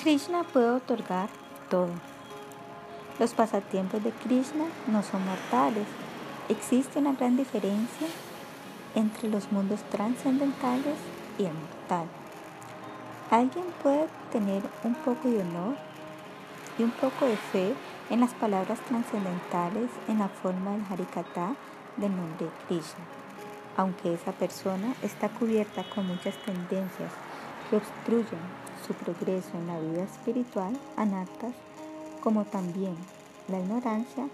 Krishna 0.00 0.44
puede 0.44 0.70
otorgar 0.70 1.28
todo. 1.68 1.90
Los 3.18 3.34
pasatiempos 3.34 4.04
de 4.04 4.12
Krishna 4.12 4.64
no 4.86 5.02
son 5.02 5.26
mortales. 5.26 5.88
Existe 6.48 7.00
una 7.00 7.14
gran 7.14 7.36
diferencia 7.36 8.06
entre 8.94 9.28
los 9.28 9.50
mundos 9.50 9.80
trascendentales 9.90 10.94
y 11.36 11.46
el 11.46 11.52
mortal. 11.52 12.06
Alguien 13.32 13.64
puede 13.82 14.06
tener 14.30 14.62
un 14.84 14.94
poco 14.94 15.28
de 15.28 15.40
honor 15.40 15.74
y 16.78 16.84
un 16.84 16.92
poco 16.92 17.26
de 17.26 17.36
fe 17.36 17.74
en 18.08 18.20
las 18.20 18.34
palabras 18.34 18.78
trascendentales 18.86 19.90
en 20.06 20.20
la 20.20 20.28
forma 20.28 20.70
del 20.70 20.84
Harikata 20.88 21.56
del 21.96 22.16
nombre 22.16 22.46
de 22.46 22.52
Krishna, 22.68 23.04
aunque 23.76 24.14
esa 24.14 24.30
persona 24.30 24.94
está 25.02 25.28
cubierta 25.28 25.82
con 25.92 26.06
muchas 26.06 26.36
tendencias 26.44 27.10
que 27.68 27.76
obstruyen 27.78 28.67
su 28.86 28.94
progreso 28.94 29.50
en 29.54 29.66
la 29.66 29.78
vida 29.80 30.02
espiritual, 30.02 30.78
anartas, 30.96 31.52
como 32.22 32.44
también 32.44 32.96
la 33.48 33.58
ignorancia, 33.58 34.28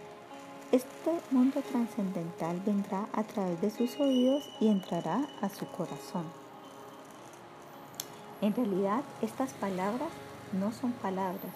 este 0.72 1.20
mundo 1.30 1.60
trascendental 1.62 2.60
vendrá 2.66 3.06
a 3.12 3.22
través 3.22 3.60
de 3.60 3.70
sus 3.70 3.98
oídos 4.00 4.48
y 4.60 4.68
entrará 4.68 5.28
a 5.40 5.48
su 5.48 5.66
corazón. 5.66 6.24
En 8.40 8.54
realidad, 8.54 9.02
estas 9.22 9.52
palabras 9.52 10.10
no 10.52 10.72
son 10.72 10.92
palabras. 10.92 11.54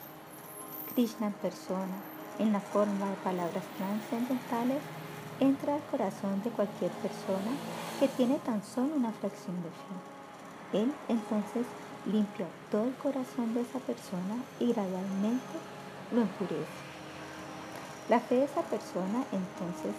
Krishna 0.95 1.29
en 1.29 1.33
persona, 1.35 1.97
en 2.39 2.53
la 2.53 2.61
forma 2.61 3.11
de 3.11 3.17
palabras 3.17 3.65
trascendentales, 3.77 4.83
entra 5.41 5.75
al 5.75 5.83
corazón 5.91 6.43
de 6.43 6.51
cualquier 6.51 6.91
persona 6.93 7.51
que 7.99 8.09
tiene 8.09 8.39
tan 8.39 8.63
solo 8.63 8.95
una 8.95 9.13
fracción 9.13 9.57
de 9.63 9.69
fe. 9.69 10.83
Él 10.83 10.93
entonces 11.09 11.67
limpia 12.09 12.47
todo 12.71 12.85
el 12.85 12.95
corazón 12.95 13.55
de 13.55 13.61
esa 13.61 13.79
persona 13.79 14.37
y 14.59 14.73
gradualmente 14.73 15.59
lo 16.13 16.23
enfurece. 16.23 16.89
La 18.09 18.21
fe 18.21 18.37
de 18.37 18.45
esa 18.45 18.63
persona 18.63 19.25
entonces 19.33 19.95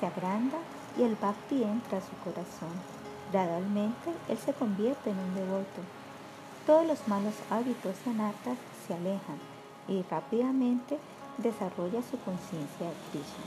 se 0.00 0.06
agranda 0.06 0.58
y 0.98 1.02
el 1.02 1.14
bhakti 1.16 1.62
entra 1.62 1.98
a 1.98 2.00
su 2.00 2.16
corazón. 2.24 2.72
Gradualmente 3.32 4.10
él 4.28 4.38
se 4.38 4.54
convierte 4.54 5.10
en 5.10 5.18
un 5.18 5.34
devoto. 5.34 5.82
Todos 6.66 6.86
los 6.86 7.06
malos 7.06 7.34
hábitos 7.50 7.94
anartas 8.06 8.56
se 8.86 8.94
alejan 8.94 9.38
y 9.88 10.02
rápidamente 10.10 10.98
desarrolla 11.38 12.02
su 12.02 12.18
conciencia 12.20 12.86
de 12.86 12.94
Krishna. 13.10 13.44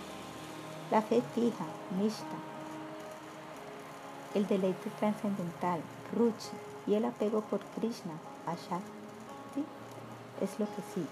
La 0.92 1.02
fe 1.02 1.22
fija, 1.34 1.66
Nishta, 2.00 2.38
el 4.36 4.48
deleite 4.48 4.90
trascendental, 5.00 5.81
Ruchi, 6.16 6.69
y 6.88 6.95
el 6.95 7.05
apego 7.05 7.41
por 7.41 7.59
Krishna, 7.59 8.13
Ashakti, 8.45 9.63
es 10.41 10.59
lo 10.59 10.66
que 10.66 10.81
sigue. 10.94 11.08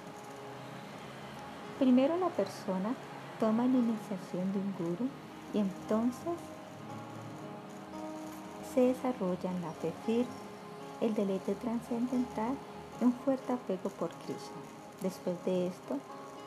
Primero 1.79 2.17
la 2.17 2.29
persona 2.29 2.95
toma 3.39 3.63
la 3.63 3.77
iniciación 3.77 4.51
de 4.51 4.59
un 4.59 4.73
guru 4.77 5.09
y 5.53 5.59
entonces 5.59 6.33
se 8.73 8.81
desarrolla 8.81 9.51
en 9.51 9.61
la 9.61 9.71
fe 9.71 9.93
firme, 10.05 10.27
el 11.01 11.13
deleite 11.13 11.55
trascendental 11.55 12.55
y 12.99 13.05
un 13.05 13.13
fuerte 13.13 13.53
apego 13.53 13.89
por 13.91 14.09
Krishna. 14.09 14.61
Después 15.01 15.35
de 15.45 15.67
esto, 15.67 15.99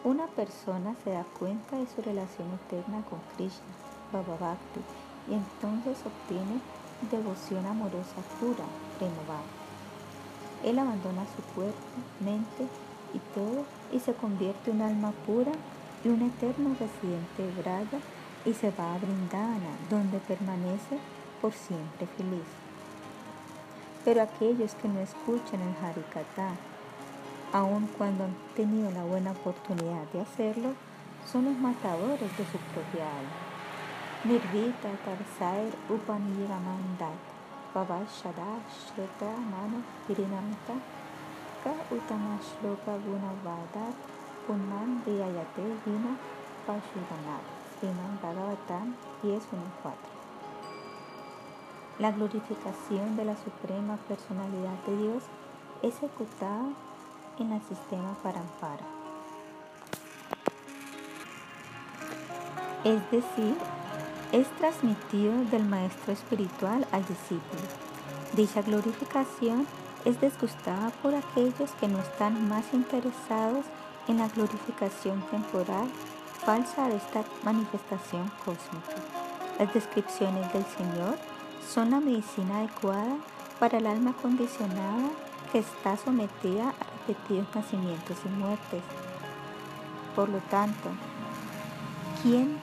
una 0.02 0.26
persona 0.28 0.96
se 1.04 1.10
da 1.10 1.24
cuenta 1.38 1.76
de 1.76 1.86
su 1.86 2.02
relación 2.02 2.48
eterna 2.64 3.02
con 3.08 3.20
Krishna, 3.36 3.74
Baba 4.12 4.36
Bhakti, 4.36 4.80
y 5.28 5.34
entonces 5.34 5.98
obtiene 6.04 6.60
devoción 7.10 7.66
amorosa 7.66 8.20
pura, 8.41 8.64
renovada. 9.01 9.61
Él 10.65 10.79
abandona 10.79 11.25
su 11.34 11.43
cuerpo, 11.55 11.79
mente 12.20 12.67
y 13.15 13.19
todo 13.34 13.65
y 13.93 13.98
se 13.98 14.15
convierte 14.15 14.70
en 14.70 14.77
un 14.77 14.83
alma 14.83 15.12
pura 15.27 15.53
y 16.05 16.09
un 16.09 16.23
eterno 16.23 16.70
residente 16.79 17.43
de 17.43 17.62
Braya 17.62 17.99
y 18.44 18.55
se 18.55 18.71
va 18.71 18.94
a 18.94 18.99
Brindana, 18.99 19.72
donde 19.89 20.19
permanece 20.19 20.99
por 21.41 21.53
siempre 21.53 22.06
feliz. 22.16 22.47
Pero 24.05 24.22
aquellos 24.22 24.75
que 24.75 24.89
no 24.89 25.00
escuchan 25.00 25.60
el 25.60 25.84
Harikata, 25.84 26.55
aun 27.53 27.87
cuando 27.99 28.25
han 28.25 28.34
tenido 28.55 28.91
la 28.91 29.05
buena 29.05 29.33
oportunidad 29.33 30.05
de 30.12 30.21
hacerlo, 30.21 30.71
son 31.31 31.47
los 31.47 31.59
matadores 31.59 32.37
de 32.37 32.44
su 32.44 32.59
propia 32.72 33.06
alma. 33.19 33.50
Nirvita 34.25 34.91
Tarsair 35.05 35.72
Upaniyamandat 35.89 37.29
Pavashada 37.72 38.58
Shrotra 38.66 39.31
Mano 39.38 39.82
Pirinamta 40.06 40.75
Ka 41.62 41.72
Utama 41.91 42.34
Shloka 42.42 42.98
Gunavadat 42.98 43.94
Punman 44.47 45.03
Riyayate 45.06 45.66
Vina 45.86 46.19
Pashudanat 46.66 47.44
Sriman 47.78 48.19
Bhagavatam 48.22 48.94
10.1.4 49.22 49.94
La 52.00 52.10
glorificación 52.10 53.16
de 53.16 53.25
la 53.25 53.36
Suprema 53.36 53.97
Personalidad 54.09 54.75
de 54.86 54.97
Dios 54.97 55.22
es 55.82 55.94
ejecutada 55.97 56.70
en 57.38 57.53
el 57.53 57.62
sistema 57.62 58.16
Parampara. 58.22 58.84
Es 62.84 63.10
decir, 63.10 63.54
es 64.32 64.48
transmitido 64.58 65.32
del 65.50 65.64
maestro 65.64 66.12
espiritual 66.12 66.86
al 66.92 67.04
discípulo. 67.06 67.62
Dicha 68.34 68.62
glorificación 68.62 69.66
es 70.04 70.20
disgustada 70.20 70.91
por 71.02 71.14
aquellos 71.14 71.70
que 71.80 71.88
no 71.88 71.98
están 71.98 72.48
más 72.48 72.64
interesados 72.72 73.64
en 74.08 74.18
la 74.18 74.28
glorificación 74.28 75.20
temporal 75.30 75.88
falsa 76.44 76.88
de 76.88 76.96
esta 76.96 77.24
manifestación 77.44 78.30
cósmica. 78.44 78.94
Las 79.58 79.74
descripciones 79.74 80.50
del 80.52 80.64
Señor 80.64 81.18
son 81.68 81.91
la 81.91 82.00
medicina 82.00 82.58
adecuada 82.58 83.16
para 83.58 83.78
el 83.78 83.86
alma 83.86 84.14
condicionada 84.14 85.10
que 85.52 85.58
está 85.58 85.97
sometida 85.97 86.70
a 86.70 87.06
repetidos 87.06 87.47
nacimientos 87.54 88.16
y 88.24 88.28
muertes. 88.28 88.82
Por 90.14 90.28
lo 90.28 90.38
tanto, 90.50 90.88
¿quién 92.22 92.58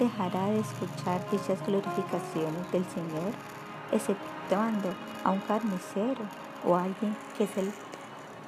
dejará 0.00 0.46
de 0.46 0.60
escuchar 0.60 1.30
dichas 1.30 1.64
glorificaciones 1.66 2.72
del 2.72 2.84
Señor, 2.86 3.32
exceptuando 3.92 4.94
a 5.22 5.30
un 5.30 5.40
carnicero 5.40 6.22
o 6.64 6.74
alguien 6.74 7.16
que 7.36 7.44
es 7.44 7.56
el 7.56 7.70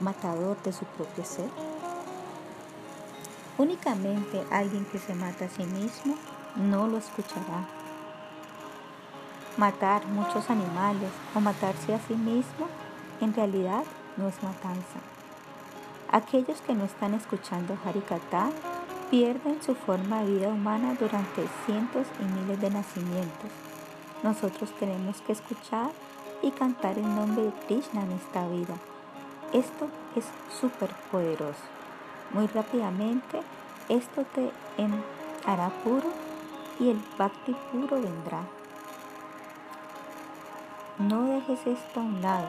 matador 0.00 0.60
de 0.62 0.72
su 0.72 0.84
propio 0.86 1.24
ser? 1.24 1.48
Únicamente 3.58 4.42
alguien 4.50 4.86
que 4.86 4.98
se 4.98 5.14
mata 5.14 5.44
a 5.44 5.48
sí 5.48 5.64
mismo 5.64 6.16
no 6.56 6.88
lo 6.88 6.96
escuchará. 6.98 7.68
Matar 9.58 10.06
muchos 10.06 10.48
animales 10.48 11.10
o 11.34 11.40
matarse 11.40 11.94
a 11.94 12.00
sí 12.00 12.14
mismo 12.14 12.66
en 13.20 13.34
realidad 13.34 13.84
no 14.16 14.28
es 14.28 14.42
matanza. 14.42 14.98
Aquellos 16.10 16.60
que 16.62 16.74
no 16.74 16.84
están 16.84 17.14
escuchando 17.14 17.76
Harikata 17.84 18.50
pierden 19.12 19.62
su 19.62 19.74
forma 19.74 20.22
de 20.22 20.32
vida 20.32 20.48
humana 20.48 20.96
durante 20.98 21.46
cientos 21.66 22.06
y 22.18 22.24
miles 22.24 22.58
de 22.62 22.70
nacimientos. 22.70 23.50
Nosotros 24.22 24.70
tenemos 24.80 25.20
que 25.20 25.32
escuchar 25.32 25.90
y 26.40 26.50
cantar 26.50 26.96
el 26.96 27.14
nombre 27.14 27.44
de 27.44 27.52
Krishna 27.66 28.04
en 28.04 28.12
esta 28.12 28.48
vida. 28.48 28.74
Esto 29.52 29.88
es 30.16 30.24
súper 30.58 30.88
poderoso. 31.10 31.60
Muy 32.32 32.46
rápidamente 32.46 33.42
esto 33.90 34.24
te 34.34 34.50
hará 35.44 35.68
puro 35.84 36.08
y 36.80 36.88
el 36.88 37.00
bhakti 37.18 37.54
puro 37.70 38.00
vendrá. 38.00 38.44
No 40.98 41.24
dejes 41.24 41.66
esto 41.66 42.00
a 42.00 42.02
un 42.02 42.22
lado. 42.22 42.48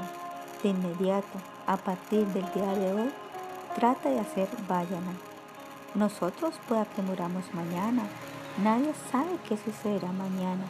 De 0.64 0.70
inmediato, 0.70 1.40
a 1.68 1.76
partir 1.76 2.26
del 2.28 2.50
día 2.54 2.74
de 2.74 2.94
hoy, 2.94 3.12
trata 3.76 4.08
de 4.08 4.22
hacer 4.22 4.48
vayana. 4.66 5.12
Nosotros 5.96 6.56
puede 6.68 6.82
que 6.82 7.54
mañana. 7.54 8.04
Nadie 8.64 8.94
sabe 9.12 9.38
qué 9.48 9.56
sucederá 9.58 10.12
mañana. 10.12 10.66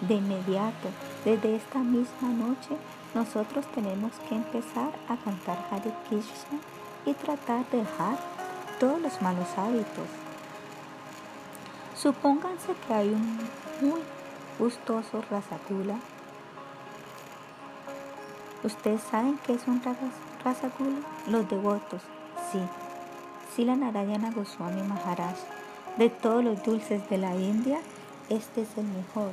De 0.00 0.14
inmediato, 0.14 0.88
desde 1.24 1.56
esta 1.56 1.80
misma 1.80 2.28
noche, 2.28 2.76
nosotros 3.12 3.66
tenemos 3.74 4.12
que 4.28 4.36
empezar 4.36 4.92
a 5.08 5.16
cantar 5.16 5.58
Hare 5.70 5.92
Krishna 6.08 6.60
y 7.04 7.14
tratar 7.14 7.68
de 7.70 7.78
dejar 7.78 8.18
todos 8.78 9.00
los 9.00 9.20
malos 9.20 9.48
hábitos. 9.56 10.06
Supónganse 11.96 12.74
que 12.86 12.94
hay 12.94 13.08
un 13.08 13.38
muy 13.80 14.00
gustoso 14.60 15.24
rasakula. 15.28 15.96
¿Ustedes 18.62 19.02
saben 19.02 19.40
qué 19.44 19.54
es 19.54 19.66
un 19.66 19.82
rasakula? 20.44 20.98
Los 21.26 21.48
devotos, 21.48 22.02
sí 22.52 22.60
la 23.56 23.74
Narayana 23.74 24.30
Goswami 24.30 24.82
Maharaj. 24.82 25.36
De 25.96 26.10
todos 26.10 26.44
los 26.44 26.62
dulces 26.62 27.08
de 27.10 27.18
la 27.18 27.34
India, 27.34 27.80
este 28.28 28.62
es 28.62 28.68
el 28.76 28.84
mejor. 28.84 29.32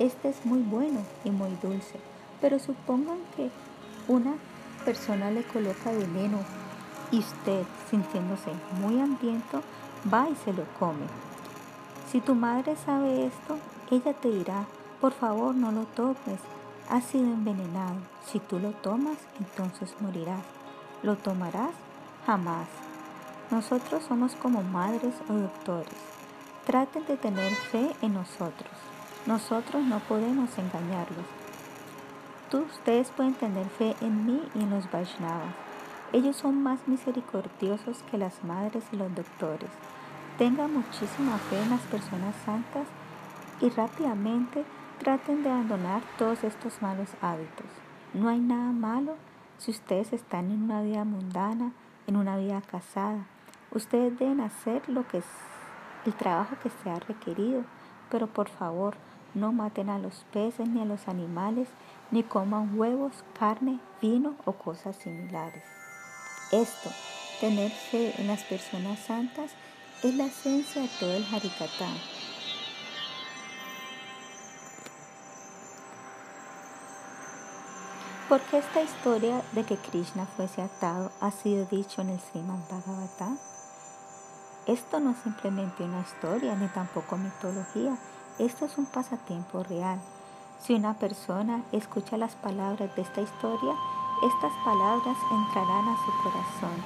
Este 0.00 0.30
es 0.30 0.44
muy 0.44 0.60
bueno 0.60 1.00
y 1.24 1.30
muy 1.30 1.56
dulce. 1.62 2.00
Pero 2.40 2.58
supongan 2.58 3.18
que 3.36 3.50
una 4.08 4.34
persona 4.84 5.30
le 5.30 5.44
coloca 5.44 5.92
veneno 5.92 6.38
y 7.12 7.20
usted, 7.20 7.64
sintiéndose 7.90 8.50
muy 8.80 9.00
hambriento, 9.00 9.62
va 10.12 10.28
y 10.28 10.34
se 10.44 10.52
lo 10.52 10.64
come. 10.78 11.06
Si 12.10 12.20
tu 12.20 12.34
madre 12.34 12.74
sabe 12.74 13.26
esto, 13.26 13.56
ella 13.90 14.14
te 14.14 14.30
dirá, 14.30 14.64
por 15.00 15.12
favor 15.12 15.54
no 15.54 15.70
lo 15.70 15.84
tomes, 15.84 16.40
ha 16.88 17.00
sido 17.00 17.24
envenenado. 17.24 17.96
Si 18.26 18.40
tú 18.40 18.58
lo 18.58 18.72
tomas, 18.72 19.18
entonces 19.38 19.94
morirás. 20.00 20.42
¿Lo 21.02 21.16
tomarás? 21.16 21.70
Jamás. 22.26 22.89
Nosotros 23.50 24.04
somos 24.04 24.36
como 24.36 24.62
madres 24.62 25.14
o 25.28 25.32
doctores. 25.32 25.98
Traten 26.66 27.04
de 27.06 27.16
tener 27.16 27.52
fe 27.52 27.90
en 28.00 28.14
nosotros. 28.14 28.70
Nosotros 29.26 29.82
no 29.82 29.98
podemos 30.00 30.56
engañarlos. 30.56 31.26
Tú, 32.48 32.58
ustedes 32.58 33.10
pueden 33.10 33.34
tener 33.34 33.66
fe 33.66 33.96
en 34.00 34.24
mí 34.24 34.40
y 34.54 34.60
en 34.60 34.70
los 34.70 34.88
Vaishnavas. 34.92 35.54
Ellos 36.12 36.36
son 36.36 36.62
más 36.62 36.86
misericordiosos 36.86 38.04
que 38.10 38.18
las 38.18 38.44
madres 38.44 38.84
y 38.92 38.96
los 38.96 39.12
doctores. 39.14 39.70
Tengan 40.38 40.72
muchísima 40.72 41.36
fe 41.38 41.60
en 41.60 41.70
las 41.70 41.82
personas 41.82 42.36
santas 42.44 42.86
y 43.60 43.68
rápidamente 43.68 44.64
traten 45.00 45.42
de 45.42 45.50
abandonar 45.50 46.02
todos 46.18 46.44
estos 46.44 46.80
malos 46.82 47.08
hábitos. 47.20 47.66
No 48.14 48.28
hay 48.28 48.38
nada 48.38 48.70
malo 48.70 49.16
si 49.58 49.72
ustedes 49.72 50.12
están 50.12 50.50
en 50.50 50.62
una 50.62 50.82
vida 50.82 51.04
mundana, 51.04 51.72
en 52.06 52.16
una 52.16 52.36
vida 52.36 52.62
casada. 52.62 53.26
Ustedes 53.72 54.18
deben 54.18 54.40
hacer 54.40 54.88
lo 54.88 55.06
que 55.06 55.18
es 55.18 55.24
el 56.04 56.14
trabajo 56.14 56.56
que 56.62 56.70
sea 56.82 56.98
requerido, 57.00 57.62
pero 58.10 58.26
por 58.26 58.48
favor 58.48 58.96
no 59.34 59.52
maten 59.52 59.90
a 59.90 59.98
los 59.98 60.24
peces 60.32 60.68
ni 60.68 60.80
a 60.80 60.84
los 60.84 61.06
animales, 61.06 61.68
ni 62.10 62.22
coman 62.22 62.76
huevos, 62.78 63.24
carne, 63.38 63.78
vino 64.02 64.34
o 64.44 64.52
cosas 64.52 64.96
similares. 64.96 65.62
Esto, 66.50 66.90
tener 67.40 67.70
fe 67.70 68.12
en 68.18 68.26
las 68.26 68.42
personas 68.42 68.98
santas, 68.98 69.52
es 70.02 70.14
la 70.14 70.26
esencia 70.26 70.82
de 70.82 70.88
todo 70.98 71.14
el 71.14 71.24
Harikatán. 71.24 71.94
qué 78.50 78.58
esta 78.58 78.82
historia 78.82 79.42
de 79.52 79.64
que 79.64 79.76
Krishna 79.76 80.26
fuese 80.26 80.62
atado 80.62 81.10
ha 81.20 81.30
sido 81.30 81.66
dicho 81.66 82.00
en 82.00 82.10
el 82.10 82.20
Srimad 82.20 82.58
Bhagavatam? 82.70 83.38
Esto 84.66 85.00
no 85.00 85.10
es 85.10 85.16
simplemente 85.18 85.82
una 85.82 86.00
historia 86.00 86.54
ni 86.54 86.68
tampoco 86.68 87.16
mitología, 87.16 87.96
esto 88.38 88.66
es 88.66 88.76
un 88.78 88.86
pasatiempo 88.86 89.62
real. 89.62 89.98
Si 90.60 90.74
una 90.74 90.94
persona 90.94 91.62
escucha 91.72 92.18
las 92.18 92.34
palabras 92.34 92.94
de 92.94 93.02
esta 93.02 93.22
historia, 93.22 93.72
estas 94.22 94.52
palabras 94.62 95.16
entrarán 95.32 95.88
a 95.88 95.96
su 95.96 96.12
corazón. 96.22 96.82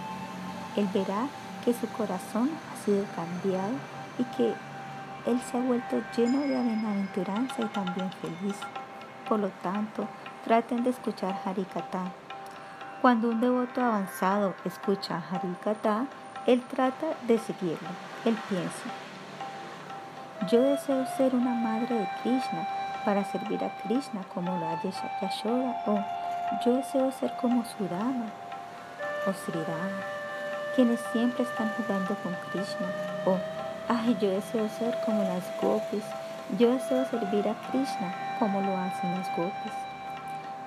Él 0.77 0.89
verá 0.95 1.27
que 1.65 1.75
su 1.75 1.89
corazón 1.89 2.51
ha 2.73 2.85
sido 2.85 3.05
cambiado 3.17 3.73
y 4.19 4.25
que 4.37 4.55
él 5.27 5.41
se 5.51 5.57
ha 5.57 5.61
vuelto 5.61 6.01
lleno 6.17 6.39
de 6.41 6.63
bienaventuranza 6.63 7.63
y 7.63 7.67
también 7.67 8.11
feliz. 8.21 8.57
Por 9.29 9.41
lo 9.41 9.49
tanto, 9.63 10.07
traten 10.45 10.85
de 10.85 10.91
escuchar 10.91 11.41
Harikata. 11.45 12.13
Cuando 13.03 13.31
un 13.31 13.41
devoto 13.41 13.83
avanzado 13.83 14.55
escucha 14.65 15.23
Harikata, 15.31 16.07
él 16.47 16.63
trata 16.69 17.07
de 17.27 17.39
seguirlo. 17.39 17.89
Él 18.25 18.37
piensa, 18.49 18.89
yo 20.51 20.63
deseo 20.63 21.07
ser 21.17 21.35
una 21.35 21.55
madre 21.55 21.95
de 21.95 22.09
Krishna 22.23 22.67
para 23.05 23.25
servir 23.25 23.63
a 23.65 23.75
Krishna 23.83 24.23
como 24.33 24.59
lo 24.59 24.69
hace 24.69 24.91
Yashoda 25.21 25.83
o 25.87 25.99
yo 26.65 26.77
deseo 26.77 27.11
ser 27.13 27.33
como 27.41 27.65
Sudama 27.65 28.27
o 29.27 29.33
Sri 29.33 29.63
Rama, 29.63 30.03
quienes 30.75 31.01
siempre 31.13 31.45
están 31.45 31.71
jugando 31.77 32.15
con 32.23 32.35
Krishna. 32.51 32.87
O, 33.25 33.39
ay, 33.89 34.17
yo 34.21 34.31
deseo 34.31 34.69
ser 34.69 34.97
como 35.05 35.23
las 35.23 35.45
gopis. 35.61 36.05
Yo 36.59 36.73
deseo 36.73 37.07
servir 37.07 37.49
a 37.49 37.55
Krishna 37.71 38.15
como 38.39 38.61
lo 38.61 38.77
hacen 38.77 39.19
las 39.19 39.29
gopis. 39.37 39.73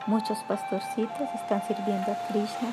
Muchos 0.07 0.39
pastorcitos 0.47 1.29
están 1.35 1.61
sirviendo 1.67 2.11
a 2.11 2.27
Krishna. 2.27 2.71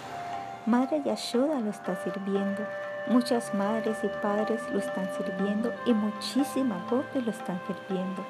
Madre 0.66 1.02
Yashoda 1.04 1.60
lo 1.60 1.70
está 1.70 1.96
sirviendo. 2.02 2.62
Muchas 3.06 3.52
madres 3.52 3.98
y 4.02 4.08
padres 4.22 4.62
lo 4.70 4.78
están 4.78 5.06
sirviendo 5.14 5.74
y 5.84 5.92
muchísimas 5.92 6.90
gopis 6.90 7.22
lo 7.22 7.32
están 7.32 7.60
sirviendo. 7.66 8.24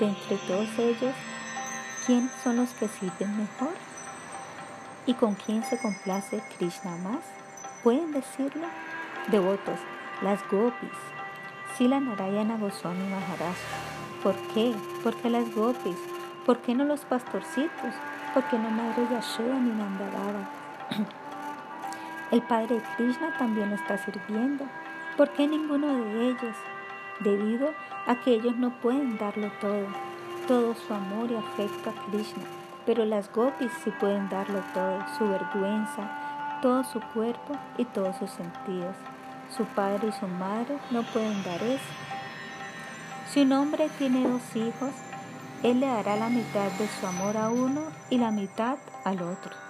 De 0.00 0.06
entre 0.06 0.36
todos 0.38 0.78
ellos, 0.78 1.14
¿quién 2.06 2.30
son 2.42 2.56
los 2.56 2.70
que 2.70 2.88
sirven 2.88 3.36
mejor? 3.36 3.74
¿Y 5.04 5.12
con 5.12 5.34
quién 5.34 5.62
se 5.64 5.78
complace 5.78 6.42
Krishna 6.56 6.96
más? 6.96 7.24
¿Pueden 7.84 8.12
decirlo? 8.12 8.66
Devotos, 9.28 9.80
las 10.22 10.40
gopis. 10.50 10.96
Sila 11.76 12.00
Narayana 12.00 12.56
Goswami 12.56 13.06
Maharaj. 13.10 13.56
¿Por 14.22 14.34
qué? 14.54 14.74
¿Por 15.02 15.14
qué 15.16 15.28
las 15.28 15.54
gopis? 15.54 15.98
¿Por 16.46 16.62
qué 16.62 16.74
no 16.74 16.84
los 16.84 17.00
pastorcitos? 17.04 17.94
¿Por 18.32 18.44
qué 18.44 18.58
no 18.58 18.70
Madre 18.70 19.06
Yashoda 19.10 19.58
ni 19.58 19.70
Nandadava? 19.72 20.48
El 22.32 22.42
Padre 22.42 22.82
Krishna 22.96 23.36
también 23.38 23.70
lo 23.70 23.76
está 23.76 23.98
sirviendo. 23.98 24.64
¿Por 25.16 25.30
qué 25.30 25.46
ninguno 25.46 25.86
de 25.86 26.30
ellos? 26.30 26.56
Debido 27.20 27.70
a 28.06 28.16
que 28.16 28.32
ellos 28.32 28.56
no 28.56 28.70
pueden 28.80 29.16
darlo 29.16 29.50
todo, 29.60 29.86
todo 30.48 30.74
su 30.74 30.92
amor 30.92 31.30
y 31.30 31.36
afecto 31.36 31.90
a 31.90 32.10
Krishna. 32.10 32.42
Pero 32.84 33.04
las 33.04 33.32
gopis 33.32 33.70
sí 33.84 33.92
pueden 34.00 34.28
darlo 34.28 34.60
todo, 34.74 34.98
su 35.16 35.28
vergüenza, 35.28 36.58
todo 36.60 36.82
su 36.82 37.00
cuerpo 37.00 37.56
y 37.78 37.84
todos 37.84 38.16
sus 38.16 38.30
sentidos. 38.30 38.96
Su 39.56 39.64
padre 39.64 40.08
y 40.08 40.12
su 40.12 40.26
madre 40.26 40.78
no 40.90 41.04
pueden 41.04 41.44
dar 41.44 41.62
eso. 41.62 41.84
Si 43.30 43.42
un 43.42 43.52
hombre 43.52 43.88
tiene 43.98 44.28
dos 44.28 44.56
hijos, 44.56 44.90
él 45.62 45.78
le 45.78 45.86
dará 45.86 46.16
la 46.16 46.28
mitad 46.28 46.70
de 46.72 46.88
su 46.88 47.06
amor 47.06 47.36
a 47.36 47.50
uno 47.50 47.82
y 48.10 48.18
la 48.18 48.32
mitad 48.32 48.78
al 49.04 49.22
otro. 49.22 49.65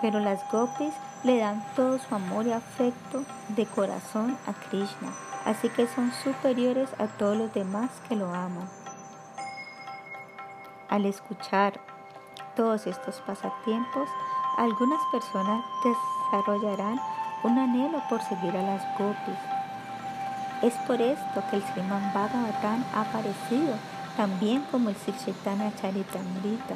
Pero 0.00 0.20
las 0.20 0.40
gopis 0.50 0.92
le 1.24 1.38
dan 1.38 1.64
todo 1.74 1.98
su 1.98 2.14
amor 2.14 2.46
y 2.46 2.52
afecto 2.52 3.24
de 3.48 3.66
corazón 3.66 4.36
a 4.46 4.52
Krishna, 4.52 5.12
así 5.44 5.68
que 5.70 5.86
son 5.86 6.12
superiores 6.22 6.90
a 6.98 7.06
todos 7.06 7.36
los 7.36 7.52
demás 7.52 7.90
que 8.08 8.16
lo 8.16 8.26
aman. 8.26 8.68
Al 10.88 11.06
escuchar 11.06 11.80
todos 12.54 12.86
estos 12.86 13.20
pasatiempos, 13.22 14.08
algunas 14.56 15.00
personas 15.10 15.64
desarrollarán 15.84 17.00
un 17.42 17.58
anhelo 17.58 18.02
por 18.08 18.22
seguir 18.22 18.56
a 18.56 18.62
las 18.62 18.82
gopis. 18.98 19.38
Es 20.62 20.74
por 20.86 21.00
esto 21.00 21.42
que 21.50 21.56
el 21.56 21.62
Sriman 21.62 22.12
Bhagavatam 22.14 22.84
ha 22.94 23.02
aparecido 23.02 23.74
también 24.16 24.62
como 24.70 24.88
el 24.88 24.96
Sri 24.96 25.12
Chaitanya 25.12 25.70
Charitamrita 25.76 26.74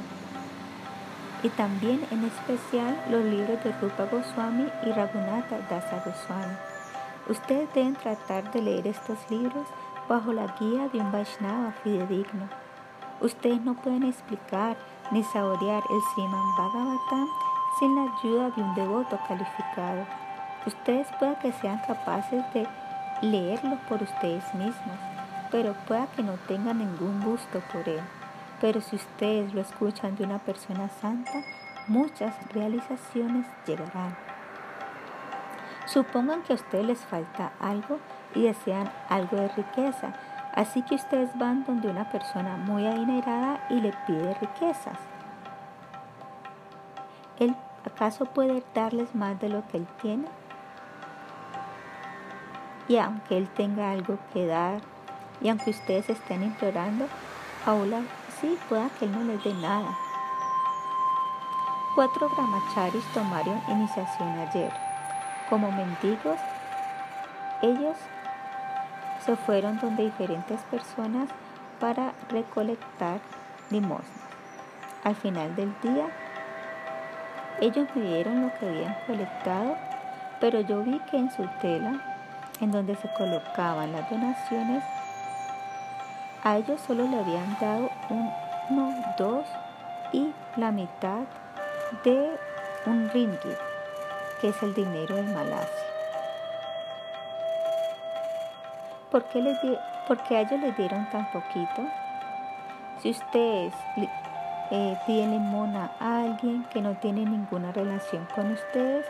y 1.42 1.48
también 1.50 2.04
en 2.10 2.24
especial 2.24 2.96
los 3.10 3.24
libros 3.24 3.62
de 3.64 3.72
Rupa 3.80 4.04
Goswami 4.04 4.68
y 4.84 4.92
Raghunatha 4.92 5.58
Dasa 5.68 6.02
Goswami. 6.04 6.54
Ustedes 7.28 7.72
deben 7.74 7.94
tratar 7.94 8.50
de 8.52 8.62
leer 8.62 8.86
estos 8.86 9.18
libros 9.30 9.66
bajo 10.08 10.32
la 10.32 10.46
guía 10.58 10.88
de 10.88 11.00
un 11.00 11.12
Vaishnava 11.12 11.72
fidedigno 11.82 12.48
Ustedes 13.20 13.60
no 13.60 13.74
pueden 13.74 14.04
explicar 14.04 14.78
ni 15.10 15.22
saborear 15.24 15.82
el 15.90 16.00
Sriman 16.14 16.56
Bhagavatam 16.56 17.28
sin 17.78 17.94
la 17.94 18.10
ayuda 18.16 18.50
de 18.50 18.62
un 18.62 18.74
devoto 18.74 19.18
calificado. 19.28 20.06
Ustedes 20.66 21.06
pueden 21.18 21.36
que 21.36 21.52
sean 21.52 21.82
capaces 21.86 22.42
de 22.54 22.66
leerlo 23.20 23.76
por 23.90 24.02
ustedes 24.02 24.42
mismos, 24.54 24.98
pero 25.50 25.74
pueda 25.86 26.06
que 26.16 26.22
no 26.22 26.32
tengan 26.48 26.78
ningún 26.78 27.22
gusto 27.22 27.60
por 27.70 27.86
él. 27.86 28.00
Pero 28.60 28.80
si 28.80 28.96
ustedes 28.96 29.54
lo 29.54 29.60
escuchan 29.60 30.16
de 30.16 30.24
una 30.24 30.38
persona 30.38 30.88
santa, 30.88 31.42
muchas 31.86 32.34
realizaciones 32.52 33.46
llegarán. 33.66 34.16
Supongan 35.86 36.42
que 36.42 36.52
a 36.52 36.56
ustedes 36.56 36.84
les 36.84 37.00
falta 37.00 37.52
algo 37.58 37.98
y 38.34 38.42
desean 38.42 38.90
algo 39.08 39.36
de 39.36 39.48
riqueza 39.48 40.14
Así 40.54 40.82
que 40.82 40.96
ustedes 40.96 41.30
van 41.38 41.64
donde 41.64 41.88
una 41.88 42.10
persona 42.10 42.56
muy 42.56 42.86
adinerada 42.86 43.64
y 43.70 43.80
le 43.80 43.92
pide 44.06 44.34
riquezas. 44.34 44.98
¿Él 47.38 47.54
acaso 47.86 48.24
puede 48.24 48.62
darles 48.74 49.14
más 49.14 49.38
de 49.40 49.48
lo 49.48 49.66
que 49.68 49.78
él 49.78 49.86
tiene? 50.02 50.26
Y 52.88 52.96
aunque 52.98 53.36
él 53.38 53.48
tenga 53.48 53.92
algo 53.92 54.18
que 54.32 54.46
dar, 54.46 54.80
y 55.40 55.48
aunque 55.48 55.70
ustedes 55.70 56.10
estén 56.10 56.42
implorando, 56.42 57.06
aún 57.64 57.92
sí 58.40 58.58
pueda 58.68 58.88
que 58.98 59.04
él 59.04 59.12
no 59.12 59.22
les 59.24 59.42
dé 59.44 59.52
nada. 59.54 59.96
Cuatro 61.94 62.28
brahmacharis 62.28 63.04
tomaron 63.12 63.60
iniciación 63.68 64.38
ayer. 64.38 64.72
Como 65.48 65.70
mendigos, 65.72 66.38
ellos 67.62 67.96
se 69.24 69.36
fueron 69.36 69.78
donde 69.80 70.04
diferentes 70.04 70.60
personas 70.62 71.28
para 71.78 72.12
recolectar 72.28 73.20
limosnas. 73.70 74.06
Al 75.04 75.16
final 75.16 75.54
del 75.56 75.74
día, 75.82 76.06
Ellos 77.60 77.86
me 77.94 78.02
dieron 78.02 78.40
lo 78.40 78.54
que 78.58 78.66
habían 78.66 78.96
colectado, 79.06 79.76
pero 80.40 80.62
yo 80.62 80.82
vi 80.82 80.98
que 81.10 81.18
en 81.18 81.30
su 81.30 81.46
tela, 81.60 82.00
en 82.62 82.70
donde 82.70 82.96
se 82.96 83.12
colocaban 83.12 83.92
las 83.92 84.08
donaciones, 84.08 84.82
a 86.42 86.56
ellos 86.56 86.80
solo 86.86 87.06
le 87.06 87.18
habían 87.18 87.56
dado 87.60 87.90
uno, 88.70 88.94
dos 89.18 89.44
y 90.12 90.32
la 90.56 90.70
mitad 90.70 91.24
de 92.04 92.38
un 92.86 93.10
ringgit, 93.10 93.58
que 94.40 94.48
es 94.48 94.62
el 94.62 94.74
dinero 94.74 95.16
de 95.16 95.22
Malasia. 95.22 95.68
¿Por 99.10 99.24
qué, 99.24 99.42
les 99.42 99.58
a 99.60 100.40
ellos 100.40 100.60
les 100.60 100.76
dieron 100.76 101.08
tan 101.10 101.30
poquito? 101.32 101.82
Si 103.02 103.10
ustedes 103.10 103.74
eh, 104.70 104.96
piden 105.06 105.32
limona 105.32 105.90
a 105.98 106.22
alguien 106.22 106.64
que 106.72 106.80
no 106.80 106.94
tiene 106.94 107.24
ninguna 107.24 107.72
relación 107.72 108.26
con 108.34 108.52
ustedes, 108.52 109.04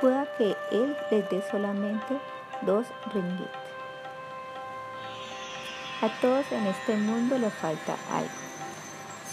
pueda 0.00 0.24
que 0.38 0.56
él 0.72 0.96
les 1.10 1.28
dé 1.28 1.42
solamente 1.50 2.18
dos 2.62 2.86
ringgit. 3.12 3.67
A 6.00 6.08
todos 6.20 6.52
en 6.52 6.64
este 6.68 6.96
mundo 6.96 7.38
le 7.38 7.50
falta 7.50 7.96
algo. 8.12 8.30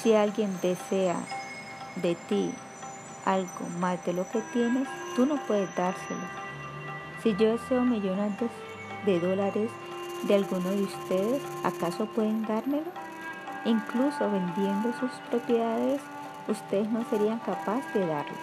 Si 0.01 0.15
alguien 0.15 0.57
desea 0.63 1.15
de 1.97 2.15
ti 2.15 2.51
algo 3.23 3.69
más 3.79 4.03
de 4.03 4.13
lo 4.13 4.27
que 4.31 4.41
tienes, 4.51 4.87
tú 5.15 5.27
no 5.27 5.35
puedes 5.45 5.69
dárselo. 5.75 6.25
Si 7.21 7.35
yo 7.35 7.51
deseo 7.51 7.83
millones 7.83 8.33
de 9.05 9.19
dólares 9.19 9.69
de 10.23 10.33
alguno 10.33 10.71
de 10.71 10.81
ustedes, 10.81 11.43
¿acaso 11.63 12.07
pueden 12.07 12.41
dármelo? 12.47 12.91
Incluso 13.63 14.31
vendiendo 14.31 14.91
sus 14.99 15.11
propiedades, 15.29 16.01
ustedes 16.47 16.89
no 16.89 17.05
serían 17.11 17.37
capaces 17.37 17.93
de 17.93 18.07
darlo. 18.07 18.37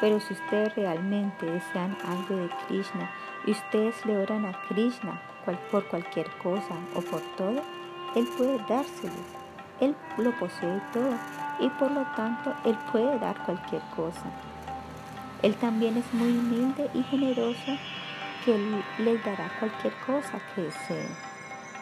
Pero 0.00 0.20
si 0.20 0.32
ustedes 0.32 0.76
realmente 0.76 1.44
desean 1.44 1.98
algo 2.06 2.36
de 2.36 2.50
Krishna 2.68 3.10
y 3.46 3.50
ustedes 3.50 4.06
le 4.06 4.16
oran 4.16 4.46
a 4.46 4.52
Krishna 4.68 5.20
por 5.44 5.86
cualquier 5.88 6.30
cosa 6.42 6.74
o 6.94 7.00
por 7.00 7.20
todo, 7.36 7.62
Él 8.14 8.28
puede 8.36 8.58
dárselos. 8.68 9.26
Él 9.80 9.94
lo 10.16 10.32
posee 10.38 10.80
todo 10.92 11.14
y 11.60 11.68
por 11.70 11.90
lo 11.90 12.02
tanto 12.16 12.52
Él 12.64 12.76
puede 12.90 13.18
dar 13.18 13.44
cualquier 13.44 13.82
cosa. 13.94 14.26
Él 15.42 15.54
también 15.56 15.96
es 15.96 16.12
muy 16.12 16.36
humilde 16.36 16.90
y 16.94 17.02
generoso 17.04 17.76
que 18.44 18.54
Él 18.54 18.84
les 18.98 19.24
dará 19.24 19.50
cualquier 19.58 19.92
cosa 20.04 20.40
que 20.54 20.62
deseen. 20.62 21.08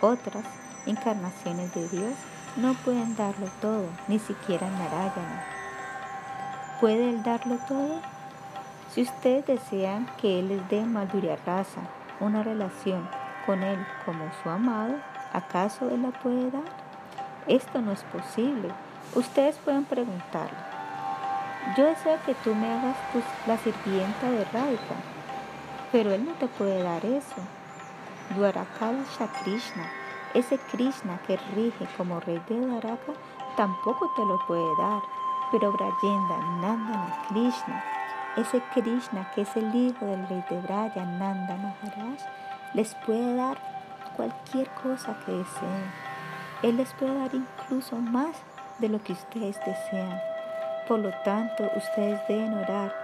Otras 0.00 0.44
encarnaciones 0.86 1.74
de 1.74 1.88
Dios 1.88 2.14
no 2.56 2.74
pueden 2.74 3.16
darlo 3.16 3.48
todo, 3.60 3.86
ni 4.08 4.18
siquiera 4.18 4.68
Narayana. 4.68 5.44
¿Puede 6.80 7.08
Él 7.08 7.22
darlo 7.22 7.58
todo? 7.66 8.00
Si 8.92 9.02
ustedes 9.02 9.46
desean 9.46 10.06
que 10.20 10.40
Él 10.40 10.48
les 10.48 10.68
dé 10.68 10.82
Madhurya 10.84 11.36
Rasa, 11.44 11.80
una 12.20 12.42
relación 12.42 13.08
con 13.46 13.62
Él 13.62 13.78
como 14.04 14.28
su 14.42 14.50
amado, 14.50 14.96
¿acaso 15.32 15.88
Él 15.88 16.02
la 16.02 16.10
puede 16.10 16.50
dar? 16.50 16.64
Esto 17.46 17.80
no 17.80 17.92
es 17.92 18.02
posible. 18.02 18.70
Ustedes 19.14 19.56
pueden 19.58 19.84
preguntarle. 19.84 20.58
Yo 21.76 21.86
deseo 21.86 22.18
que 22.26 22.34
tú 22.34 22.54
me 22.54 22.72
hagas 22.72 22.96
la 23.46 23.56
sirvienta 23.58 24.30
de 24.30 24.44
Radhika, 24.52 24.96
pero 25.92 26.12
Él 26.12 26.24
no 26.24 26.32
te 26.32 26.48
puede 26.48 26.82
dar 26.82 27.04
eso. 27.04 27.36
Dwarakal 28.34 29.04
Krishna 29.42 29.88
ese 30.36 30.58
Krishna 30.70 31.18
que 31.26 31.38
rige 31.54 31.86
como 31.96 32.20
rey 32.20 32.38
de 32.46 32.60
Dwaraka 32.60 33.12
tampoco 33.56 34.12
te 34.16 34.24
lo 34.24 34.38
puede 34.46 34.68
dar. 34.76 35.00
Pero 35.50 35.72
Brayenda 35.72 36.38
Nandana 36.60 37.22
Krishna, 37.28 37.82
ese 38.36 38.60
Krishna 38.74 39.30
que 39.34 39.42
es 39.42 39.56
el 39.56 39.74
hijo 39.74 40.04
del 40.04 40.28
rey 40.28 40.44
de 40.50 40.60
Braya 40.60 41.04
Nanda 41.06 41.56
Maharaj, 41.56 42.20
les 42.74 42.94
puede 43.06 43.36
dar 43.36 43.58
cualquier 44.16 44.68
cosa 44.82 45.16
que 45.24 45.32
deseen. 45.32 45.92
Él 46.62 46.76
les 46.76 46.92
puede 46.94 47.14
dar 47.14 47.34
incluso 47.34 47.96
más 47.96 48.36
de 48.78 48.88
lo 48.88 49.02
que 49.02 49.12
ustedes 49.12 49.58
desean. 49.64 50.20
Por 50.88 51.00
lo 51.00 51.10
tanto, 51.24 51.70
ustedes 51.76 52.20
deben 52.28 52.54
orar 52.54 52.94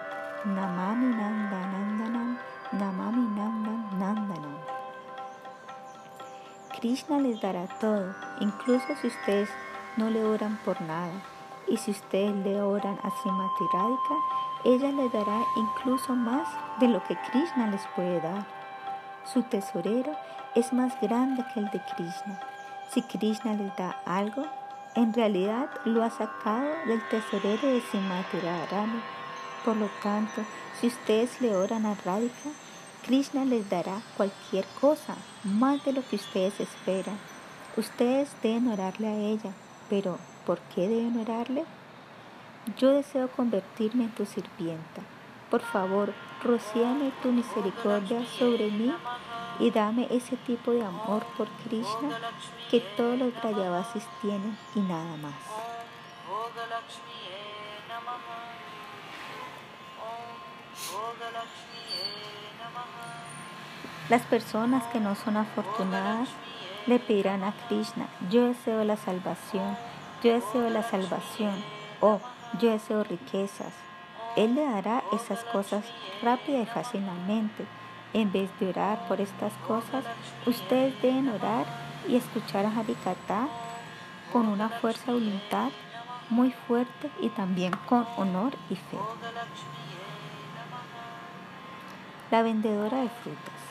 Namami 0.45 1.07
Nanda 1.14 1.66
Nandanam, 1.66 2.38
Namami 2.73 3.26
Nandan 3.37 3.99
Nandanam. 3.99 4.59
Krishna 6.78 7.19
les 7.19 7.40
dará 7.40 7.66
todo, 7.81 8.14
incluso 8.40 8.87
si 9.00 9.07
ustedes 9.07 9.49
no 9.97 10.11
le 10.11 10.25
oran 10.25 10.59
por 10.64 10.81
nada. 10.81 11.12
Y 11.69 11.76
si 11.76 11.92
ustedes 11.92 12.35
le 12.45 12.61
oran 12.61 12.99
a 13.04 13.11
Srimati 13.11 13.64
Radhika, 13.73 14.16
ella 14.64 14.90
les 14.90 15.12
dará 15.12 15.42
incluso 15.57 16.14
más 16.14 16.49
de 16.81 16.88
lo 16.88 17.02
que 17.04 17.16
Krishna 17.31 17.69
les 17.69 17.87
puede 17.95 18.21
dar. 18.21 18.62
Su 19.25 19.43
tesorero 19.43 20.17
es 20.55 20.73
más 20.73 21.00
grande 21.00 21.45
que 21.52 21.61
el 21.61 21.71
de 21.71 21.81
Krishna. 21.81 22.41
Si 22.91 23.02
Krishna 23.02 23.55
les 23.55 23.75
da 23.76 23.97
algo, 24.05 24.45
en 24.95 25.14
realidad 25.14 25.71
lo 25.85 26.02
ha 26.02 26.11
sacado 26.11 26.69
del 26.87 27.00
tesorero 27.09 27.69
de 27.69 27.81
Srimati 27.81 28.41
Radharani. 28.41 29.00
Por 29.64 29.76
lo 29.76 29.88
tanto, 30.02 30.43
si 30.81 30.88
ustedes 30.88 31.41
le 31.41 31.55
oran 31.57 31.87
a 31.87 31.95
Radhika, 31.95 32.50
Krishna 33.07 33.45
les 33.45 33.69
dará 33.71 34.02
cualquier 34.17 34.64
cosa, 34.81 35.17
más 35.45 35.85
de 35.85 35.93
lo 35.93 36.07
que 36.07 36.17
ustedes 36.17 36.61
esperan. 36.61 37.19
Ustedes 37.76 38.29
deben 38.43 38.69
orarle 38.69 39.09
a 39.09 39.17
ella, 39.17 39.52
pero 39.88 40.19
¿por 40.45 40.59
qué 40.75 40.88
deben 40.88 41.19
orarle? 41.19 41.64
Yo 42.76 42.91
deseo 42.91 43.29
convertirme 43.29 44.05
en 44.05 44.11
tu 44.11 44.26
sirvienta. 44.26 45.00
Por 45.50 45.62
favor, 45.62 46.12
rocíame 46.42 47.12
tu 47.22 47.30
misericordia 47.32 48.25
sobre 48.38 48.70
mí 48.70 48.92
y 49.58 49.70
dame 49.70 50.08
ese 50.11 50.37
tipo 50.37 50.72
de 50.72 50.84
amor 50.84 51.25
por 51.37 51.49
Krishna 51.64 52.18
que 52.70 52.80
todos 52.96 53.18
los 53.18 53.32
Brayavasis 53.40 54.04
tienen 54.20 54.56
y 54.75 54.80
nada 54.80 55.16
más. 55.18 55.34
Las 64.08 64.22
personas 64.22 64.84
que 64.88 65.00
no 65.00 65.14
son 65.14 65.37
afortunadas 65.37 66.28
le 66.87 66.99
pedirán 66.99 67.44
a 67.44 67.52
Krishna, 67.68 68.08
yo 68.28 68.49
deseo 68.49 68.84
la 68.84 68.96
salvación, 68.96 69.76
yo 70.22 70.34
deseo 70.34 70.68
la 70.68 70.82
salvación, 70.82 71.64
o 72.00 72.20
yo 72.61 72.70
deseo 72.70 73.04
riquezas. 73.04 73.72
Él 74.36 74.54
le 74.54 74.64
dará 74.64 75.02
esas 75.12 75.44
cosas 75.44 75.84
rápida 76.22 76.60
y 76.60 76.66
fácilmente. 76.66 77.66
En 78.14 78.32
vez 78.32 78.50
de 78.60 78.68
orar 78.68 79.06
por 79.08 79.20
estas 79.20 79.52
cosas, 79.66 80.04
ustedes 80.46 81.00
deben 81.02 81.28
orar 81.28 81.66
y 82.08 82.16
escuchar 82.16 82.66
a 82.66 82.78
Harikata 82.78 83.48
con 84.32 84.48
una 84.48 84.68
fuerza 84.68 85.06
de 85.06 85.12
voluntad 85.12 85.70
muy 86.30 86.52
fuerte 86.66 87.10
y 87.20 87.28
también 87.30 87.72
con 87.88 88.06
honor 88.16 88.54
y 88.70 88.76
fe. 88.76 88.98
La 92.30 92.42
vendedora 92.42 92.98
de 93.02 93.08
frutas. 93.08 93.62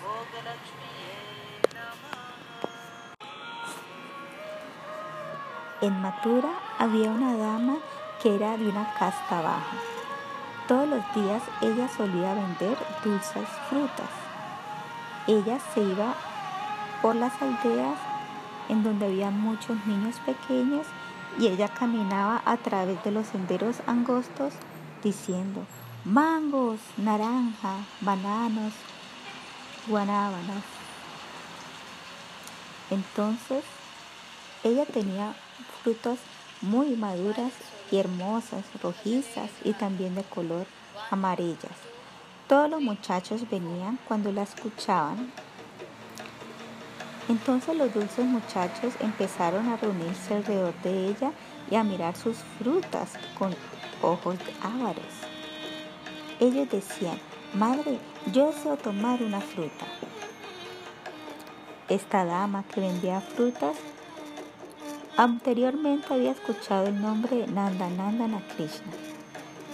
En 5.82 6.00
Matura 6.00 6.52
había 6.78 7.10
una 7.10 7.36
dama 7.36 7.78
que 8.22 8.36
era 8.36 8.56
de 8.56 8.70
una 8.70 8.94
casta 8.94 9.42
baja. 9.42 9.91
Todos 10.72 10.88
los 10.88 11.14
días 11.14 11.44
ella 11.60 11.90
solía 11.90 12.34
vender 12.34 12.78
dulces 13.04 13.46
frutas. 13.70 14.08
Ella 15.28 15.60
se 15.74 15.82
iba 15.82 16.16
por 17.02 17.14
las 17.14 17.34
aldeas 17.42 18.00
en 18.70 18.82
donde 18.82 19.08
había 19.08 19.32
muchos 19.32 19.86
niños 19.86 20.16
pequeños 20.26 20.88
y 21.38 21.48
ella 21.48 21.68
caminaba 21.68 22.42
a 22.46 22.56
través 22.56 23.04
de 23.04 23.12
los 23.12 23.28
senderos 23.28 23.82
angostos 23.86 24.54
diciendo 25.04 25.66
mangos, 26.06 26.80
naranja, 26.96 27.76
bananos, 28.00 28.72
guanábanas. 29.88 30.64
Entonces 32.90 33.66
ella 34.64 34.86
tenía 34.86 35.34
frutas 35.84 36.20
muy 36.62 36.96
maduras 36.96 37.52
y 37.92 37.98
hermosas, 37.98 38.64
rojizas 38.82 39.50
y 39.64 39.74
también 39.74 40.16
de 40.16 40.24
color 40.24 40.66
amarillas. 41.10 41.78
Todos 42.48 42.70
los 42.70 42.82
muchachos 42.82 43.50
venían 43.50 43.98
cuando 44.08 44.32
la 44.32 44.44
escuchaban. 44.44 45.32
Entonces 47.30 47.76
los 47.76 47.94
dulces 47.94 48.26
muchachos 48.26 48.94
empezaron 49.00 49.70
a 49.70 49.78
reunirse 49.78 50.36
alrededor 50.36 50.74
de 50.82 51.08
ella 51.08 51.32
y 51.70 51.76
a 51.76 51.84
mirar 51.84 52.16
sus 52.16 52.38
frutas 52.58 53.14
con 53.38 53.56
ojos 54.02 54.36
ávaros. 54.62 55.06
Ellos 56.40 56.70
decían, 56.70 57.18
Madre, 57.54 58.00
yo 58.32 58.48
deseo 58.48 58.78
tomar 58.78 59.22
una 59.22 59.42
fruta. 59.42 59.86
Esta 61.90 62.24
dama 62.24 62.64
que 62.64 62.80
vendía 62.80 63.20
frutas 63.20 63.76
anteriormente 65.18 66.14
había 66.14 66.32
escuchado 66.32 66.88
el 66.88 67.02
nombre 67.02 67.38
de 67.38 67.48
Nanda 67.48 67.88
Krishna. 68.56 68.92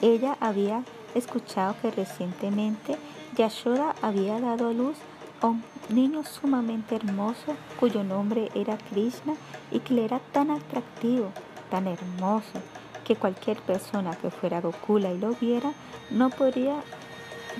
Ella 0.01 0.37
había 0.39 0.83
escuchado 1.15 1.75
que 1.81 1.91
recientemente 1.91 2.97
Yashoda 3.35 3.95
había 4.01 4.39
dado 4.39 4.69
a 4.69 4.73
luz 4.73 4.97
a 5.41 5.47
un 5.47 5.63
niño 5.89 6.23
sumamente 6.23 6.95
hermoso 6.95 7.55
cuyo 7.79 8.03
nombre 8.03 8.49
era 8.55 8.77
Krishna 8.77 9.35
y 9.71 9.79
que 9.79 9.93
le 9.93 10.05
era 10.05 10.19
tan 10.31 10.51
atractivo, 10.51 11.31
tan 11.69 11.87
hermoso, 11.87 12.59
que 13.05 13.15
cualquier 13.15 13.61
persona 13.61 14.15
que 14.15 14.29
fuera 14.29 14.61
Gokula 14.61 15.11
y 15.11 15.17
lo 15.17 15.29
viera 15.35 15.71
no 16.09 16.29
podría 16.29 16.81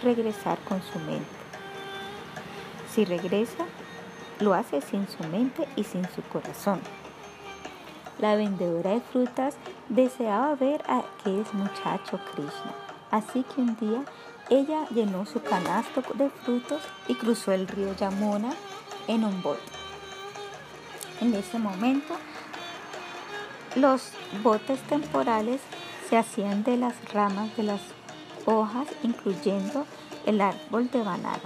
regresar 0.03 0.57
con 0.67 0.81
su 0.81 0.99
mente. 0.99 1.25
Si 2.93 3.05
regresa, 3.05 3.65
lo 4.39 4.53
hace 4.53 4.81
sin 4.81 5.07
su 5.07 5.23
mente 5.29 5.67
y 5.75 5.83
sin 5.83 6.03
su 6.09 6.21
corazón. 6.23 6.79
La 8.19 8.35
vendedora 8.35 8.91
de 8.91 9.01
frutas 9.01 9.55
deseaba 9.89 10.55
ver 10.55 10.83
a 10.87 10.99
aquel 10.99 11.45
muchacho 11.53 12.19
Krishna, 12.31 12.73
así 13.11 13.43
que 13.43 13.61
un 13.61 13.77
día 13.77 14.03
ella 14.49 14.87
llenó 14.89 15.25
su 15.25 15.41
canasto 15.41 16.01
de 16.15 16.29
frutos 16.29 16.81
y 17.07 17.15
cruzó 17.15 17.51
el 17.51 17.67
río 17.67 17.95
Yamuna 17.95 18.53
en 19.07 19.23
un 19.23 19.41
bote. 19.41 19.61
En 21.21 21.33
ese 21.33 21.59
momento, 21.59 22.15
los 23.75 24.11
botes 24.41 24.79
temporales 24.83 25.61
se 26.09 26.17
hacían 26.17 26.63
de 26.63 26.77
las 26.77 26.95
ramas 27.13 27.55
de 27.57 27.63
las 27.63 27.81
hojas, 28.45 28.87
incluyendo 29.03 29.85
el 30.25 30.41
árbol 30.41 30.89
de 30.89 31.03
banano. 31.03 31.43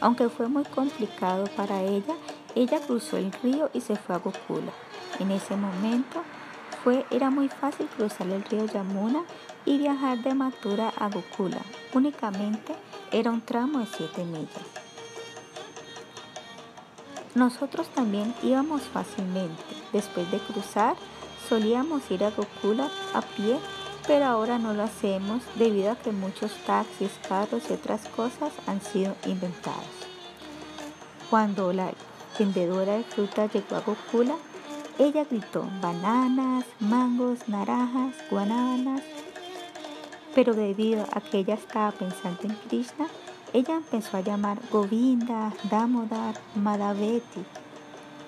Aunque 0.00 0.28
fue 0.28 0.48
muy 0.48 0.64
complicado 0.64 1.46
para 1.56 1.82
ella, 1.82 2.14
ella 2.54 2.80
cruzó 2.80 3.16
el 3.16 3.32
río 3.32 3.70
y 3.72 3.80
se 3.80 3.96
fue 3.96 4.16
a 4.16 4.18
Gokula. 4.18 4.72
En 5.18 5.30
ese 5.30 5.56
momento 5.56 6.22
fue, 6.82 7.06
era 7.10 7.30
muy 7.30 7.48
fácil 7.48 7.86
cruzar 7.86 8.26
el 8.28 8.44
río 8.44 8.66
Yamuna 8.66 9.22
y 9.64 9.78
viajar 9.78 10.18
de 10.18 10.34
Mathura 10.34 10.92
a 10.98 11.08
Gokula. 11.08 11.60
Únicamente 11.92 12.74
era 13.12 13.30
un 13.30 13.40
tramo 13.40 13.78
de 13.78 13.86
7 13.86 14.24
millas. 14.24 14.48
Nosotros 17.34 17.88
también 17.88 18.34
íbamos 18.42 18.82
fácilmente. 18.82 19.62
Después 19.92 20.30
de 20.30 20.38
cruzar, 20.38 20.96
solíamos 21.48 22.10
ir 22.10 22.24
a 22.24 22.30
Gokula 22.30 22.90
a 23.14 23.22
pie, 23.22 23.58
pero 24.06 24.26
ahora 24.26 24.58
no 24.58 24.74
lo 24.74 24.82
hacemos 24.82 25.42
debido 25.54 25.92
a 25.92 25.96
que 25.96 26.10
muchos 26.10 26.52
taxis, 26.66 27.12
carros 27.28 27.62
y 27.70 27.74
otras 27.74 28.06
cosas 28.08 28.52
han 28.66 28.80
sido 28.80 29.14
inventados. 29.26 29.86
Cuando 31.30 31.72
la 31.72 31.92
vendedora 32.38 32.98
de 32.98 33.04
fruta 33.04 33.46
llegó 33.46 33.76
a 33.76 33.80
Gokula, 33.80 34.34
ella 34.98 35.24
gritó 35.24 35.64
bananas, 35.80 36.64
mangos, 36.80 37.48
naranjas, 37.48 38.14
guanábanas, 38.30 39.02
pero 40.34 40.54
debido 40.54 41.06
a 41.12 41.20
que 41.20 41.38
ella 41.38 41.54
estaba 41.54 41.92
pensando 41.92 42.42
en 42.44 42.54
Krishna, 42.68 43.06
ella 43.52 43.76
empezó 43.76 44.16
a 44.16 44.20
llamar 44.20 44.58
Govinda, 44.70 45.52
Damodar, 45.70 46.34
Madhaveti. 46.54 47.44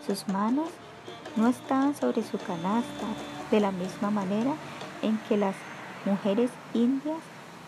Sus 0.06 0.28
manos 0.28 0.68
no 1.37 1.49
estaban 1.49 1.94
sobre 1.94 2.23
su 2.23 2.38
canasta 2.38 3.06
de 3.50 3.61
la 3.61 3.71
misma 3.71 4.11
manera 4.11 4.54
en 5.02 5.18
que 5.28 5.37
las 5.37 5.56
mujeres 6.04 6.50
indias 6.75 7.21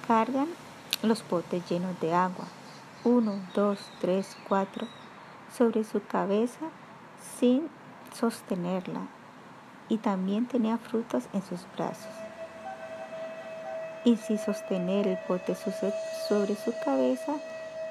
cargan 0.06 0.48
los 1.02 1.22
potes 1.22 1.68
llenos 1.68 1.98
de 2.00 2.12
agua. 2.14 2.46
Uno, 3.04 3.40
dos, 3.54 3.78
tres, 4.00 4.36
cuatro, 4.48 4.86
sobre 5.56 5.84
su 5.84 6.02
cabeza 6.04 6.66
sin 7.38 7.68
sostenerla. 8.18 9.08
Y 9.88 9.98
también 9.98 10.46
tenía 10.46 10.78
frutas 10.78 11.28
en 11.32 11.42
sus 11.42 11.66
brazos 11.76 12.12
y 14.06 14.16
sin 14.16 14.38
sostener 14.38 15.08
el 15.08 15.18
pote 15.18 15.56
sobre 15.56 16.54
su 16.54 16.72
cabeza, 16.84 17.32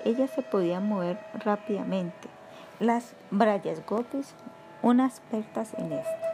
ella 0.06 0.28
se 0.28 0.42
podía 0.42 0.80
mover 0.80 1.20
rápidamente. 1.44 2.30
Las 2.80 3.14
Brayas 3.32 3.86
Gopis, 3.86 4.34
unas 4.82 5.18
expertas 5.18 5.74
en 5.78 5.92
esto. 5.92 6.26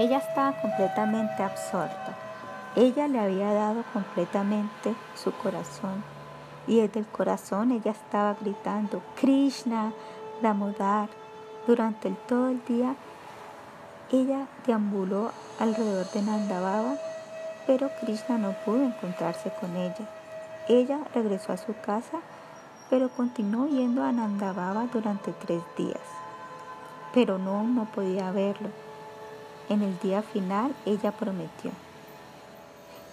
Ella 0.00 0.18
estaba 0.18 0.60
completamente 0.60 1.44
absorta. 1.44 2.16
Ella 2.74 3.06
le 3.06 3.20
había 3.20 3.52
dado 3.52 3.84
completamente 3.92 4.96
su 5.14 5.30
corazón 5.30 6.02
y 6.66 6.80
desde 6.80 6.98
el 7.00 7.06
corazón 7.06 7.70
ella 7.70 7.92
estaba 7.92 8.34
gritando 8.40 9.00
Krishna, 9.14 9.92
Damodar. 10.42 11.21
Durante 11.66 12.10
todo 12.28 12.48
el 12.48 12.64
día 12.64 12.94
ella 14.10 14.46
deambuló 14.66 15.30
alrededor 15.58 16.10
de 16.10 16.22
Nandababa 16.22 16.96
pero 17.66 17.90
Krishna 18.00 18.38
no 18.38 18.52
pudo 18.64 18.82
encontrarse 18.82 19.50
con 19.60 19.76
ella. 19.76 20.08
Ella 20.68 21.00
regresó 21.14 21.52
a 21.52 21.56
su 21.56 21.74
casa, 21.80 22.20
pero 22.90 23.08
continuó 23.08 23.66
yendo 23.68 24.02
a 24.02 24.12
Nandababa 24.12 24.86
durante 24.92 25.32
tres 25.32 25.62
días. 25.76 26.00
Pero 27.14 27.38
no, 27.38 27.62
no 27.62 27.84
podía 27.86 28.30
verlo. 28.30 28.68
En 29.68 29.82
el 29.82 29.98
día 30.00 30.22
final 30.22 30.74
ella 30.84 31.12
prometió, 31.12 31.70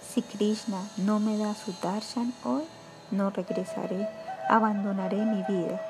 si 0.02 0.22
Krishna 0.22 0.82
no 0.96 1.20
me 1.20 1.38
da 1.38 1.54
su 1.54 1.72
darshan 1.80 2.34
hoy, 2.44 2.64
no 3.12 3.30
regresaré, 3.30 4.08
abandonaré 4.48 5.24
mi 5.24 5.42
vida. 5.44 5.80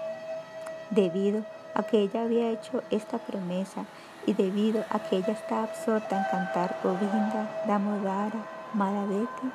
Debido 0.90 1.40
a 1.40 1.59
que 1.88 2.00
ella 2.00 2.22
había 2.22 2.50
hecho 2.50 2.82
esta 2.90 3.18
promesa, 3.18 3.84
y 4.26 4.34
debido 4.34 4.84
a 4.90 4.98
que 4.98 5.16
ella 5.16 5.32
estaba 5.32 5.64
absorta 5.64 6.16
en 6.16 6.24
cantar 6.30 6.76
Govinda, 6.82 7.62
Damodara, 7.66 8.44
Madhaveti, 8.74 9.50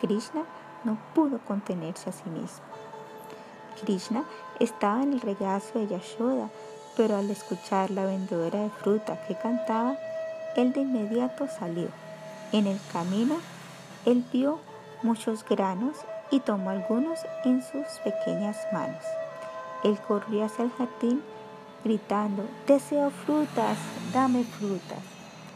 Krishna 0.00 0.42
no 0.84 0.96
pudo 1.14 1.38
contenerse 1.40 2.10
a 2.10 2.12
sí 2.12 2.28
mismo. 2.30 2.64
Krishna 3.80 4.24
estaba 4.58 5.02
en 5.02 5.12
el 5.12 5.20
regazo 5.20 5.78
de 5.78 5.88
Yashoda, 5.88 6.48
pero 6.96 7.16
al 7.16 7.30
escuchar 7.30 7.90
la 7.90 8.04
vendedora 8.04 8.60
de 8.60 8.70
fruta 8.70 9.20
que 9.26 9.34
cantaba, 9.34 9.96
él 10.56 10.72
de 10.72 10.80
inmediato 10.80 11.46
salió. 11.48 11.88
En 12.52 12.66
el 12.66 12.78
camino, 12.92 13.36
él 14.04 14.24
vio 14.32 14.58
muchos 15.02 15.44
granos 15.44 15.96
y 16.30 16.40
tomó 16.40 16.70
algunos 16.70 17.20
en 17.44 17.62
sus 17.62 17.86
pequeñas 18.04 18.58
manos. 18.72 19.04
Él 19.84 19.98
corrió 20.06 20.44
hacia 20.44 20.64
el 20.64 20.70
jardín 20.72 21.22
gritando, 21.84 22.44
deseo 22.66 23.10
frutas, 23.10 23.76
dame 24.12 24.44
frutas. 24.44 25.00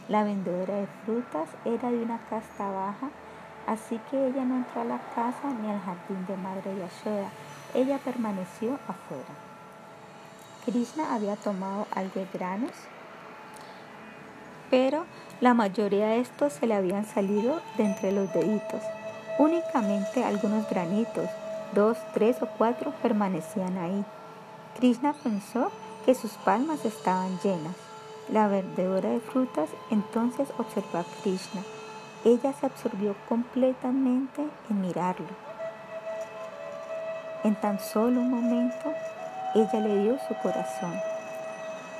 La 0.09 0.23
vendedora 0.23 0.75
de 0.75 0.87
frutas 1.05 1.49
era 1.65 1.89
de 1.89 2.01
una 2.01 2.19
casta 2.29 2.69
baja, 2.69 3.09
así 3.65 3.99
que 4.09 4.27
ella 4.27 4.43
no 4.43 4.57
entró 4.57 4.81
a 4.81 4.85
la 4.85 4.99
casa 5.15 5.51
ni 5.61 5.69
al 5.69 5.79
jardín 5.79 6.25
de 6.27 6.37
Madre 6.37 6.77
Yashoda. 6.77 7.29
Ella 7.73 7.99
permaneció 8.03 8.73
afuera. 8.87 9.35
Krishna 10.65 11.13
había 11.13 11.35
tomado 11.35 11.87
algo 11.93 12.19
de 12.19 12.27
granos, 12.33 12.71
pero 14.69 15.05
la 15.39 15.53
mayoría 15.53 16.07
de 16.07 16.19
estos 16.19 16.53
se 16.53 16.67
le 16.67 16.75
habían 16.75 17.05
salido 17.05 17.61
de 17.77 17.85
entre 17.85 18.11
los 18.11 18.31
deditos. 18.33 18.81
Únicamente 19.39 20.25
algunos 20.25 20.69
granitos, 20.69 21.29
dos, 21.73 21.97
tres 22.13 22.41
o 22.41 22.47
cuatro, 22.57 22.91
permanecían 23.01 23.77
ahí. 23.77 24.05
Krishna 24.77 25.13
pensó 25.23 25.71
que 26.05 26.13
sus 26.13 26.33
palmas 26.33 26.85
estaban 26.85 27.39
llenas. 27.43 27.75
La 28.31 28.47
vendedora 28.47 29.09
de 29.09 29.19
frutas 29.19 29.69
entonces 29.89 30.49
observó 30.59 30.99
a 30.99 31.05
Krishna. 31.23 31.63
Ella 32.23 32.53
se 32.53 32.67
absorbió 32.67 33.15
completamente 33.27 34.47
en 34.69 34.81
mirarlo. 34.81 35.27
En 37.43 37.55
tan 37.55 37.79
solo 37.79 38.19
un 38.19 38.29
momento, 38.29 38.93
ella 39.55 39.79
le 39.79 40.03
dio 40.03 40.17
su 40.27 40.35
corazón. 40.43 40.93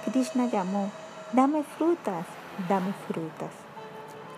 Krishna 0.06 0.46
llamó, 0.46 0.92
dame 1.34 1.64
frutas, 1.64 2.26
dame 2.70 2.94
frutas. 3.08 3.52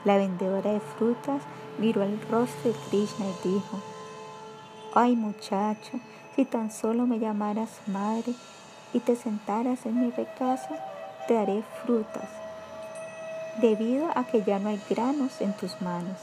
La 0.06 0.15
vendedora 0.15 0.71
de 0.71 0.80
frutas 0.80 1.41
miró 1.78 2.04
el 2.04 2.21
rostro 2.30 2.71
de 2.71 2.78
Krishna 2.89 3.25
y 3.25 3.49
dijo, 3.49 3.80
ay 4.93 5.15
muchacho, 5.15 5.99
si 6.39 6.45
tan 6.45 6.71
solo 6.71 7.06
me 7.06 7.19
llamaras 7.19 7.82
madre, 7.86 8.34
y 8.93 9.02
te 9.02 9.17
sentaras 9.17 9.86
en 9.86 9.99
mi 9.99 10.10
regazo, 10.10 10.73
te 11.28 11.38
haré 11.38 11.63
frutas, 11.84 12.30
debido 13.60 14.08
a 14.15 14.23
que 14.23 14.41
ya 14.43 14.58
no 14.58 14.69
hay 14.69 14.82
granos 14.89 15.41
en 15.41 15.52
tus 15.52 15.82
manos. 15.82 16.17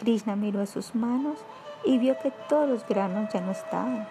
Krishna 0.00 0.34
miró 0.34 0.64
sus 0.64 0.94
manos 0.94 1.36
y 1.84 1.98
vio 1.98 2.18
que 2.20 2.32
todos 2.48 2.70
los 2.70 2.88
granos 2.88 3.30
ya 3.30 3.42
no 3.42 3.52
estaban. 3.52 4.08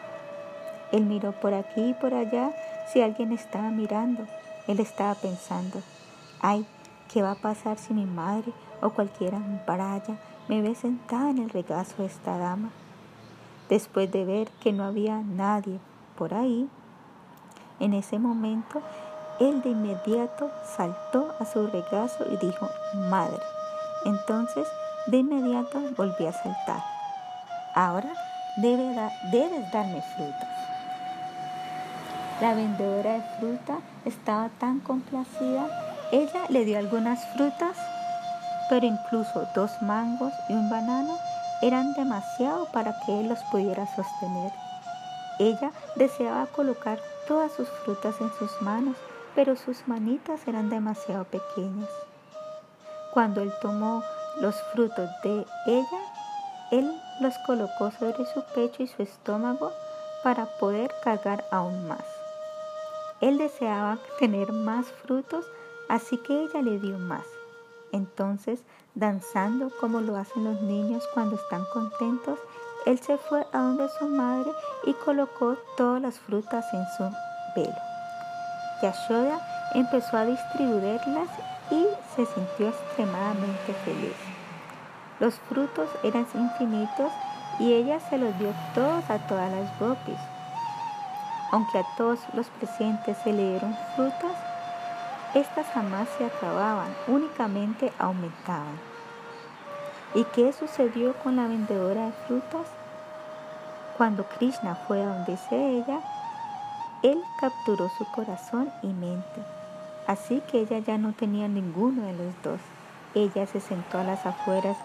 Él 0.91 1.07
miró 1.07 1.31
por 1.31 1.55
aquí 1.55 1.81
y 1.89 1.93
por 1.95 2.13
allá 2.13 2.51
si 2.93 3.01
alguien 3.01 3.31
estaba 3.31 3.71
mirando. 3.71 4.27
Él 4.67 4.79
estaba 4.79 5.15
pensando, 5.15 5.81
ay, 6.41 6.63
¿qué 7.11 7.23
va 7.23 7.31
a 7.31 7.41
pasar 7.41 7.79
si 7.79 7.91
mi 7.95 8.05
madre 8.05 8.53
o 8.83 8.91
cualquiera 8.91 9.41
baraya 9.65 10.15
me 10.47 10.61
ve 10.61 10.75
sentada 10.75 11.31
en 11.31 11.39
el 11.39 11.49
regazo 11.49 12.03
de 12.03 12.05
esta 12.05 12.37
dama? 12.37 12.69
Después 13.69 14.11
de 14.11 14.25
ver 14.25 14.49
que 14.61 14.71
no 14.71 14.83
había 14.83 15.17
nadie 15.17 15.79
por 16.17 16.33
ahí, 16.33 16.69
en 17.79 17.93
ese 17.93 18.17
momento, 18.17 18.81
él 19.39 19.61
de 19.61 19.69
inmediato 19.69 20.49
saltó 20.75 21.35
a 21.39 21.45
su 21.45 21.67
regazo 21.67 22.25
y 22.31 22.37
dijo, 22.37 22.67
Madre, 23.09 23.37
Entonces, 24.05 24.67
de 25.07 25.17
inmediato 25.17 25.79
volví 25.95 26.25
a 26.25 26.33
saltar. 26.33 26.83
Ahora 27.75 28.11
debes 28.57 28.95
darme 29.71 30.01
frutas. 30.01 30.49
La 32.41 32.53
vendedora 32.53 33.13
de 33.13 33.21
fruta 33.39 33.79
estaba 34.05 34.49
tan 34.59 34.79
complacida. 34.79 35.67
Ella 36.11 36.45
le 36.49 36.65
dio 36.65 36.77
algunas 36.77 37.25
frutas, 37.33 37.77
pero 38.69 38.85
incluso 38.85 39.47
dos 39.53 39.71
mangos 39.81 40.33
y 40.49 40.53
un 40.53 40.69
banano 40.69 41.17
eran 41.61 41.93
demasiado 41.93 42.65
para 42.71 42.99
que 43.05 43.19
él 43.19 43.29
los 43.29 43.39
pudiera 43.51 43.85
sostener. 43.95 44.51
Ella 45.39 45.71
deseaba 45.95 46.47
colocar 46.47 46.99
todas 47.27 47.51
sus 47.51 47.67
frutas 47.67 48.15
en 48.21 48.31
sus 48.33 48.61
manos, 48.61 48.95
pero 49.35 49.55
sus 49.55 49.87
manitas 49.87 50.47
eran 50.47 50.69
demasiado 50.69 51.25
pequeñas. 51.25 51.89
Cuando 53.13 53.41
él 53.41 53.51
tomó 53.61 54.03
los 54.39 54.55
frutos 54.73 55.09
de 55.23 55.45
ella, 55.67 55.99
él 56.71 56.91
los 57.21 57.37
colocó 57.45 57.91
sobre 57.91 58.25
su 58.25 58.43
pecho 58.53 58.83
y 58.83 58.87
su 58.87 59.01
estómago 59.01 59.71
para 60.23 60.45
poder 60.59 60.91
cargar 61.03 61.45
aún 61.51 61.87
más. 61.87 62.03
Él 63.21 63.37
deseaba 63.37 63.97
tener 64.19 64.51
más 64.51 64.87
frutos, 64.87 65.45
así 65.89 66.17
que 66.17 66.43
ella 66.43 66.61
le 66.61 66.79
dio 66.79 66.97
más. 66.97 67.25
Entonces, 67.91 68.59
danzando 68.97 69.69
como 69.79 70.01
lo 70.01 70.17
hacen 70.17 70.43
los 70.43 70.59
niños 70.61 71.07
cuando 71.13 71.35
están 71.35 71.63
contentos, 71.71 72.39
él 72.87 72.99
se 72.99 73.17
fue 73.17 73.45
a 73.53 73.59
donde 73.59 73.87
su 73.99 74.07
madre 74.07 74.51
y 74.85 74.93
colocó 74.93 75.55
todas 75.75 76.01
las 76.01 76.17
frutas 76.19 76.65
en 76.73 76.83
su 76.97 77.03
velo. 77.55 77.77
Yashoda 78.81 79.39
empezó 79.75 80.17
a 80.17 80.25
distribuirlas 80.25 81.29
y 81.69 81.85
se 82.15 82.25
sintió 82.25 82.69
extremadamente 82.69 83.73
feliz. 83.85 84.15
Los 85.19 85.35
frutos 85.47 85.89
eran 86.03 86.25
infinitos 86.33 87.11
y 87.59 87.73
ella 87.73 87.99
se 87.99 88.17
los 88.17 88.37
dio 88.39 88.51
todos 88.73 89.07
a 89.09 89.19
todas 89.27 89.51
las 89.51 89.79
gopis. 89.79 90.19
Aunque 91.51 91.79
a 91.79 91.85
todos 91.97 92.19
los 92.33 92.47
presentes 92.47 93.17
se 93.23 93.31
le 93.31 93.49
dieron 93.51 93.75
frutas, 93.95 94.35
estas 95.33 95.67
jamás 95.67 96.07
se 96.17 96.25
acababan, 96.25 96.95
únicamente 97.07 97.91
aumentaban. 97.99 98.86
¿Y 100.13 100.23
qué 100.25 100.53
sucedió 100.53 101.13
con 101.15 101.35
la 101.35 101.47
vendedora 101.47 102.05
de 102.05 102.11
frutas? 102.27 102.67
Cuando 103.97 104.23
Krishna 104.27 104.75
fue 104.87 105.01
a 105.01 105.07
donde 105.07 105.37
ella, 105.51 105.99
él 107.03 107.21
capturó 107.39 107.89
su 107.97 108.05
corazón 108.11 108.71
y 108.81 108.87
mente. 108.87 109.41
Así 110.07 110.41
que 110.49 110.61
ella 110.61 110.79
ya 110.79 110.97
no 110.97 111.13
tenía 111.13 111.47
ninguno 111.47 112.03
de 112.03 112.13
los 112.13 112.41
dos. 112.43 112.61
Ella 113.13 113.45
se 113.45 113.59
sentó 113.59 113.99
a 113.99 114.03
las 114.03 114.25
afueras 114.25 114.77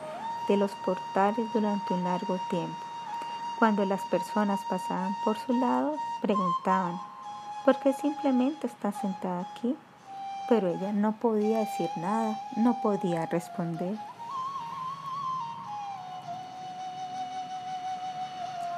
de 0.49 0.57
los 0.57 0.73
portales 0.85 1.47
durante 1.53 1.95
un 1.95 2.05
largo 2.05 2.39
tiempo. 2.51 2.77
Cuando 3.59 3.85
las 3.85 4.03
personas 4.11 4.61
pasaban 4.69 5.15
por 5.25 5.39
su 5.39 5.53
lado, 5.53 5.95
preguntaban, 6.21 6.99
¿por 7.65 7.79
qué 7.79 7.93
simplemente 7.93 8.67
está 8.67 8.91
sentada 8.91 9.47
aquí? 9.53 9.77
Pero 10.49 10.69
ella 10.69 10.93
no 10.93 11.13
podía 11.13 11.61
decir 11.61 11.89
nada, 11.97 12.37
no 12.57 12.81
podía 12.83 13.27
responder. 13.27 13.97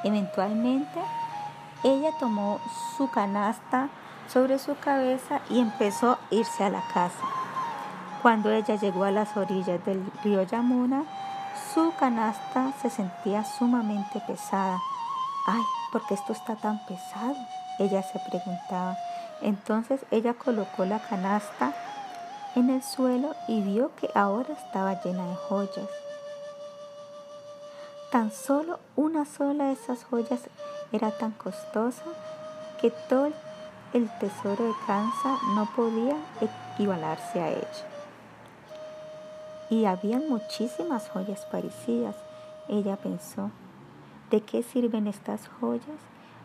Eventualmente, 0.05 1.01
ella 1.83 2.11
tomó 2.21 2.61
su 2.97 3.11
canasta 3.11 3.89
sobre 4.29 4.59
su 4.59 4.77
cabeza 4.79 5.41
y 5.51 5.59
empezó 5.59 6.13
a 6.13 6.19
irse 6.31 6.65
a 6.65 6.71
la 6.71 6.83
casa. 6.93 7.25
Cuando 8.23 8.51
ella 8.51 8.77
llegó 8.77 9.05
a 9.05 9.11
las 9.11 9.37
orillas 9.37 9.85
del 9.85 10.03
río 10.23 10.43
Yamuna, 10.45 11.05
su 11.75 11.93
canasta 11.99 12.73
se 12.81 12.89
sentía 12.89 13.45
sumamente 13.45 14.21
pesada. 14.27 14.79
Ay, 15.47 15.63
¿por 15.93 16.07
qué 16.07 16.15
esto 16.15 16.33
está 16.33 16.57
tan 16.57 16.79
pesado? 16.87 17.37
Ella 17.79 18.03
se 18.03 18.19
preguntaba. 18.21 18.97
Entonces 19.43 20.07
ella 20.11 20.35
colocó 20.35 20.85
la 20.85 21.01
canasta 21.01 21.73
en 22.55 22.71
el 22.71 22.83
suelo 22.83 23.35
y 23.49 23.61
vio 23.63 23.91
que 23.97 24.09
ahora 24.15 24.55
estaba 24.55 25.03
llena 25.03 25.27
de 25.27 25.37
joyas. 25.37 25.89
Tan 28.15 28.31
solo 28.31 28.79
una 28.95 29.25
sola 29.25 29.65
de 29.65 29.73
esas 29.73 30.05
joyas 30.05 30.49
era 30.93 31.11
tan 31.11 31.33
costosa 31.33 32.05
que 32.81 32.93
todo 33.09 33.33
el 33.93 34.09
tesoro 34.21 34.67
de 34.69 34.73
Kansa 34.87 35.37
no 35.57 35.69
podía 35.75 36.15
equivalarse 36.41 37.41
a 37.41 37.49
ella. 37.49 37.89
Y 39.69 39.87
habían 39.87 40.29
muchísimas 40.29 41.09
joyas 41.09 41.45
parecidas. 41.47 42.15
Ella 42.69 42.95
pensó, 42.95 43.51
¿de 44.31 44.43
qué 44.43 44.63
sirven 44.63 45.09
estas 45.09 45.49
joyas? 45.49 45.99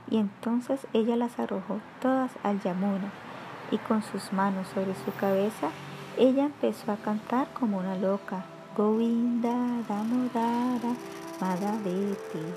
Y 0.09 0.17
entonces 0.17 0.87
ella 0.93 1.17
las 1.17 1.37
arrojó 1.37 1.81
todas 2.01 2.31
al 2.41 2.59
Yamuna 2.63 3.11
y 3.69 3.77
con 3.77 4.01
sus 4.01 4.33
manos 4.33 4.69
sobre 4.69 4.95
su 4.95 5.13
cabeza, 5.19 5.69
ella 6.17 6.45
empezó 6.45 6.91
a 6.91 6.97
cantar 6.97 7.47
como 7.53 7.77
una 7.77 7.95
loca. 7.95 8.43
Govinda, 8.75 9.53
Damodara, 9.87 10.95
Madhaveti. 11.39 12.53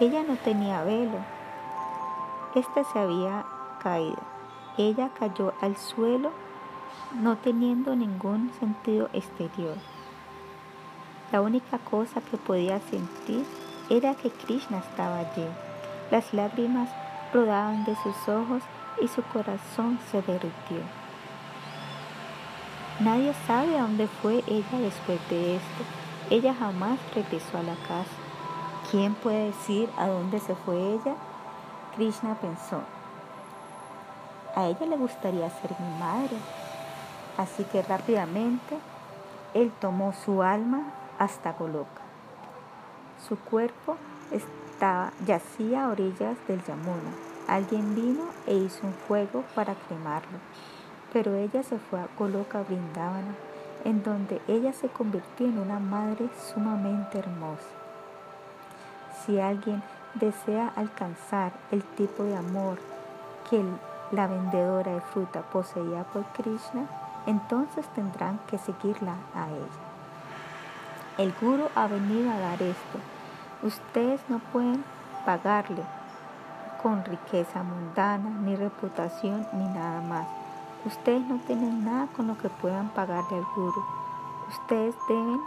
Ella 0.00 0.22
no 0.22 0.36
tenía 0.36 0.84
velo. 0.84 1.18
Este 2.54 2.84
se 2.92 2.98
había 2.98 3.44
caído. 3.82 4.22
Ella 4.78 5.10
cayó 5.18 5.52
al 5.60 5.76
suelo 5.76 6.30
no 7.14 7.36
teniendo 7.36 7.96
ningún 7.96 8.52
sentido 8.60 9.08
exterior. 9.12 9.76
La 11.32 11.40
única 11.40 11.78
cosa 11.78 12.20
que 12.20 12.36
podía 12.36 12.80
sentir 12.80 13.44
era 13.90 14.14
que 14.14 14.30
Krishna 14.30 14.78
estaba 14.78 15.18
allí. 15.18 15.46
Las 16.10 16.32
lágrimas 16.32 16.90
rodaban 17.32 17.84
de 17.84 17.96
sus 17.96 18.28
ojos 18.28 18.62
y 19.02 19.08
su 19.08 19.22
corazón 19.22 19.98
se 20.10 20.22
derritió. 20.22 20.78
Nadie 23.00 23.34
sabe 23.46 23.76
a 23.76 23.82
dónde 23.82 24.06
fue 24.06 24.44
ella 24.46 24.78
después 24.80 25.18
de 25.28 25.56
esto. 25.56 26.03
Ella 26.30 26.54
jamás 26.54 26.98
regresó 27.14 27.58
a 27.58 27.62
la 27.62 27.74
casa. 27.74 28.16
¿Quién 28.90 29.14
puede 29.14 29.46
decir 29.46 29.90
a 29.98 30.06
dónde 30.06 30.40
se 30.40 30.54
fue 30.54 30.76
ella? 30.76 31.14
Krishna 31.94 32.34
pensó. 32.36 32.80
A 34.56 34.66
ella 34.66 34.86
le 34.86 34.96
gustaría 34.96 35.50
ser 35.50 35.72
mi 35.78 35.98
madre. 36.00 36.36
Así 37.36 37.64
que 37.64 37.82
rápidamente 37.82 38.78
él 39.52 39.70
tomó 39.80 40.14
su 40.14 40.42
alma 40.42 40.84
hasta 41.18 41.52
Goloka. 41.52 42.00
Su 43.28 43.36
cuerpo 43.36 43.96
estaba, 44.30 45.12
yacía 45.26 45.84
a 45.84 45.88
orillas 45.90 46.38
del 46.48 46.64
Yamuna. 46.64 47.12
Alguien 47.48 47.94
vino 47.94 48.24
e 48.46 48.54
hizo 48.54 48.86
un 48.86 48.94
fuego 48.94 49.44
para 49.54 49.74
cremarlo. 49.74 50.38
Pero 51.12 51.34
ella 51.34 51.62
se 51.62 51.78
fue 51.78 52.00
a 52.00 52.08
Goloka 52.18 52.62
Vrindavana 52.62 53.34
en 53.84 54.02
donde 54.02 54.40
ella 54.48 54.72
se 54.72 54.88
convirtió 54.88 55.46
en 55.46 55.58
una 55.58 55.78
madre 55.78 56.28
sumamente 56.52 57.18
hermosa. 57.18 57.62
Si 59.24 59.38
alguien 59.38 59.82
desea 60.14 60.72
alcanzar 60.74 61.52
el 61.70 61.82
tipo 61.82 62.24
de 62.24 62.36
amor 62.36 62.78
que 63.48 63.62
la 64.10 64.26
vendedora 64.26 64.92
de 64.92 65.00
fruta 65.00 65.42
poseía 65.42 66.04
por 66.04 66.24
Krishna, 66.32 66.86
entonces 67.26 67.86
tendrán 67.94 68.38
que 68.50 68.58
seguirla 68.58 69.16
a 69.34 69.48
ella. 69.48 69.84
El 71.16 71.32
guru 71.40 71.68
ha 71.74 71.86
venido 71.86 72.30
a 72.30 72.38
dar 72.38 72.60
esto. 72.62 72.98
Ustedes 73.62 74.20
no 74.28 74.40
pueden 74.52 74.84
pagarle 75.24 75.82
con 76.82 77.04
riqueza 77.04 77.62
mundana, 77.62 78.28
ni 78.42 78.56
reputación, 78.56 79.46
ni 79.52 79.64
nada 79.64 80.00
más. 80.02 80.43
Ustedes 80.86 81.26
no 81.26 81.38
tienen 81.46 81.84
nada 81.84 82.08
con 82.14 82.26
lo 82.26 82.36
que 82.36 82.50
puedan 82.50 82.90
pagarle 82.90 83.38
al 83.38 83.46
guru. 83.56 83.82
Ustedes 84.48 84.94
deben 85.08 85.40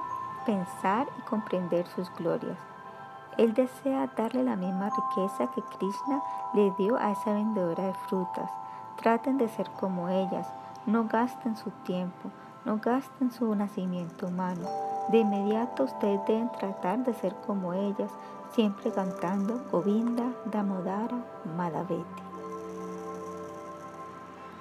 pensar 0.45 1.07
y 1.19 1.21
comprender 1.29 1.85
sus 1.87 2.09
glorias. 2.15 2.57
Él 3.37 3.53
desea 3.53 4.09
darle 4.17 4.43
la 4.43 4.55
misma 4.55 4.89
riqueza 4.89 5.51
que 5.53 5.61
Krishna 5.77 6.21
le 6.55 6.71
dio 6.79 6.97
a 6.97 7.11
esa 7.11 7.33
vendedora 7.33 7.83
de 7.83 7.93
frutas. 8.09 8.49
Traten 8.95 9.37
de 9.37 9.47
ser 9.47 9.69
como 9.79 10.09
ellas. 10.09 10.47
No 10.87 11.03
gasten 11.07 11.55
su 11.55 11.69
tiempo. 11.85 12.31
No 12.65 12.79
gasten 12.79 13.31
su 13.31 13.53
nacimiento 13.53 14.25
humano. 14.25 14.67
De 15.09 15.19
inmediato 15.19 15.83
ustedes 15.83 16.19
deben 16.25 16.51
tratar 16.51 17.05
de 17.05 17.13
ser 17.13 17.35
como 17.45 17.73
ellas, 17.73 18.11
siempre 18.53 18.91
cantando 18.91 19.61
Govinda, 19.71 20.23
Damodara, 20.51 21.23
Madhaveti. 21.55 22.26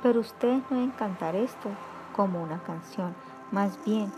Pero 0.06 0.20
ustedes 0.20 0.62
no 0.70 0.76
deben 0.76 0.92
cantar 0.92 1.34
esto 1.34 1.68
como 2.14 2.40
una 2.40 2.62
canción, 2.62 3.12
más 3.50 3.76
bien 3.84 4.12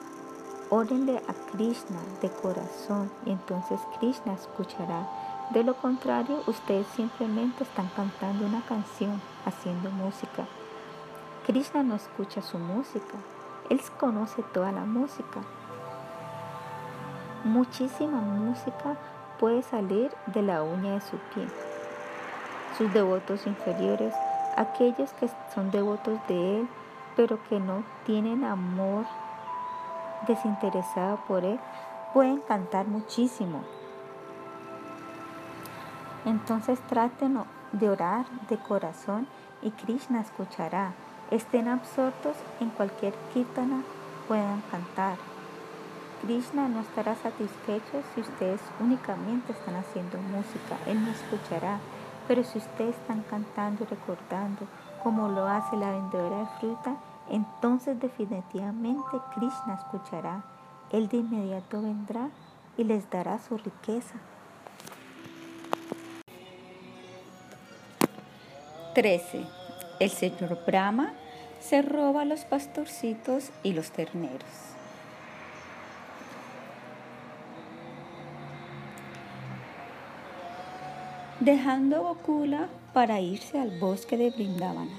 órenle 0.69 1.17
a 1.17 1.51
Krishna 1.51 1.99
de 2.21 2.29
corazón 2.29 3.11
y 3.25 3.31
entonces 3.31 3.81
Krishna 3.99 4.35
escuchará. 4.35 5.09
De 5.49 5.65
lo 5.65 5.73
contrario, 5.73 6.43
ustedes 6.47 6.87
simplemente 6.89 7.65
están 7.65 7.89
cantando 7.97 8.45
una 8.45 8.61
canción, 8.67 9.19
haciendo 9.47 9.91
música. 9.91 10.47
Krishna 11.47 11.83
no 11.83 11.95
escucha 11.95 12.43
su 12.43 12.59
música, 12.59 13.17
Él 13.71 13.81
conoce 13.99 14.43
toda 14.53 14.71
la 14.73 14.85
música. 14.85 15.41
Muchísima 17.45 18.21
música 18.21 18.99
puede 19.41 19.63
salir 19.63 20.13
de 20.27 20.43
la 20.43 20.63
uña 20.63 20.97
de 20.97 21.01
su 21.01 21.17
pie. 21.35 21.49
Sus 22.77 22.93
devotos 22.93 23.47
inferiores, 23.47 24.13
aquellos 24.59 25.13
que 25.13 25.31
son 25.55 25.71
devotos 25.71 26.19
de 26.27 26.61
Él, 26.61 26.69
pero 27.17 27.39
que 27.49 27.61
no 27.61 27.85
tienen 28.05 28.45
amor 28.45 29.07
desinteresado 30.27 31.19
por 31.29 31.45
Él, 31.45 31.61
pueden 32.13 32.41
cantar 32.41 32.87
muchísimo. 32.89 33.63
Entonces 36.25 36.81
traten 36.89 37.39
de 37.73 37.89
orar 37.89 38.27
de 38.49 38.59
corazón 38.59 39.29
y 39.63 39.71
Krishna 39.71 40.21
escuchará. 40.21 40.93
Estén 41.31 41.69
absortos 41.69 42.37
en 42.59 42.71
cualquier 42.71 43.15
kirtana, 43.33 43.83
puedan 44.27 44.61
cantar. 44.71 45.17
Krishna 46.23 46.67
no 46.69 46.81
estará 46.81 47.15
satisfecho 47.15 48.03
si 48.15 48.23
ustedes 48.23 48.61
únicamente 48.81 49.53
están 49.53 49.77
haciendo 49.77 50.19
música, 50.19 50.77
Él 50.87 51.05
no 51.05 51.11
escuchará. 51.13 51.79
Pero 52.29 52.45
si 52.45 52.59
ustedes 52.59 52.95
están 52.95 53.23
cantando 53.23 53.85
y 53.85 53.87
recordando 53.87 54.67
como 55.03 55.29
lo 55.29 55.47
hace 55.47 55.77
la 55.77 55.91
vendedora 55.91 56.41
de 56.41 56.47
fruta, 56.61 56.97
entonces 57.31 57.99
definitivamente 57.99 59.19
Krishna 59.35 59.75
escuchará. 59.75 60.45
Él 60.93 61.09
de 61.09 61.19
inmediato 61.19 61.83
vendrá 61.83 62.29
y 62.77 62.85
les 62.85 63.09
dará 63.11 63.39
su 63.39 63.57
riqueza. 63.57 64.15
13. 68.95 69.47
El 70.01 70.11
señor 70.11 70.59
Brahma 70.67 71.13
se 71.61 71.83
roba 71.83 72.25
los 72.25 72.45
pastorcitos 72.45 73.51
y 73.63 73.73
los 73.73 73.91
terneros. 73.91 74.78
Dejando 81.41 82.03
Gokula 82.03 82.69
para 82.93 83.21
irse 83.21 83.61
al 83.61 83.79
bosque 83.79 84.17
de 84.17 84.31
Brindavana. 84.31 84.99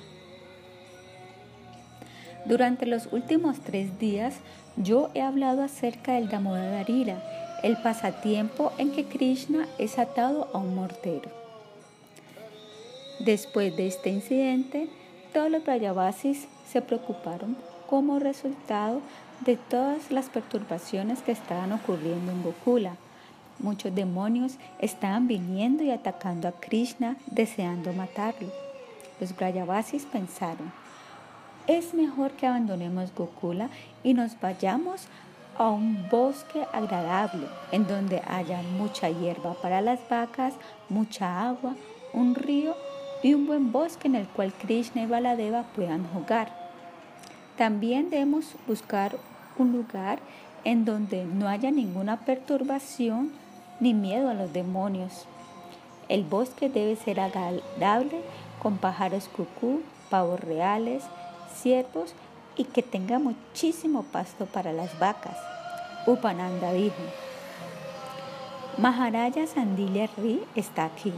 Durante 2.46 2.86
los 2.86 3.12
últimos 3.12 3.60
tres 3.60 4.00
días 4.00 4.36
yo 4.78 5.10
he 5.16 5.22
hablado 5.22 5.62
acerca 5.62 6.14
del 6.14 6.30
Damodarila, 6.30 7.22
el 7.62 7.76
pasatiempo 7.82 8.72
en 8.78 8.94
que 8.94 9.04
Krishna 9.04 9.68
es 9.80 10.00
atado 10.00 10.48
a 10.54 10.60
un 10.60 10.76
mortero. 10.76 11.30
Después 13.20 13.76
de 13.76 13.88
este 13.88 14.10
incidente, 14.10 14.88
todos 15.34 15.52
los 15.52 15.66
Brayavasis 15.66 16.48
se 16.66 16.82
preocuparon 16.82 17.58
como 17.90 18.18
resultado 18.18 19.02
de 19.42 19.58
todas 19.58 20.10
las 20.10 20.30
perturbaciones 20.30 21.22
que 21.22 21.34
estaban 21.34 21.74
ocurriendo 21.74 22.32
en 22.32 22.44
Gokula. 22.44 22.96
Muchos 23.60 23.94
demonios 23.94 24.58
estaban 24.80 25.28
viniendo 25.28 25.84
y 25.84 25.92
atacando 25.92 26.48
a 26.48 26.54
Krishna 26.54 27.18
deseando 27.28 27.94
matarlo. 27.94 28.50
Los 29.20 29.36
Brayavasis 29.36 30.06
pensaron, 30.06 30.72
es 31.68 31.94
mejor 31.94 32.32
que 32.32 32.48
abandonemos 32.48 33.14
Gokula 33.14 33.70
y 34.02 34.14
nos 34.14 34.40
vayamos 34.40 35.08
a 35.58 35.70
un 35.70 36.08
bosque 36.10 36.66
agradable 36.72 37.48
en 37.72 37.86
donde 37.86 38.22
haya 38.26 38.62
mucha 38.78 39.10
hierba 39.10 39.54
para 39.56 39.82
las 39.82 40.00
vacas, 40.10 40.54
mucha 40.88 41.48
agua, 41.48 41.76
un 42.14 42.34
río 42.34 42.76
y 43.22 43.34
un 43.34 43.46
buen 43.46 43.74
bosque 43.74 44.08
en 44.08 44.16
el 44.16 44.28
cual 44.28 44.54
Krishna 44.54 45.04
y 45.04 45.06
Baladeva 45.06 45.64
puedan 45.76 46.08
jugar. 46.08 46.50
También 47.58 48.10
debemos 48.10 48.56
buscar 48.66 49.18
un 49.58 49.74
lugar 49.74 50.20
en 50.64 50.86
donde 50.86 51.26
no 51.26 51.50
haya 51.50 51.72
ninguna 51.72 52.22
perturbación 52.22 53.32
ni 53.80 53.94
miedo 53.94 54.30
a 54.30 54.34
los 54.34 54.54
demonios. 54.54 55.26
El 56.08 56.24
bosque 56.24 56.70
debe 56.70 56.96
ser 56.96 57.20
agradable 57.20 58.22
con 58.62 58.78
pájaros 58.78 59.30
cucú, 59.30 59.82
pavos 60.10 60.40
reales, 60.40 61.04
ciervos 61.56 62.14
y 62.56 62.66
que 62.66 62.84
tenga 62.84 63.20
muchísimo 63.20 64.04
pasto 64.04 64.46
para 64.46 64.74
las 64.74 64.98
vacas. 65.00 65.38
Upananda 66.08 66.74
dijo, 66.74 66.96
Maharaja 68.78 69.46
Sandilya 69.46 70.10
Ri 70.18 70.42
está 70.56 70.86
aquí. 70.86 71.14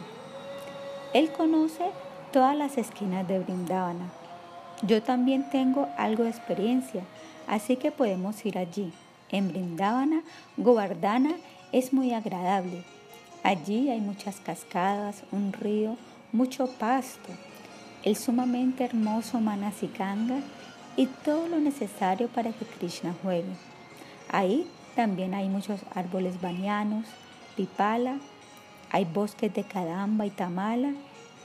Él 1.14 1.32
conoce 1.32 1.92
todas 2.32 2.56
las 2.56 2.78
esquinas 2.78 3.28
de 3.28 3.40
Brindavana. 3.40 4.12
Yo 4.82 5.04
también 5.04 5.50
tengo 5.50 5.88
algo 5.98 6.24
de 6.24 6.30
experiencia, 6.30 7.04
así 7.48 7.76
que 7.76 7.92
podemos 7.92 8.44
ir 8.46 8.58
allí. 8.58 8.92
En 9.30 9.50
Brindavana, 9.50 10.24
Govardhana 10.58 11.36
es 11.72 11.94
muy 11.94 12.14
agradable. 12.14 12.84
Allí 13.44 13.90
hay 13.90 14.02
muchas 14.02 14.40
cascadas, 14.40 15.24
un 15.32 15.54
río, 15.54 15.98
mucho 16.32 16.68
pasto, 16.68 17.30
el 18.04 18.16
sumamente 18.16 18.84
hermoso 18.84 19.40
Manasikanga 19.40 20.40
y 20.96 21.08
todo 21.08 21.48
lo 21.48 21.60
necesario 21.60 22.28
para 22.28 22.52
que 22.52 22.66
Krishna 22.66 23.16
juegue. 23.24 23.54
Ahí 24.30 24.68
también 24.96 25.34
hay 25.34 25.50
muchos 25.50 25.82
árboles 25.96 26.40
banianos, 26.42 27.06
pipala, 27.56 28.18
hay 28.92 29.06
bosques 29.06 29.54
de 29.54 29.64
Kadamba 29.64 30.26
y 30.26 30.30
Tamala 30.30 30.94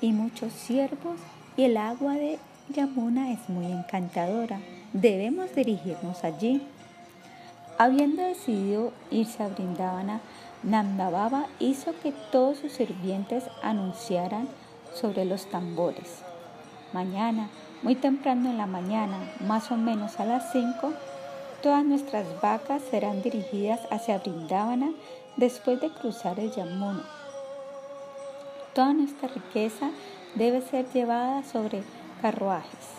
y 0.01 0.13
muchos 0.13 0.53
ciervos 0.53 1.19
y 1.57 1.63
el 1.63 1.77
agua 1.77 2.15
de 2.15 2.39
Yamuna 2.75 3.33
es 3.33 3.49
muy 3.49 3.67
encantadora. 3.67 4.61
Debemos 4.93 5.55
dirigirnos 5.55 6.25
allí. 6.25 6.61
Habiendo 7.79 8.23
decidido 8.23 8.93
irse 9.11 9.43
a 9.43 9.49
Brindavana, 9.49 10.21
Nandababa 10.63 11.47
hizo 11.59 11.93
que 12.03 12.13
todos 12.33 12.59
sus 12.59 12.73
sirvientes 12.73 13.45
anunciaran 13.63 14.49
sobre 14.95 15.27
los 15.27 15.47
tambores. 15.51 16.23
Mañana, 16.95 17.51
muy 17.83 17.95
temprano 17.95 18.49
en 18.49 18.57
la 18.57 18.67
mañana, 18.67 19.19
más 19.41 19.71
o 19.71 19.77
menos 19.77 20.19
a 20.19 20.25
las 20.25 20.51
5, 20.53 20.93
todas 21.63 21.85
nuestras 21.85 22.41
vacas 22.41 22.81
serán 22.91 23.21
dirigidas 23.21 23.81
hacia 23.91 24.19
Brindavana 24.19 24.93
después 25.37 25.79
de 25.79 25.91
cruzar 25.91 26.41
el 26.41 26.51
Yamuna. 26.53 27.05
Toda 28.73 28.95
nuestra 28.95 29.29
riqueza 29.29 29.91
debe 30.35 30.63
ser 30.63 30.91
llevada 30.93 31.43
sobre 31.45 31.83
carruajes. 32.23 32.96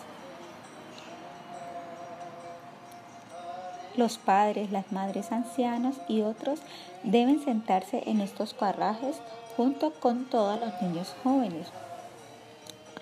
Los 3.98 4.16
padres, 4.16 4.70
las 4.70 4.92
madres 4.92 5.32
ancianos 5.32 5.96
y 6.06 6.22
otros 6.22 6.60
deben 7.02 7.42
sentarse 7.42 8.04
en 8.06 8.20
estos 8.20 8.54
carruajes 8.54 9.16
junto 9.56 9.90
con 9.90 10.26
todos 10.26 10.60
los 10.60 10.80
niños 10.80 11.16
jóvenes. 11.24 11.66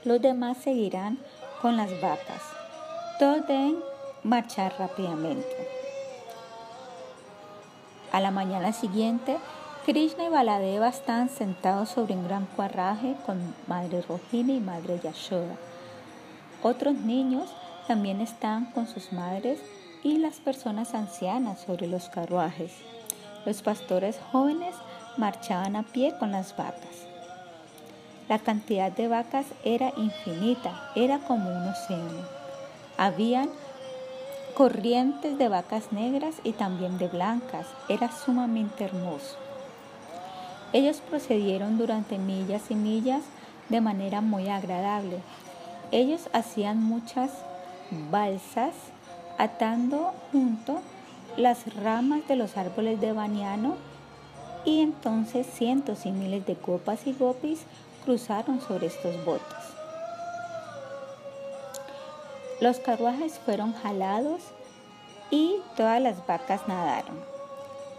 Los 0.05 0.23
demás 0.23 0.57
seguirán 0.57 1.19
con 1.61 1.77
las 1.77 1.91
vacas. 2.01 2.41
Todos 3.19 3.47
deben 3.47 3.77
marchar 4.23 4.75
rápidamente. 4.79 5.69
A 8.11 8.19
la 8.21 8.31
mañana 8.31 8.73
siguiente, 8.73 9.37
Krishna 9.85 10.25
y 10.25 10.29
Baladeva 10.31 10.89
están 10.89 11.29
sentados 11.29 11.91
sobre 11.91 12.15
un 12.15 12.25
gran 12.25 12.47
cuarraje 12.47 13.17
con 13.27 13.55
Madre 13.67 14.01
Rohini 14.01 14.57
y 14.57 14.61
Madre 14.61 14.99
Yashoda. 15.05 15.57
Otros 16.63 16.95
niños 16.95 17.51
también 17.87 18.23
están 18.23 18.73
con 18.73 18.87
sus 18.87 19.13
madres 19.13 19.61
y 20.07 20.19
las 20.19 20.37
personas 20.37 20.95
ancianas 20.95 21.63
sobre 21.63 21.89
los 21.89 22.09
carruajes. 22.09 22.71
Los 23.45 23.63
pastores 23.63 24.21
jóvenes 24.31 24.77
marchaban 25.17 25.75
a 25.75 25.83
pie 25.83 26.15
con 26.17 26.31
las 26.31 26.57
vacas. 26.57 27.09
La 28.29 28.39
cantidad 28.39 28.93
de 28.93 29.09
vacas 29.09 29.47
era 29.65 29.93
infinita, 29.97 30.93
era 30.95 31.19
como 31.19 31.51
un 31.51 31.69
océano. 31.69 32.23
Habían 32.97 33.51
corrientes 34.55 35.39
de 35.39 35.49
vacas 35.49 35.91
negras 35.91 36.37
y 36.45 36.53
también 36.53 36.99
de 36.99 37.09
blancas. 37.09 37.67
Era 37.89 38.09
sumamente 38.13 38.85
hermoso. 38.85 39.37
Ellos 40.73 41.03
procedieron 41.11 41.79
durante 41.79 42.17
millas 42.17 42.71
y 42.71 42.77
millas 42.77 43.23
de 43.71 43.81
manera 43.81 44.21
muy 44.21 44.51
agradable. 44.51 45.19
Ellos 45.91 46.29
hacían 46.33 46.81
muchas 46.81 47.33
balsas 48.13 48.73
atando 49.39 50.15
junto 50.33 50.81
las 51.37 51.75
ramas 51.77 52.27
de 52.29 52.37
los 52.37 52.57
árboles 52.57 53.01
de 53.01 53.13
baniano 53.13 53.77
y 54.65 54.81
entonces 54.81 55.47
cientos 55.47 56.07
y 56.07 56.13
miles 56.13 56.47
de 56.47 56.57
copas 56.57 57.07
y 57.07 57.13
gopis 57.13 57.61
cruzaron 58.05 58.61
sobre 58.61 58.87
estos 58.87 59.25
botes. 59.25 59.77
Los 62.61 62.79
carruajes 62.79 63.39
fueron 63.39 63.75
jalados 63.75 64.41
y 65.31 65.57
todas 65.77 66.01
las 66.01 66.27
vacas 66.27 66.67
nadaron. 66.67 67.17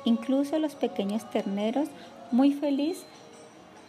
Incluso 0.04 0.58
los 0.58 0.76
pequeños 0.76 1.30
terneros 1.30 1.90
muy 2.32 2.54
feliz, 2.54 3.06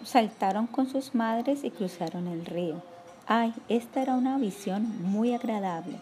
saltaron 0.04 0.66
con 0.66 0.88
sus 0.88 1.14
madres 1.14 1.64
y 1.64 1.70
cruzaron 1.70 2.28
el 2.28 2.44
río. 2.44 2.82
Ay, 3.26 3.52
esta 3.68 4.02
era 4.02 4.14
una 4.14 4.38
visión 4.38 5.02
muy 5.02 5.34
agradable. 5.34 5.98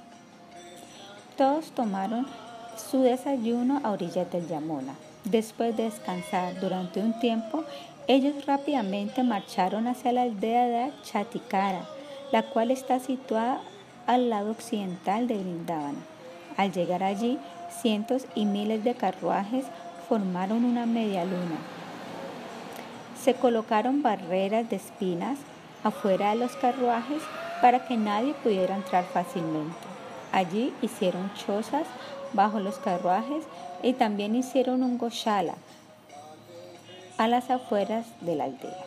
Todos 1.36 1.66
tomaron 1.72 2.26
su 2.78 3.02
desayuno 3.02 3.82
a 3.84 3.90
orillas 3.90 4.30
del 4.32 4.48
Yamuna. 4.48 4.94
Después 5.24 5.76
de 5.76 5.82
descansar 5.82 6.58
durante 6.60 7.00
un 7.00 7.18
tiempo, 7.20 7.64
ellos 8.08 8.46
rápidamente 8.46 9.22
marcharon 9.22 9.86
hacia 9.86 10.12
la 10.12 10.22
aldea 10.22 10.66
de 10.66 10.92
Chatikara, 11.02 11.82
la 12.32 12.42
cual 12.42 12.70
está 12.70 13.00
situada 13.00 13.60
al 14.06 14.30
lado 14.30 14.52
occidental 14.52 15.28
de 15.28 15.36
Vrindavana. 15.36 15.98
Al 16.56 16.72
llegar 16.72 17.02
allí, 17.02 17.38
cientos 17.82 18.24
y 18.34 18.46
miles 18.46 18.82
de 18.82 18.94
carruajes 18.94 19.66
formaron 20.08 20.64
una 20.64 20.86
media 20.86 21.26
luna. 21.26 21.58
Se 23.22 23.34
colocaron 23.34 24.02
barreras 24.02 24.70
de 24.70 24.76
espinas 24.76 25.38
afuera 25.84 26.30
de 26.30 26.36
los 26.36 26.56
carruajes 26.56 27.22
para 27.60 27.86
que 27.86 27.98
nadie 27.98 28.32
pudiera 28.42 28.74
entrar 28.74 29.04
fácilmente. 29.04 29.85
Allí 30.36 30.74
hicieron 30.82 31.32
chozas 31.32 31.86
bajo 32.34 32.60
los 32.60 32.76
carruajes 32.76 33.42
y 33.82 33.94
también 33.94 34.34
hicieron 34.34 34.82
un 34.82 34.98
goshala 34.98 35.54
a 37.16 37.26
las 37.26 37.48
afueras 37.48 38.04
de 38.20 38.36
la 38.36 38.44
aldea. 38.44 38.84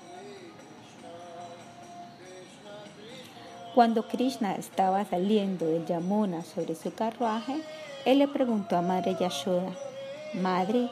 Cuando 3.73 4.07
Krishna 4.07 4.53
estaba 4.57 5.03
saliendo 5.05 5.65
del 5.65 5.87
Yamuna 5.87 6.43
sobre 6.43 6.75
su 6.75 6.93
carruaje, 6.93 7.55
él 8.05 8.19
le 8.19 8.27
preguntó 8.27 8.77
a 8.77 8.83
Madre 8.83 9.17
Yashoda, 9.19 9.71
Madre, 10.35 10.91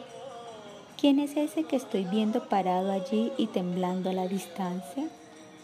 ¿quién 1.00 1.20
es 1.20 1.38
ese 1.38 1.66
que 1.66 1.76
estoy 1.76 2.06
viendo 2.06 2.50
parado 2.50 2.92
allí 2.92 3.32
y 3.38 3.46
temblando 3.46 4.10
a 4.10 4.14
la 4.14 4.28
distancia? 4.28 5.08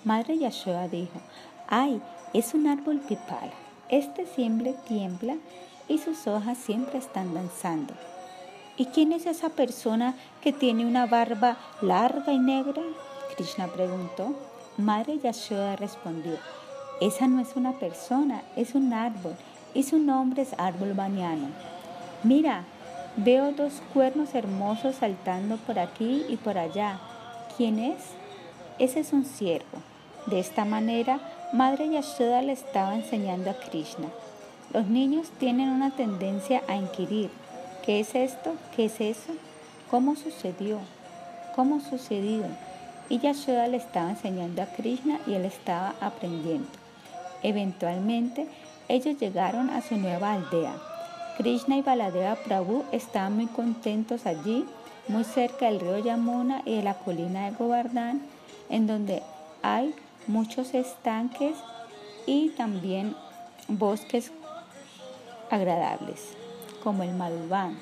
Madre 0.03 0.38
Yashoda 0.38 0.88
dijo, 0.88 1.19
ay, 1.67 1.99
es 2.34 2.53
un 2.53 2.67
árbol 2.67 2.99
pipala. 2.99 3.62
Este 3.93 4.25
siempre 4.25 4.73
tiembla 4.88 5.36
y 5.88 5.99
sus 5.99 6.25
hojas 6.25 6.58
siempre 6.58 6.97
están 6.97 7.36
danzando. 7.36 7.93
¿Y 8.75 8.88
quién 8.88 9.13
es 9.13 9.27
esa 9.27 9.49
persona 9.49 10.15
que 10.41 10.51
tiene 10.51 10.84
una 10.88 11.06
barba 11.06 11.58
larga 11.79 12.34
y 12.34 12.39
negra? 12.39 12.82
Krishna 13.36 13.67
preguntó. 13.67 14.34
Madre 14.77 15.19
Yashoda 15.19 15.75
respondió, 15.75 16.39
esa 17.01 17.27
no 17.27 17.39
es 17.39 17.56
una 17.56 17.73
persona, 17.73 18.41
es 18.56 18.73
un 18.73 18.93
árbol 18.93 19.36
y 19.75 19.84
su 19.84 19.99
nombre 19.99 20.41
es 20.41 20.56
árbol 20.58 20.95
baniano. 20.95 21.49
Mira, 22.23 22.63
veo 23.15 23.51
dos 23.51 23.84
cuernos 23.93 24.34
hermosos 24.34 24.95
saltando 24.95 25.58
por 25.58 25.77
aquí 25.77 26.25
y 26.29 26.38
por 26.38 26.58
allá. 26.58 26.99
¿Quién 27.58 27.77
es? 27.77 28.01
Ese 28.79 29.01
es 29.01 29.13
un 29.13 29.23
ciervo. 29.23 29.77
De 30.25 30.39
esta 30.39 30.65
manera, 30.65 31.19
Madre 31.53 31.87
Yashoda 31.87 32.41
le 32.41 32.53
estaba 32.53 32.95
enseñando 32.95 33.51
a 33.51 33.53
Krishna. 33.53 34.07
Los 34.73 34.87
niños 34.87 35.29
tienen 35.37 35.69
una 35.69 35.91
tendencia 35.91 36.63
a 36.67 36.75
inquirir 36.75 37.29
¿Qué 37.85 37.99
es 37.99 38.15
esto? 38.15 38.55
¿Qué 38.75 38.85
es 38.85 38.99
eso? 38.99 39.33
¿Cómo 39.91 40.15
sucedió? 40.15 40.79
¿Cómo 41.55 41.79
sucedió? 41.79 42.41
Y 43.07 43.19
Yashoda 43.19 43.67
le 43.67 43.77
estaba 43.77 44.09
enseñando 44.09 44.63
a 44.63 44.65
Krishna 44.65 45.19
y 45.27 45.35
él 45.35 45.45
estaba 45.45 45.93
aprendiendo. 46.01 46.69
Eventualmente, 47.43 48.47
ellos 48.87 49.19
llegaron 49.19 49.69
a 49.69 49.83
su 49.83 49.95
nueva 49.97 50.33
aldea. 50.33 50.73
Krishna 51.37 51.77
y 51.77 51.83
Baladeva 51.83 52.33
Prabhu 52.33 52.83
estaban 52.91 53.35
muy 53.35 53.45
contentos 53.45 54.25
allí, 54.25 54.65
muy 55.07 55.23
cerca 55.23 55.67
del 55.67 55.81
río 55.81 55.99
Yamuna 55.99 56.63
y 56.65 56.77
de 56.77 56.81
la 56.81 56.95
colina 56.95 57.45
de 57.45 57.55
Govardhan, 57.55 58.23
en 58.71 58.87
donde 58.87 59.21
hay 59.61 59.93
muchos 60.27 60.73
estanques 60.73 61.55
y 62.25 62.49
también 62.49 63.15
bosques 63.67 64.31
agradables 65.49 66.36
como 66.83 67.03
el 67.03 67.13
Madhuban, 67.13 67.77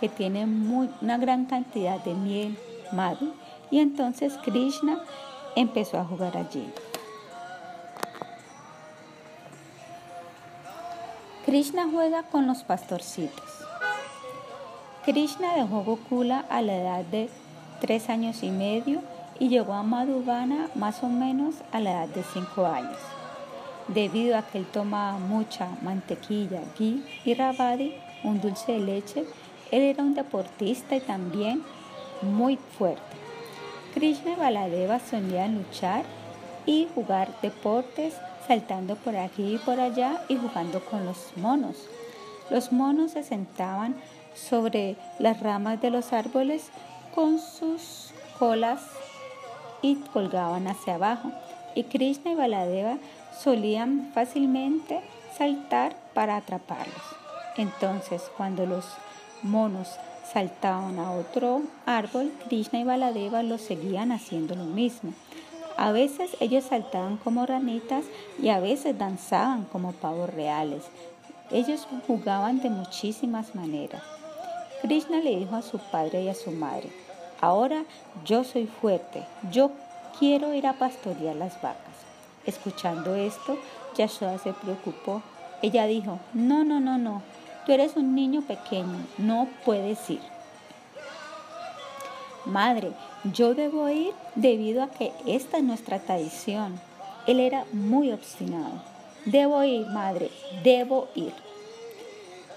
que 0.00 0.08
tiene 0.08 0.44
una 0.44 1.18
gran 1.18 1.46
cantidad 1.46 1.98
de 2.04 2.14
miel, 2.14 2.58
madhu, 2.92 3.32
y 3.70 3.80
entonces 3.80 4.34
Krishna 4.44 5.02
empezó 5.56 5.98
a 5.98 6.04
jugar 6.04 6.36
allí. 6.36 6.70
Krishna 11.46 11.88
juega 11.90 12.24
con 12.24 12.46
los 12.46 12.62
pastorcitos. 12.62 13.50
Krishna 15.04 15.54
dejó 15.54 15.82
Gokula 15.82 16.44
a 16.50 16.60
la 16.60 16.76
edad 16.76 17.04
de 17.06 17.30
tres 17.80 18.10
años 18.10 18.42
y 18.42 18.50
medio 18.50 19.00
y 19.38 19.48
llegó 19.48 19.72
a 19.72 19.82
Madhuvana 19.82 20.68
más 20.74 21.02
o 21.02 21.08
menos 21.08 21.56
a 21.72 21.80
la 21.80 21.90
edad 21.90 22.08
de 22.08 22.22
cinco 22.22 22.66
años. 22.66 22.98
Debido 23.88 24.36
a 24.36 24.42
que 24.42 24.58
él 24.58 24.66
tomaba 24.66 25.18
mucha 25.18 25.68
mantequilla, 25.82 26.60
ghee 26.78 27.02
y 27.24 27.34
rabadi, 27.34 27.94
un 28.24 28.40
dulce 28.40 28.72
de 28.72 28.80
leche. 28.80 29.24
Él 29.70 29.82
era 29.82 30.02
un 30.02 30.14
deportista 30.14 30.96
y 30.96 31.00
también 31.00 31.62
muy 32.22 32.58
fuerte. 32.78 33.02
Krishna 33.94 34.32
y 34.32 34.34
Baladeva 34.34 34.98
solían 34.98 35.56
luchar 35.56 36.04
y 36.66 36.88
jugar 36.94 37.28
deportes, 37.40 38.14
saltando 38.46 38.96
por 38.96 39.16
aquí 39.16 39.54
y 39.54 39.58
por 39.58 39.80
allá 39.80 40.22
y 40.28 40.36
jugando 40.36 40.84
con 40.84 41.06
los 41.06 41.36
monos. 41.36 41.76
Los 42.50 42.72
monos 42.72 43.12
se 43.12 43.22
sentaban 43.22 43.94
sobre 44.34 44.96
las 45.18 45.40
ramas 45.40 45.80
de 45.80 45.90
los 45.90 46.12
árboles 46.12 46.70
con 47.14 47.38
sus 47.38 48.12
colas 48.38 48.80
y 49.82 49.96
colgaban 50.12 50.66
hacia 50.66 50.94
abajo. 50.94 51.32
Y 51.74 51.84
Krishna 51.84 52.32
y 52.32 52.34
Baladeva 52.34 52.98
solían 53.38 54.10
fácilmente 54.14 55.00
saltar 55.36 55.96
para 56.14 56.36
atraparlos. 56.36 57.02
Entonces, 57.56 58.22
cuando 58.36 58.66
los 58.66 58.84
monos 59.42 59.88
saltaban 60.32 60.98
a 60.98 61.12
otro 61.12 61.62
árbol, 61.86 62.32
Krishna 62.48 62.80
y 62.80 62.84
Baladeva 62.84 63.42
los 63.42 63.60
seguían 63.60 64.12
haciendo 64.12 64.54
lo 64.54 64.64
mismo. 64.64 65.12
A 65.76 65.92
veces 65.92 66.36
ellos 66.40 66.64
saltaban 66.64 67.18
como 67.18 67.46
ranitas 67.46 68.04
y 68.42 68.48
a 68.48 68.58
veces 68.58 68.98
danzaban 68.98 69.64
como 69.64 69.92
pavos 69.92 70.28
reales. 70.28 70.82
Ellos 71.50 71.86
jugaban 72.06 72.60
de 72.60 72.68
muchísimas 72.68 73.54
maneras. 73.54 74.02
Krishna 74.82 75.20
le 75.20 75.36
dijo 75.36 75.56
a 75.56 75.62
su 75.62 75.78
padre 75.78 76.22
y 76.22 76.28
a 76.28 76.34
su 76.34 76.50
madre, 76.50 76.90
ahora 77.40 77.84
yo 78.24 78.44
soy 78.44 78.66
fuerte, 78.66 79.24
yo 79.50 79.70
quiero 80.18 80.54
ir 80.54 80.66
a 80.66 80.74
pastorear 80.74 81.36
las 81.36 81.60
vacas. 81.62 81.78
Escuchando 82.46 83.14
esto, 83.14 83.58
Yashoda 83.96 84.38
se 84.38 84.52
preocupó. 84.52 85.22
Ella 85.60 85.86
dijo, 85.86 86.18
no, 86.34 86.64
no, 86.64 86.80
no, 86.80 86.98
no, 86.98 87.22
Tú 87.68 87.74
eres 87.74 87.96
un 87.96 88.14
niño 88.14 88.40
pequeño, 88.40 89.04
no 89.18 89.46
puedes 89.66 90.08
ir. 90.08 90.22
Madre, 92.46 92.92
yo 93.24 93.54
debo 93.54 93.90
ir 93.90 94.14
debido 94.36 94.82
a 94.82 94.88
que 94.88 95.12
esta 95.26 95.58
es 95.58 95.64
nuestra 95.64 95.98
tradición. 95.98 96.80
Él 97.26 97.40
era 97.40 97.66
muy 97.74 98.10
obstinado. 98.10 98.72
Debo 99.26 99.62
ir, 99.64 99.86
madre, 99.88 100.30
debo 100.64 101.08
ir. 101.14 101.34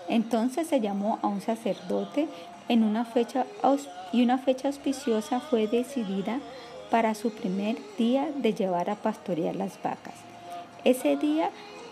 Entonces 0.07 0.67
se 0.67 0.79
llamó 0.79 1.19
a 1.21 1.27
un 1.27 1.41
sacerdote 1.41 2.29
en 2.67 2.83
una 2.83 3.05
fecha 3.05 3.45
y 4.11 4.23
una 4.23 4.37
fecha 4.37 4.67
auspiciosa 4.67 5.39
fue 5.39 5.67
decidida 5.67 6.39
para 6.89 7.15
su 7.15 7.31
primer 7.31 7.77
día 7.97 8.29
de 8.35 8.53
llevar 8.53 8.89
a 8.89 8.95
pastorear 8.95 9.55
las 9.55 9.81
vacas. 9.81 10.15
Ese 10.83 11.15
día 11.15 11.49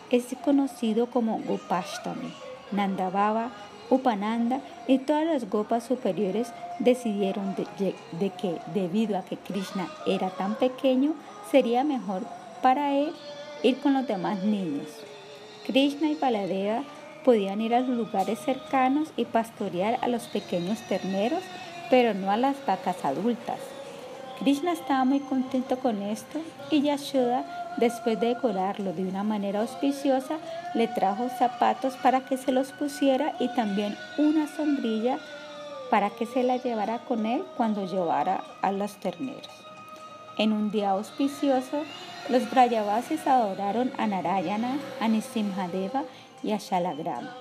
es 0.10 0.26
conocido 0.44 1.08
como 1.08 1.40
Gopashtami. 1.40 2.34
Nandababa, 2.72 3.52
Upananda 3.90 4.62
y 4.88 5.00
todas 5.00 5.26
las 5.26 5.50
gopas 5.50 5.84
superiores 5.84 6.54
decidieron 6.78 7.56
de, 7.56 8.30
que 8.30 8.58
debido 8.74 9.18
a 9.18 9.24
que 9.24 9.38
Krishna 9.38 9.88
era 10.06 10.30
tan 10.30 10.56
pequeño, 10.56 11.14
sería 11.50 11.84
mejor 11.84 12.22
para 12.62 12.94
él 12.94 13.12
ir 13.64 13.80
con 13.80 13.94
los 13.94 14.08
demás 14.08 14.44
niños. 14.44 14.88
Krishna 15.66 16.10
y 16.10 16.16
Baladeva 16.16 16.84
podían 17.24 17.62
ir 17.62 17.74
a 17.74 17.82
los 17.82 17.90
lugares 17.90 18.40
cercanos 18.40 19.10
y 19.18 19.26
pastorear 19.26 20.00
a 20.02 20.08
los 20.08 20.28
pequeños 20.28 20.80
terneros, 20.88 21.44
pero 21.90 22.14
no 22.14 22.32
a 22.32 22.38
las 22.38 22.56
vacas 22.66 23.04
adultas. 23.04 23.60
Krishna 24.40 24.72
estaba 24.72 25.04
muy 25.04 25.20
contento 25.20 25.80
con 25.80 26.02
esto 26.02 26.40
y 26.72 26.82
Yashoda 26.82 27.46
Después 27.80 28.20
de 28.20 28.28
decorarlo 28.28 28.92
de 28.92 29.04
una 29.04 29.24
manera 29.24 29.62
auspiciosa, 29.62 30.38
le 30.74 30.90
trajo 30.90 31.30
zapatos 31.30 31.94
para 31.96 32.22
que 32.22 32.36
se 32.36 32.52
los 32.52 32.74
pusiera 32.74 33.36
y 33.40 33.48
también 33.56 33.96
una 34.18 34.48
sombrilla 34.48 35.18
para 35.90 36.10
que 36.10 36.26
se 36.26 36.44
la 36.44 36.58
llevara 36.58 37.00
con 37.00 37.26
él 37.26 37.42
cuando 37.56 37.86
llevara 37.86 38.44
a 38.62 38.74
los 38.74 38.98
terneros. 38.98 39.48
En 40.38 40.52
un 40.52 40.72
día 40.72 40.92
auspicioso, 40.92 41.84
los 42.28 42.50
Brayavasis 42.52 43.26
adoraron 43.28 43.94
a 43.98 44.08
Narayana, 44.08 44.78
a 45.00 45.08
Nisimhadeva 45.08 46.04
y 46.44 46.52
a 46.52 46.58
Shalagrama. 46.58 47.36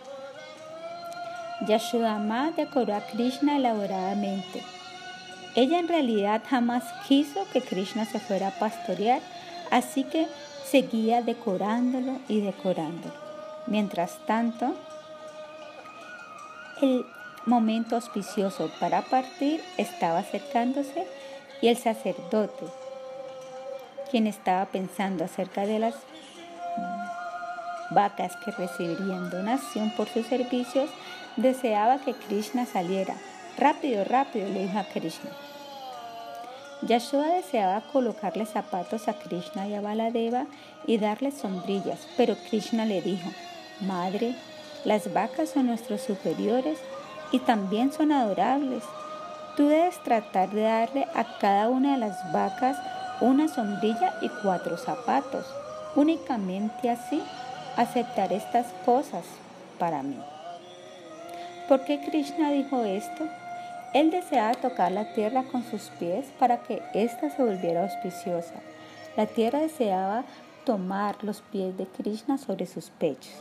Yashodama 1.67 2.53
decoró 2.53 2.95
a 2.95 3.01
Krishna 3.01 3.57
elaboradamente. 3.57 4.63
Ella 5.55 5.79
en 5.81 5.89
realidad 5.89 6.43
jamás 6.49 6.85
quiso 7.09 7.47
que 7.53 7.61
Krishna 7.61 8.05
se 8.05 8.21
fuera 8.21 8.49
a 8.49 8.59
pastorear, 8.59 9.21
Así 9.71 10.05
que 10.05 10.27
seguía 10.65 11.23
decorándolo 11.23 12.19
y 12.29 12.41
decorándolo. 12.41 13.15
Mientras 13.67 14.19
tanto, 14.27 14.75
el 16.81 17.05
momento 17.45 17.97
auspicioso 17.97 18.71
para 18.81 19.03
partir 19.03 19.63
estaba 19.77 20.19
acercándose 20.19 21.07
y 21.61 21.69
el 21.69 21.77
sacerdote, 21.77 22.65
quien 24.11 24.27
estaba 24.27 24.67
pensando 24.67 25.25
acerca 25.25 25.67
de 25.67 25.79
las 25.79 25.95
vacas 27.91 28.37
que 28.37 28.51
recibirían 28.51 29.31
donación 29.31 29.91
por 29.97 30.09
sus 30.09 30.27
servicios, 30.27 30.91
deseaba 31.37 31.99
que 31.99 32.15
Krishna 32.15 32.67
saliera. 32.67 33.15
Rápido, 33.57 34.05
rápido, 34.05 34.49
le 34.49 34.63
dijo 34.63 34.79
a 34.79 34.85
Krishna. 34.85 35.31
Yashoda 36.83 37.35
deseaba 37.35 37.81
colocarle 37.93 38.47
zapatos 38.47 39.09
a 39.09 39.15
Krishna 39.15 39.67
y 39.67 39.75
a 39.75 39.81
Baladeva 39.81 40.47
y 40.87 40.99
darle 40.99 41.33
sombrillas, 41.33 42.07
pero 42.17 42.37
Krishna 42.49 42.85
le 42.85 43.03
dijo, 43.03 43.29
Madre, 43.81 44.35
las 44.85 45.13
vacas 45.13 45.51
son 45.51 45.67
nuestros 45.67 46.03
superiores 46.03 46.79
y 47.33 47.41
también 47.41 47.93
son 47.93 48.13
adorables. 48.13 48.85
Tú 49.57 49.67
debes 49.67 50.01
tratar 50.05 50.51
de 50.51 50.63
darle 50.63 51.07
a 51.15 51.39
cada 51.39 51.69
una 51.69 51.93
de 51.93 51.99
las 51.99 52.33
vacas 52.33 52.77
una 53.21 53.49
sombrilla 53.49 54.15
y 54.23 54.29
cuatro 54.29 54.79
zapatos. 54.79 55.47
Únicamente 55.97 56.91
así 56.91 57.21
aceptar 57.79 58.33
estas 58.33 58.67
cosas 58.85 59.25
para 59.79 60.03
mí. 60.03 60.19
¿Por 61.69 61.85
qué 61.85 62.01
Krishna 62.01 62.51
dijo 62.51 62.85
esto? 62.85 63.25
Él 63.95 64.11
deseaba 64.11 64.55
tocar 64.55 64.91
la 64.91 65.15
tierra 65.15 65.45
con 65.45 65.63
sus 65.63 65.83
pies 65.99 66.27
para 66.39 66.59
que 66.59 66.83
ésta 66.93 67.31
se 67.31 67.43
volviera 67.43 67.85
auspiciosa. 67.85 68.55
La 69.17 69.27
tierra 69.27 69.61
deseaba 69.61 70.25
tomar 70.65 71.23
los 71.23 71.41
pies 71.41 71.79
de 71.79 71.87
Krishna 71.87 72.37
sobre 72.37 72.67
sus 72.67 72.91
pechos. 72.91 73.33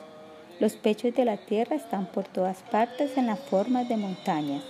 Los 0.60 0.74
pechos 0.74 1.16
de 1.16 1.26
la 1.26 1.38
tierra 1.38 1.76
están 1.76 2.06
por 2.06 2.26
todas 2.26 2.58
partes 2.72 3.18
en 3.18 3.26
la 3.26 3.36
forma 3.36 3.84
de 3.86 3.98
montañas. 3.98 4.64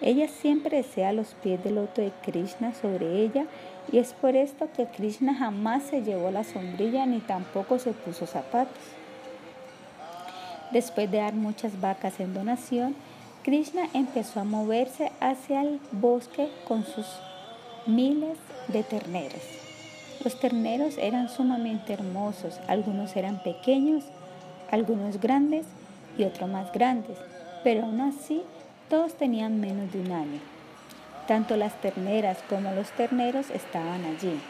Ella 0.00 0.28
siempre 0.28 0.78
desea 0.78 1.12
los 1.12 1.34
pies 1.34 1.62
del 1.62 1.74
loto 1.74 2.00
de 2.00 2.12
Krishna 2.22 2.72
sobre 2.72 3.22
ella 3.22 3.44
y 3.92 3.98
es 3.98 4.12
por 4.12 4.36
esto 4.36 4.68
que 4.76 4.86
Krishna 4.86 5.34
jamás 5.34 5.84
se 5.84 6.02
llevó 6.02 6.30
la 6.30 6.44
sombrilla 6.44 7.06
ni 7.06 7.18
tampoco 7.20 7.78
se 7.78 7.92
puso 7.92 8.26
zapatos. 8.26 8.82
Después 10.70 11.10
de 11.10 11.18
dar 11.18 11.34
muchas 11.34 11.80
vacas 11.80 12.20
en 12.20 12.32
donación, 12.32 12.94
Krishna 13.42 13.88
empezó 13.94 14.40
a 14.40 14.44
moverse 14.44 15.10
hacia 15.20 15.62
el 15.62 15.80
bosque 15.92 16.48
con 16.68 16.84
sus 16.84 17.06
miles 17.86 18.38
de 18.68 18.82
terneros. 18.82 19.42
Los 20.22 20.38
terneros 20.38 20.98
eran 20.98 21.28
sumamente 21.28 21.94
hermosos, 21.94 22.60
algunos 22.68 23.16
eran 23.16 23.42
pequeños, 23.42 24.04
algunos 24.70 25.20
grandes 25.20 25.66
y 26.18 26.24
otros 26.24 26.48
más 26.48 26.70
grandes, 26.72 27.16
pero 27.64 27.84
aún 27.84 28.00
así 28.02 28.42
todos 28.88 29.14
tenían 29.14 29.60
menos 29.60 29.90
de 29.92 30.00
un 30.00 30.12
año. 30.12 30.59
Tanto 31.30 31.56
las 31.56 31.80
terneras 31.80 32.38
como 32.48 32.72
los 32.72 32.90
terneros 32.90 33.50
estaban 33.50 34.04
allí. 34.04 34.40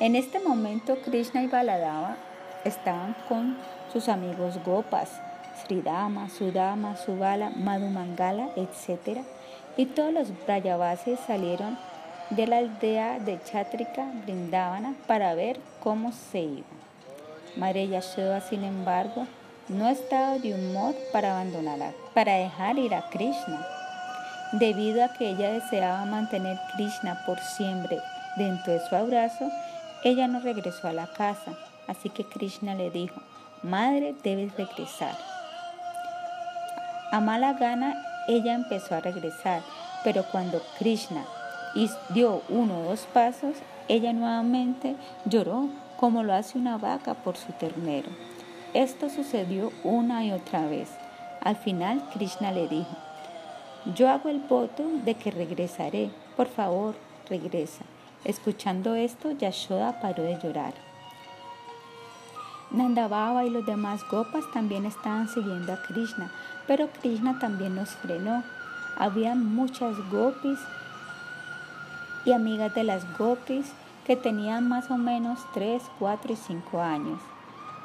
En 0.00 0.16
este 0.16 0.40
momento 0.40 0.96
Krishna 1.04 1.42
y 1.42 1.48
Baladava 1.48 2.16
estaban 2.64 3.14
con 3.28 3.58
sus 3.92 4.08
amigos 4.08 4.58
Gopas, 4.64 5.10
Sridama, 5.62 6.30
Sudama, 6.30 6.96
Subala, 6.96 7.50
Madhumangala, 7.50 8.48
etc. 8.56 9.18
Y 9.76 9.84
todos 9.84 10.14
los 10.14 10.46
Brayavasis 10.46 11.20
salieron 11.26 11.76
de 12.30 12.46
la 12.46 12.56
aldea 12.56 13.18
de 13.18 13.38
Chatrika, 13.44 14.06
Brindavana, 14.24 14.94
para 15.06 15.34
ver 15.34 15.60
cómo 15.82 16.12
se 16.12 16.40
iba. 16.40 16.66
María 17.56 18.00
sin 18.00 18.64
embargo, 18.64 19.26
no 19.68 19.88
estaba 19.88 20.38
de 20.38 20.54
humor 20.54 20.94
para 21.12 21.32
abandonar, 21.32 21.92
para 22.14 22.34
dejar 22.34 22.78
ir 22.78 22.94
a 22.94 23.08
Krishna. 23.10 23.66
Debido 24.52 25.04
a 25.04 25.12
que 25.12 25.28
ella 25.28 25.52
deseaba 25.52 26.04
mantener 26.06 26.58
Krishna 26.74 27.22
por 27.26 27.38
siempre 27.40 27.98
dentro 28.36 28.72
de 28.72 28.80
su 28.88 28.96
abrazo, 28.96 29.50
ella 30.04 30.26
no 30.26 30.40
regresó 30.40 30.88
a 30.88 30.92
la 30.92 31.06
casa, 31.06 31.52
así 31.86 32.08
que 32.08 32.24
Krishna 32.24 32.74
le 32.74 32.90
dijo, 32.90 33.20
Madre, 33.62 34.14
debes 34.22 34.56
regresar. 34.56 35.16
A 37.10 37.20
mala 37.20 37.54
gana, 37.54 37.94
ella 38.28 38.54
empezó 38.54 38.94
a 38.94 39.00
regresar, 39.00 39.62
pero 40.04 40.24
cuando 40.30 40.62
Krishna 40.78 41.24
dio 42.10 42.42
uno 42.48 42.80
o 42.80 42.82
dos 42.84 43.06
pasos, 43.12 43.56
ella 43.88 44.12
nuevamente 44.12 44.96
lloró 45.24 45.68
como 45.98 46.22
lo 46.22 46.32
hace 46.32 46.58
una 46.58 46.78
vaca 46.78 47.14
por 47.14 47.36
su 47.36 47.52
ternero. 47.52 48.10
Esto 48.74 49.08
sucedió 49.08 49.72
una 49.82 50.24
y 50.24 50.32
otra 50.32 50.66
vez. 50.66 50.90
Al 51.40 51.56
final 51.56 52.02
Krishna 52.12 52.52
le 52.52 52.68
dijo, 52.68 52.96
yo 53.94 54.10
hago 54.10 54.28
el 54.28 54.40
voto 54.40 54.84
de 55.04 55.14
que 55.14 55.30
regresaré. 55.30 56.10
Por 56.36 56.48
favor, 56.48 56.94
regresa. 57.30 57.84
Escuchando 58.24 58.94
esto, 58.94 59.30
Yashoda 59.30 60.00
paró 60.00 60.22
de 60.22 60.38
llorar. 60.38 60.74
Nandababa 62.70 63.46
y 63.46 63.50
los 63.50 63.64
demás 63.64 64.02
gopas 64.10 64.44
también 64.52 64.84
estaban 64.84 65.28
siguiendo 65.28 65.72
a 65.72 65.82
Krishna, 65.84 66.30
pero 66.66 66.88
Krishna 67.00 67.38
también 67.38 67.74
los 67.74 67.88
frenó. 67.90 68.44
Había 68.98 69.34
muchas 69.34 69.96
gopis 70.10 70.58
y 72.26 72.32
amigas 72.32 72.74
de 72.74 72.84
las 72.84 73.16
gopis 73.16 73.72
que 74.04 74.16
tenían 74.16 74.68
más 74.68 74.90
o 74.90 74.98
menos 74.98 75.38
3, 75.54 75.82
4 75.98 76.32
y 76.34 76.36
5 76.36 76.80
años. 76.82 77.20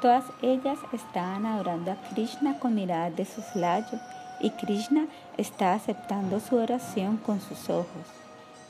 Todas 0.00 0.24
ellas 0.42 0.78
estaban 0.92 1.46
adorando 1.46 1.92
a 1.92 1.96
Krishna 2.10 2.58
con 2.58 2.74
miradas 2.74 3.16
de 3.16 3.24
soslayo 3.24 3.98
y 4.40 4.50
Krishna 4.50 5.06
está 5.36 5.72
aceptando 5.72 6.40
su 6.40 6.56
oración 6.56 7.16
con 7.16 7.40
sus 7.40 7.70
ojos. 7.70 8.06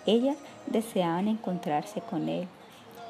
Ellas 0.07 0.37
deseaban 0.66 1.29
encontrarse 1.29 2.01
con 2.01 2.29
él. 2.29 2.47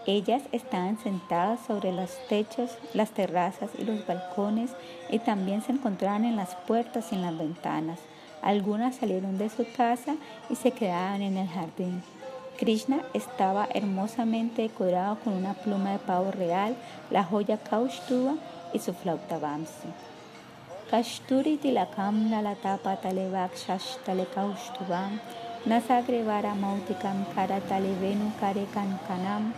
Ellas 0.07 0.43
estaban 0.53 0.99
sentadas 0.99 1.61
sobre 1.67 1.93
los 1.93 2.11
techos, 2.29 2.71
las 2.93 3.11
terrazas 3.11 3.71
y 3.79 3.85
los 3.85 4.07
balcones 4.07 4.71
y 5.11 5.19
también 5.19 5.62
se 5.62 5.73
encontraban 5.73 6.25
en 6.25 6.37
las 6.37 6.55
puertas 6.67 7.11
y 7.11 7.15
en 7.15 7.23
las 7.23 7.37
ventanas. 7.37 7.99
Algunas 8.43 8.97
salieron 8.97 9.39
de 9.39 9.49
su 9.49 9.67
casa 9.75 10.17
y 10.51 10.57
se 10.57 10.73
quedaban 10.73 11.23
en 11.23 11.39
el 11.39 11.49
jardín. 11.49 12.03
Krishna 12.59 13.03
estaba 13.15 13.67
hermosamente 13.75 14.63
decorado 14.63 15.19
con 15.25 15.33
una 15.33 15.55
pluma 15.55 15.91
de 15.93 15.99
pavo 15.99 16.31
real, 16.31 16.77
la 17.11 17.25
joya 17.25 17.59
Kaustuva 17.59 18.35
y 18.73 18.79
su 18.79 18.93
flauta 18.95 19.39
Vamsi. 19.39 19.89
Kashturi 20.91 21.57
tilakam 21.59 22.31
nalatapa 22.31 22.95
talevak 23.03 23.57
shashtale 23.57 24.27
Kaustuvam 24.35 25.19
Nasagrevara 25.67 26.55
Mautikam 26.55 27.25
Karatalevenu 27.35 28.31
Karekankanam 28.39 29.53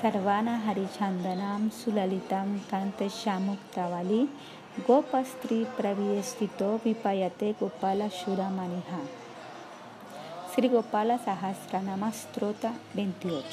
Sarvana 0.00 0.56
Harichandanam 0.64 1.70
Sulalitam 1.70 2.60
Kante 2.70 3.10
Shamuktavali 3.10 4.28
Gopastri 4.86 5.66
Praviestito 5.76 6.80
Vipayate 6.80 7.54
Gopala 7.58 8.08
Shuramaniha 8.08 9.19
Sri 10.54 10.68
Gopala 10.68 11.16
Sahasranama 11.18 12.10
Strota 12.12 12.72
28 12.94 13.46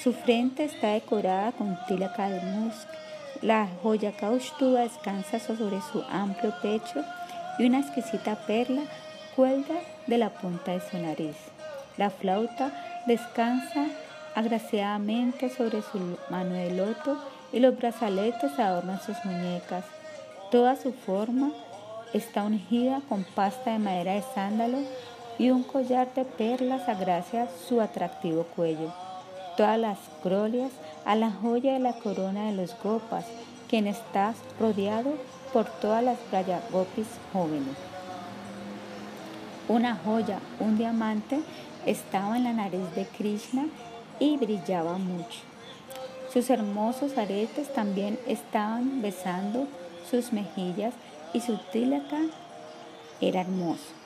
Su 0.00 0.12
frente 0.12 0.64
está 0.64 0.92
decorada 0.92 1.50
con 1.50 1.76
tilaka 1.88 2.28
de 2.28 2.40
musk. 2.40 2.86
La 3.42 3.66
joya 3.82 4.12
Kaustuva 4.12 4.82
descansa 4.82 5.40
sobre 5.40 5.80
su 5.80 6.04
amplio 6.08 6.54
pecho 6.62 7.02
y 7.58 7.66
una 7.66 7.80
exquisita 7.80 8.36
perla 8.46 8.82
cuelga 9.34 9.74
de 10.06 10.18
la 10.18 10.30
punta 10.30 10.70
de 10.70 10.80
su 10.88 10.98
nariz. 10.98 11.36
La 11.96 12.10
flauta 12.10 12.70
descansa 13.08 13.88
agraciadamente 14.36 15.50
sobre 15.50 15.82
su 15.82 16.16
mano 16.30 16.54
de 16.54 16.70
loto 16.76 17.18
y 17.52 17.58
los 17.58 17.76
brazaletes 17.76 18.56
adornan 18.56 19.00
sus 19.00 19.16
muñecas. 19.24 19.84
Toda 20.52 20.76
su 20.76 20.92
forma 20.92 21.50
está 22.12 22.44
ungida 22.44 23.02
con 23.08 23.24
pasta 23.24 23.72
de 23.72 23.80
madera 23.80 24.12
de 24.12 24.22
sándalo 24.34 24.78
y 25.38 25.50
un 25.50 25.62
collar 25.62 26.12
de 26.14 26.24
perlas 26.24 26.88
agracia 26.88 27.48
su 27.68 27.80
atractivo 27.80 28.44
cuello. 28.44 28.92
Todas 29.56 29.78
las 29.78 29.98
glorias 30.22 30.72
a 31.04 31.14
la 31.14 31.30
joya 31.30 31.74
de 31.74 31.80
la 31.80 31.94
corona 31.94 32.46
de 32.46 32.52
los 32.52 32.76
gopas, 32.82 33.24
quien 33.68 33.86
está 33.86 34.34
rodeado 34.58 35.14
por 35.52 35.66
todas 35.66 36.02
las 36.02 36.18
gopis 36.70 37.06
jóvenes. 37.32 37.76
Una 39.68 39.96
joya, 39.96 40.40
un 40.60 40.76
diamante, 40.76 41.40
estaba 41.86 42.36
en 42.36 42.44
la 42.44 42.52
nariz 42.52 42.94
de 42.94 43.06
Krishna 43.06 43.66
y 44.18 44.36
brillaba 44.36 44.98
mucho. 44.98 45.40
Sus 46.32 46.50
hermosos 46.50 47.16
aretes 47.16 47.72
también 47.72 48.18
estaban 48.26 49.00
besando 49.02 49.66
sus 50.10 50.32
mejillas 50.32 50.94
y 51.32 51.40
su 51.40 51.56
tilaka 51.72 52.20
era 53.20 53.42
hermoso. 53.42 54.03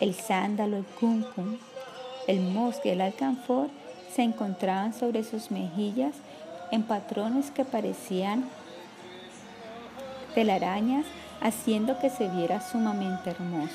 El 0.00 0.14
sándalo, 0.14 0.76
el 0.76 0.84
kumkum, 0.84 1.56
el 2.26 2.40
mosque, 2.40 2.92
el 2.92 3.00
alcanfor 3.00 3.68
se 4.14 4.22
encontraban 4.22 4.92
sobre 4.92 5.24
sus 5.24 5.50
mejillas 5.50 6.14
en 6.70 6.82
patrones 6.82 7.50
que 7.50 7.64
parecían 7.64 8.44
telarañas, 10.34 11.06
haciendo 11.40 11.98
que 11.98 12.10
se 12.10 12.28
viera 12.28 12.60
sumamente 12.60 13.30
hermoso. 13.30 13.74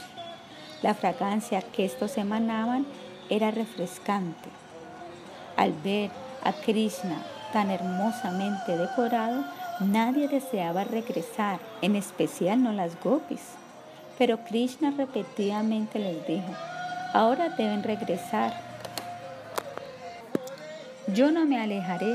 La 0.84 0.93
fragancia 0.93 1.61
que 1.61 1.86
estos 1.86 2.17
emanaban 2.17 2.86
era 3.30 3.49
refrescante. 3.49 4.49
Al 5.57 5.74
ver 5.84 6.11
a 6.43 6.53
Krishna 6.53 7.17
tan 7.51 7.72
hermosamente 7.72 8.78
decorado, 8.78 9.43
nadie 9.80 10.28
deseaba 10.28 10.84
regresar, 10.84 11.59
en 11.82 11.95
especial 11.95 12.61
no 12.61 12.72
las 12.74 12.99
gopis. 13.03 13.41
Pero 14.22 14.38
Krishna 14.38 14.93
repetidamente 14.95 15.97
les 15.97 16.28
dijo, 16.28 16.53
ahora 17.11 17.49
deben 17.49 17.82
regresar. 17.82 18.53
Yo 21.07 21.32
no 21.32 21.47
me 21.47 21.59
alejaré, 21.59 22.13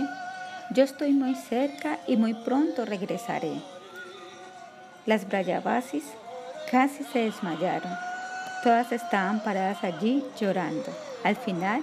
yo 0.71 0.85
estoy 0.85 1.13
muy 1.13 1.35
cerca 1.35 1.99
y 2.07 2.17
muy 2.17 2.33
pronto 2.33 2.85
regresaré. 2.85 3.55
Las 5.05 5.27
Brayavasis 5.27 6.05
casi 6.71 7.03
se 7.03 7.25
desmayaron. 7.25 7.91
Todas 8.63 8.93
estaban 8.93 9.41
paradas 9.41 9.83
allí 9.83 10.23
llorando. 10.39 10.87
Al 11.25 11.35
final, 11.35 11.83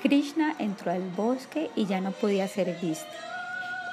Krishna 0.00 0.54
entró 0.58 0.92
al 0.92 1.02
bosque 1.10 1.70
y 1.76 1.84
ya 1.84 2.00
no 2.00 2.12
podía 2.12 2.48
ser 2.48 2.74
visto. 2.80 3.04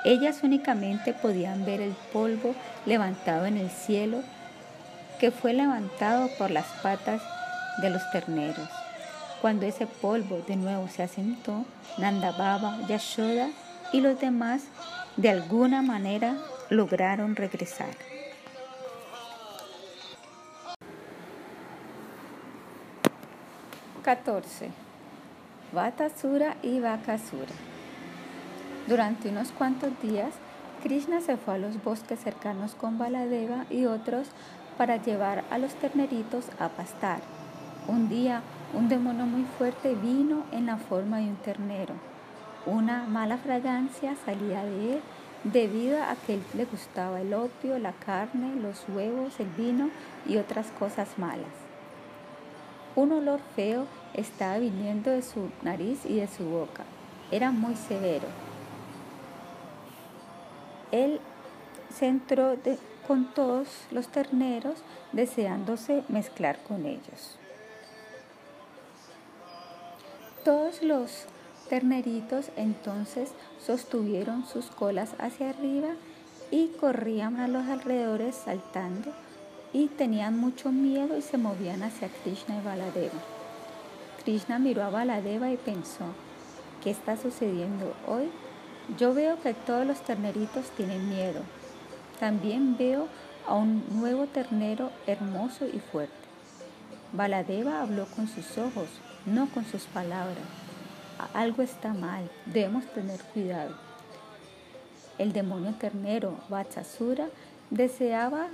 Ellas 0.05 0.39
únicamente 0.41 1.11
podían 1.11 1.65
ver 1.65 1.81
el 1.81 1.95
polvo 2.13 2.55
levantado 2.85 3.45
en 3.45 3.57
el 3.57 3.69
cielo, 3.69 4.23
que 5.19 5.31
fue 5.31 5.53
levantado 5.53 6.29
por 6.37 6.51
las 6.51 6.67
patas 6.81 7.21
de 7.81 7.89
los 7.89 8.09
terneros. 8.11 8.69
Cuando 9.41 9.65
ese 9.65 9.87
polvo 9.87 10.41
de 10.47 10.55
nuevo 10.55 10.87
se 10.87 11.03
asentó, 11.03 11.65
Nanda 11.97 12.31
Baba, 12.31 12.79
Yashoda 12.87 13.49
y 13.93 14.01
los 14.01 14.19
demás 14.19 14.63
de 15.17 15.29
alguna 15.29 15.81
manera 15.81 16.35
lograron 16.69 17.35
regresar. 17.35 17.95
14. 24.05 24.69
Vatasura 25.73 26.57
y 26.61 26.79
Vakasura. 26.79 27.55
Durante 28.87 29.29
unos 29.29 29.51
cuantos 29.51 29.89
días, 29.99 30.35
Krishna 30.83 31.21
se 31.21 31.37
fue 31.37 31.55
a 31.55 31.57
los 31.57 31.83
bosques 31.83 32.19
cercanos 32.19 32.75
con 32.75 32.99
Baladeva 32.99 33.65
y 33.71 33.85
otros 33.85 34.27
para 34.77 34.97
llevar 34.97 35.43
a 35.49 35.57
los 35.57 35.73
terneritos 35.75 36.45
a 36.59 36.69
pastar. 36.69 37.19
Un 37.87 38.09
día, 38.09 38.41
un 38.73 38.89
demonio 38.89 39.25
muy 39.25 39.45
fuerte 39.57 39.95
vino 39.95 40.43
en 40.51 40.65
la 40.65 40.77
forma 40.77 41.17
de 41.17 41.25
un 41.25 41.35
ternero. 41.37 41.93
Una 42.65 43.05
mala 43.05 43.37
fragancia 43.37 44.15
salía 44.25 44.63
de 44.63 44.95
él 44.95 45.01
debido 45.43 46.01
a 46.01 46.15
que 46.15 46.39
le 46.55 46.65
gustaba 46.65 47.21
el 47.21 47.33
opio, 47.33 47.77
la 47.77 47.93
carne, 47.93 48.55
los 48.55 48.83
huevos, 48.89 49.39
el 49.39 49.47
vino 49.49 49.89
y 50.27 50.37
otras 50.37 50.67
cosas 50.79 51.07
malas. 51.17 51.53
Un 52.95 53.11
olor 53.11 53.39
feo 53.55 53.85
estaba 54.13 54.57
viniendo 54.57 55.11
de 55.11 55.21
su 55.21 55.49
nariz 55.61 56.05
y 56.05 56.15
de 56.15 56.27
su 56.27 56.45
boca. 56.45 56.83
Era 57.29 57.51
muy 57.51 57.75
severo. 57.75 58.27
Él 60.91 61.19
se 61.93 62.07
entró 62.07 62.55
con 63.07 63.33
todos 63.33 63.67
los 63.91 64.07
terneros 64.07 64.79
deseándose 65.11 66.03
mezclar 66.07 66.59
con 66.67 66.85
ellos. 66.85 67.37
Todos 70.43 70.83
los 70.83 71.25
terneritos 71.69 72.51
entonces 72.55 73.31
sostuvieron 73.59 74.45
sus 74.45 74.67
colas 74.67 75.15
hacia 75.17 75.49
arriba 75.49 75.89
y 76.51 76.67
corrían 76.79 77.39
a 77.39 77.47
los 77.47 77.65
alrededores 77.65 78.35
saltando 78.35 79.11
y 79.73 79.87
tenían 79.87 80.37
mucho 80.37 80.71
miedo 80.71 81.17
y 81.17 81.21
se 81.21 81.37
movían 81.37 81.83
hacia 81.83 82.09
Krishna 82.09 82.59
y 82.59 82.63
Baladeva. 82.63 83.19
Krishna 84.23 84.59
miró 84.59 84.83
a 84.83 84.89
Baladeva 84.89 85.51
y 85.51 85.57
pensó, 85.57 86.05
¿qué 86.83 86.91
está 86.91 87.17
sucediendo 87.17 87.93
hoy? 88.07 88.29
Yo 88.97 89.13
veo 89.13 89.41
que 89.41 89.53
todos 89.53 89.85
los 89.85 89.99
terneritos 90.01 90.69
tienen 90.77 91.09
miedo. 91.09 91.41
También 92.19 92.77
veo 92.77 93.07
a 93.47 93.55
un 93.55 93.83
nuevo 93.99 94.27
ternero 94.27 94.91
hermoso 95.05 95.65
y 95.65 95.79
fuerte. 95.79 96.13
Baladeva 97.11 97.81
habló 97.81 98.05
con 98.07 98.27
sus 98.27 98.57
ojos, 98.57 98.89
no 99.25 99.47
con 99.47 99.65
sus 99.65 99.83
palabras. 99.83 100.37
Algo 101.33 101.61
está 101.61 101.93
mal, 101.93 102.29
debemos 102.45 102.85
tener 102.87 103.19
cuidado. 103.33 103.75
El 105.17 105.31
demonio 105.31 105.73
ternero, 105.75 106.37
Vachasura, 106.49 107.27
deseaba 107.69 108.47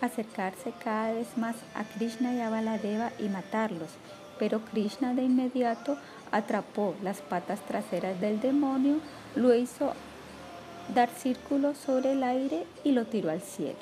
acercarse 0.00 0.72
cada 0.82 1.12
vez 1.12 1.36
más 1.36 1.56
a 1.74 1.84
Krishna 1.84 2.32
y 2.34 2.40
a 2.40 2.48
Baladeva 2.48 3.12
y 3.18 3.28
matarlos, 3.28 3.90
pero 4.38 4.60
Krishna 4.60 5.14
de 5.14 5.24
inmediato 5.24 5.98
atrapó 6.32 6.94
las 7.02 7.20
patas 7.20 7.60
traseras 7.66 8.18
del 8.20 8.40
demonio, 8.40 9.00
lo 9.36 9.54
hizo 9.54 9.92
dar 10.90 11.08
círculos 11.08 11.76
sobre 11.78 12.12
el 12.12 12.22
aire 12.22 12.64
y 12.84 12.92
lo 12.92 13.06
tiró 13.06 13.30
al 13.30 13.40
cielo. 13.40 13.78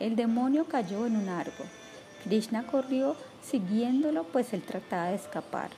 El 0.00 0.16
demonio 0.16 0.66
cayó 0.66 1.06
en 1.06 1.16
un 1.16 1.28
árbol. 1.28 1.66
Krishna 2.24 2.66
corrió 2.66 3.16
siguiéndolo 3.42 4.24
pues 4.24 4.52
él 4.52 4.62
trataba 4.62 5.06
de 5.06 5.16
escapar. 5.16 5.70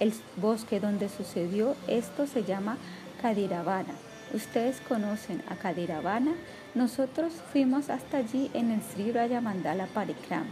El 0.00 0.12
bosque 0.36 0.80
donde 0.80 1.08
sucedió 1.08 1.76
esto 1.88 2.26
se 2.26 2.44
llama 2.44 2.76
Kadiravana. 3.22 3.94
Ustedes 4.32 4.80
conocen 4.80 5.42
a 5.48 5.56
Kadiravana. 5.56 6.34
Nosotros 6.74 7.32
fuimos 7.52 7.88
hasta 7.88 8.18
allí 8.18 8.50
en 8.54 8.70
el 8.70 8.82
Sri 8.82 9.12
Rayamandala 9.12 9.86
Parikram. 9.86 10.46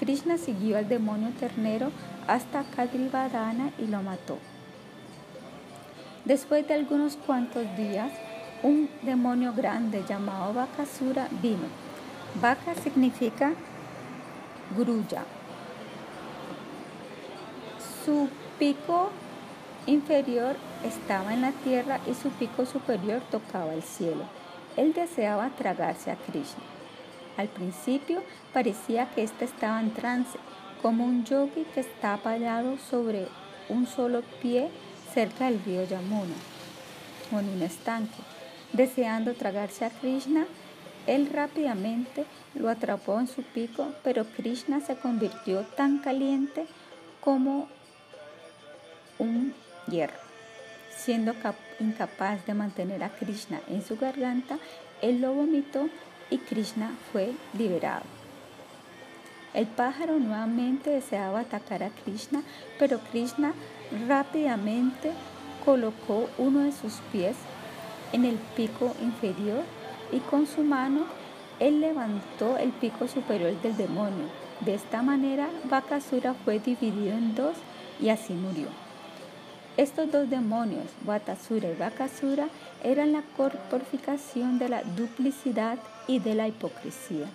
Krishna 0.00 0.38
siguió 0.38 0.78
al 0.78 0.88
demonio 0.88 1.30
ternero 1.38 1.90
hasta 2.26 2.64
Kadrivadana 2.74 3.70
y 3.78 3.86
lo 3.86 4.02
mató. 4.02 4.38
Después 6.24 6.66
de 6.66 6.74
algunos 6.74 7.16
cuantos 7.16 7.64
días, 7.76 8.10
un 8.64 8.88
demonio 9.02 9.52
grande 9.52 10.02
llamado 10.08 10.54
Bakasura 10.54 11.28
vino. 11.42 11.68
Baka 12.40 12.74
significa 12.74 13.52
grulla. 14.74 15.22
Su 18.04 18.28
pico 18.58 19.10
inferior 19.86 20.56
estaba 20.82 21.34
en 21.34 21.42
la 21.42 21.52
tierra 21.52 22.00
y 22.10 22.14
su 22.14 22.30
pico 22.30 22.64
superior 22.64 23.20
tocaba 23.30 23.74
el 23.74 23.82
cielo. 23.82 24.24
Él 24.78 24.94
deseaba 24.94 25.50
tragarse 25.50 26.10
a 26.10 26.16
Krishna. 26.16 26.64
Al 27.36 27.48
principio 27.48 28.22
parecía 28.54 29.10
que 29.10 29.24
éste 29.24 29.44
estaba 29.44 29.78
en 29.80 29.92
trance, 29.92 30.38
como 30.80 31.04
un 31.04 31.24
yogi 31.24 31.66
que 31.74 31.80
está 31.80 32.16
parado 32.16 32.78
sobre 32.78 33.28
un 33.68 33.86
solo 33.86 34.22
pie 34.40 34.70
cerca 35.12 35.46
del 35.46 35.62
río 35.64 35.84
Yamuna 35.84 36.34
o 37.30 37.38
en 37.38 37.48
un 37.50 37.62
estanque. 37.62 38.33
Deseando 38.74 39.34
tragarse 39.34 39.84
a 39.84 39.90
Krishna, 39.90 40.46
él 41.06 41.30
rápidamente 41.32 42.26
lo 42.56 42.68
atrapó 42.68 43.20
en 43.20 43.28
su 43.28 43.42
pico, 43.42 43.94
pero 44.02 44.24
Krishna 44.24 44.80
se 44.80 44.96
convirtió 44.96 45.60
tan 45.76 45.98
caliente 45.98 46.66
como 47.20 47.68
un 49.20 49.54
hierro. 49.86 50.18
Siendo 50.90 51.34
incapaz 51.78 52.44
de 52.46 52.54
mantener 52.54 53.04
a 53.04 53.10
Krishna 53.10 53.60
en 53.68 53.80
su 53.80 53.96
garganta, 53.96 54.58
él 55.02 55.20
lo 55.20 55.32
vomitó 55.32 55.88
y 56.28 56.38
Krishna 56.38 56.96
fue 57.12 57.32
liberado. 57.56 58.02
El 59.52 59.66
pájaro 59.66 60.18
nuevamente 60.18 60.90
deseaba 60.90 61.40
atacar 61.40 61.84
a 61.84 61.90
Krishna, 61.90 62.42
pero 62.76 62.98
Krishna 63.12 63.54
rápidamente 64.08 65.12
colocó 65.64 66.28
uno 66.38 66.60
de 66.64 66.72
sus 66.72 66.94
pies 67.12 67.36
en 68.14 68.24
el 68.24 68.36
pico 68.56 68.94
inferior 69.02 69.64
y 70.12 70.20
con 70.20 70.46
su 70.46 70.62
mano 70.62 71.04
él 71.58 71.80
levantó 71.80 72.56
el 72.58 72.70
pico 72.70 73.08
superior 73.08 73.60
del 73.60 73.76
demonio. 73.76 74.26
De 74.60 74.74
esta 74.74 75.02
manera, 75.02 75.48
Bakasura 75.68 76.34
fue 76.44 76.60
dividido 76.60 77.12
en 77.12 77.34
dos 77.34 77.56
y 78.00 78.08
así 78.10 78.32
murió. 78.32 78.68
Estos 79.76 80.12
dos 80.12 80.30
demonios, 80.30 80.84
Vatasura 81.04 81.68
y 81.68 81.74
Bakasura, 81.74 82.46
eran 82.84 83.12
la 83.12 83.22
corporificación 83.36 84.60
de 84.60 84.68
la 84.68 84.84
duplicidad 84.84 85.78
y 86.06 86.20
de 86.20 86.36
la 86.36 86.46
hipocresía. 86.46 87.26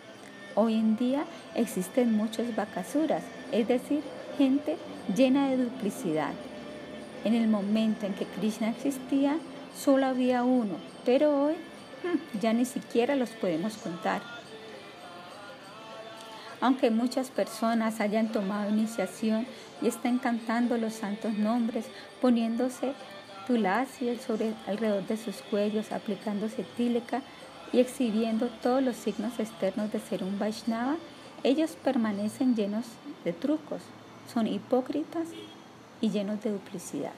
Hoy 0.55 0.75
en 0.75 0.95
día 0.95 1.25
existen 1.55 2.15
muchos 2.15 2.55
Bakasuras, 2.55 3.23
es 3.51 3.67
decir, 3.67 4.01
gente 4.37 4.77
llena 5.13 5.49
de 5.49 5.57
duplicidad. 5.57 6.31
En 7.25 7.35
el 7.35 7.49
momento 7.49 8.05
en 8.05 8.13
que 8.13 8.25
Krishna 8.25 8.69
existía, 8.69 9.37
solo 9.75 10.05
había 10.05 10.43
uno, 10.43 10.75
pero 11.05 11.45
hoy 11.45 11.55
hmm, 12.03 12.39
ya 12.39 12.53
ni 12.53 12.65
siquiera 12.65 13.15
los 13.15 13.29
podemos 13.31 13.77
contar. 13.77 14.21
Aunque 16.61 16.91
muchas 16.91 17.29
personas 17.29 18.01
hayan 18.01 18.31
tomado 18.31 18.69
iniciación 18.69 19.47
y 19.81 19.87
estén 19.87 20.17
cantando 20.17 20.77
los 20.77 20.93
santos 20.93 21.33
nombres, 21.33 21.85
poniéndose 22.21 22.93
tulasi 23.47 24.17
sobre 24.17 24.53
alrededor 24.67 25.07
de 25.07 25.17
sus 25.17 25.37
cuellos, 25.37 25.91
aplicándose 25.91 26.65
tílica 26.75 27.21
y 27.71 27.79
exhibiendo 27.79 28.47
todos 28.61 28.83
los 28.83 28.95
signos 28.95 29.39
externos 29.39 29.91
de 29.91 29.99
ser 29.99 30.23
un 30.23 30.37
Vaishnava, 30.37 30.97
ellos 31.43 31.77
permanecen 31.81 32.55
llenos 32.55 32.85
de 33.23 33.31
trucos, 33.31 33.81
son 34.31 34.47
hipócritas 34.47 35.29
y 36.01 36.09
llenos 36.09 36.43
de 36.43 36.51
duplicidad. 36.51 37.13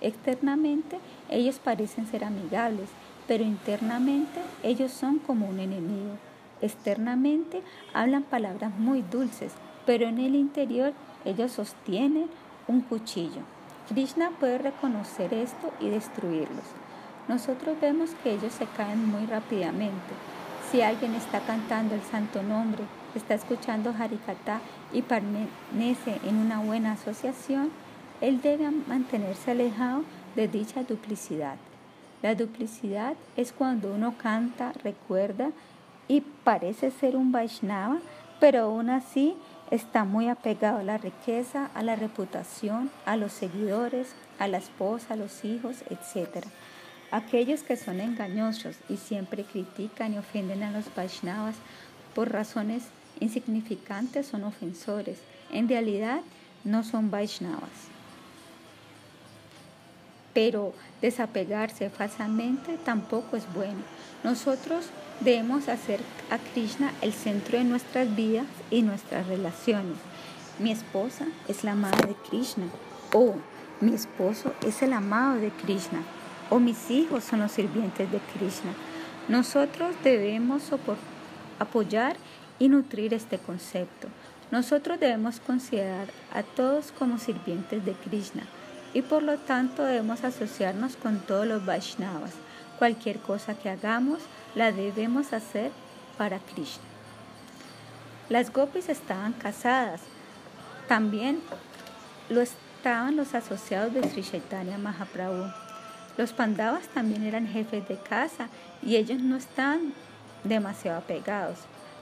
Externamente 0.00 0.98
ellos 1.34 1.58
parecen 1.58 2.06
ser 2.06 2.24
amigables, 2.24 2.88
pero 3.26 3.42
internamente 3.42 4.40
ellos 4.62 4.92
son 4.92 5.18
como 5.18 5.48
un 5.48 5.58
enemigo. 5.58 6.16
Externamente 6.60 7.60
hablan 7.92 8.22
palabras 8.22 8.72
muy 8.78 9.02
dulces, 9.02 9.52
pero 9.84 10.06
en 10.06 10.18
el 10.18 10.36
interior 10.36 10.92
ellos 11.24 11.50
sostienen 11.50 12.26
un 12.68 12.82
cuchillo. 12.82 13.42
Krishna 13.88 14.30
puede 14.38 14.58
reconocer 14.58 15.34
esto 15.34 15.72
y 15.80 15.88
destruirlos. 15.88 16.64
Nosotros 17.26 17.76
vemos 17.80 18.10
que 18.22 18.32
ellos 18.32 18.52
se 18.52 18.66
caen 18.66 19.04
muy 19.04 19.26
rápidamente. 19.26 20.14
Si 20.70 20.82
alguien 20.82 21.14
está 21.14 21.40
cantando 21.40 21.96
el 21.96 22.02
santo 22.02 22.44
nombre, 22.44 22.84
está 23.16 23.34
escuchando 23.34 23.90
Harikata 23.90 24.60
y 24.92 25.02
permanece 25.02 26.20
en 26.24 26.36
una 26.36 26.60
buena 26.60 26.92
asociación, 26.92 27.70
él 28.20 28.40
debe 28.40 28.70
mantenerse 28.70 29.50
alejado 29.50 30.04
de 30.34 30.48
dicha 30.48 30.82
duplicidad. 30.82 31.56
La 32.22 32.34
duplicidad 32.34 33.14
es 33.36 33.52
cuando 33.52 33.92
uno 33.92 34.14
canta, 34.16 34.72
recuerda 34.82 35.50
y 36.08 36.20
parece 36.20 36.90
ser 36.90 37.16
un 37.16 37.32
Vaishnava, 37.32 37.98
pero 38.40 38.62
aún 38.62 38.90
así 38.90 39.36
está 39.70 40.04
muy 40.04 40.28
apegado 40.28 40.78
a 40.78 40.82
la 40.82 40.98
riqueza, 40.98 41.70
a 41.74 41.82
la 41.82 41.96
reputación, 41.96 42.90
a 43.04 43.16
los 43.16 43.32
seguidores, 43.32 44.14
a 44.38 44.48
la 44.48 44.58
esposa, 44.58 45.14
a 45.14 45.16
los 45.16 45.44
hijos, 45.44 45.84
etc. 45.90 46.46
Aquellos 47.10 47.62
que 47.62 47.76
son 47.76 48.00
engañosos 48.00 48.76
y 48.88 48.96
siempre 48.96 49.44
critican 49.44 50.14
y 50.14 50.18
ofenden 50.18 50.62
a 50.62 50.72
los 50.72 50.94
Vaishnavas 50.94 51.56
por 52.14 52.32
razones 52.32 52.84
insignificantes 53.20 54.26
son 54.26 54.44
ofensores. 54.44 55.18
En 55.52 55.68
realidad 55.68 56.20
no 56.64 56.82
son 56.82 57.10
Vaishnavas 57.10 57.93
pero 60.34 60.74
desapegarse 61.00 61.88
falsamente 61.88 62.76
tampoco 62.84 63.36
es 63.36 63.44
bueno. 63.54 63.80
Nosotros 64.24 64.86
debemos 65.20 65.68
hacer 65.68 66.00
a 66.30 66.38
Krishna 66.38 66.92
el 67.00 67.12
centro 67.12 67.56
de 67.56 67.64
nuestras 67.64 68.14
vidas 68.14 68.46
y 68.70 68.82
nuestras 68.82 69.26
relaciones. 69.28 69.96
Mi 70.58 70.72
esposa 70.72 71.26
es 71.48 71.64
la 71.64 71.72
amada 71.72 72.06
de 72.06 72.14
Krishna 72.28 72.66
o 73.12 73.36
mi 73.80 73.94
esposo 73.94 74.52
es 74.66 74.82
el 74.82 74.92
amado 74.92 75.40
de 75.40 75.50
Krishna 75.50 76.02
o 76.50 76.58
mis 76.58 76.90
hijos 76.90 77.24
son 77.24 77.40
los 77.40 77.52
sirvientes 77.52 78.10
de 78.10 78.18
Krishna. 78.18 78.72
Nosotros 79.28 79.94
debemos 80.02 80.70
apoyar 81.58 82.16
y 82.58 82.68
nutrir 82.68 83.14
este 83.14 83.38
concepto. 83.38 84.08
Nosotros 84.50 85.00
debemos 85.00 85.40
considerar 85.40 86.08
a 86.32 86.42
todos 86.42 86.92
como 86.92 87.18
sirvientes 87.18 87.84
de 87.84 87.92
Krishna 87.92 88.42
y 88.94 89.02
por 89.02 89.22
lo 89.22 89.36
tanto 89.36 89.84
debemos 89.84 90.24
asociarnos 90.24 90.96
con 90.96 91.18
todos 91.18 91.46
los 91.46 91.66
Vaishnavas. 91.66 92.30
Cualquier 92.78 93.18
cosa 93.18 93.54
que 93.54 93.68
hagamos 93.68 94.20
la 94.54 94.72
debemos 94.72 95.32
hacer 95.32 95.72
para 96.16 96.38
Krishna. 96.38 96.84
Las 98.28 98.52
gopis 98.52 98.88
estaban 98.88 99.32
casadas. 99.32 100.00
También 100.88 101.40
lo 102.30 102.40
estaban 102.40 103.16
los 103.16 103.34
asociados 103.34 103.92
de 103.92 104.08
Sri 104.08 104.22
Chaitanya 104.22 104.78
Mahaprabhu. 104.78 105.52
Los 106.16 106.32
pandavas 106.32 106.86
también 106.88 107.24
eran 107.24 107.48
jefes 107.48 107.86
de 107.88 107.98
casa 107.98 108.48
y 108.82 108.96
ellos 108.96 109.20
no 109.20 109.36
estaban 109.36 109.92
demasiado 110.44 110.98
apegados. 110.98 111.58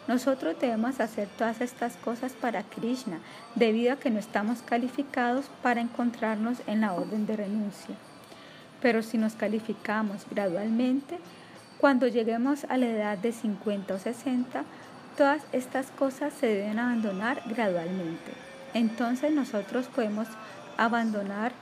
Nosotros 0.08 0.56
debemos 0.60 1.00
hacer 1.00 1.28
todas 1.38 1.60
estas 1.60 1.96
cosas 1.96 2.32
para 2.32 2.64
Krishna, 2.64 3.20
debido 3.54 3.92
a 3.92 3.96
que 3.96 4.10
no 4.10 4.18
estamos 4.18 4.62
calificados 4.62 5.46
para 5.62 5.80
encontrarnos 5.80 6.58
en 6.66 6.80
la 6.80 6.92
orden 6.92 7.24
de 7.26 7.36
renuncia. 7.36 7.94
Pero 8.80 9.02
si 9.02 9.16
nos 9.16 9.34
calificamos 9.34 10.26
gradualmente, 10.28 11.18
cuando 11.78 12.08
lleguemos 12.08 12.64
a 12.64 12.76
la 12.78 12.86
edad 12.86 13.18
de 13.18 13.32
50 13.32 13.94
o 13.94 13.98
60, 13.98 14.64
todas 15.16 15.42
estas 15.52 15.86
cosas 15.92 16.32
se 16.32 16.46
deben 16.46 16.80
abandonar 16.80 17.42
gradualmente. 17.46 18.32
Entonces 18.74 19.32
nosotros 19.32 19.86
podemos 19.86 20.26
abandonar, 20.76 21.52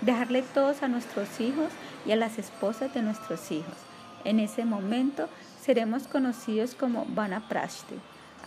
dejarle 0.00 0.42
todos 0.42 0.82
a 0.82 0.88
nuestros 0.88 1.40
hijos 1.40 1.68
y 2.06 2.12
a 2.12 2.16
las 2.16 2.38
esposas 2.38 2.94
de 2.94 3.02
nuestros 3.02 3.50
hijos. 3.50 3.76
En 4.24 4.40
ese 4.40 4.64
momento 4.64 5.28
seremos 5.62 6.08
conocidos 6.08 6.74
como 6.74 7.06
Vanaprashti, 7.08 7.94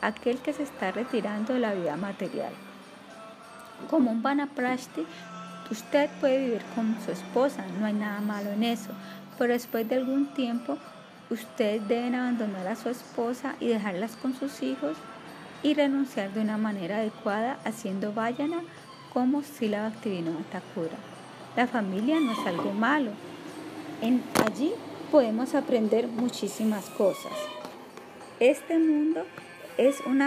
aquel 0.01 0.37
que 0.39 0.51
se 0.51 0.63
está 0.63 0.91
retirando 0.91 1.53
de 1.53 1.59
la 1.59 1.73
vida 1.73 1.95
material. 1.95 2.51
Como 3.89 4.11
un 4.11 4.21
Vanaprashti, 4.21 5.05
usted 5.71 6.09
puede 6.19 6.39
vivir 6.39 6.61
con 6.75 6.97
su 7.05 7.11
esposa, 7.11 7.65
no 7.79 7.85
hay 7.85 7.93
nada 7.93 8.19
malo 8.19 8.51
en 8.51 8.63
eso, 8.63 8.91
pero 9.37 9.53
después 9.53 9.87
de 9.87 9.95
algún 9.95 10.27
tiempo, 10.33 10.77
ustedes 11.29 11.87
deben 11.87 12.15
abandonar 12.15 12.67
a 12.67 12.75
su 12.75 12.89
esposa 12.89 13.55
y 13.61 13.67
dejarlas 13.67 14.17
con 14.17 14.35
sus 14.35 14.61
hijos 14.61 14.97
y 15.63 15.73
renunciar 15.73 16.33
de 16.33 16.41
una 16.41 16.57
manera 16.57 16.97
adecuada 16.97 17.57
haciendo 17.63 18.13
vayana 18.13 18.57
como 19.13 19.41
Sila 19.41 19.83
Bhaktivinoda 19.83 20.43
Thakura. 20.51 20.97
La 21.55 21.67
familia 21.67 22.19
no 22.19 22.33
es 22.33 22.45
algo 22.45 22.73
malo. 22.73 23.11
En, 24.01 24.21
allí 24.45 24.73
podemos 25.05 25.55
aprender 25.55 26.07
muchísimas 26.07 26.89
cosas. 26.91 27.33
Este 28.39 28.77
mundo 28.77 29.23
es 29.77 30.01
un 30.01 30.21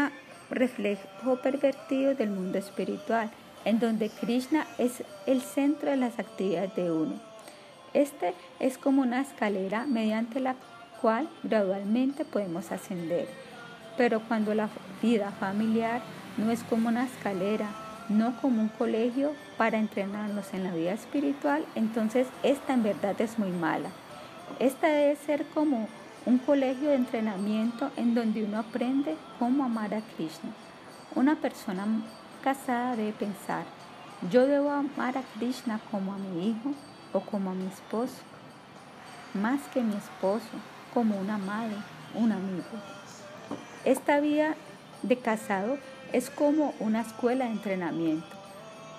reflejo 0.51 1.37
pervertido 1.43 2.15
del 2.15 2.31
mundo 2.31 2.59
espiritual, 2.59 3.31
en 3.65 3.81
donde 3.81 4.09
Krishna 4.09 4.67
es 4.79 5.03
el 5.27 5.43
centro 5.43 5.91
de 5.91 5.97
las 5.97 6.19
actividades 6.19 6.75
de 6.75 6.91
uno. 6.91 7.21
Este 7.95 8.35
es 8.61 8.79
como 8.79 9.03
una 9.03 9.21
escalera 9.21 9.87
mediante 9.87 10.41
la 10.41 10.57
cual 11.01 11.29
gradualmente 11.43 12.25
podemos 12.25 12.73
ascender. 12.73 13.29
Pero 13.97 14.21
cuando 14.21 14.55
la 14.55 14.69
vida 15.03 15.33
familiar 15.33 16.01
no 16.37 16.51
es 16.51 16.63
como 16.65 16.89
una 16.89 17.05
escalera, 17.05 17.69
no 18.09 18.41
como 18.41 18.63
un 18.63 18.69
colegio 18.69 19.33
para 19.57 19.79
entrenarnos 19.79 20.55
en 20.55 20.65
la 20.65 20.73
vida 20.73 20.93
espiritual, 20.93 21.65
entonces 21.75 22.27
esta 22.43 22.75
en 22.75 22.83
verdad 22.83 23.21
es 23.21 23.39
muy 23.39 23.51
mala. 23.51 23.91
Esta 24.59 24.89
debe 24.89 25.15
ser 25.15 25.47
como 25.47 25.89
un 26.27 26.39
colegio 26.39 26.89
de 26.89 26.97
entrenamiento 26.97 27.93
en 27.97 28.15
donde 28.15 28.45
uno 28.45 28.59
aprende 28.59 29.17
cómo 29.39 29.65
amar 29.65 29.95
a 29.95 30.01
Krishna. 30.01 30.51
Una 31.15 31.37
persona 31.37 31.87
casada 32.43 32.97
debe 32.97 33.13
pensar, 33.13 33.65
yo 34.31 34.47
debo 34.47 34.71
amar 34.71 35.17
a 35.17 35.23
Krishna 35.39 35.81
como 35.93 36.13
a 36.13 36.19
mi 36.19 36.51
hijo 36.51 36.73
o 37.13 37.21
como 37.21 37.51
a 37.51 37.55
mi 37.55 37.67
esposo, 37.67 38.17
más 39.33 39.61
que 39.73 39.81
mi 39.81 39.95
esposo, 39.95 40.51
como 40.93 41.17
una 41.19 41.39
madre, 41.39 41.77
un 42.15 42.33
amigo. 42.33 42.65
Esta 43.85 44.19
vida 44.19 44.57
de 45.03 45.19
casado 45.19 45.79
es 46.13 46.31
como 46.31 46.75
una 46.81 47.03
escuela 47.03 47.45
de 47.45 47.53
entrenamiento. 47.53 48.27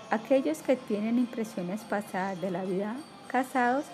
Aquellos 0.09 0.59
que 0.61 0.77
tienen 0.77 1.19
impresiones 1.19 1.81
pasadas 1.81 2.39
de 2.39 2.49
la 2.49 2.63
vida 2.63 2.95
casados 3.27 3.85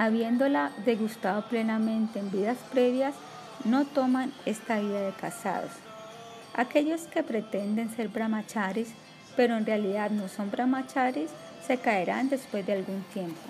habiéndola 0.00 0.72
degustado 0.86 1.42
plenamente 1.42 2.20
en 2.20 2.30
vidas 2.30 2.56
previas, 2.72 3.14
no 3.66 3.84
toman 3.84 4.32
esta 4.46 4.80
vida 4.80 5.02
de 5.02 5.12
casados. 5.12 5.72
Aquellos 6.54 7.02
que 7.02 7.22
pretenden 7.22 7.94
ser 7.94 8.08
brahmacharis, 8.08 8.94
pero 9.36 9.58
en 9.58 9.66
realidad 9.66 10.10
no 10.10 10.28
son 10.28 10.50
brahmacharis, 10.50 11.28
se 11.66 11.76
caerán 11.76 12.30
después 12.30 12.64
de 12.64 12.72
algún 12.72 13.02
tiempo. 13.12 13.42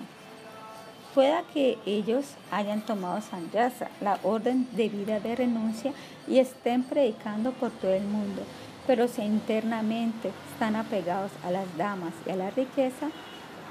Pueda 1.15 1.43
que 1.53 1.77
ellos 1.85 2.25
hayan 2.51 2.81
tomado 2.81 3.21
sanyasa, 3.21 3.87
la 4.01 4.19
orden 4.21 4.67
de 4.73 4.89
vida 4.89 5.21
de 5.21 5.37
renuncia, 5.37 5.93
y 6.27 6.39
estén 6.39 6.83
predicando 6.83 7.53
por 7.53 7.71
todo 7.71 7.93
el 7.93 8.03
mundo, 8.03 8.43
pero 8.85 9.07
si 9.07 9.21
internamente 9.21 10.33
están 10.51 10.75
apegados 10.75 11.31
a 11.45 11.51
las 11.51 11.77
damas 11.77 12.13
y 12.27 12.31
a 12.31 12.35
la 12.35 12.49
riqueza, 12.49 13.07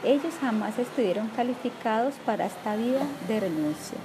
ellos 0.05 0.35
jamás 0.41 0.79
estuvieron 0.79 1.29
calificados 1.29 2.15
para 2.25 2.47
esta 2.47 2.77
vida 2.77 3.03
de 3.29 3.41
renuncia. 3.41 3.99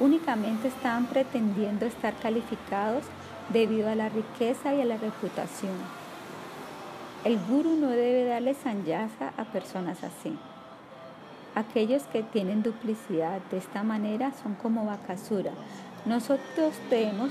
Únicamente 0.00 0.68
estaban 0.68 1.06
pretendiendo 1.06 1.86
estar 1.86 2.14
calificados 2.16 3.04
debido 3.52 3.88
a 3.88 3.94
la 3.94 4.08
riqueza 4.08 4.74
y 4.74 4.80
a 4.80 4.84
la 4.84 4.96
reputación. 4.96 5.74
El 7.24 7.38
guru 7.38 7.76
no 7.76 7.88
debe 7.88 8.24
darle 8.24 8.54
sanyasa 8.54 9.32
a 9.36 9.44
personas 9.44 10.04
así. 10.04 10.36
Aquellos 11.54 12.02
que 12.04 12.22
tienen 12.22 12.62
duplicidad 12.62 13.40
de 13.50 13.58
esta 13.58 13.82
manera 13.82 14.32
son 14.42 14.54
como 14.54 14.84
Bakasura. 14.84 15.52
Nosotros 16.04 16.74
debemos 16.90 17.30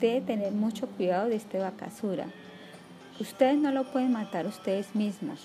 debe 0.00 0.20
tener 0.20 0.52
mucho 0.52 0.86
cuidado 0.88 1.28
de 1.28 1.36
este 1.36 1.58
Bakasura. 1.58 2.26
Ustedes 3.20 3.58
no 3.58 3.72
lo 3.72 3.84
pueden 3.84 4.12
matar 4.12 4.46
ustedes 4.46 4.94
mismos. 4.94 5.40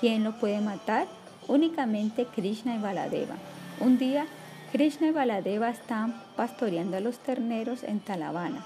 ¿Quién 0.00 0.24
lo 0.24 0.32
puede 0.32 0.60
matar? 0.60 1.06
Únicamente 1.48 2.24
Krishna 2.24 2.76
y 2.76 2.78
Baladeva. 2.78 3.34
Un 3.78 3.98
día, 3.98 4.26
Krishna 4.72 5.08
y 5.08 5.10
Baladeva 5.10 5.68
estaban 5.68 6.22
pastoreando 6.34 6.96
a 6.96 7.00
los 7.00 7.18
terneros 7.18 7.82
en 7.82 8.00
Talavana. 8.00 8.64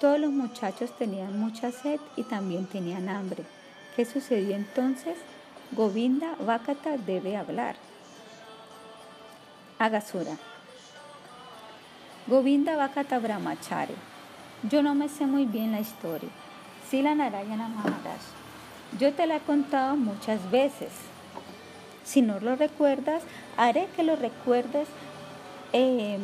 Todos 0.00 0.20
los 0.20 0.30
muchachos 0.30 0.96
tenían 0.98 1.40
mucha 1.40 1.72
sed 1.72 1.98
y 2.16 2.24
también 2.24 2.66
tenían 2.66 3.08
hambre. 3.08 3.44
¿Qué 3.96 4.04
sucedió 4.04 4.54
entonces? 4.54 5.16
Govinda 5.72 6.34
Vakata 6.40 6.98
debe 6.98 7.36
hablar. 7.36 7.76
Agasura. 9.78 10.36
Govinda 12.26 12.76
Vakata 12.76 13.18
Brahmachari. 13.18 13.94
Yo 14.68 14.82
no 14.82 14.94
me 14.94 15.08
sé 15.08 15.26
muy 15.26 15.46
bien 15.46 15.72
la 15.72 15.80
historia. 15.80 16.28
Sila 16.90 17.14
Narayana 17.14 17.68
Maharaj. 17.68 18.20
Yo 18.98 19.12
te 19.12 19.26
la 19.26 19.36
he 19.36 19.40
contado 19.40 19.96
muchas 19.96 20.50
veces. 20.50 20.88
Si 22.02 22.22
no 22.22 22.40
lo 22.40 22.56
recuerdas, 22.56 23.22
haré 23.58 23.88
que 23.94 24.02
lo 24.02 24.16
recuerdes 24.16 24.88
em, 25.74 26.20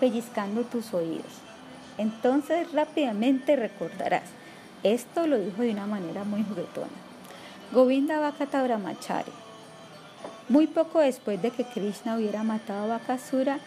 pellizcando 0.00 0.62
tus 0.62 0.92
oídos. 0.92 1.40
Entonces 1.98 2.72
rápidamente 2.72 3.54
recordarás. 3.54 4.24
Esto 4.82 5.28
lo 5.28 5.38
dijo 5.38 5.62
de 5.62 5.70
una 5.70 5.86
manera 5.86 6.24
muy 6.24 6.42
juguetona. 6.42 6.88
Govinda 7.70 8.18
Vakata 8.18 8.60
Brahmachari. 8.60 9.32
Muy 10.48 10.66
poco 10.66 10.98
después 10.98 11.40
de 11.40 11.52
que 11.52 11.64
Krishna 11.64 12.16
hubiera 12.16 12.42
matado 12.42 12.84
a 12.84 12.98
Bakasura, 12.98 13.60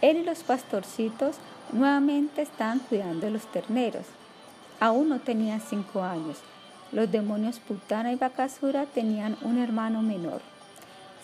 él 0.00 0.16
y 0.16 0.24
los 0.24 0.42
pastorcitos 0.42 1.36
nuevamente 1.72 2.42
estaban 2.42 2.80
cuidando 2.80 3.30
los 3.30 3.46
terneros. 3.52 4.04
Aún 4.80 5.08
no 5.08 5.18
tenía 5.18 5.58
cinco 5.60 6.02
años. 6.02 6.38
Los 6.92 7.10
demonios 7.10 7.58
Putana 7.58 8.12
y 8.12 8.16
Bakasura 8.16 8.86
tenían 8.86 9.36
un 9.42 9.58
hermano 9.58 10.00
menor, 10.00 10.40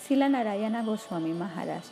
Sila 0.06 0.28
Narayana 0.28 0.82
Goswami 0.82 1.32
Maharaj. 1.32 1.84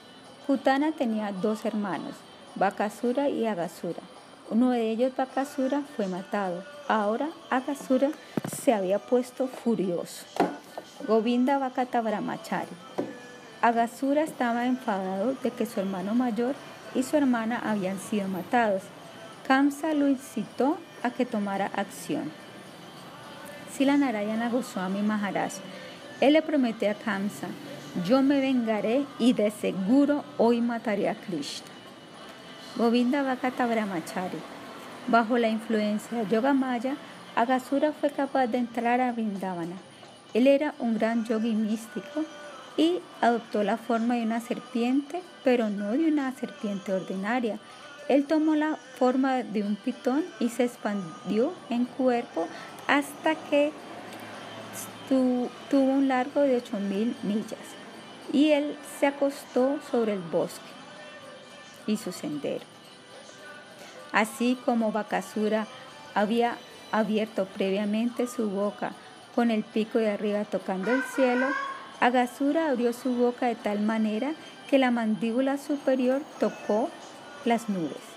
Putana 0.46 0.92
tenía 0.92 1.32
dos 1.32 1.64
hermanos, 1.64 2.14
Bakasura 2.56 3.28
y 3.28 3.46
Agasura. 3.46 4.02
Uno 4.50 4.70
de 4.70 4.90
ellos, 4.90 5.16
Bakasura, 5.16 5.82
fue 5.96 6.08
matado. 6.08 6.62
Ahora 6.88 7.30
Agasura 7.48 8.10
se 8.54 8.74
había 8.74 8.98
puesto 8.98 9.46
furioso. 9.46 10.26
Govinda 11.06 11.58
Vakata 11.58 12.02
Brahmachari. 12.02 12.68
Agasura 13.62 14.22
estaba 14.22 14.66
enfadado 14.66 15.34
de 15.42 15.50
que 15.52 15.64
su 15.64 15.80
hermano 15.80 16.14
mayor 16.14 16.54
y 16.94 17.04
su 17.04 17.16
hermana 17.16 17.62
habían 17.64 17.98
sido 17.98 18.28
matados. 18.28 18.82
Kamsa 19.46 19.94
lo 19.94 20.08
incitó 20.08 20.76
a 21.02 21.10
que 21.10 21.26
tomara 21.26 21.66
acción. 21.74 22.30
Sila 23.76 23.96
Narayana 23.96 24.48
Goswami 24.48 25.02
Maharaj, 25.02 25.52
él 26.20 26.34
le 26.34 26.42
prometió 26.42 26.90
a 26.90 26.94
Kamsa, 26.94 27.48
yo 28.06 28.22
me 28.22 28.40
vengaré 28.40 29.04
y 29.18 29.32
de 29.32 29.50
seguro 29.50 30.24
hoy 30.38 30.60
mataré 30.60 31.08
a 31.08 31.14
Krishna. 31.14 31.66
Govinda 32.76 33.22
Vakata 33.22 33.66
Brahmachari, 33.66 34.38
bajo 35.08 35.36
la 35.36 35.48
influencia 35.48 36.18
de 36.18 36.30
Yoga 36.30 36.54
Maya, 36.54 36.96
Agasura 37.34 37.92
fue 37.92 38.10
capaz 38.10 38.46
de 38.46 38.58
entrar 38.58 39.00
a 39.00 39.12
Vrindavana. 39.12 39.76
Él 40.34 40.46
era 40.46 40.74
un 40.78 40.94
gran 40.94 41.24
yogi 41.24 41.54
místico 41.54 42.24
y 42.76 43.00
adoptó 43.20 43.62
la 43.62 43.76
forma 43.76 44.14
de 44.14 44.22
una 44.22 44.40
serpiente, 44.40 45.22
pero 45.44 45.68
no 45.68 45.92
de 45.92 46.08
una 46.08 46.32
serpiente 46.32 46.92
ordinaria. 46.92 47.58
Él 48.08 48.26
tomó 48.26 48.54
la 48.54 48.78
forma 49.02 49.42
de 49.42 49.64
un 49.64 49.74
pitón 49.74 50.24
y 50.38 50.48
se 50.48 50.62
expandió 50.62 51.52
en 51.70 51.86
cuerpo 51.86 52.46
hasta 52.86 53.34
que 53.34 53.72
tuvo 55.08 55.82
un 55.82 56.06
largo 56.06 56.42
de 56.42 56.62
8.000 56.62 57.12
millas. 57.24 57.58
Y 58.32 58.52
él 58.52 58.78
se 59.00 59.08
acostó 59.08 59.80
sobre 59.90 60.12
el 60.12 60.20
bosque 60.20 60.70
y 61.88 61.96
su 61.96 62.12
sendero. 62.12 62.64
Así 64.12 64.56
como 64.64 64.92
Bakasura 64.92 65.66
había 66.14 66.56
abierto 66.92 67.46
previamente 67.46 68.28
su 68.28 68.50
boca 68.50 68.92
con 69.34 69.50
el 69.50 69.64
pico 69.64 69.98
de 69.98 70.12
arriba 70.12 70.44
tocando 70.44 70.92
el 70.92 71.02
cielo, 71.02 71.48
Agasura 71.98 72.70
abrió 72.70 72.92
su 72.92 73.12
boca 73.16 73.46
de 73.46 73.56
tal 73.56 73.80
manera 73.80 74.34
que 74.70 74.78
la 74.78 74.92
mandíbula 74.92 75.58
superior 75.58 76.22
tocó 76.38 76.88
las 77.44 77.68
nubes. 77.68 78.11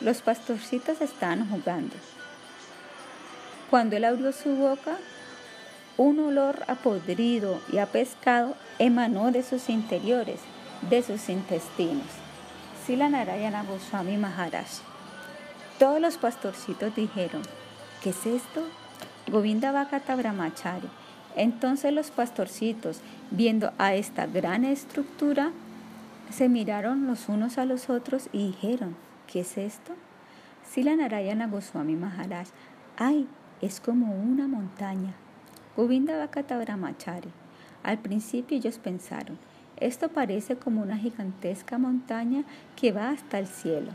Los 0.00 0.22
pastorcitos 0.22 1.00
estaban 1.00 1.48
jugando. 1.48 1.94
Cuando 3.68 3.96
él 3.96 4.04
abrió 4.04 4.32
su 4.32 4.56
boca, 4.56 4.96
un 5.96 6.18
olor 6.18 6.64
a 6.66 6.76
podrido 6.76 7.60
y 7.72 7.78
a 7.78 7.86
pescado 7.86 8.54
emanó 8.78 9.30
de 9.30 9.42
sus 9.42 9.68
interiores, 9.68 10.40
de 10.88 11.02
sus 11.02 11.28
intestinos. 11.28 12.06
Sila 12.86 13.08
Narayana 13.08 13.62
Goswami 13.64 14.16
Maharaj. 14.16 14.66
Todos 15.78 16.00
los 16.00 16.16
pastorcitos 16.16 16.94
dijeron, 16.94 17.42
¿qué 18.02 18.10
es 18.10 18.26
esto? 18.26 18.64
Govinda 19.28 19.70
Vakata 19.70 20.16
Brahmachari 20.16 20.88
entonces 21.36 21.92
los 21.92 22.10
pastorcitos, 22.10 23.00
viendo 23.30 23.72
a 23.78 23.94
esta 23.94 24.26
gran 24.26 24.64
estructura, 24.64 25.52
se 26.30 26.48
miraron 26.48 27.06
los 27.06 27.28
unos 27.28 27.58
a 27.58 27.64
los 27.64 27.90
otros 27.90 28.28
y 28.32 28.48
dijeron, 28.48 28.96
¿qué 29.30 29.40
es 29.40 29.56
esto? 29.58 29.94
Sila 30.68 30.96
Narayana 30.96 31.46
Goswami 31.46 31.94
Maharaj, 31.94 32.48
ay, 32.96 33.28
es 33.60 33.80
como 33.80 34.12
una 34.14 34.48
montaña. 34.48 35.14
Govinda 35.76 36.18
Vakata 36.18 36.58
Brahmachari. 36.58 37.30
Al 37.82 37.98
principio 37.98 38.56
ellos 38.56 38.78
pensaron, 38.78 39.38
esto 39.76 40.08
parece 40.08 40.56
como 40.56 40.82
una 40.82 40.96
gigantesca 40.96 41.78
montaña 41.78 42.44
que 42.76 42.92
va 42.92 43.10
hasta 43.10 43.38
el 43.38 43.46
cielo. 43.46 43.92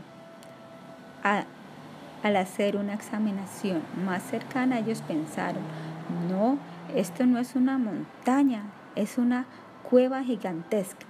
al 1.22 2.36
hacer 2.36 2.76
una 2.76 2.94
examinación 2.94 3.82
más 4.04 4.22
cercana, 4.22 4.78
ellos 4.78 5.02
pensaron, 5.02 5.62
no, 6.28 6.58
esto 6.94 7.26
no 7.26 7.38
es 7.38 7.54
una 7.54 7.78
montaña, 7.78 8.62
es 8.96 9.18
una 9.18 9.46
cueva 9.88 10.24
gigantesca. 10.24 11.06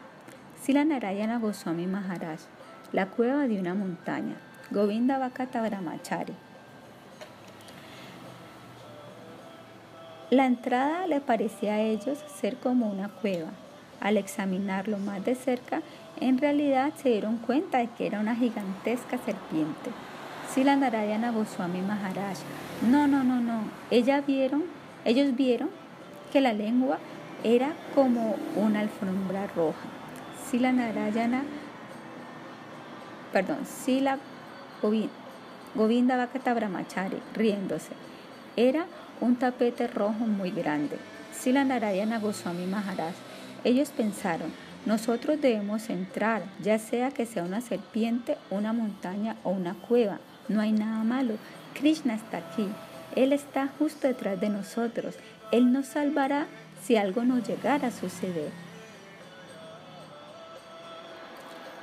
Sila 0.60 0.84
Narayana 0.84 1.38
Goswami 1.38 1.86
Maharaj, 1.86 2.40
la 2.92 3.06
cueva 3.06 3.46
de 3.46 3.60
una 3.60 3.74
montaña. 3.74 4.36
Govinda 4.70 5.18
Brahmachari. 5.18 6.34
La 10.30 10.46
entrada 10.46 11.06
le 11.06 11.20
parecía 11.20 11.74
a 11.74 11.80
ellos 11.80 12.18
ser 12.40 12.56
como 12.56 12.90
una 12.90 13.08
cueva. 13.08 13.50
Al 14.00 14.16
examinarlo 14.16 14.98
más 14.98 15.24
de 15.24 15.34
cerca, 15.34 15.82
en 16.20 16.38
realidad 16.38 16.92
se 16.96 17.10
dieron 17.10 17.38
cuenta 17.38 17.78
de 17.78 17.88
que 17.88 18.06
era 18.06 18.20
una 18.20 18.34
gigantesca 18.34 19.18
serpiente. 19.18 19.90
Sila 20.52 20.76
Narayana 20.76 21.30
Goswami 21.30 21.80
Maharaj. 21.80 22.38
No, 22.88 23.06
no, 23.06 23.22
no, 23.22 23.40
no. 23.40 23.60
Ella 23.90 24.20
vieron 24.20 24.64
ellos 25.06 25.36
vieron 25.36 25.70
que 26.32 26.40
la 26.40 26.52
lengua 26.52 26.98
era 27.44 27.74
como 27.94 28.34
una 28.56 28.80
alfombra 28.80 29.46
roja. 29.54 29.86
Sila 30.50 30.72
Narayana, 30.72 31.44
perdón, 33.32 33.66
Sila 33.66 34.18
Govinda 35.74 36.16
Vakata 36.16 36.54
Brahmachari, 36.54 37.18
riéndose. 37.34 37.92
Era 38.56 38.86
un 39.20 39.36
tapete 39.36 39.86
rojo 39.86 40.26
muy 40.26 40.50
grande. 40.50 40.96
Sila 41.32 41.64
Narayana 41.64 42.18
Goswami 42.18 42.66
Maharaj. 42.66 43.14
Ellos 43.64 43.90
pensaron, 43.90 44.52
nosotros 44.86 45.40
debemos 45.40 45.90
entrar, 45.90 46.42
ya 46.62 46.78
sea 46.78 47.10
que 47.10 47.26
sea 47.26 47.42
una 47.42 47.60
serpiente, 47.60 48.38
una 48.50 48.72
montaña 48.72 49.36
o 49.42 49.50
una 49.50 49.74
cueva. 49.74 50.18
No 50.48 50.60
hay 50.60 50.72
nada 50.72 51.02
malo. 51.04 51.34
Krishna 51.74 52.14
está 52.14 52.38
aquí. 52.38 52.68
Él 53.16 53.32
está 53.32 53.68
justo 53.78 54.06
detrás 54.06 54.40
de 54.40 54.48
nosotros. 54.48 55.16
Él 55.50 55.72
nos 55.72 55.86
salvará 55.86 56.46
si 56.82 56.96
algo 56.96 57.24
nos 57.24 57.46
llegara 57.46 57.88
a 57.88 57.92
suceder. 57.92 58.50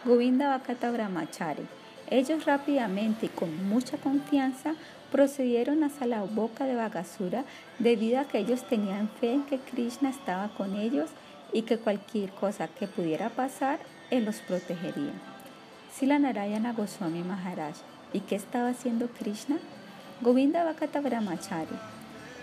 Govinda 0.06 0.50
Vakata 0.50 0.92
Brahmachari. 0.92 1.66
Ellos 2.10 2.44
rápidamente 2.44 3.28
y 3.28 3.30
con 3.30 3.70
mucha 3.70 3.96
confianza 3.96 4.74
procedieron 5.14 5.82
hacia 5.82 6.08
la 6.08 6.24
boca 6.24 6.66
de 6.66 6.76
Vagasura 6.76 7.46
debido 7.80 8.20
a 8.20 8.26
que 8.26 8.40
ellos 8.40 8.68
tenían 8.68 9.08
fe 9.08 9.32
en 9.32 9.46
que 9.46 9.60
Krishna 9.60 10.10
estaba 10.10 10.50
con 10.50 10.76
ellos 10.76 11.10
y 11.54 11.62
que 11.62 11.78
cualquier 11.78 12.32
cosa 12.32 12.68
que 12.68 12.86
pudiera 12.86 13.30
pasar, 13.30 13.80
Él 14.10 14.26
los 14.26 14.42
protegería. 14.42 15.14
Sila 15.94 16.20
Narayana 16.20 16.74
Goswami 16.74 17.24
Maharaj. 17.24 17.76
¿Y 18.12 18.20
qué 18.20 18.36
estaba 18.36 18.70
haciendo 18.70 19.08
Krishna? 19.08 19.56
Govinda 20.20 20.66
Vakata 20.66 21.00
Brahmachari. 21.00 21.78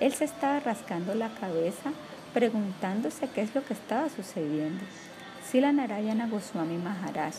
Él 0.01 0.15
se 0.15 0.25
estaba 0.25 0.61
rascando 0.61 1.15
la 1.15 1.29
cabeza 1.29 1.93
preguntándose 2.33 3.29
qué 3.29 3.43
es 3.43 3.55
lo 3.55 3.63
que 3.65 3.75
estaba 3.75 4.09
sucediendo. 4.09 4.83
Sila 5.51 5.73
Narayana 5.73 6.29
Goswami 6.29 6.79
Maharaj. 6.79 7.35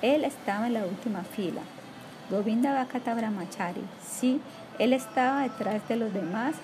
Él 0.00 0.24
estaba 0.24 0.68
en 0.68 0.72
la 0.72 0.86
última 0.86 1.22
fila. 1.22 1.60
Govinda 2.30 2.72
Vakata 2.72 3.12
Brahmachari. 3.12 3.82
Sí, 4.02 4.40
él 4.78 4.94
estaba 4.94 5.42
detrás 5.42 5.86
de 5.86 5.96
los 5.96 6.14
demás, 6.14 6.54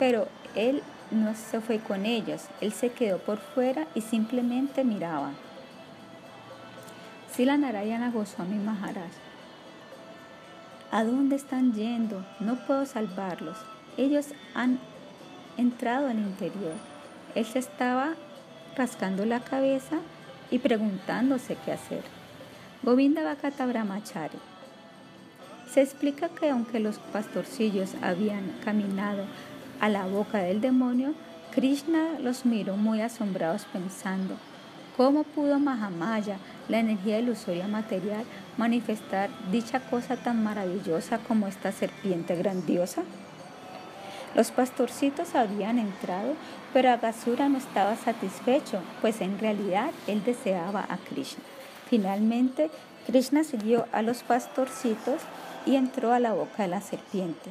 pero 0.00 0.26
él 0.56 0.82
no 1.12 1.36
se 1.36 1.60
fue 1.60 1.78
con 1.78 2.04
ellos, 2.04 2.46
él 2.60 2.72
se 2.72 2.90
quedó 2.90 3.18
por 3.18 3.38
fuera 3.38 3.86
y 3.94 4.00
simplemente 4.00 4.82
miraba. 4.82 5.30
Sila 7.32 7.56
Narayana 7.56 8.10
Goswami 8.10 8.56
Maharaj. 8.56 9.12
¿A 10.90 11.04
dónde 11.04 11.36
están 11.36 11.74
yendo? 11.74 12.26
No 12.40 12.56
puedo 12.66 12.86
salvarlos. 12.86 13.56
Ellos 13.96 14.26
han 14.52 14.80
entrado 15.56 16.08
al 16.08 16.18
interior. 16.18 16.74
Él 17.36 17.44
se 17.44 17.60
estaba 17.60 18.14
rascando 18.76 19.24
la 19.24 19.40
cabeza 19.40 19.98
y 20.50 20.58
preguntándose 20.58 21.56
qué 21.64 21.72
hacer. 21.72 22.02
Govinda 22.82 23.22
Vakata 23.22 23.66
Brahmachari. 23.66 24.38
Se 25.72 25.80
explica 25.80 26.28
que 26.28 26.50
aunque 26.50 26.80
los 26.80 26.98
pastorcillos 26.98 27.94
habían 28.02 28.52
caminado 28.64 29.24
a 29.80 29.88
la 29.88 30.06
boca 30.06 30.38
del 30.38 30.60
demonio, 30.60 31.14
Krishna 31.52 32.18
los 32.20 32.44
miró 32.44 32.76
muy 32.76 33.00
asombrados 33.00 33.64
pensando, 33.72 34.36
¿cómo 34.96 35.24
pudo 35.24 35.58
Mahamaya, 35.58 36.38
la 36.68 36.78
energía 36.78 37.18
ilusoria 37.18 37.68
material, 37.68 38.24
manifestar 38.56 39.30
dicha 39.50 39.80
cosa 39.80 40.16
tan 40.16 40.42
maravillosa 40.42 41.18
como 41.18 41.46
esta 41.46 41.72
serpiente 41.72 42.36
grandiosa? 42.36 43.02
Los 44.34 44.50
pastorcitos 44.50 45.34
habían 45.34 45.78
entrado, 45.78 46.34
pero 46.72 46.90
Agasura 46.90 47.48
no 47.48 47.58
estaba 47.58 47.96
satisfecho, 47.96 48.80
pues 49.00 49.20
en 49.20 49.38
realidad 49.38 49.90
él 50.06 50.24
deseaba 50.24 50.86
a 50.88 50.96
Krishna. 50.96 51.44
Finalmente, 51.88 52.70
Krishna 53.06 53.44
siguió 53.44 53.86
a 53.92 54.00
los 54.00 54.22
pastorcitos 54.22 55.20
y 55.66 55.76
entró 55.76 56.12
a 56.12 56.20
la 56.20 56.32
boca 56.32 56.62
de 56.62 56.68
la 56.68 56.80
serpiente. 56.80 57.50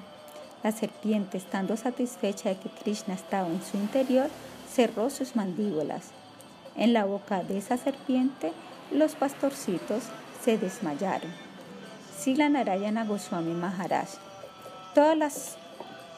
La 0.64 0.72
serpiente, 0.72 1.38
estando 1.38 1.78
satisfecha 1.78 2.50
de 2.50 2.58
que 2.58 2.70
Krishna 2.70 3.14
estaba 3.14 3.48
en 3.48 3.62
su 3.62 3.78
interior, 3.78 4.30
cerró 4.72 5.10
sus 5.10 5.36
mandíbulas. 5.36 6.10
En 6.76 6.94
la 6.94 7.06
boca 7.06 7.44
de 7.44 7.58
esa 7.58 7.78
serpiente, 7.78 8.54
los 8.92 9.16
pastorcitos 9.16 10.04
se 10.44 10.58
desmayaron. 10.58 11.32
Sila 12.18 12.50
Narayana 12.50 13.06
Goswami 13.06 13.54
Maharaj. 13.54 14.08
Todos 14.94 15.18
los 15.18 15.58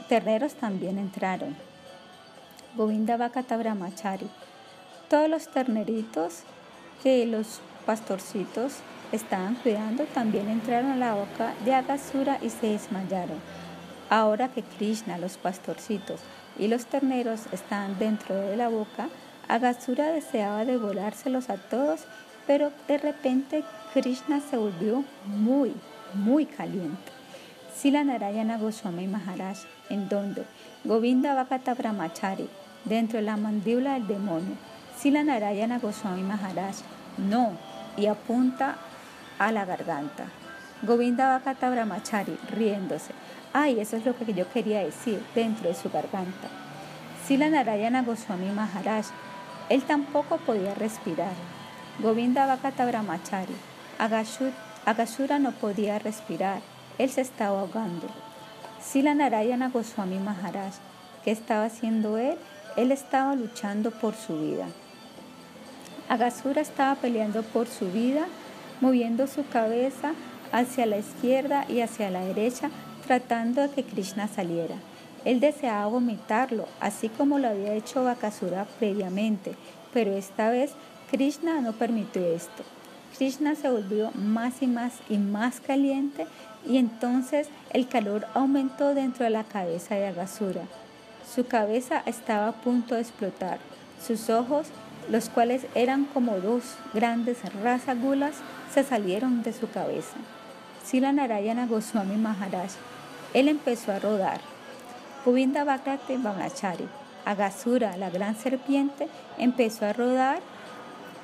terneros 0.08 0.56
también 0.56 0.98
entraron. 0.98 1.56
Govinda 2.76 3.18
Brahmachari. 3.18 4.30
Todos 5.10 5.30
los 5.30 5.48
terneritos 5.48 6.40
que 7.04 7.26
los 7.26 7.62
pastorcitos 7.86 8.78
estaban 9.12 9.56
cuidando 9.56 10.06
también 10.06 10.50
entraron 10.50 10.92
a 10.92 10.96
la 10.96 11.14
boca 11.14 11.54
de 11.66 11.74
Agasura 11.74 12.40
y 12.42 12.50
se 12.50 12.68
desmayaron. 12.68 13.38
Ahora 14.10 14.48
que 14.48 14.64
Krishna, 14.64 15.18
los 15.18 15.38
pastorcitos 15.38 16.20
y 16.58 16.68
los 16.68 16.86
terneros 16.86 17.42
estaban 17.52 17.98
dentro 18.00 18.36
de 18.36 18.58
la 18.58 18.70
boca, 18.70 19.10
Agasura 19.48 20.12
deseaba 20.12 20.66
devorárselos 20.66 21.50
a 21.50 21.58
todos, 21.58 22.02
pero 22.48 22.72
de 22.88 22.98
repente 22.98 23.64
Krishna 23.94 24.40
se 24.40 24.58
volvió 24.58 25.04
muy, 25.26 25.74
muy 26.14 26.46
caliente. 26.46 27.12
Sila 27.76 28.04
Narayana 28.04 28.58
Goswami 28.58 29.08
Maharaj, 29.08 29.58
en 29.94 30.10
donde 30.10 30.46
Govinda 30.84 31.34
Vakata 31.34 31.74
Brahmachari, 31.74 32.50
dentro 32.84 33.20
de 33.20 33.26
la 33.26 33.38
mandíbula 33.38 33.94
del 33.94 34.08
demonio. 34.08 34.56
Sila 34.98 35.24
Narayana 35.24 35.80
Goswami 35.80 36.24
Maharaj, 36.24 36.76
no, 37.18 37.52
y 37.96 38.08
apunta 38.08 38.76
a 39.40 39.52
la 39.52 39.66
garganta. 39.66 40.26
Govinda 40.82 41.30
Vakata 41.30 41.70
Brahmachari, 41.70 42.38
riéndose. 42.52 43.14
Ay, 43.54 43.80
eso 43.80 43.98
es 43.98 44.06
lo 44.06 44.18
que 44.18 44.34
yo 44.34 44.52
quería 44.52 44.84
decir, 44.84 45.24
dentro 45.36 45.70
de 45.70 45.76
su 45.76 45.90
garganta. 45.90 46.50
Sila 47.26 47.50
Narayana 47.50 48.02
Goswami 48.04 48.52
Maharaj, 48.52 49.06
él 49.70 49.84
tampoco 49.84 50.38
podía 50.38 50.74
respirar. 50.76 51.34
Govinda 52.00 52.46
Vakata 52.46 52.86
Brahmachari, 52.86 53.56
Agashura 54.86 55.40
no 55.40 55.52
podía 55.52 56.00
respirar, 56.00 56.62
él 56.98 57.10
se 57.10 57.22
estaba 57.22 57.62
ahogando. 57.62 58.08
Sila 58.84 59.16
Narayana 59.16 59.70
Goswami 59.70 60.18
Maharaj, 60.18 60.74
¿qué 61.24 61.32
estaba 61.32 61.66
haciendo 61.66 62.18
él? 62.18 62.36
Él 62.76 62.92
estaba 62.92 63.34
luchando 63.34 63.92
por 63.92 64.14
su 64.14 64.38
vida. 64.38 64.68
Agasura 66.10 66.62
estaba 66.62 66.96
peleando 66.96 67.44
por 67.44 67.68
su 67.68 67.90
vida, 67.92 68.26
moviendo 68.82 69.26
su 69.28 69.48
cabeza 69.48 70.12
hacia 70.52 70.86
la 70.86 70.98
izquierda 70.98 71.66
y 71.70 71.80
hacia 71.80 72.12
la 72.12 72.26
derecha, 72.26 72.70
tratando 73.08 73.62
de 73.62 73.70
que 73.70 73.84
Krishna 73.84 74.28
saliera. 74.28 74.76
Él 75.24 75.40
deseaba 75.40 75.86
vomitarlo, 75.86 76.68
así 76.82 77.08
como 77.08 77.40
lo 77.40 77.48
había 77.48 77.74
hecho 77.74 78.04
Bakasura 78.04 78.68
previamente, 78.80 79.56
pero 79.94 80.12
esta 80.12 80.50
vez 80.50 80.72
Krishna 81.10 81.62
no 81.62 81.72
permitió 81.72 82.22
esto. 82.26 82.64
Krishna 83.18 83.56
se 83.56 83.70
volvió 83.70 84.12
más 84.14 84.62
y 84.62 84.68
más 84.68 84.94
y 85.10 85.18
más 85.18 85.62
caliente 85.62 86.28
y 86.66 86.78
entonces 86.78 87.50
el 87.72 87.88
calor 87.88 88.28
aumentó 88.34 88.94
dentro 88.94 89.24
de 89.26 89.32
la 89.32 89.44
cabeza 89.44 89.96
de 89.96 90.08
Agasura. 90.08 90.62
Su 91.34 91.48
cabeza 91.48 92.04
estaba 92.06 92.48
a 92.48 92.54
punto 92.54 92.96
de 92.96 93.02
explotar. 93.02 93.60
Sus 94.06 94.30
ojos, 94.30 94.68
los 95.10 95.30
cuales 95.30 95.66
eran 95.76 96.06
como 96.06 96.38
dos 96.38 96.76
grandes 96.94 97.38
rasagulas, 97.62 98.36
se 98.74 98.84
salieron 98.84 99.44
de 99.44 99.54
su 99.54 99.70
cabeza. 99.70 100.16
Sila 100.84 101.12
Narayana 101.12 101.66
Goswami 101.66 102.18
Maharaj 102.18 102.72
él 103.34 103.48
empezó 103.48 103.92
a 103.92 104.00
rodar. 104.00 104.42
Govinda 105.26 105.64
Bhakrati 105.64 106.18
Bhamachari, 106.18 106.88
Agasura, 107.26 107.98
la 107.98 108.10
gran 108.10 108.36
serpiente, 108.36 109.08
empezó 109.38 109.86
a 109.86 109.94
rodar 109.94 110.40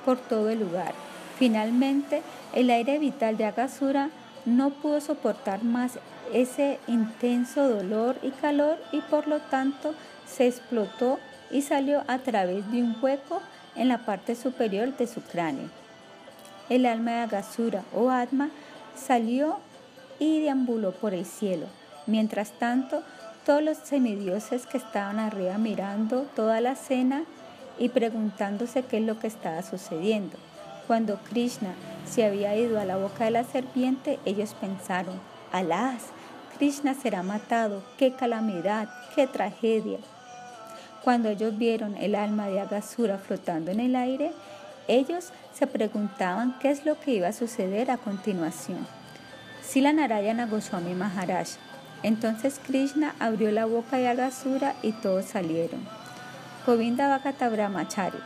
por 0.05 0.17
todo 0.17 0.49
el 0.49 0.59
lugar. 0.59 0.93
Finalmente, 1.37 2.23
el 2.53 2.69
aire 2.71 2.97
vital 2.97 3.37
de 3.37 3.45
Agasura 3.45 4.09
no 4.45 4.69
pudo 4.71 5.01
soportar 5.01 5.63
más 5.63 5.99
ese 6.33 6.79
intenso 6.87 7.67
dolor 7.67 8.17
y 8.21 8.31
calor 8.31 8.77
y 8.91 9.01
por 9.01 9.27
lo 9.27 9.39
tanto 9.39 9.93
se 10.27 10.47
explotó 10.47 11.19
y 11.51 11.61
salió 11.61 12.03
a 12.07 12.19
través 12.19 12.69
de 12.71 12.83
un 12.83 12.95
hueco 13.01 13.41
en 13.75 13.87
la 13.87 13.99
parte 13.99 14.35
superior 14.35 14.95
de 14.97 15.07
su 15.07 15.21
cráneo. 15.21 15.69
El 16.69 16.85
alma 16.85 17.11
de 17.11 17.17
Agasura 17.19 17.83
o 17.93 18.09
Atma 18.11 18.49
salió 18.95 19.57
y 20.19 20.41
deambuló 20.41 20.91
por 20.91 21.13
el 21.13 21.25
cielo. 21.25 21.65
Mientras 22.05 22.51
tanto, 22.51 23.03
todos 23.45 23.63
los 23.63 23.77
semidioses 23.77 24.67
que 24.67 24.77
estaban 24.77 25.19
arriba 25.19 25.57
mirando 25.57 26.23
toda 26.35 26.61
la 26.61 26.75
cena 26.75 27.23
y 27.79 27.89
preguntándose 27.89 28.83
qué 28.83 28.97
es 28.97 29.03
lo 29.03 29.17
que 29.19 29.27
estaba 29.27 29.63
sucediendo. 29.63 30.37
Cuando 30.85 31.17
Krishna 31.29 31.73
se 32.09 32.25
había 32.25 32.55
ido 32.55 32.79
a 32.79 32.85
la 32.85 32.97
boca 32.97 33.25
de 33.25 33.31
la 33.31 33.43
serpiente, 33.43 34.19
ellos 34.25 34.55
pensaron, 34.59 35.19
alas, 35.51 36.07
Krishna 36.57 36.93
será 36.93 37.23
matado, 37.23 37.83
qué 37.97 38.13
calamidad, 38.13 38.89
qué 39.15 39.27
tragedia. 39.27 39.99
Cuando 41.03 41.29
ellos 41.29 41.57
vieron 41.57 41.95
el 41.97 42.15
alma 42.15 42.47
de 42.47 42.59
Agasura 42.59 43.17
flotando 43.17 43.71
en 43.71 43.79
el 43.79 43.95
aire, 43.95 44.31
ellos 44.87 45.31
se 45.53 45.67
preguntaban 45.67 46.57
qué 46.59 46.71
es 46.71 46.85
lo 46.85 46.99
que 46.99 47.11
iba 47.11 47.27
a 47.27 47.33
suceder 47.33 47.91
a 47.91 47.97
continuación. 47.97 48.85
Sila 49.61 49.93
Narayana 49.93 50.47
Goswami 50.47 50.95
Maharaj 50.95 51.47
entonces 52.03 52.59
Krishna 52.65 53.13
abrió 53.19 53.51
la 53.51 53.65
boca 53.65 53.97
de 53.97 54.07
Agasura 54.07 54.75
y 54.81 54.93
todos 54.93 55.25
salieron. 55.25 55.81
Govinda 56.65 57.07
Bhakata 57.07 57.49
Brahmachari. 57.49 58.19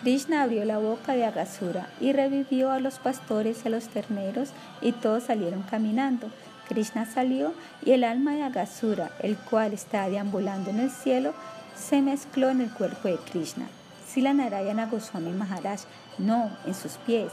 Krishna 0.00 0.44
abrió 0.44 0.64
la 0.64 0.78
boca 0.78 1.14
de 1.14 1.24
Agasura 1.24 1.88
y 2.00 2.12
revivió 2.12 2.70
a 2.70 2.78
los 2.78 3.00
pastores 3.00 3.60
y 3.64 3.68
a 3.68 3.70
los 3.70 3.88
terneros 3.88 4.50
y 4.80 4.92
todos 4.92 5.24
salieron 5.24 5.62
caminando. 5.62 6.30
Krishna 6.68 7.04
salió 7.04 7.52
y 7.84 7.92
el 7.92 8.04
alma 8.04 8.34
de 8.34 8.42
Agasura, 8.44 9.10
el 9.20 9.36
cual 9.36 9.72
estaba 9.72 10.08
deambulando 10.08 10.70
en 10.70 10.78
el 10.80 10.90
cielo, 10.90 11.34
se 11.74 12.00
mezcló 12.00 12.50
en 12.50 12.60
el 12.60 12.70
cuerpo 12.70 13.08
de 13.08 13.16
Krishna. 13.16 13.66
Sila 14.06 14.32
Narayana 14.34 14.86
Goswami 14.86 15.32
Maharaj, 15.32 15.80
no, 16.18 16.50
en 16.64 16.74
sus 16.74 16.92
pies. 16.98 17.32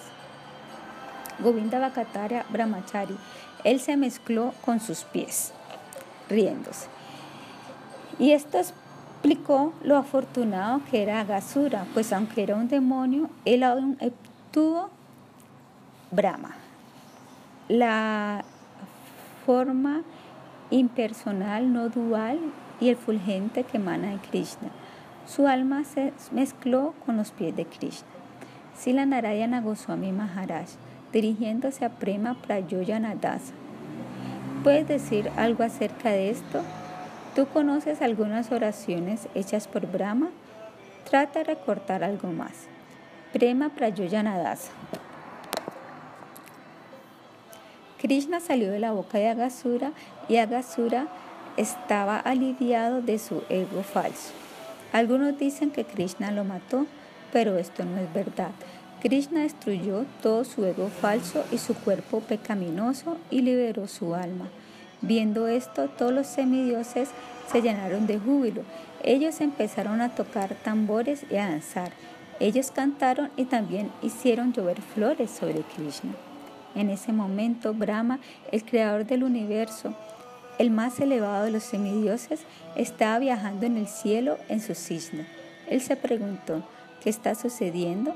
Govinda 1.40 1.80
Bhakatara 1.80 2.46
Brahmachari, 2.50 3.16
él 3.64 3.80
se 3.80 3.96
mezcló 3.96 4.54
con 4.64 4.80
sus 4.80 5.04
pies 5.04 5.54
riéndose. 6.30 6.88
Y 8.18 8.32
esto 8.32 8.60
explicó 9.26 9.74
lo 9.84 9.98
afortunado 9.98 10.82
que 10.92 11.02
era 11.02 11.20
Agasura, 11.20 11.88
pues 11.96 12.14
aunque 12.14 12.44
era 12.44 12.56
un 12.56 12.68
demonio, 12.68 13.28
él 13.44 13.64
aún 13.64 13.98
obtuvo 14.00 14.92
Brahma, 16.12 16.52
la 17.68 18.44
forma 19.44 20.04
impersonal, 20.70 21.74
no 21.74 21.90
dual 21.90 22.40
y 22.80 22.90
el 22.90 22.98
fulgente 22.98 23.64
que 23.64 23.78
emana 23.78 24.12
de 24.12 24.20
Krishna. 24.20 24.70
Su 25.26 25.48
alma 25.48 25.86
se 25.86 26.14
mezcló 26.32 26.94
con 27.04 27.18
los 27.18 27.32
pies 27.32 27.56
de 27.56 27.66
Krishna. 27.66 28.08
Sila 28.76 29.08
Narayana 29.08 29.60
Goswami 29.60 30.12
Maharaj, 30.12 30.68
dirigiéndose 31.12 31.84
a 31.84 31.90
Prema 31.90 32.36
Prayoyanadasa, 32.36 33.54
puedes 34.64 34.88
decir 34.88 35.32
algo 35.36 35.64
acerca 35.64 36.10
de 36.10 36.30
esto? 36.30 36.62
¿Tú 37.36 37.48
conoces 37.48 38.02
algunas 38.02 38.54
oraciones 38.54 39.28
hechas 39.36 39.68
por 39.68 39.86
Brahma? 39.92 40.30
Trata 41.10 41.40
de 41.40 41.44
recortar 41.44 42.02
algo 42.02 42.30
más. 42.30 42.54
Prema 43.34 43.68
Prayoyanadasa. 43.72 44.72
Krishna 48.00 48.40
salió 48.40 48.72
de 48.72 48.80
la 48.80 48.94
boca 48.94 49.18
de 49.18 49.28
Agasura 49.28 49.92
y 50.30 50.38
Agasura 50.38 51.08
estaba 51.58 52.20
aliviado 52.20 53.02
de 53.02 53.20
su 53.20 53.44
ego 53.50 53.84
falso. 53.84 54.32
Algunos 54.94 55.38
dicen 55.38 55.72
que 55.72 55.84
Krishna 55.84 56.32
lo 56.32 56.46
mató, 56.46 56.86
pero 57.34 57.58
esto 57.58 57.84
no 57.84 57.98
es 57.98 58.14
verdad. 58.14 58.52
Krishna 59.02 59.42
destruyó 59.42 60.06
todo 60.22 60.46
su 60.46 60.64
ego 60.64 60.88
falso 60.88 61.44
y 61.52 61.58
su 61.58 61.76
cuerpo 61.76 62.22
pecaminoso 62.22 63.18
y 63.30 63.42
liberó 63.42 63.90
su 63.90 64.16
alma. 64.16 64.48
Viendo 65.08 65.48
esto, 65.48 65.88
todos 65.88 66.12
los 66.12 66.26
semidioses 66.26 67.10
se 67.52 67.62
llenaron 67.62 68.08
de 68.08 68.18
júbilo. 68.18 68.64
Ellos 69.04 69.40
empezaron 69.40 70.02
a 70.02 70.10
tocar 70.10 70.56
tambores 70.56 71.26
y 71.30 71.36
a 71.36 71.48
danzar. 71.48 71.92
Ellos 72.40 72.72
cantaron 72.72 73.30
y 73.38 73.46
también 73.46 73.92
hicieron 74.02 74.52
llover 74.52 74.82
flores 74.82 75.30
sobre 75.30 75.62
Krishna. 75.62 76.16
En 76.74 76.90
ese 76.90 77.14
momento, 77.14 77.74
Brahma, 77.76 78.20
el 78.52 78.66
creador 78.66 79.06
del 79.06 79.24
universo, 79.24 79.94
el 80.58 80.72
más 80.72 81.00
elevado 81.00 81.46
de 81.46 81.52
los 81.52 81.64
semidioses, 81.64 82.42
estaba 82.76 83.20
viajando 83.20 83.68
en 83.68 83.78
el 83.78 83.88
cielo 83.88 84.40
en 84.50 84.60
su 84.60 84.74
cisne. 84.74 85.28
Él 85.70 85.82
se 85.82 85.96
preguntó, 85.98 86.64
¿qué 87.04 87.12
está 87.12 87.36
sucediendo? 87.36 88.16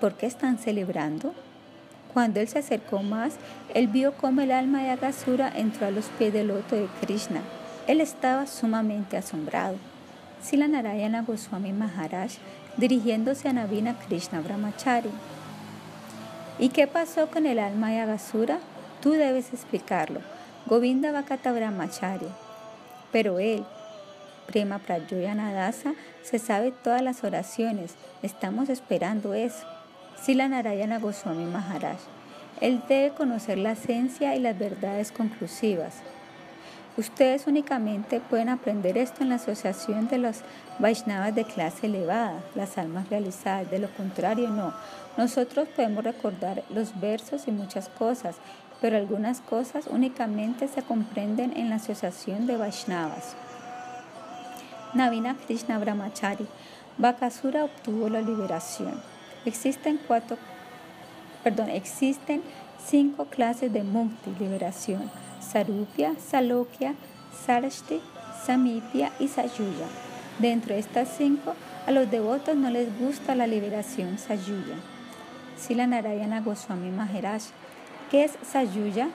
¿Por 0.00 0.14
qué 0.16 0.26
están 0.26 0.58
celebrando? 0.58 1.32
Cuando 2.14 2.38
él 2.38 2.46
se 2.46 2.60
acercó 2.60 3.02
más, 3.02 3.34
él 3.74 3.88
vio 3.88 4.12
cómo 4.12 4.40
el 4.40 4.52
alma 4.52 4.84
de 4.84 4.90
Agasura 4.90 5.52
entró 5.54 5.88
a 5.88 5.90
los 5.90 6.06
pies 6.06 6.32
del 6.32 6.46
loto 6.46 6.76
de 6.76 6.86
Krishna. 7.00 7.40
Él 7.88 8.00
estaba 8.00 8.46
sumamente 8.46 9.16
asombrado. 9.16 9.76
Sila 10.40 10.68
Narayana 10.68 11.22
Goswami 11.22 11.72
Maharaj 11.72 12.34
dirigiéndose 12.76 13.48
a 13.48 13.52
Navina 13.52 13.98
Krishna 13.98 14.40
Brahmachari. 14.40 15.10
¿Y 16.60 16.68
qué 16.68 16.86
pasó 16.86 17.26
con 17.26 17.46
el 17.46 17.58
alma 17.58 17.90
de 17.90 17.98
Agasura? 17.98 18.60
Tú 19.02 19.10
debes 19.10 19.52
explicarlo. 19.52 20.20
Govinda 20.66 21.10
Vakata 21.10 21.52
Brahmachari. 21.52 22.28
Pero 23.10 23.40
él, 23.40 23.64
Prema 24.46 24.78
Prayoyanadasa, 24.78 25.94
se 26.22 26.38
sabe 26.38 26.70
todas 26.70 27.02
las 27.02 27.24
oraciones. 27.24 27.96
Estamos 28.22 28.68
esperando 28.68 29.34
eso. 29.34 29.66
Sila 30.24 30.48
Narayana 30.48 31.00
Goswami 31.00 31.44
Maharaj. 31.44 31.98
Él 32.62 32.82
debe 32.88 33.14
conocer 33.14 33.58
la 33.58 33.72
esencia 33.72 34.34
y 34.34 34.40
las 34.40 34.58
verdades 34.58 35.12
conclusivas. 35.12 35.96
Ustedes 36.96 37.46
únicamente 37.46 38.20
pueden 38.20 38.48
aprender 38.48 38.96
esto 38.96 39.22
en 39.22 39.28
la 39.28 39.34
asociación 39.34 40.08
de 40.08 40.16
los 40.16 40.38
Vaishnavas 40.78 41.34
de 41.34 41.44
clase 41.44 41.88
elevada, 41.88 42.42
las 42.54 42.78
almas 42.78 43.10
realizadas. 43.10 43.70
De 43.70 43.78
lo 43.78 43.90
contrario, 43.90 44.48
no. 44.48 44.72
Nosotros 45.18 45.68
podemos 45.76 46.02
recordar 46.02 46.62
los 46.70 46.98
versos 46.98 47.46
y 47.46 47.50
muchas 47.50 47.90
cosas, 47.90 48.36
pero 48.80 48.96
algunas 48.96 49.42
cosas 49.42 49.88
únicamente 49.88 50.68
se 50.68 50.80
comprenden 50.80 51.54
en 51.54 51.68
la 51.68 51.76
asociación 51.76 52.46
de 52.46 52.56
Vaishnavas. 52.56 53.36
Navina 54.94 55.36
Krishna 55.46 55.78
Brahmachari. 55.78 56.46
Bakasura 56.96 57.64
obtuvo 57.64 58.08
la 58.08 58.22
liberación. 58.22 59.13
Existen 59.44 59.98
cuatro, 60.06 60.38
perdón, 61.42 61.70
existen 61.70 62.42
cinco 62.84 63.26
clases 63.26 63.72
de 63.72 63.82
mukti, 63.82 64.30
liberación. 64.38 65.10
Sarupya, 65.40 66.14
Salokya, 66.18 66.94
Sarashti, 67.46 68.00
Samipya 68.44 69.12
y 69.18 69.28
Sayuya. 69.28 69.86
Dentro 70.38 70.74
de 70.74 70.80
estas 70.80 71.08
cinco, 71.16 71.54
a 71.86 71.90
los 71.90 72.10
devotos 72.10 72.56
no 72.56 72.70
les 72.70 72.88
gusta 72.98 73.34
la 73.34 73.46
liberación 73.46 74.18
Sayuya. 74.18 74.76
Sila 75.56 75.86
Narayana 75.86 76.40
Goswami 76.40 76.90
Maharaj. 76.90 77.42
¿Qué 78.10 78.24
es 78.24 78.32
Sayuya? 78.42 79.08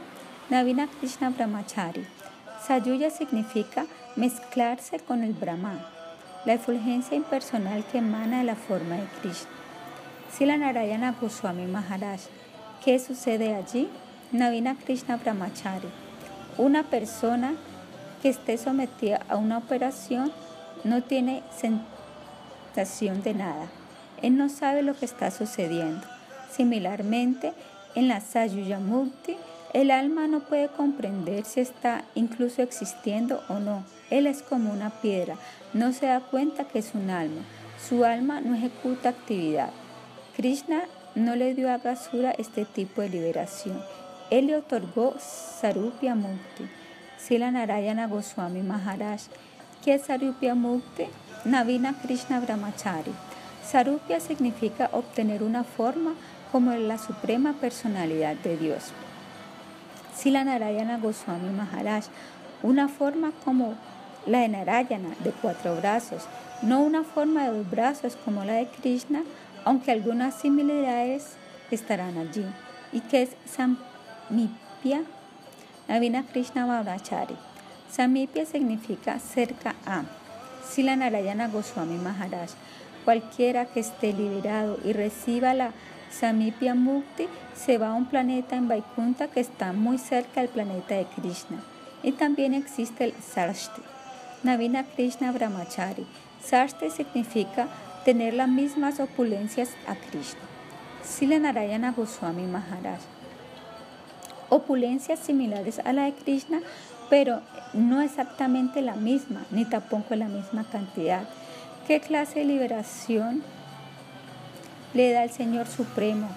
Navina 0.50 0.88
Krishna 0.88 1.30
Brahmachari. 1.30 2.06
Sayuya 2.66 3.10
significa 3.10 3.86
mezclarse 4.16 5.00
con 5.00 5.24
el 5.24 5.34
Brahman, 5.34 5.80
la 6.46 6.54
efulgencia 6.54 7.16
impersonal 7.16 7.84
que 7.86 8.00
emana 8.00 8.40
de 8.40 8.44
la 8.46 8.56
forma 8.56 8.96
de 8.96 9.08
Krishna. 9.22 9.59
Sila 10.32 10.58
Narayana 10.58 11.16
Goswami 11.20 11.66
Maharaj. 11.66 12.22
¿Qué 12.86 13.00
sucede 13.00 13.56
allí? 13.56 13.90
Navina 14.32 14.76
Krishna 14.76 15.18
Brahmachari. 15.18 15.88
Una 16.58 16.84
persona 16.84 17.56
que 18.22 18.30
esté 18.30 18.58
sometida 18.58 19.22
a 19.28 19.38
una 19.38 19.58
operación 19.58 20.32
no 20.84 21.02
tiene 21.02 21.42
sensación 21.52 23.24
de 23.24 23.34
nada. 23.34 23.68
Él 24.22 24.38
no 24.38 24.50
sabe 24.50 24.84
lo 24.84 24.94
que 24.94 25.06
está 25.06 25.32
sucediendo. 25.32 26.06
Similarmente, 26.52 27.54
en 27.96 28.08
la 28.08 28.22
Sayuyamukti, 28.22 29.36
el 29.74 29.90
alma 29.90 30.28
no 30.28 30.42
puede 30.42 30.68
comprender 30.68 31.44
si 31.44 31.60
está 31.60 32.04
incluso 32.14 32.62
existiendo 32.62 33.42
o 33.50 33.60
no. 33.60 33.84
Él 34.10 34.28
es 34.28 34.44
como 34.44 34.72
una 34.72 34.92
piedra, 34.92 35.36
no 35.74 35.92
se 35.92 36.06
da 36.06 36.20
cuenta 36.20 36.66
que 36.66 36.80
es 36.80 36.94
un 36.94 37.10
alma. 37.10 37.42
Su 37.88 38.06
alma 38.06 38.42
no 38.42 38.56
ejecuta 38.56 39.10
actividad. 39.10 39.72
Krishna 40.40 40.84
no 41.16 41.36
le 41.36 41.54
dio 41.54 41.70
a 41.70 41.80
Gasura 41.80 42.32
este 42.32 42.64
tipo 42.64 43.02
de 43.02 43.10
liberación. 43.10 43.84
Él 44.30 44.48
le 44.48 44.56
otorgó 44.56 45.16
Sarupya 45.20 46.16
Mukti. 46.16 46.66
Sila 47.18 47.52
Narayana 47.52 48.08
Goswami 48.08 48.62
Maharaj. 48.62 49.24
¿Qué 49.84 49.96
es 49.96 50.04
Sarupya 50.04 50.56
Mukti? 50.56 51.08
Navina 51.44 51.94
Krishna 52.02 52.40
Brahmachari. 52.40 53.12
Sarupya 53.70 54.22
significa 54.22 54.90
obtener 54.94 55.44
una 55.44 55.66
forma 55.66 56.14
como 56.54 56.72
la 56.72 56.98
suprema 56.98 57.52
personalidad 57.60 58.38
de 58.38 58.56
Dios. 58.56 58.94
Sila 60.16 60.46
Narayana 60.46 61.00
Goswami 61.00 61.50
Maharaj, 61.50 62.06
una 62.64 62.88
forma 62.88 63.34
como 63.44 63.76
la 64.26 64.40
de 64.40 64.48
Narayana, 64.48 65.10
de 65.22 65.32
cuatro 65.32 65.76
brazos, 65.76 66.30
no 66.62 66.82
una 66.82 67.04
forma 67.04 67.44
de 67.44 67.58
dos 67.58 67.70
brazos 67.70 68.16
como 68.16 68.46
la 68.46 68.54
de 68.54 68.68
Krishna, 68.68 69.24
aunque 69.70 69.92
algunas 69.92 70.34
similaridades 70.34 71.36
estarán 71.70 72.18
allí. 72.18 72.44
¿Y 72.92 73.02
qué 73.02 73.22
es 73.22 73.30
Samipya? 73.46 75.04
Navina 75.88 76.24
Krishna 76.24 76.66
Vavrachari. 76.66 77.36
Samipya 77.92 78.48
significa 78.48 79.20
cerca 79.20 79.76
a. 79.86 80.06
Sila 80.68 80.96
Narayana 80.96 81.50
Goswami 81.50 82.00
Maharaj. 82.00 82.50
Cualquiera 83.06 83.66
que 83.66 83.82
esté 83.82 84.12
liberado 84.12 84.80
y 84.84 84.94
reciba 84.94 85.54
la 85.54 85.70
Samipya 86.10 86.74
Mukti 86.74 87.28
se 87.54 87.78
va 87.78 87.90
a 87.90 87.94
un 87.94 88.08
planeta 88.08 88.56
en 88.56 88.68
Vaikunta 88.68 89.28
que 89.28 89.40
está 89.40 89.72
muy 89.72 90.00
cerca 90.00 90.42
del 90.42 90.50
planeta 90.50 90.96
de 90.96 91.06
Krishna. 91.06 91.62
Y 92.02 92.14
también 92.14 92.56
existe 92.56 93.04
el 93.04 93.14
Sarshti. 93.22 93.84
Navina 94.42 94.84
Krishna 94.84 95.32
Brahmachari. 95.32 96.08
Sarshti 96.44 96.90
significa 96.90 97.68
tener 98.06 98.34
las 98.34 98.48
mismas 98.48 99.00
opulencias 99.00 99.70
a 99.88 99.96
Krishna. 99.96 100.40
Sila 101.04 101.40
Narayana 101.40 101.92
Goswami 101.92 102.44
Maharaj. 102.44 103.00
Opulencias 104.50 105.20
similares 105.20 105.80
a 105.80 105.94
la 105.94 106.06
de 106.06 106.14
Krishna, 106.14 106.60
pero 107.10 107.42
no 107.74 108.02
exactamente 108.02 108.82
la 108.82 108.96
misma, 108.96 109.46
ni 109.52 109.66
tampoco 109.66 110.16
la 110.16 110.28
misma 110.28 110.64
cantidad. 110.64 111.28
¿Qué 111.88 112.00
clase 112.00 112.40
de 112.40 112.46
liberación 112.46 113.44
le 114.94 115.12
da 115.12 115.24
el 115.24 115.30
Señor 115.30 115.68
Supremo, 115.68 116.30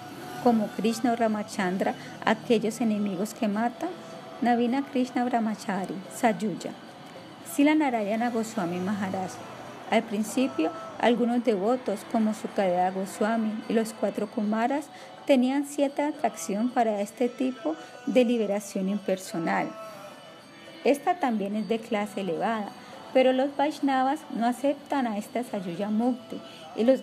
como 0.43 0.67
Krishna 0.67 1.13
o 1.13 1.15
Ramachandra, 1.15 1.95
a 2.25 2.31
aquellos 2.31 2.81
enemigos 2.81 3.33
que 3.33 3.47
matan? 3.47 3.89
Navina 4.41 4.83
Krishna 4.83 5.23
Brahmachari, 5.23 5.95
Sayuya. 6.15 6.71
Sila 7.51 7.75
Narayana 7.75 8.29
Goswami 8.29 8.79
Maharaj. 8.79 9.31
Al 9.89 10.03
principio, 10.03 10.71
algunos 10.99 11.43
devotos, 11.43 12.01
como 12.11 12.33
Sukadeva 12.33 12.91
Goswami 12.91 13.51
y 13.69 13.73
los 13.73 13.93
cuatro 13.93 14.27
Kumaras, 14.27 14.87
tenían 15.25 15.65
cierta 15.65 16.07
atracción 16.07 16.69
para 16.69 17.01
este 17.01 17.29
tipo 17.29 17.75
de 18.05 18.25
liberación 18.25 18.89
impersonal. 18.89 19.69
Esta 20.83 21.19
también 21.19 21.55
es 21.55 21.67
de 21.67 21.79
clase 21.79 22.21
elevada, 22.21 22.69
pero 23.13 23.31
los 23.31 23.55
Vaishnavas 23.55 24.19
no 24.31 24.45
aceptan 24.45 25.07
a 25.07 25.17
esta 25.17 25.43
Sayuya 25.43 25.89
Mukti 25.89 26.41
y 26.75 26.83
los 26.83 27.01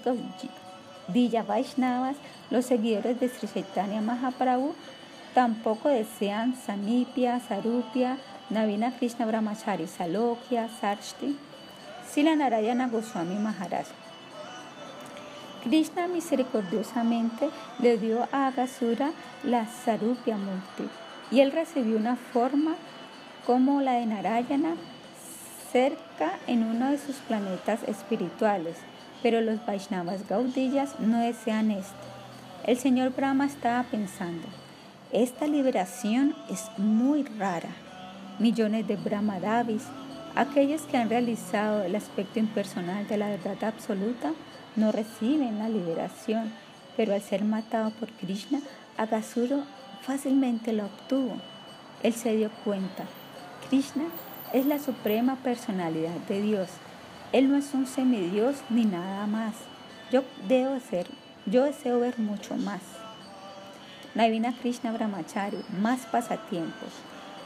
Dilla 1.08 1.42
Vaishnavas, 1.42 2.16
los 2.50 2.66
seguidores 2.66 3.18
de 3.20 3.28
Sri 3.28 3.48
Chaitanya 3.48 4.00
Mahaprabhu, 4.00 4.74
tampoco 5.34 5.88
desean 5.88 6.56
Samipya, 6.56 7.40
Sarupya, 7.40 8.18
Navina 8.50 8.92
Krishna 8.96 9.26
Brahmachari, 9.26 9.86
Salokya, 9.86 10.68
Sarshti. 10.80 11.36
Sila 12.12 12.34
Narayana 12.34 12.88
Goswami 12.88 13.36
Maharaj. 13.36 13.86
Krishna 15.62 16.08
misericordiosamente 16.08 17.50
le 17.78 17.98
dio 17.98 18.26
a 18.32 18.48
Agasura 18.48 19.12
la 19.44 19.66
Sarupya 19.66 20.36
Mukti. 20.36 20.88
y 21.30 21.38
él 21.38 21.52
recibió 21.52 21.96
una 21.96 22.16
forma 22.16 22.74
como 23.46 23.80
la 23.80 23.92
de 23.92 24.06
Narayana 24.06 24.74
cerca 25.70 26.32
en 26.48 26.64
uno 26.64 26.90
de 26.90 26.98
sus 26.98 27.14
planetas 27.16 27.84
espirituales, 27.84 28.78
pero 29.22 29.40
los 29.40 29.64
Vaishnavas 29.64 30.26
Gaudillas 30.28 30.98
no 30.98 31.20
desean 31.20 31.70
esto. 31.70 31.94
El 32.66 32.76
señor 32.76 33.10
Brahma 33.10 33.46
estaba 33.46 33.84
pensando, 33.84 34.48
esta 35.12 35.46
liberación 35.46 36.34
es 36.50 36.66
muy 36.76 37.22
rara. 37.22 37.70
Millones 38.40 38.88
de 38.88 38.96
Brahmadavis, 38.96 39.84
aquellos 40.34 40.82
que 40.82 40.96
han 40.96 41.10
realizado 41.10 41.82
el 41.82 41.96
aspecto 41.96 42.38
impersonal 42.38 43.06
de 43.08 43.16
la 43.16 43.28
verdad 43.28 43.62
absoluta, 43.64 44.32
no 44.76 44.92
reciben 44.92 45.58
la 45.58 45.68
liberación, 45.68 46.52
pero 46.96 47.14
al 47.14 47.22
ser 47.22 47.44
matado 47.44 47.90
por 47.90 48.10
Krishna, 48.12 48.60
Agasuro 48.96 49.62
fácilmente 50.02 50.72
la 50.72 50.86
obtuvo. 50.86 51.36
Él 52.02 52.14
se 52.14 52.36
dio 52.36 52.50
cuenta. 52.64 53.04
Krishna 53.68 54.04
es 54.52 54.66
la 54.66 54.78
suprema 54.78 55.36
personalidad 55.36 56.16
de 56.28 56.42
Dios. 56.42 56.68
Él 57.32 57.48
no 57.48 57.56
es 57.56 57.72
un 57.74 57.86
semidios 57.86 58.56
ni 58.68 58.84
nada 58.84 59.26
más. 59.26 59.54
Yo 60.10 60.24
debo 60.48 60.78
ser, 60.80 61.06
yo 61.46 61.64
deseo 61.64 62.00
ver 62.00 62.18
mucho 62.18 62.56
más. 62.56 62.80
Navina 64.14 64.52
Krishna 64.60 64.90
Brahmachari, 64.92 65.58
más 65.80 66.00
pasatiempos. 66.06 66.90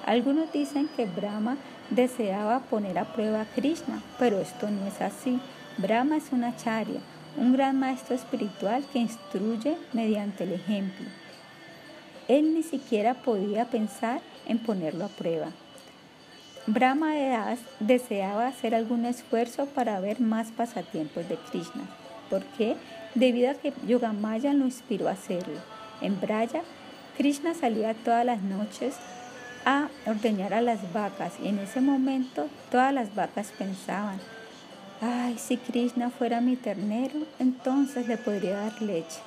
Algunos 0.04 0.52
dicen 0.52 0.88
que 0.96 1.06
Brahma 1.06 1.56
deseaba 1.88 2.60
poner 2.60 2.98
a 2.98 3.04
prueba 3.04 3.40
a 3.40 3.46
Krishna, 3.46 4.02
pero 4.18 4.38
esto 4.38 4.70
no 4.70 4.86
es 4.86 5.00
así. 5.00 5.40
Brahma 5.78 6.18
es 6.18 6.30
una 6.30 6.54
charya, 6.56 7.00
un 7.38 7.54
gran 7.54 7.78
maestro 7.78 8.14
espiritual 8.14 8.84
que 8.92 8.98
instruye 8.98 9.78
mediante 9.94 10.44
el 10.44 10.52
ejemplo. 10.52 11.06
Él 12.28 12.54
ni 12.54 12.62
siquiera 12.62 13.14
podía 13.14 13.64
pensar 13.64 14.20
en 14.46 14.58
ponerlo 14.58 15.06
a 15.06 15.08
prueba. 15.08 15.48
Brahma 16.66 17.14
deseaba 17.80 18.46
hacer 18.46 18.74
algún 18.74 19.06
esfuerzo 19.06 19.66
para 19.66 20.00
ver 20.00 20.20
más 20.20 20.50
pasatiempos 20.50 21.28
de 21.28 21.36
Krishna. 21.50 21.84
¿Por 22.30 22.42
qué? 22.58 22.76
Debido 23.14 23.50
a 23.50 23.54
que 23.54 23.72
Yogamaya 23.86 24.52
lo 24.52 24.64
inspiró 24.64 25.08
a 25.08 25.12
hacerlo. 25.12 25.60
En 26.00 26.20
Braya, 26.20 26.62
Krishna 27.16 27.54
salía 27.54 27.94
todas 27.94 28.24
las 28.24 28.42
noches 28.42 28.96
a 29.64 29.88
ordeñar 30.06 30.54
a 30.54 30.60
las 30.60 30.92
vacas 30.92 31.34
y 31.42 31.48
en 31.48 31.58
ese 31.58 31.80
momento 31.80 32.48
todas 32.70 32.92
las 32.92 33.14
vacas 33.14 33.52
pensaban, 33.58 34.20
ay, 35.00 35.38
si 35.38 35.56
Krishna 35.56 36.10
fuera 36.10 36.40
mi 36.40 36.56
ternero, 36.56 37.20
entonces 37.38 38.06
le 38.08 38.16
podría 38.16 38.56
dar 38.56 38.82
leche. 38.82 39.20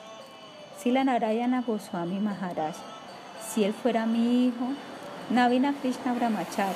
Si 0.78 0.92
la 0.92 1.04
Narayana 1.04 1.62
Goswami 1.62 2.20
Maharaj, 2.20 2.76
si 3.48 3.64
él 3.64 3.74
fuera 3.74 4.06
mi 4.06 4.48
hijo, 4.48 4.70
Navina 5.30 5.74
Krishna 5.74 6.14
Brahmachari, 6.14 6.76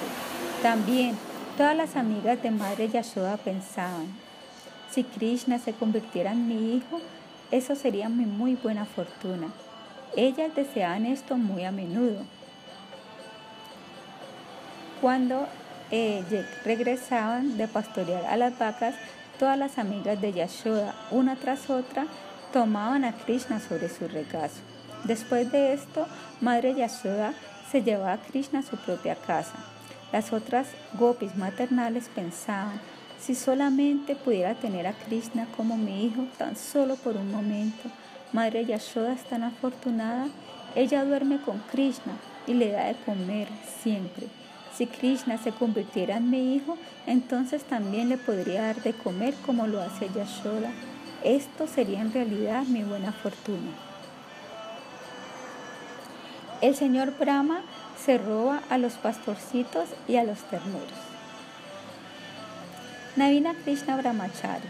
también 0.61 1.17
todas 1.57 1.75
las 1.75 1.95
amigas 1.95 2.41
de 2.41 2.51
Madre 2.51 2.89
Yashoda 2.89 3.37
pensaban, 3.37 4.07
si 4.89 5.03
Krishna 5.03 5.59
se 5.59 5.73
convirtiera 5.73 6.31
en 6.31 6.47
mi 6.47 6.75
hijo, 6.75 6.99
eso 7.51 7.75
sería 7.75 8.09
mi 8.09 8.25
muy 8.25 8.55
buena 8.55 8.85
fortuna. 8.85 9.47
Ellas 10.17 10.53
deseaban 10.55 11.05
esto 11.05 11.37
muy 11.37 11.63
a 11.63 11.71
menudo. 11.71 12.23
Cuando 15.01 15.47
eh, 15.89 16.23
regresaban 16.63 17.57
de 17.57 17.67
pastorear 17.67 18.23
a 18.25 18.37
las 18.37 18.57
vacas, 18.59 18.93
todas 19.39 19.57
las 19.57 19.79
amigas 19.79 20.21
de 20.21 20.31
Yashoda, 20.31 20.93
una 21.09 21.35
tras 21.35 21.71
otra, 21.71 22.05
tomaban 22.53 23.03
a 23.03 23.13
Krishna 23.13 23.59
sobre 23.59 23.89
su 23.89 24.07
regazo. 24.07 24.61
Después 25.03 25.51
de 25.51 25.73
esto, 25.73 26.05
Madre 26.39 26.75
Yashoda 26.75 27.33
se 27.71 27.81
llevaba 27.81 28.13
a 28.13 28.17
Krishna 28.19 28.59
a 28.59 28.63
su 28.63 28.77
propia 28.77 29.15
casa. 29.15 29.55
Las 30.11 30.31
otras 30.33 30.67
gopis 30.93 31.35
maternales 31.35 32.07
pensaban, 32.13 32.79
si 33.19 33.33
solamente 33.33 34.15
pudiera 34.15 34.53
tener 34.53 34.85
a 34.85 34.93
Krishna 34.93 35.47
como 35.57 35.77
mi 35.77 36.05
hijo 36.05 36.27
tan 36.37 36.55
solo 36.55 36.95
por 36.95 37.17
un 37.17 37.31
momento. 37.31 37.89
Madre 38.33 38.65
Yashoda 38.65 39.13
es 39.13 39.23
tan 39.23 39.43
afortunada, 39.43 40.27
ella 40.75 41.03
duerme 41.03 41.41
con 41.41 41.57
Krishna 41.71 42.13
y 42.45 42.53
le 42.53 42.71
da 42.71 42.85
de 42.85 42.95
comer 43.03 43.47
siempre. 43.81 44.27
Si 44.81 44.87
Krishna 44.87 45.37
se 45.37 45.51
convirtiera 45.51 46.17
en 46.17 46.31
mi 46.31 46.55
hijo, 46.55 46.75
entonces 47.05 47.63
también 47.63 48.09
le 48.09 48.17
podría 48.17 48.63
dar 48.63 48.81
de 48.81 48.93
comer 48.93 49.35
como 49.45 49.67
lo 49.67 49.79
hace 49.79 50.09
Yashoda. 50.09 50.71
Esto 51.23 51.67
sería 51.67 52.01
en 52.01 52.11
realidad 52.11 52.63
mi 52.63 52.81
buena 52.81 53.11
fortuna. 53.11 53.73
El 56.61 56.75
señor 56.75 57.15
Brahma 57.19 57.61
se 58.03 58.17
roba 58.17 58.63
a 58.71 58.79
los 58.79 58.93
pastorcitos 58.93 59.87
y 60.07 60.15
a 60.15 60.23
los 60.23 60.39
terneros. 60.49 60.89
Navina 63.15 63.53
Krishna 63.53 63.97
Brahmachari. 63.97 64.67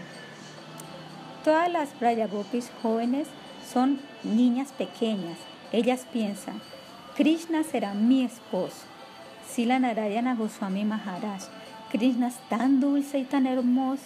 Todas 1.45 1.71
las 1.71 1.97
Brayagopis 1.97 2.69
jóvenes 2.81 3.29
son 3.71 4.01
niñas 4.25 4.73
pequeñas. 4.73 5.37
Ellas 5.71 6.05
piensan, 6.11 6.59
Krishna 7.15 7.63
será 7.63 7.93
mi 7.93 8.25
esposo. 8.25 8.90
Sila 9.53 9.79
Narayana 9.79 10.35
Goswami 10.35 10.85
Maharaj. 10.85 11.43
Krishna 11.91 12.27
es 12.27 12.35
tan 12.49 12.79
dulce 12.79 13.19
y 13.19 13.25
tan 13.25 13.45
hermoso. 13.45 14.03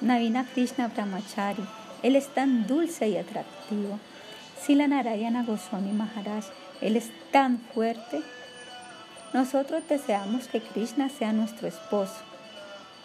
Navina 0.00 0.44
Krishna 0.44 0.88
Brahmachari. 0.88 1.64
Él 2.02 2.16
es 2.16 2.28
tan 2.28 2.66
dulce 2.66 3.08
y 3.08 3.16
atractivo. 3.16 3.98
Sila 4.60 4.86
Narayana 4.86 5.42
Goswami 5.44 5.92
Maharaj. 5.92 6.44
Él 6.80 6.96
es 6.96 7.10
tan 7.32 7.58
fuerte 7.58 8.22
nosotros 9.34 9.82
deseamos 9.88 10.46
que 10.46 10.60
Krishna 10.60 11.08
sea 11.08 11.32
nuestro 11.32 11.66
esposo. 11.66 12.22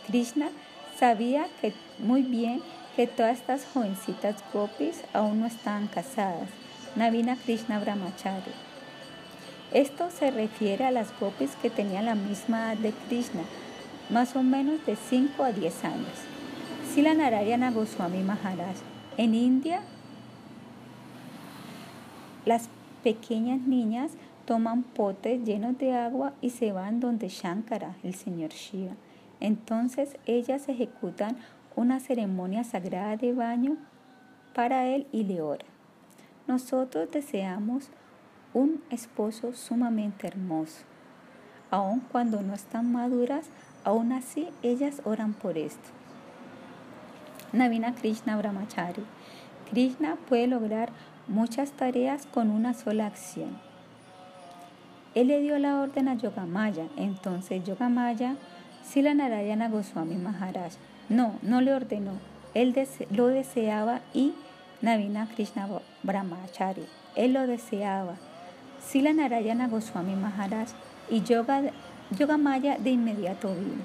Krishna 0.06 0.50
sabía 1.00 1.48
que 1.60 1.74
muy 1.98 2.22
bien 2.22 2.62
que 2.96 3.08
todas 3.08 3.40
estas 3.40 3.66
jovencitas 3.74 4.36
gopis 4.54 5.02
aún 5.12 5.40
no 5.40 5.48
estaban 5.48 5.88
casadas. 5.88 6.48
Navina 6.96 7.36
Krishna 7.36 7.80
Brahmachari. 7.80 8.52
Esto 9.74 10.10
se 10.10 10.32
refiere 10.32 10.86
a 10.86 10.92
las 10.92 11.18
gopis 11.20 11.56
que 11.62 11.70
tenían 11.70 12.06
la 12.06 12.16
misma 12.16 12.74
edad 12.74 12.82
de 12.82 12.92
Krishna, 13.08 13.44
más 14.10 14.36
o 14.36 14.42
menos 14.42 14.84
de 14.86 14.96
5 14.96 15.44
a 15.44 15.52
10 15.52 15.84
años. 15.86 16.18
Sila 16.92 17.14
Narayana 17.14 17.70
Goswami 17.70 18.24
Maharaj. 18.24 18.76
En 19.18 19.36
India, 19.36 19.82
las 22.46 22.70
pequeñas 23.04 23.62
niñas 23.62 24.14
toman 24.46 24.82
potes 24.82 25.44
llenos 25.44 25.78
de 25.78 25.94
agua 25.94 26.34
y 26.42 26.50
se 26.50 26.72
van 26.72 27.00
donde 27.00 27.28
Shankara, 27.30 27.96
el 28.04 28.16
señor 28.16 28.50
Shiva. 28.50 28.94
Entonces 29.40 30.18
ellas 30.26 30.68
ejecutan 30.68 31.38
una 31.76 32.00
ceremonia 32.00 32.64
sagrada 32.64 33.18
de 33.18 33.34
baño 33.34 33.78
para 34.56 34.88
él 34.88 35.06
y 35.12 35.26
le 35.26 35.42
oran. 35.42 35.68
Nosotros 36.48 37.12
deseamos 37.12 37.92
un 38.54 38.82
esposo 38.90 39.54
sumamente 39.54 40.28
hermoso. 40.28 40.84
Aun 41.72 42.00
cuando 42.00 42.42
no 42.42 42.54
están 42.54 42.92
maduras, 42.92 43.48
aún 43.84 44.12
así 44.12 44.48
ellas 44.64 45.02
oran 45.06 45.34
por 45.34 45.58
esto. 45.58 45.90
Navina 47.54 47.94
Krishna 47.96 48.38
Brahmachari. 48.38 49.04
Krishna 49.70 50.16
puede 50.28 50.48
lograr 50.48 50.90
muchas 51.28 51.72
tareas 51.72 52.26
con 52.28 52.50
una 52.50 52.74
sola 52.74 53.06
acción. 53.08 53.60
Él 55.16 55.28
le 55.28 55.40
dio 55.42 55.58
la 55.60 55.80
orden 55.80 56.08
a 56.08 56.16
Yogamaya. 56.16 56.88
Entonces 56.96 57.64
Yogamaya, 57.64 58.36
Sila 58.84 59.14
Narayana 59.14 59.70
Goswami 59.70 60.16
Maharaj, 60.16 60.74
no, 61.10 61.36
no 61.42 61.62
le 61.62 61.74
ordenó. 61.74 62.14
Él 62.54 62.76
lo 63.12 63.28
deseaba 63.28 64.02
y 64.14 64.34
Navina 64.82 65.28
Krishna 65.28 65.68
Brahmachari, 66.04 66.86
él 67.16 67.34
lo 67.34 67.48
deseaba. 67.48 68.16
Sila 68.86 69.14
Narayana 69.14 69.68
Goswami 69.68 70.16
Maharaj 70.16 70.70
y 71.10 71.22
Yoga, 71.22 71.62
Yogamaya 72.18 72.78
de 72.78 72.92
inmediato 72.92 73.54
vino. 73.54 73.84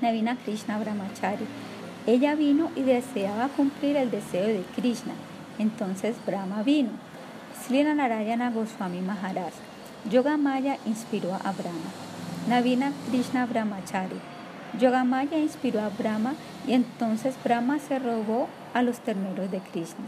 Navina 0.00 0.36
Krishna 0.36 0.78
Brahmachari, 0.78 1.46
ella 2.06 2.34
vino 2.34 2.70
y 2.74 2.82
deseaba 2.82 3.48
cumplir 3.48 3.96
el 3.96 4.10
deseo 4.10 4.46
de 4.46 4.64
Krishna. 4.74 5.12
Entonces 5.58 6.16
Brahma 6.26 6.62
vino. 6.62 6.90
Sila 7.66 7.94
Narayana 7.94 8.50
Goswami 8.50 9.00
Maharaj 9.00 9.52
Yogamaya 10.10 10.78
inspiró 10.84 11.32
a 11.32 11.52
Brahma. 11.52 11.90
Navina 12.48 12.92
Krishna 13.08 13.46
Brahmachari. 13.46 14.20
Yogamaya 14.80 15.38
inspiró 15.38 15.80
a 15.80 15.90
Brahma 15.90 16.34
y 16.66 16.72
entonces 16.72 17.36
Brahma 17.44 17.78
se 17.78 18.00
robó 18.00 18.48
a 18.74 18.82
los 18.82 18.98
terneros 18.98 19.50
de 19.52 19.60
Krishna. 19.60 20.06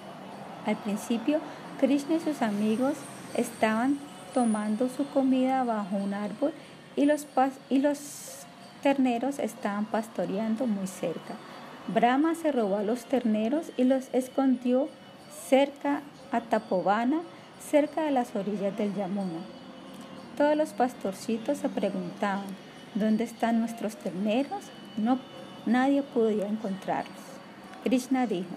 Al 0.67 0.77
principio, 0.77 1.39
Krishna 1.79 2.17
y 2.17 2.21
sus 2.21 2.43
amigos 2.43 2.95
estaban 3.37 3.99
tomando 4.33 4.89
su 4.89 5.07
comida 5.09 5.65
bajo 5.65 5.97
un 5.97 6.15
árbol 6.15 6.53
y 6.97 7.07
los, 7.07 7.27
y 7.71 7.79
los 7.79 8.45
terneros 8.83 9.39
estaban 9.39 9.87
pastoreando 9.87 10.67
muy 10.67 10.87
cerca. 10.87 11.35
Brahma 11.89 12.35
se 12.35 12.53
robó 12.53 12.77
a 12.77 12.83
los 12.83 13.05
terneros 13.05 13.71
y 13.77 13.85
los 13.85 14.09
escondió 14.13 14.89
cerca 15.49 16.01
a 16.33 16.41
Tapovana, 16.41 17.21
cerca 17.71 18.03
de 18.03 18.11
las 18.11 18.35
orillas 18.35 18.77
del 18.77 18.95
Yamuna. 18.95 19.41
Todos 20.37 20.57
los 20.57 20.71
pastorcitos 20.71 21.59
se 21.59 21.69
preguntaban, 21.69 22.47
¿dónde 22.95 23.25
están 23.25 23.61
nuestros 23.61 23.97
terneros? 23.97 24.65
No, 24.97 25.19
nadie 25.67 26.03
podía 26.03 26.47
encontrarlos. 26.47 27.15
Krishna 27.85 28.27
dijo, 28.27 28.57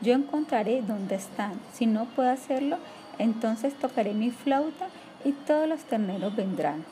yo 0.00 0.14
encontraré 0.14 0.82
dónde 0.82 1.16
están. 1.16 1.60
Si 1.72 1.86
no 1.86 2.06
puedo 2.06 2.30
hacerlo, 2.30 2.78
entonces 3.22 3.74
tocaré 3.74 4.14
mi 4.14 4.30
flauta 4.30 4.88
y 5.24 5.30
todos 5.32 5.68
los 5.68 5.80
terneros 5.84 6.34
vendrán. 6.34 6.84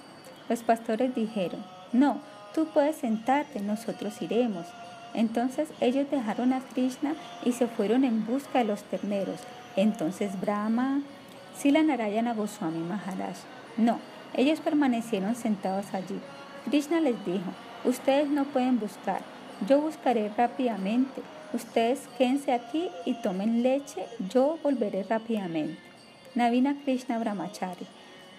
Los 0.48 0.62
pastores 0.62 1.12
dijeron, 1.14 1.64
no, 1.92 2.20
tú 2.54 2.66
puedes 2.72 2.96
sentarte, 2.96 3.60
nosotros 3.60 4.22
iremos. 4.22 4.66
Entonces 5.12 5.68
ellos 5.80 6.08
dejaron 6.08 6.52
a 6.52 6.60
Krishna 6.60 7.14
y 7.44 7.52
se 7.52 7.66
fueron 7.66 8.04
en 8.04 8.24
busca 8.26 8.60
de 8.60 8.64
los 8.64 8.84
terneros. 8.84 9.40
Entonces 9.74 10.40
Brahma, 10.40 11.02
Sila 11.56 11.82
Narayana 11.82 12.32
Goswami 12.34 12.78
Maharaj. 12.78 13.36
No, 13.76 13.98
ellos 14.34 14.60
permanecieron 14.60 15.34
sentados 15.34 15.92
allí. 15.92 16.20
Krishna 16.66 17.00
les 17.00 17.24
dijo, 17.24 17.50
ustedes 17.84 18.28
no 18.28 18.44
pueden 18.44 18.78
buscar, 18.78 19.22
yo 19.66 19.80
buscaré 19.80 20.30
rápidamente. 20.36 21.22
Ustedes 21.52 22.02
quédense 22.16 22.52
aquí 22.52 22.88
y 23.04 23.14
tomen 23.14 23.64
leche, 23.64 24.06
yo 24.32 24.60
volveré 24.62 25.02
rápidamente. 25.02 25.89
Navina 26.34 26.76
Krishna 26.84 27.18
Brahmachari. 27.18 27.86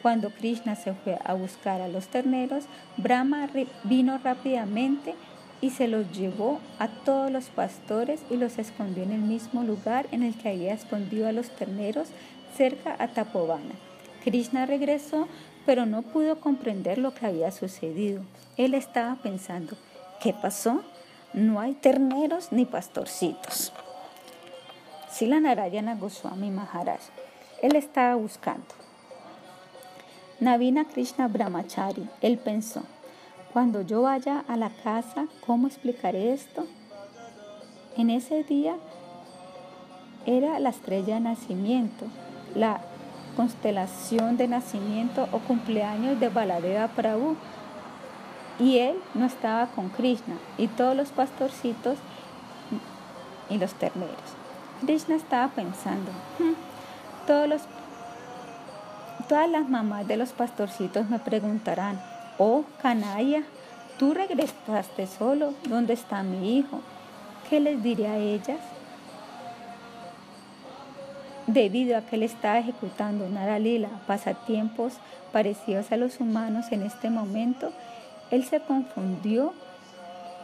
Cuando 0.01 0.29
Krishna 0.29 0.75
se 0.75 0.93
fue 0.93 1.19
a 1.23 1.33
buscar 1.33 1.81
a 1.81 1.87
los 1.87 2.07
terneros, 2.07 2.63
Brahma 2.97 3.49
vino 3.83 4.17
rápidamente 4.17 5.13
y 5.59 5.69
se 5.69 5.87
los 5.87 6.11
llevó 6.11 6.59
a 6.79 6.87
todos 6.87 7.29
los 7.29 7.45
pastores 7.45 8.21
y 8.29 8.37
los 8.37 8.57
escondió 8.57 9.03
en 9.03 9.11
el 9.11 9.21
mismo 9.21 9.63
lugar 9.63 10.07
en 10.11 10.23
el 10.23 10.35
que 10.35 10.49
había 10.49 10.73
escondido 10.73 11.27
a 11.27 11.31
los 11.31 11.49
terneros 11.49 12.07
cerca 12.57 12.95
a 12.97 13.09
Tapovana. 13.09 13.75
Krishna 14.23 14.65
regresó, 14.65 15.27
pero 15.65 15.85
no 15.85 16.01
pudo 16.01 16.39
comprender 16.39 16.97
lo 16.97 17.13
que 17.13 17.25
había 17.25 17.51
sucedido. 17.51 18.23
Él 18.57 18.73
estaba 18.73 19.15
pensando, 19.15 19.75
¿qué 20.19 20.33
pasó? 20.33 20.81
No 21.33 21.59
hay 21.59 21.73
terneros 21.73 22.51
ni 22.51 22.65
pastorcitos. 22.65 23.71
Sila 25.11 25.39
Narayana 25.39 25.95
Goswami 25.95 26.49
Maharaj. 26.49 27.01
Él 27.61 27.75
estaba 27.75 28.15
buscando. 28.15 28.65
Navina 30.39 30.85
Krishna 30.85 31.27
Brahmachari. 31.27 32.09
Él 32.21 32.39
pensó, 32.39 32.81
cuando 33.53 33.81
yo 33.81 34.01
vaya 34.01 34.43
a 34.47 34.57
la 34.57 34.69
casa, 34.69 35.27
¿cómo 35.45 35.67
explicaré 35.67 36.33
esto? 36.33 36.65
En 37.95 38.09
ese 38.09 38.43
día 38.43 38.75
era 40.25 40.59
la 40.59 40.69
estrella 40.69 41.15
de 41.15 41.19
nacimiento, 41.19 42.05
la 42.55 42.81
constelación 43.35 44.37
de 44.37 44.47
nacimiento 44.47 45.27
o 45.31 45.39
cumpleaños 45.39 46.19
de 46.19 46.29
Baladeva 46.29 46.87
Prabhu. 46.87 47.35
Y 48.59 48.79
él 48.79 48.95
no 49.13 49.25
estaba 49.25 49.67
con 49.67 49.89
Krishna 49.89 50.35
y 50.57 50.67
todos 50.67 50.95
los 50.95 51.09
pastorcitos 51.09 51.97
y 53.49 53.57
los 53.57 53.73
terneros. 53.75 54.15
Krishna 54.81 55.15
estaba 55.15 55.49
pensando, 55.49 56.11
hmm, 56.39 56.70
todos 57.31 57.47
los, 57.47 57.61
todas 59.29 59.49
las 59.49 59.69
mamás 59.69 60.05
de 60.05 60.17
los 60.17 60.33
pastorcitos 60.33 61.09
me 61.09 61.17
preguntarán, 61.17 61.97
Oh, 62.37 62.65
canalla, 62.81 63.43
tú 63.97 64.13
regresaste 64.13 65.07
solo. 65.07 65.53
¿Dónde 65.69 65.93
está 65.93 66.23
mi 66.23 66.57
hijo? 66.57 66.81
¿Qué 67.49 67.61
les 67.61 67.81
diré 67.81 68.07
a 68.07 68.17
ellas? 68.17 68.59
Debido 71.47 71.97
a 71.97 72.01
que 72.01 72.17
él 72.17 72.23
estaba 72.23 72.59
ejecutando 72.59 73.29
Naralila, 73.29 73.87
pasatiempos 74.07 74.95
parecidos 75.31 75.89
a 75.93 75.95
los 75.95 76.19
humanos 76.19 76.65
en 76.73 76.81
este 76.81 77.09
momento, 77.09 77.71
él 78.29 78.43
se 78.43 78.59
confundió 78.59 79.53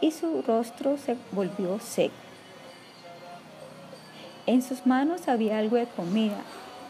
y 0.00 0.10
su 0.12 0.40
rostro 0.40 0.96
se 0.96 1.18
volvió 1.32 1.78
seco. 1.80 2.14
En 4.46 4.62
sus 4.62 4.86
manos 4.86 5.28
había 5.28 5.58
algo 5.58 5.76
de 5.76 5.84
comida, 5.84 6.38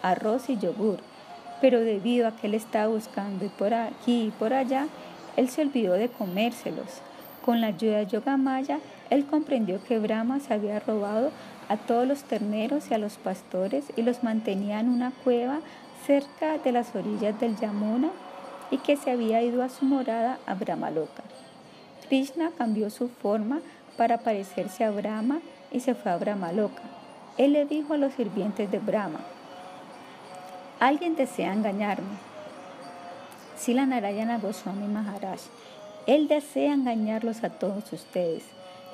arroz 0.03 0.49
y 0.49 0.59
yogur, 0.59 0.99
pero 1.61 1.81
debido 1.81 2.29
a 2.29 2.37
que 2.37 2.47
él 2.47 2.55
estaba 2.55 2.87
buscando 2.89 3.45
y 3.45 3.49
por 3.49 3.75
aquí 3.75 4.27
y 4.27 4.31
por 4.31 4.53
allá, 4.53 4.87
él 5.37 5.49
se 5.49 5.63
olvidó 5.63 5.95
de 5.95 6.09
comérselos. 6.09 7.01
Con 7.45 7.61
la 7.61 7.69
ayuda 7.69 7.99
de 7.99 8.07
Yogamaya, 8.07 8.81
él 9.11 9.25
comprendió 9.25 9.83
que 9.83 9.99
Brahma 9.99 10.41
se 10.41 10.53
había 10.53 10.81
robado 10.81 11.31
a 11.69 11.77
todos 11.77 12.07
los 12.07 12.23
terneros 12.25 12.91
y 12.91 12.95
a 12.95 12.99
los 12.99 13.17
pastores 13.17 13.85
y 13.97 14.03
los 14.03 14.23
mantenía 14.23 14.81
en 14.81 14.89
una 14.89 15.13
cueva 15.25 15.61
cerca 16.07 16.59
de 16.59 16.73
las 16.73 16.95
orillas 16.95 17.39
del 17.41 17.57
Yamuna 17.57 18.11
y 18.71 18.79
que 18.79 18.97
se 18.97 19.11
había 19.11 19.43
ido 19.43 19.63
a 19.63 19.69
su 19.69 19.85
morada 19.85 20.39
a 20.47 20.55
Brahmaloka. 20.55 21.23
Krishna 22.09 22.51
cambió 22.57 22.91
su 22.91 23.09
forma 23.09 23.61
para 23.97 24.19
parecerse 24.19 24.85
a 24.85 24.91
Brahma 24.91 25.41
y 25.71 25.81
se 25.81 25.95
fue 25.95 26.13
a 26.13 26.17
Brahmaloka. 26.17 26.83
Él 27.37 27.53
le 27.53 27.67
dijo 27.67 27.95
a 27.95 27.99
los 27.99 28.15
sirvientes 28.15 28.71
de 28.71 28.79
Brahma, 28.79 29.21
Alguien 30.81 31.17
desea 31.17 31.53
engañarme. 31.53 32.07
Sila 33.57 33.85
Narayana 33.85 34.39
Goswami 34.39 34.87
Maharaj. 34.87 35.41
Él 36.07 36.29
desea 36.29 36.73
engañarlos 36.73 37.43
a 37.43 37.51
todos 37.51 37.93
ustedes. 37.93 38.45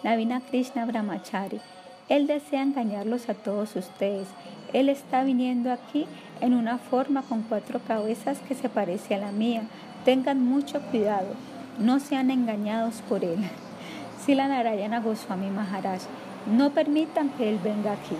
Navina 0.03 0.41
Krishna 0.41 0.87
Brahmachari. 0.87 1.61
Él 2.09 2.27
desea 2.27 2.63
engañarlos 2.63 3.29
a 3.29 3.35
todos 3.35 3.77
ustedes. 3.77 4.29
Él 4.73 4.89
está 4.89 5.25
viniendo 5.25 5.71
aquí 5.71 6.07
en 6.41 6.55
una 6.55 6.79
forma 6.79 7.21
con 7.21 7.43
cuatro 7.43 7.81
cabezas 7.87 8.39
que 8.49 8.55
se 8.55 8.71
parece 8.71 9.15
a 9.17 9.19
la 9.19 9.31
mía. 9.31 9.65
Tengan 10.07 10.43
mucho 10.43 10.81
cuidado. 10.91 11.35
No 11.79 12.01
sean 12.01 12.31
engañados 12.31 13.03
por 13.11 13.25
él. 13.25 13.41
Sila 14.25 14.49
Narayana 14.49 15.01
Goswami 15.01 15.51
Maharaj. 15.51 16.01
No 16.47 16.71
permitan 16.71 17.29
que 17.29 17.51
él 17.51 17.59
venga 17.63 17.93
aquí. 17.93 18.17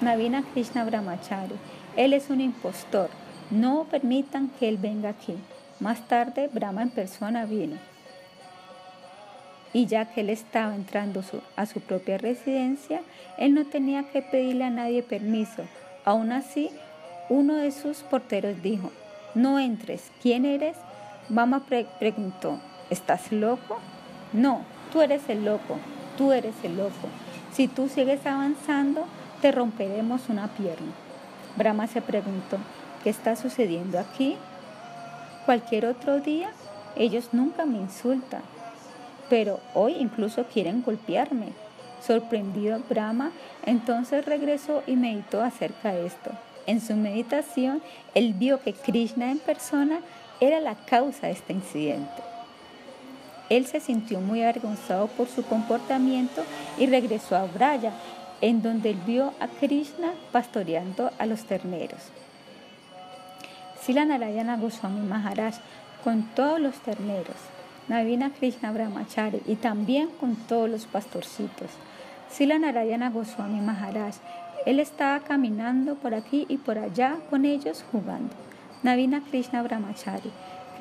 Navina 0.00 0.42
Krishna 0.54 0.84
Brahmachari. 0.84 1.56
Él 1.96 2.12
es 2.12 2.30
un 2.30 2.40
impostor. 2.40 3.08
No 3.50 3.84
permitan 3.84 4.50
que 4.58 4.68
Él 4.68 4.78
venga 4.78 5.10
aquí. 5.10 5.36
Más 5.80 6.06
tarde, 6.08 6.48
Brahma 6.52 6.82
en 6.82 6.90
persona 6.90 7.46
vino. 7.46 7.76
Y 9.72 9.86
ya 9.86 10.04
que 10.06 10.20
él 10.20 10.30
estaba 10.30 10.74
entrando 10.76 11.22
a 11.56 11.66
su 11.66 11.80
propia 11.80 12.16
residencia, 12.16 13.02
él 13.38 13.54
no 13.54 13.66
tenía 13.66 14.04
que 14.04 14.22
pedirle 14.22 14.64
a 14.64 14.70
nadie 14.70 15.02
permiso. 15.02 15.64
Aún 16.04 16.30
así, 16.30 16.70
uno 17.28 17.56
de 17.56 17.72
sus 17.72 17.98
porteros 17.98 18.62
dijo, 18.62 18.92
no 19.34 19.58
entres, 19.58 20.12
¿quién 20.22 20.44
eres? 20.44 20.76
Brahma 21.28 21.64
preguntó, 21.98 22.60
¿estás 22.88 23.32
loco? 23.32 23.78
No, 24.32 24.62
tú 24.92 25.02
eres 25.02 25.28
el 25.28 25.44
loco, 25.44 25.76
tú 26.16 26.30
eres 26.30 26.54
el 26.62 26.76
loco. 26.76 27.08
Si 27.52 27.66
tú 27.66 27.88
sigues 27.88 28.24
avanzando, 28.26 29.06
te 29.42 29.50
romperemos 29.50 30.28
una 30.28 30.46
pierna. 30.48 30.92
Brahma 31.56 31.86
se 31.86 32.02
preguntó, 32.02 32.58
¿qué 33.02 33.10
está 33.10 33.36
sucediendo 33.36 33.98
aquí? 33.98 34.36
Cualquier 35.46 35.86
otro 35.86 36.20
día 36.20 36.50
ellos 36.96 37.30
nunca 37.32 37.64
me 37.66 37.78
insultan, 37.78 38.42
pero 39.28 39.60
hoy 39.74 39.96
incluso 39.98 40.44
quieren 40.44 40.82
golpearme. 40.82 41.48
Sorprendido 42.00 42.80
Brahma, 42.88 43.32
entonces 43.64 44.24
regresó 44.24 44.82
y 44.86 44.94
meditó 44.94 45.42
acerca 45.42 45.92
de 45.92 46.06
esto. 46.06 46.30
En 46.66 46.80
su 46.80 46.94
meditación, 46.94 47.82
él 48.14 48.34
vio 48.34 48.60
que 48.60 48.72
Krishna 48.72 49.30
en 49.30 49.38
persona 49.38 50.00
era 50.40 50.60
la 50.60 50.74
causa 50.74 51.26
de 51.26 51.32
este 51.32 51.52
incidente. 51.52 52.22
Él 53.50 53.66
se 53.66 53.80
sintió 53.80 54.20
muy 54.20 54.42
avergonzado 54.42 55.06
por 55.08 55.28
su 55.28 55.44
comportamiento 55.44 56.42
y 56.78 56.86
regresó 56.86 57.36
a 57.36 57.44
Braya, 57.44 57.92
en 58.44 58.60
donde 58.60 58.90
él 58.90 58.98
vio 59.06 59.32
a 59.40 59.48
Krishna 59.48 60.12
pastoreando 60.30 61.10
a 61.18 61.24
los 61.24 61.44
terneros. 61.44 62.10
Sila 63.80 64.04
Narayana 64.04 64.58
Goswami 64.58 65.00
Maharaj 65.00 65.54
con 66.04 66.24
todos 66.34 66.60
los 66.60 66.74
terneros, 66.80 67.36
Navina 67.88 68.30
Krishna 68.38 68.70
Brahmachari 68.70 69.40
y 69.46 69.56
también 69.56 70.10
con 70.20 70.36
todos 70.36 70.68
los 70.68 70.84
pastorcitos. 70.84 71.70
Sila 72.28 72.58
Narayana 72.58 73.08
Goswami 73.08 73.62
Maharaj, 73.62 74.16
él 74.66 74.78
estaba 74.78 75.20
caminando 75.20 75.94
por 75.94 76.12
aquí 76.12 76.44
y 76.46 76.58
por 76.58 76.76
allá 76.76 77.16
con 77.30 77.46
ellos 77.46 77.82
jugando. 77.90 78.34
Navina 78.82 79.22
Krishna 79.22 79.62
Brahmachari, 79.62 80.30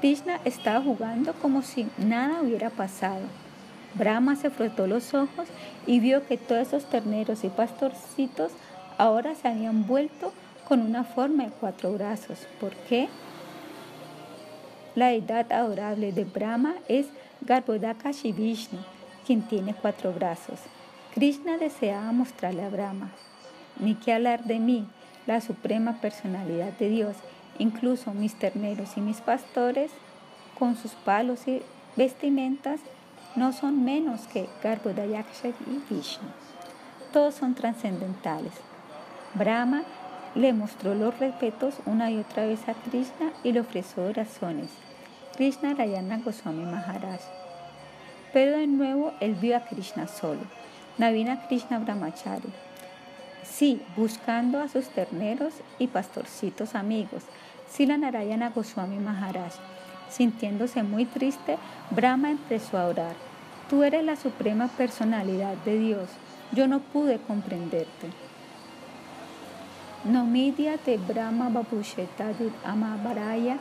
Krishna 0.02 0.41
estaba 0.44 0.81
jugando 0.81 1.31
como 1.35 1.61
si 1.61 1.88
nada 1.98 2.41
hubiera 2.41 2.69
pasado. 2.69 3.22
Brahma 3.95 4.36
se 4.36 4.49
frotó 4.49 4.88
los 4.88 5.14
ojos 5.14 5.48
y 5.86 5.99
vio 5.99 6.26
que 6.26 6.38
todos 6.38 6.68
esos 6.68 6.86
terneros 6.86 7.44
y 7.44 7.49
pastorcitos 7.49 8.52
ahora 8.98 9.36
se 9.36 9.48
habían 9.48 9.86
vuelto 9.86 10.34
con 10.68 10.82
una 10.82 11.03
forma 11.03 11.45
de 11.45 11.52
cuatro 11.52 11.94
brazos. 11.94 12.48
¿Por 12.60 12.74
qué? 12.88 13.10
La 14.95 15.07
deidad 15.07 15.52
adorable 15.52 16.11
de 16.11 16.24
Brahma 16.24 16.76
es 16.88 17.07
Garbhodaka 17.41 18.11
Vishnu, 18.11 18.80
quien 19.26 19.41
tiene 19.41 19.74
cuatro 19.74 20.14
brazos. 20.14 20.60
Krishna 21.14 21.57
deseaba 21.57 22.11
mostrarle 22.11 22.64
a 22.64 22.70
Brahma, 22.70 23.11
ni 23.80 23.95
que 23.95 24.14
hablar 24.14 24.45
de 24.45 24.60
mí, 24.60 24.88
la 25.26 25.41
suprema 25.41 25.99
personalidad 26.02 26.74
de 26.74 26.90
Dios. 26.90 27.15
incluso 27.60 28.11
mis 28.15 28.34
terneros 28.34 28.98
y 28.98 29.02
mis 29.02 29.22
pastores, 29.22 29.91
con 30.57 30.76
sus 30.76 30.94
palos 30.94 31.48
y 31.48 31.61
vestimentas, 31.95 32.80
no 33.35 33.51
son 33.51 33.84
menos 33.84 34.27
que 34.27 34.47
Garbhodayaksha 34.61 35.49
y 35.49 35.84
Vishnu. 35.89 36.27
Todos 37.11 37.35
son 37.35 37.55
trascendentales. 37.55 38.53
Brahma 39.34 39.84
le 40.35 40.53
mostró 40.53 40.95
los 40.95 41.18
respetos 41.19 41.76
una 41.85 42.11
y 42.11 42.19
otra 42.19 42.45
vez 42.45 42.68
a 42.68 42.73
Krishna 42.73 43.31
y 43.43 43.51
le 43.51 43.61
ofreció 43.61 44.03
oraciones. 44.03 44.69
Krishna 45.35 45.73
Rayana 45.73 46.19
Goswami 46.19 46.65
Maharaj. 46.65 47.22
Pero 48.34 48.57
de 48.57 48.68
nuevo 48.68 49.14
él 49.19 49.35
vio 49.35 49.57
a 49.57 49.61
Krishna 49.61 50.07
solo. 50.07 50.41
Navina 50.97 51.47
Krishna 51.47 51.80
Brahmachari. 51.80 52.49
Sí, 53.43 53.81
buscando 53.95 54.60
a 54.60 54.68
sus 54.68 54.89
terneros 54.89 55.53
y 55.80 55.88
pastorcitos 55.88 56.76
amigos. 56.76 57.23
Sila 57.68 57.97
Narayana 57.97 58.49
Goswami 58.49 58.97
Maharaj. 58.97 59.53
Sintiéndose 60.14 60.84
muy 60.84 61.06
triste, 61.06 61.57
Brahma 61.90 62.30
empezó 62.30 62.77
a 62.77 62.85
orar. 62.85 63.15
Tú 63.68 63.81
eres 63.81 64.03
la 64.03 64.15
suprema 64.15 64.68
personalidad 64.68 65.56
de 65.65 65.80
Dios. 65.80 66.07
Yo 66.52 66.68
no 66.68 66.81
pude 66.81 67.18
comprenderte. 67.18 68.11
Nomidia 70.03 70.77
de 70.85 70.98
Brahma 70.98 71.49
Babusheta 71.49 72.27
Amabaraya 72.65 73.57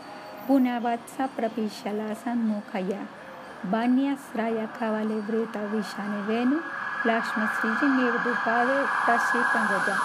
Punavatsa 0.46 1.28
Prapishalasan 1.28 2.44
Mukaya 2.44 3.06
Vanya 3.62 4.18
Sraya 4.18 4.68
Kavalevreta 4.76 5.70
Vishane 5.70 6.26
Venu 6.26 6.60
Lakshma 7.04 7.48
Sriji 7.54 7.86
Nirdupade 7.86 8.86
Tashi 9.06 9.38
Pangaya 9.54 9.96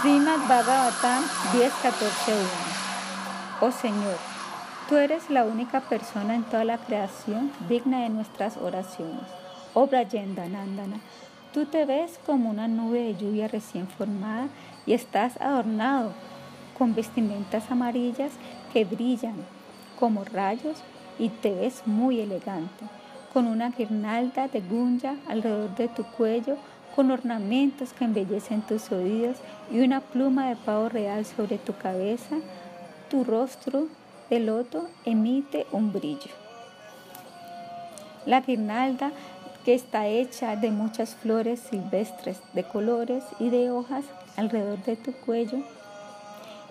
Srimad 0.00 0.40
Bhagavatam 0.46 1.24
10.14.1 1.52 3.60
Oh 3.60 3.72
Señor, 3.72 4.33
Tú 4.94 5.00
eres 5.00 5.28
la 5.28 5.44
única 5.44 5.80
persona 5.80 6.36
en 6.36 6.44
toda 6.44 6.62
la 6.62 6.78
creación 6.78 7.50
digna 7.68 8.02
de 8.02 8.10
nuestras 8.10 8.56
oraciones. 8.56 9.24
Oh 9.74 9.88
Nandana, 9.90 11.00
tú 11.52 11.66
te 11.66 11.84
ves 11.84 12.20
como 12.24 12.50
una 12.50 12.68
nube 12.68 13.00
de 13.00 13.16
lluvia 13.16 13.48
recién 13.48 13.88
formada 13.88 14.46
y 14.86 14.92
estás 14.92 15.36
adornado 15.40 16.12
con 16.78 16.94
vestimentas 16.94 17.72
amarillas 17.72 18.34
que 18.72 18.84
brillan 18.84 19.34
como 19.98 20.22
rayos 20.22 20.76
y 21.18 21.28
te 21.28 21.52
ves 21.52 21.82
muy 21.86 22.20
elegante, 22.20 22.84
con 23.32 23.48
una 23.48 23.70
guirnalda 23.70 24.46
de 24.46 24.60
gunja 24.60 25.16
alrededor 25.26 25.74
de 25.74 25.88
tu 25.88 26.04
cuello, 26.04 26.56
con 26.94 27.10
ornamentos 27.10 27.92
que 27.94 28.04
embellecen 28.04 28.62
tus 28.62 28.92
oídos 28.92 29.38
y 29.72 29.80
una 29.80 30.00
pluma 30.00 30.50
de 30.50 30.54
pavo 30.54 30.88
real 30.88 31.24
sobre 31.24 31.58
tu 31.58 31.76
cabeza. 31.76 32.36
Tu 33.10 33.24
rostro 33.24 33.88
el 34.36 34.46
loto 34.46 34.88
emite 35.04 35.66
un 35.72 35.92
brillo. 35.92 36.30
La 38.26 38.40
guirnalda, 38.40 39.12
que 39.64 39.74
está 39.74 40.06
hecha 40.06 40.56
de 40.56 40.70
muchas 40.70 41.14
flores 41.14 41.60
silvestres 41.60 42.38
de 42.52 42.64
colores 42.64 43.24
y 43.38 43.50
de 43.50 43.70
hojas 43.70 44.04
alrededor 44.36 44.82
de 44.84 44.96
tu 44.96 45.12
cuello, 45.12 45.58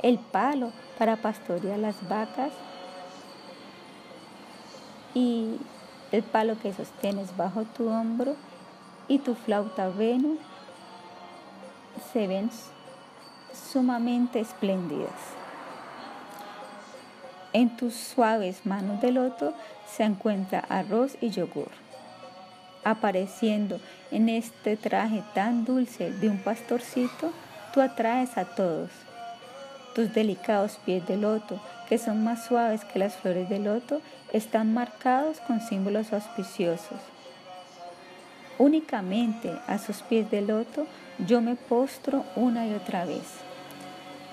el 0.02 0.19
palo 0.19 0.72
para 0.98 1.18
pastorear 1.18 1.80
las 1.80 2.07
vacas 2.07 2.52
y 5.14 5.57
el 6.11 6.23
palo 6.23 6.57
que 6.60 6.73
sostienes 6.73 7.35
bajo 7.35 7.64
tu 7.64 7.90
hombro 7.90 8.35
y 9.07 9.19
tu 9.19 9.35
flauta 9.35 9.90
veno 9.90 10.38
se 12.11 12.27
ven 12.27 12.49
sumamente 13.72 14.40
espléndidas. 14.40 15.43
En 17.53 17.77
tus 17.77 17.93
suaves 17.93 18.65
manos 18.65 18.99
de 18.99 19.11
loto 19.11 19.53
se 19.88 20.03
encuentra 20.03 20.59
arroz 20.69 21.15
y 21.21 21.30
yogur. 21.30 21.69
Apareciendo 22.84 23.80
en 24.09 24.27
este 24.27 24.75
traje 24.75 25.23
tan 25.35 25.63
dulce 25.63 26.11
de 26.11 26.30
un 26.30 26.39
pastorcito, 26.39 27.31
tú 27.71 27.80
atraes 27.81 28.39
a 28.39 28.45
todos. 28.45 28.89
Tus 29.93 30.11
delicados 30.15 30.80
pies 30.84 31.05
de 31.05 31.15
loto, 31.15 31.61
que 31.88 31.99
son 31.99 32.23
más 32.23 32.45
suaves 32.45 32.84
que 32.85 32.97
las 32.97 33.15
flores 33.17 33.47
de 33.49 33.59
loto, 33.59 34.01
están 34.31 34.73
marcados 34.73 35.39
con 35.41 35.61
símbolos 35.61 36.11
auspiciosos. 36.11 36.99
Únicamente 38.57 39.51
a 39.67 39.77
sus 39.77 40.01
pies 40.01 40.30
de 40.31 40.41
loto 40.41 40.88
yo 41.19 41.41
me 41.41 41.55
postro 41.55 42.25
una 42.35 42.65
y 42.65 42.73
otra 42.73 43.05
vez. 43.05 43.27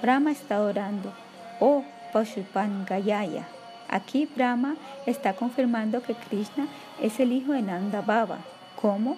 Brahma 0.01 0.30
está 0.30 0.62
orando, 0.62 1.12
oh 1.60 1.84
Gayaya. 2.87 3.47
Aquí 3.89 4.27
Brahma 4.27 4.77
está 5.07 5.32
confirmando 5.32 6.03
que 6.03 6.15
Krishna 6.15 6.69
es 7.01 7.19
el 7.19 7.32
hijo 7.32 7.53
de 7.53 7.62
Nanda 7.62 8.03
Baba. 8.03 8.39
¿Cómo? 8.81 9.16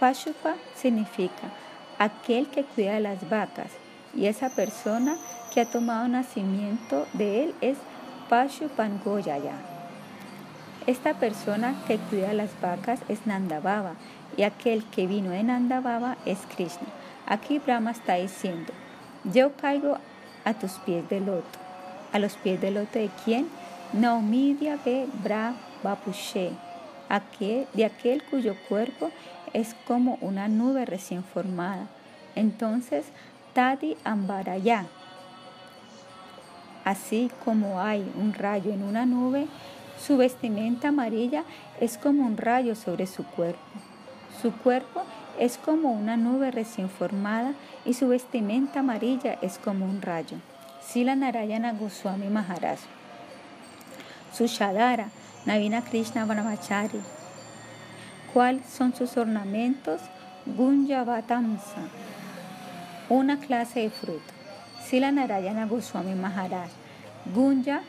Pashupa 0.00 0.54
significa 0.74 1.50
aquel 1.98 2.48
que 2.48 2.64
cuida 2.64 2.94
de 2.94 3.00
las 3.00 3.28
vacas 3.28 3.70
y 4.14 4.26
esa 4.26 4.48
persona 4.50 5.16
que 5.52 5.60
ha 5.60 5.70
tomado 5.70 6.08
nacimiento 6.08 7.06
de 7.12 7.44
él 7.44 7.54
es 7.60 7.78
Pashupan 8.28 9.00
Goyaya. 9.04 9.54
Esta 10.86 11.14
persona 11.14 11.74
que 11.86 11.98
cuida 11.98 12.32
las 12.32 12.50
vacas 12.60 13.00
es 13.08 13.26
Nanda 13.26 13.60
Baba 13.60 13.94
y 14.36 14.42
aquel 14.42 14.84
que 14.84 15.06
vino 15.06 15.30
de 15.30 15.42
Nanda 15.42 15.80
Baba 15.80 16.16
es 16.24 16.38
Krishna. 16.54 16.88
Aquí 17.26 17.58
Brahma 17.58 17.92
está 17.92 18.14
diciendo, 18.14 18.72
yo 19.24 19.52
caigo 19.56 19.98
a 20.44 20.54
tus 20.54 20.72
pies 20.72 21.08
de 21.08 21.20
loto 21.20 21.63
a 22.14 22.20
los 22.20 22.36
pies 22.36 22.60
del 22.60 22.74
loto 22.74 22.98
de 22.98 23.10
quién? 23.24 23.48
Naumidia 23.92 24.78
be 24.84 25.06
Bra 25.22 25.54
Bapushe, 25.82 26.52
de 27.74 27.84
aquel 27.84 28.22
cuyo 28.22 28.54
cuerpo 28.68 29.10
es 29.52 29.74
como 29.86 30.16
una 30.20 30.48
nube 30.48 30.86
recién 30.86 31.24
formada. 31.24 31.88
Entonces, 32.36 33.04
Tadi 33.52 33.96
Ambaraya. 34.04 34.86
Así 36.84 37.30
como 37.44 37.80
hay 37.80 38.08
un 38.16 38.32
rayo 38.32 38.72
en 38.72 38.84
una 38.84 39.06
nube, 39.06 39.46
su 39.98 40.16
vestimenta 40.16 40.88
amarilla 40.88 41.44
es 41.80 41.98
como 41.98 42.26
un 42.26 42.36
rayo 42.36 42.76
sobre 42.76 43.06
su 43.06 43.24
cuerpo. 43.24 43.60
Su 44.40 44.52
cuerpo 44.52 45.02
es 45.38 45.58
como 45.58 45.92
una 45.92 46.16
nube 46.16 46.52
recién 46.52 46.88
formada 46.88 47.54
y 47.84 47.94
su 47.94 48.08
vestimenta 48.08 48.80
amarilla 48.80 49.32
es 49.40 49.58
como 49.58 49.84
un 49.84 50.00
rayo. 50.00 50.36
Sila 50.86 51.16
Narayana 51.16 51.72
Goswami 51.72 52.28
Maharaj. 52.28 52.78
Sushadara, 54.32 55.08
Navina 55.46 55.82
Krishna 55.82 56.24
Brahmachari. 56.26 57.00
¿Cuáles 58.32 58.66
son 58.66 58.94
sus 58.94 59.16
ornamentos? 59.16 60.00
Gunjavatamsa, 60.46 61.88
una 63.08 63.40
clase 63.40 63.80
de 63.80 63.90
fruto. 63.90 64.32
Sila 64.84 65.10
Narayana 65.10 65.66
Goswami 65.66 66.14
Maharaj. 66.14 66.68
Gunja 67.34 67.80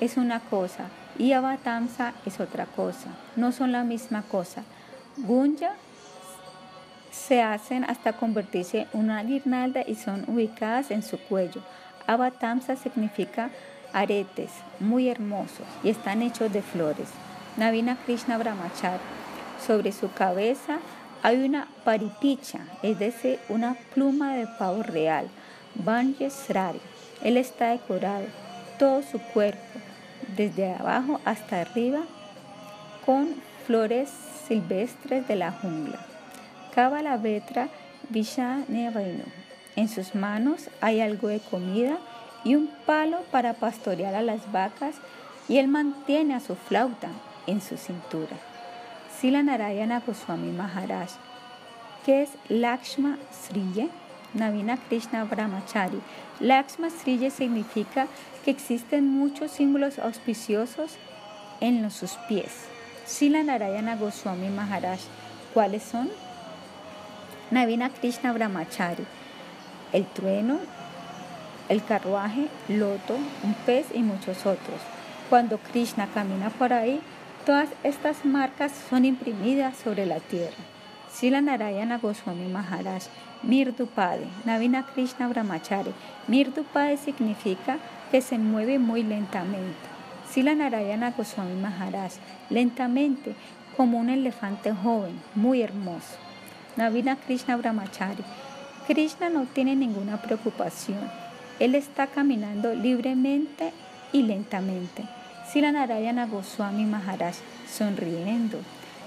es 0.00 0.16
una 0.16 0.38
cosa 0.40 0.84
y 1.18 1.32
Avatamsa 1.32 2.14
es 2.24 2.38
otra 2.38 2.66
cosa. 2.66 3.08
No 3.34 3.50
son 3.50 3.72
la 3.72 3.82
misma 3.82 4.22
cosa. 4.22 4.62
Gunja 5.16 5.72
se 7.10 7.42
hacen 7.42 7.84
hasta 7.84 8.12
convertirse 8.12 8.86
en 8.92 9.00
una 9.00 9.22
guirnalda 9.24 9.82
y 9.86 9.96
son 9.96 10.24
ubicadas 10.28 10.90
en 10.90 11.02
su 11.02 11.18
cuello. 11.18 11.62
Avatamsa 12.06 12.76
significa 12.76 13.50
aretes 13.92 14.50
muy 14.80 15.08
hermosos 15.08 15.66
y 15.82 15.90
están 15.90 16.22
hechos 16.22 16.52
de 16.52 16.62
flores. 16.62 17.08
Navina 17.56 17.96
Krishna 18.04 18.36
Brahmachar. 18.36 18.98
Sobre 19.64 19.92
su 19.92 20.12
cabeza 20.12 20.78
hay 21.22 21.44
una 21.44 21.68
paripicha, 21.84 22.60
es 22.82 22.98
decir, 22.98 23.38
una 23.48 23.76
pluma 23.94 24.34
de 24.34 24.46
pavo 24.58 24.82
real. 24.82 25.28
Banjesrari. 25.74 26.80
Él 27.22 27.36
está 27.36 27.70
decorado, 27.70 28.26
todo 28.78 29.02
su 29.02 29.18
cuerpo, 29.18 29.80
desde 30.36 30.74
abajo 30.74 31.20
hasta 31.24 31.60
arriba, 31.60 32.00
con 33.06 33.34
flores 33.66 34.10
silvestres 34.46 35.26
de 35.26 35.36
la 35.36 35.52
jungla. 35.52 35.98
Kabala 36.74 37.16
Vetra 37.16 37.68
Vishanevenu. 38.10 39.43
En 39.76 39.88
sus 39.88 40.14
manos 40.14 40.70
hay 40.80 41.00
algo 41.00 41.28
de 41.28 41.40
comida 41.40 41.98
y 42.44 42.54
un 42.54 42.68
palo 42.86 43.22
para 43.32 43.54
pastorear 43.54 44.14
a 44.14 44.22
las 44.22 44.52
vacas 44.52 44.96
y 45.48 45.58
él 45.58 45.68
mantiene 45.68 46.34
a 46.34 46.40
su 46.40 46.54
flauta 46.54 47.08
en 47.46 47.60
su 47.60 47.76
cintura. 47.76 48.36
Sila 49.20 49.42
Narayana 49.42 50.02
Goswami 50.06 50.52
Maharaj, 50.52 51.10
que 52.06 52.22
es 52.22 52.30
Lakshma 52.48 53.18
Sriye, 53.32 53.88
Navina 54.32 54.76
Krishna 54.76 55.24
Brahmachari. 55.24 56.00
Lakshma 56.40 56.90
Sriye 56.90 57.30
significa 57.30 58.06
que 58.44 58.50
existen 58.50 59.08
muchos 59.08 59.50
símbolos 59.50 59.98
auspiciosos 59.98 60.96
en 61.60 61.90
sus 61.90 62.12
pies. 62.28 62.66
Sila 63.06 63.42
Narayana 63.42 63.96
Goswami 63.96 64.48
Maharaj, 64.48 65.00
¿cuáles 65.52 65.82
son? 65.82 66.10
Navina 67.50 67.90
Krishna 67.90 68.32
Brahmachari 68.32 69.04
el 69.94 70.04
trueno 70.04 70.58
el 71.68 71.82
carruaje, 71.82 72.48
loto, 72.68 73.14
un 73.42 73.54
pez 73.66 73.86
y 73.94 74.02
muchos 74.02 74.40
otros. 74.40 74.80
Cuando 75.30 75.58
Krishna 75.58 76.06
camina 76.12 76.50
por 76.50 76.72
ahí, 76.72 77.00
todas 77.46 77.68
estas 77.82 78.24
marcas 78.24 78.72
son 78.90 79.04
imprimidas 79.04 79.76
sobre 79.76 80.06
la 80.06 80.20
tierra. 80.20 80.56
Sila 81.10 81.40
Narayana 81.40 81.98
Goswami 81.98 82.48
Maharaj, 82.48 83.04
Mirdupade, 83.42 84.26
Navina 84.44 84.84
Krishna 84.84 85.28
Brahmachari. 85.28 85.92
Mirdupade 86.28 86.96
significa 86.96 87.78
que 88.10 88.20
se 88.20 88.36
mueve 88.36 88.78
muy 88.78 89.02
lentamente. 89.02 89.94
Sila 90.28 90.54
Narayana 90.54 91.12
Goswami 91.12 91.54
Maharaj, 91.54 92.12
lentamente, 92.50 93.34
como 93.76 93.98
un 93.98 94.10
elefante 94.10 94.72
joven, 94.72 95.20
muy 95.34 95.62
hermoso. 95.62 96.18
Navina 96.76 97.16
Krishna 97.16 97.56
Brahmachari. 97.56 98.24
Krishna 98.86 99.30
no 99.30 99.46
tiene 99.46 99.76
ninguna 99.76 100.20
preocupación. 100.20 101.10
Él 101.58 101.74
está 101.74 102.06
caminando 102.06 102.74
libremente 102.74 103.72
y 104.12 104.22
lentamente. 104.22 105.04
Sila 105.50 105.72
Narayana 105.72 106.26
Goswami 106.26 106.84
Maharaj, 106.84 107.36
sonriendo. 107.66 108.58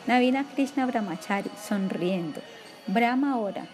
Navina 0.07 0.45
Krishna 0.55 0.85
Brahmachari, 0.85 1.51
sonriendo. 1.61 2.41
Brahma 2.87 3.37
ora, 3.37 3.67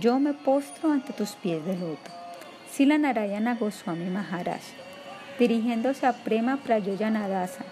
yo 0.00 0.18
me 0.20 0.32
postro 0.32 0.92
ante 0.92 1.12
tus 1.12 1.32
pies 1.32 1.64
de 1.66 1.76
loto. 1.76 2.10
Sila 2.70 2.96
Narayana 2.96 3.54
Goswami 3.56 4.08
Maharaj, 4.08 4.62
dirigiéndose 5.38 6.06
a 6.06 6.12
Prema 6.12 6.56
Prayoyanadasa. 6.56 7.64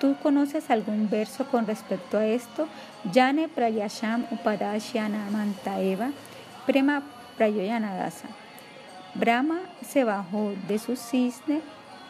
¿Tú 0.00 0.16
conoces 0.22 0.70
algún 0.70 1.10
verso 1.10 1.46
con 1.48 1.66
respecto 1.66 2.16
a 2.16 2.26
esto? 2.26 2.66
Yane 3.12 3.48
Prayasham 3.48 4.26
Upadashyana 4.30 5.28
Mantaeva, 5.30 6.12
Prema 6.66 7.02
Prayoyanadasa. 7.36 8.28
Brahma 9.14 9.58
se 9.84 10.04
bajó 10.04 10.54
de 10.68 10.78
su 10.78 10.96
cisne 10.96 11.60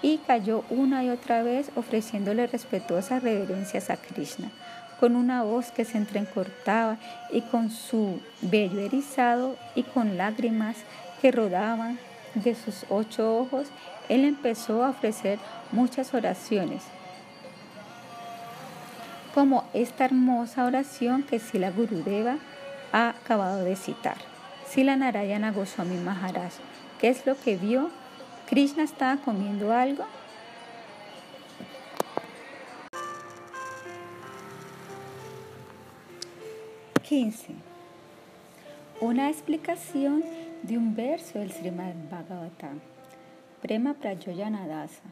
y 0.03 0.19
cayó 0.19 0.65
una 0.69 1.03
y 1.05 1.09
otra 1.09 1.43
vez 1.43 1.71
ofreciéndole 1.75 2.47
respetuosas 2.47 3.23
reverencias 3.23 3.89
a 3.89 3.97
Krishna, 3.97 4.51
con 5.01 5.17
una 5.17 5.43
voz 5.43 5.71
que 5.71 5.85
se 5.85 5.97
entrecortaba 5.97 6.99
y 7.31 7.41
con 7.41 7.71
su 7.71 8.21
vello 8.43 8.81
erizado 8.81 9.57
y 9.75 9.85
con 9.85 10.17
lágrimas 10.17 10.77
que 11.23 11.33
rodaban 11.33 11.99
de 12.35 12.55
sus 12.55 12.85
ocho 12.91 13.39
ojos, 13.39 13.69
él 14.09 14.25
empezó 14.25 14.85
a 14.85 14.91
ofrecer 14.91 15.39
muchas 15.71 16.13
oraciones, 16.13 16.83
como 19.35 19.65
esta 19.73 20.05
hermosa 20.05 20.67
oración 20.67 21.23
que 21.23 21.39
Sila 21.39 21.71
Gurudeva 21.71 22.37
ha 22.93 23.11
acabado 23.11 23.65
de 23.65 23.77
citar. 23.77 24.32
Sila 24.73 24.97
Narayana 24.97 25.53
Goswami 25.53 25.99
Maharaj, 25.99 26.55
¿qué 26.99 27.11
es 27.11 27.27
lo 27.27 27.39
que 27.39 27.59
vio? 27.59 27.91
Krishna 28.47 28.83
estaba 28.83 29.19
comiendo 29.19 29.71
algo. 29.71 30.07
Quince. 37.07 37.49
Una 39.03 39.29
explicación 39.29 40.25
de 40.63 40.79
un 40.79 40.97
verso 40.97 41.39
del 41.39 41.53
Srimad 41.53 41.93
Bhagavatam. 42.11 42.81
Prema 43.61 43.93
Prayoyanadasa. 43.93 45.03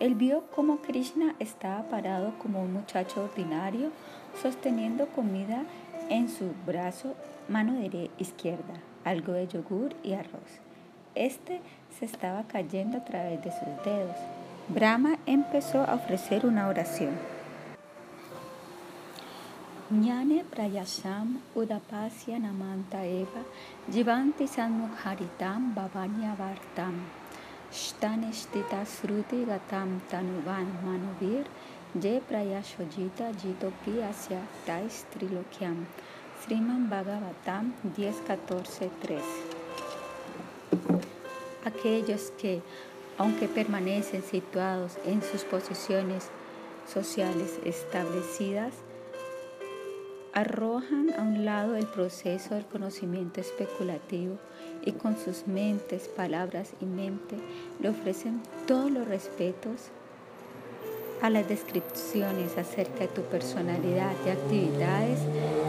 Él 0.00 0.16
vio 0.16 0.46
cómo 0.52 0.78
Krishna 0.78 1.36
estaba 1.38 1.84
parado 1.84 2.36
como 2.40 2.60
un 2.60 2.72
muchacho 2.72 3.22
ordinario, 3.22 3.92
sosteniendo 4.42 5.06
comida 5.06 5.62
en 6.10 6.28
su 6.28 6.52
brazo, 6.66 7.14
mano 7.48 7.74
izquierda, 8.18 8.74
algo 9.04 9.32
de 9.32 9.46
yogur 9.46 9.94
y 10.02 10.12
arroz. 10.14 10.60
Este 11.14 11.60
se 11.98 12.04
estaba 12.04 12.44
cayendo 12.44 12.98
a 12.98 13.04
través 13.04 13.42
de 13.42 13.50
sus 13.50 13.84
dedos. 13.84 14.16
Brahma 14.68 15.18
empezó 15.26 15.82
a 15.82 15.94
ofrecer 15.94 16.46
una 16.46 16.68
oración. 16.68 17.14
Jnane 19.90 20.44
prayasam 20.50 21.40
udapasya 21.54 22.38
namanta 22.40 23.04
eva 23.04 23.42
jivanti 23.92 24.48
sanmukharitam 24.48 25.74
bhavanya 25.74 26.34
vartam 26.34 27.04
shtane 27.70 28.32
shtita 28.32 28.80
sruti 28.86 29.44
gatam 29.44 30.00
tanuvan 30.10 30.66
manuvir 30.86 31.44
je 32.02 32.14
prayashojita 32.28 33.26
jitopi 33.36 34.00
asya 34.10 34.40
tais 34.66 35.04
trilokyam 35.12 35.84
Sriman 36.44 36.90
Bhagavatam 36.90 37.72
10.14.3 37.96 39.22
aquellos 41.64 42.32
que, 42.32 42.60
aunque 43.16 43.48
permanecen 43.48 44.22
situados 44.22 44.98
en 45.06 45.22
sus 45.22 45.42
posiciones 45.44 46.28
sociales 46.86 47.58
establecidas, 47.64 48.74
arrojan 50.34 51.14
a 51.18 51.22
un 51.22 51.46
lado 51.46 51.76
el 51.76 51.86
proceso 51.86 52.54
del 52.54 52.66
conocimiento 52.66 53.40
especulativo 53.40 54.36
y 54.84 54.92
con 54.92 55.16
sus 55.16 55.46
mentes, 55.46 56.08
palabras 56.08 56.74
y 56.78 56.84
mente 56.84 57.36
le 57.80 57.88
ofrecen 57.88 58.42
todos 58.66 58.90
los 58.90 59.08
respetos 59.08 59.90
a 61.24 61.30
las 61.30 61.48
descripciones 61.48 62.58
acerca 62.58 62.98
de 62.98 63.08
tu 63.08 63.22
personalidad 63.22 64.12
y 64.26 64.28
actividades, 64.28 65.18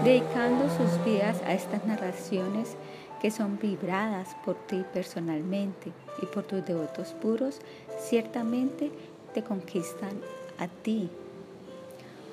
dedicando 0.03 0.65
sus 0.68 1.06
vidas 1.06 1.41
a 1.45 1.53
estas 1.53 1.86
narraciones 1.86 2.76
que 3.22 3.32
son 3.32 3.57
vibradas 3.57 4.36
por 4.44 4.56
ti 4.68 4.84
personalmente 4.94 5.94
y 6.22 6.26
por 6.26 6.44
tus 6.44 6.65
devotos 6.65 7.14
puros, 7.22 7.61
ciertamente 8.02 8.91
te 9.34 9.44
conquistan 9.45 10.19
a 10.60 10.68
ti. 10.68 11.10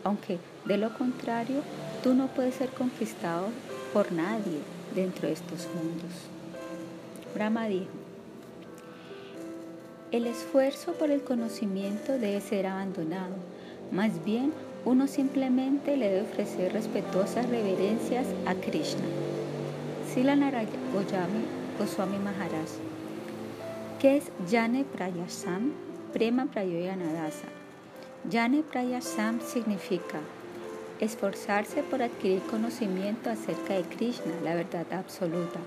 Aunque 0.03 0.41
de 0.65 0.79
lo 0.79 0.93
contrario, 0.99 1.63
tú 2.03 2.15
no 2.15 2.27
puedes 2.27 2.57
ser 2.57 2.71
conquistado 2.71 3.51
por 3.93 4.11
nadie 4.11 4.59
dentro 4.97 5.29
de 5.29 5.35
estos 5.35 5.69
mundos. 5.77 6.11
Brahma 7.37 7.67
dijo, 7.67 8.02
el 10.13 10.27
esfuerzo 10.27 10.93
por 10.93 11.11
el 11.11 11.23
conocimiento 11.23 12.13
debe 12.19 12.41
ser 12.43 12.67
abandonado, 12.67 13.35
más 13.91 14.23
bien 14.25 14.53
uno 14.85 15.07
simplemente 15.07 15.97
le 15.97 16.11
debe 16.11 16.31
ofrecer 16.31 16.73
respetuosas 16.75 17.49
reverencias 17.49 18.27
a 18.47 18.55
Krishna. 18.55 19.05
Sila 20.13 20.37
Goswami 21.79 22.19
Maharaj. 22.19 22.69
¿Qué 23.99 24.19
es 24.19 24.25
Jane 24.51 24.85
Prayasam? 24.85 25.73
Prema 26.13 26.45
Prayoyanadasa. 26.45 27.47
Jane 28.31 28.63
Prayasam 28.63 29.41
significa 29.41 30.21
esforzarse 31.01 31.83
por 31.83 32.03
adquirir 32.03 32.43
conocimiento 32.43 33.31
acerca 33.31 33.75
de 33.75 33.83
Krishna, 33.83 34.33
la 34.45 34.55
verdad 34.55 34.93
absoluta. 34.93 35.59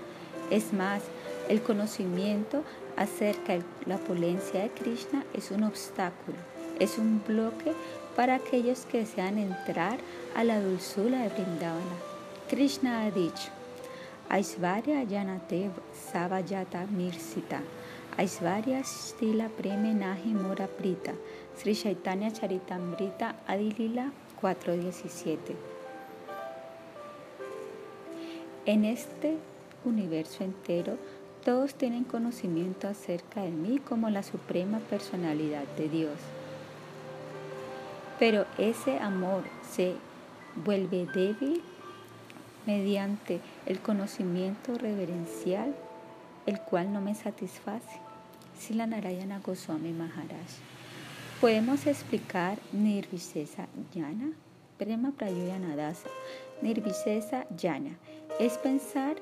Es 0.50 0.72
más, 0.72 1.02
el 1.48 1.60
conocimiento 1.62 2.62
acerca 2.96 3.54
de 3.54 3.64
la 3.86 3.96
opulencia 3.96 4.62
de 4.62 4.70
Krishna 4.70 5.24
es 5.34 5.50
un 5.50 5.64
obstáculo, 5.64 6.38
es 6.78 6.98
un 6.98 7.22
bloque 7.26 7.72
para 8.14 8.36
aquellos 8.36 8.86
que 8.86 8.98
desean 8.98 9.38
entrar 9.38 9.98
a 10.34 10.44
la 10.44 10.60
dulzura 10.60 11.22
de 11.22 11.28
Vrindavana. 11.28 11.96
Krishna 12.48 13.02
ha 13.02 13.10
dicho, 13.10 13.50
Aishvarya 14.28 15.04
Yanate 15.04 15.70
Savajata 16.12 16.86
Mirsita. 16.86 17.60
Aishvarya 18.16 18.82
Stila 18.82 19.48
Preme 19.48 19.94
Nahi 19.94 20.34
Mora 20.34 20.66
Prita. 20.66 21.12
Sri 21.56 21.74
Chaitanya 21.74 22.32
Charitamrita 22.32 23.36
Adilila 23.46 24.10
4.17. 24.42 25.36
En 28.66 28.84
este 28.84 29.36
universo 29.84 30.42
entero, 30.42 30.98
todos 31.46 31.76
tienen 31.76 32.02
conocimiento 32.02 32.88
acerca 32.88 33.40
de 33.40 33.52
mí 33.52 33.78
como 33.78 34.10
la 34.10 34.24
suprema 34.24 34.80
personalidad 34.80 35.62
de 35.78 35.88
Dios. 35.88 36.18
Pero 38.18 38.46
ese 38.58 38.98
amor 38.98 39.44
se 39.70 39.94
vuelve 40.64 41.06
débil 41.14 41.62
mediante 42.66 43.38
el 43.64 43.78
conocimiento 43.78 44.76
reverencial, 44.76 45.72
el 46.46 46.58
cual 46.62 46.92
no 46.92 47.00
me 47.00 47.14
satisface. 47.14 48.00
Sila 48.58 48.88
Narayana 48.88 49.38
Goswami 49.38 49.92
Maharaj. 49.92 50.50
Podemos 51.40 51.86
explicar 51.86 52.58
Nirvisesa 52.72 53.68
Yana, 53.94 54.32
Prema 54.78 55.12
Prayoyanadasa. 55.12 56.08
Nirvisesa 56.60 57.46
Yana 57.56 57.92
es 58.40 58.58
pensar 58.58 59.14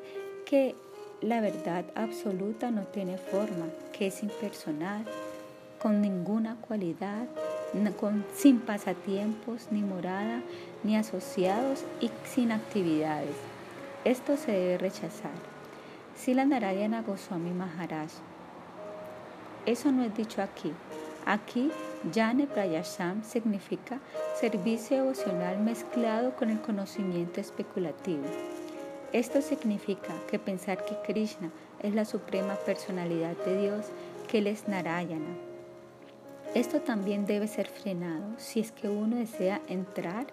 que 0.47 0.75
la 1.21 1.41
verdad 1.41 1.85
absoluta 1.95 2.71
no 2.71 2.83
tiene 2.83 3.19
forma, 3.19 3.67
que 3.93 4.09
es 4.09 4.23
impersonal, 4.23 5.05
con 5.81 6.01
ninguna 6.01 6.57
cualidad, 6.57 7.27
sin 8.35 8.61
pasatiempos, 8.61 9.69
ni 9.71 9.83
morada, 9.83 10.43
ni 10.83 10.97
asociados 10.97 11.85
y 12.01 12.11
sin 12.25 12.53
actividades. 12.53 13.37
Esto 14.05 14.37
se 14.37 14.53
debe 14.53 14.79
rechazar. 14.79 15.33
Sila 16.17 16.45
Narayana 16.45 17.03
Goswami 17.03 17.51
Maharaj 17.51 18.11
Eso 19.67 19.91
no 19.91 20.05
es 20.05 20.17
dicho 20.17 20.43
aquí. 20.43 20.73
Aquí, 21.27 21.71
Jnana 22.13 22.47
Prayasham 22.47 23.25
significa 23.25 23.99
servicio 24.39 24.99
devocional 24.99 25.59
mezclado 25.59 26.37
con 26.37 26.51
el 26.51 26.61
conocimiento 26.61 27.41
especulativo. 27.41 28.25
Esto 29.15 29.43
significa 29.43 30.13
que 30.29 30.41
pensar 30.41 30.85
que 30.85 30.97
Krishna 31.07 31.53
es 31.85 31.95
la 31.95 32.05
suprema 32.05 32.57
personalidad 32.57 33.37
de 33.47 33.63
Dios, 33.63 33.87
que 34.27 34.39
Él 34.39 34.49
es 34.49 34.67
Narayana. 34.67 35.37
Esto 36.57 36.81
también 36.81 37.25
debe 37.25 37.47
ser 37.47 37.69
frenado 37.69 38.25
si 38.39 38.59
es 38.59 38.73
que 38.73 38.89
uno 38.89 39.15
desea 39.15 39.61
entrar 39.69 40.27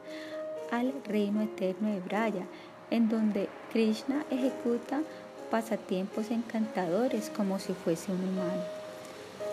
al 0.72 0.96
reino 1.06 1.44
eterno 1.44 1.94
de 1.94 2.00
Braya, 2.00 2.48
en 2.90 3.08
donde 3.08 3.50
Krishna 3.72 4.26
ejecuta 4.32 5.04
pasatiempos 5.52 6.32
encantadores 6.32 7.30
como 7.30 7.60
si 7.60 7.74
fuese 7.74 8.12
un 8.12 8.30
humano. 8.30 8.64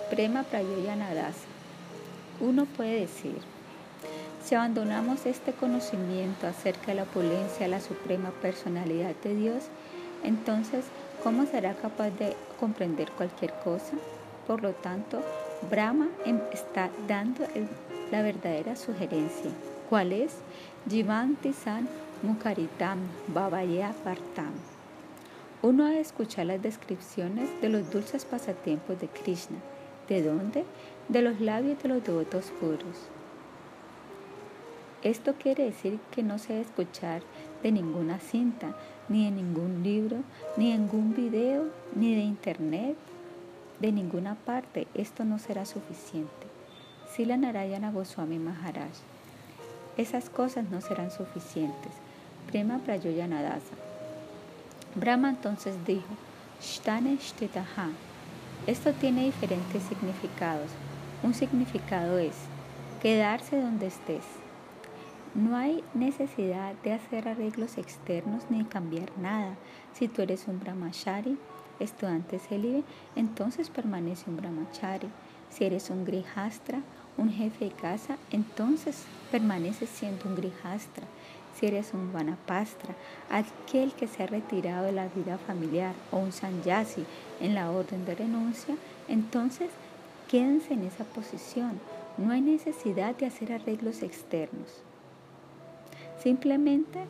Prema 0.09 0.43
Prayoyanadasa. 0.45 1.45
Uno 2.41 2.65
puede 2.65 3.01
decir, 3.01 3.37
si 4.45 4.55
abandonamos 4.55 5.27
este 5.27 5.53
conocimiento 5.53 6.47
acerca 6.47 6.89
de 6.89 6.95
la 6.95 7.03
opulencia 7.03 7.69
la 7.69 7.81
suprema 7.81 8.31
personalidad 8.31 9.15
de 9.23 9.35
Dios, 9.35 9.65
entonces, 10.25 10.85
¿cómo 11.23 11.47
será 11.47 11.75
capaz 11.75 12.11
de 12.11 12.35
comprender 12.59 13.11
cualquier 13.13 13.53
cosa? 13.65 13.95
Por 14.47 14.63
lo 14.63 14.73
tanto, 14.73 15.23
Brahma 15.71 16.09
em, 16.25 16.41
está 16.53 16.91
dando 17.07 17.45
la 18.11 18.23
verdadera 18.23 18.77
sugerencia. 18.77 19.51
¿Cuál 19.89 20.13
es? 20.13 20.37
Jivanti 20.89 21.53
San 21.53 21.89
Mukaritam 22.23 22.99
Babaya 23.29 23.93
Partam. 24.05 24.53
Uno 25.63 25.87
ha 25.87 25.91
de 25.91 26.01
escuchar 26.01 26.47
las 26.47 26.63
descripciones 26.63 27.49
de 27.61 27.69
los 27.69 27.91
dulces 27.91 28.25
pasatiempos 28.25 29.01
de 29.01 29.09
Krishna. 29.09 29.59
¿De 30.09 30.23
dónde? 30.23 30.65
De 31.09 31.23
los 31.23 31.41
labios 31.41 31.83
de 31.83 31.89
los 31.89 32.05
devotos 32.05 32.53
puros. 32.61 33.18
Esto 35.03 35.35
quiere 35.35 35.65
decir 35.65 36.01
que 36.11 36.25
no 36.25 36.39
se 36.39 36.55
debe 36.55 36.65
escuchar 36.65 37.23
de 37.63 37.71
ninguna 37.71 38.19
cinta, 38.19 38.75
ni 39.09 39.27
de 39.27 39.31
ningún 39.31 39.85
libro, 39.85 40.19
ni 40.57 40.73
de 40.73 40.79
ningún 40.79 41.15
video, 41.15 41.67
ni 41.95 42.17
de 42.17 42.23
internet, 42.23 42.97
de 43.79 43.93
ninguna 43.93 44.35
parte. 44.35 44.89
Esto 44.95 45.25
no 45.25 45.39
será 45.39 45.67
suficiente. 45.67 46.49
Sila 47.15 47.37
Narayana 47.37 47.93
Goswami 47.93 48.41
Maharaj. 48.41 48.91
Esas 49.97 50.31
cosas 50.31 50.69
no 50.69 50.81
serán 50.81 51.13
suficientes. 51.13 51.93
Prema 52.49 52.79
Prayoyanadasa. 52.79 53.77
Brahma 54.97 55.31
entonces 55.31 55.77
dijo, 55.87 56.09
Shtane 56.61 57.19
Shtetaha. 57.19 57.91
Esto 58.67 58.93
tiene 58.95 59.27
diferentes 59.27 59.85
significados. 59.85 60.71
Un 61.23 61.35
significado 61.35 62.19
es 62.19 62.35
quedarse 63.01 63.61
donde 63.61 63.87
estés. 63.87 64.25
No 65.35 65.57
hay 65.57 65.85
necesidad 65.95 66.75
de 66.83 66.93
hacer 66.93 67.29
arreglos 67.29 67.77
externos 67.77 68.45
ni 68.49 68.65
cambiar 68.65 69.11
nada. 69.19 69.57
Si 69.93 70.09
tú 70.09 70.23
eres 70.23 70.49
un 70.49 70.59
brahmachari, 70.59 71.37
estudiante 71.81 72.39
célibe, 72.39 72.83
entonces 73.15 73.69
permanece 73.69 74.31
un 74.31 74.39
brahmachari. 74.39 75.09
Si 75.51 75.65
eres 75.65 75.91
un 75.91 76.05
grihastra, 76.05 76.81
un 77.19 77.31
jefe 77.31 77.67
de 77.67 77.71
casa, 77.73 78.17
entonces 78.31 79.05
permaneces 79.31 79.91
siendo 79.91 80.29
un 80.29 80.35
grihastra. 80.35 81.05
Si 81.55 81.67
eres 81.67 81.93
un 81.93 82.13
vanapastra, 82.13 82.95
aquel 83.31 83.93
que 83.93 84.07
se 84.07 84.23
ha 84.23 84.27
retirado 84.27 84.87
de 84.87 84.93
la 84.93 85.09
vida 85.09 85.39
familiar, 85.39 85.95
o 86.11 86.19
un 86.19 86.33
sanyasi 86.33 87.05
en 87.41 87.55
la 87.55 87.71
orden 87.71 88.05
de 88.07 88.15
renuncia, 88.15 88.77
entonces 89.09 89.69
quédense 90.31 90.75
en 90.75 90.85
esa 90.85 91.05
posición. 91.05 91.81
No 92.17 92.33
hay 92.33 92.41
necesidad 92.41 93.15
de 93.17 93.27
hacer 93.27 93.53
arreglos 93.53 94.03
externos. 94.03 94.88
Simplemente 96.23 97.05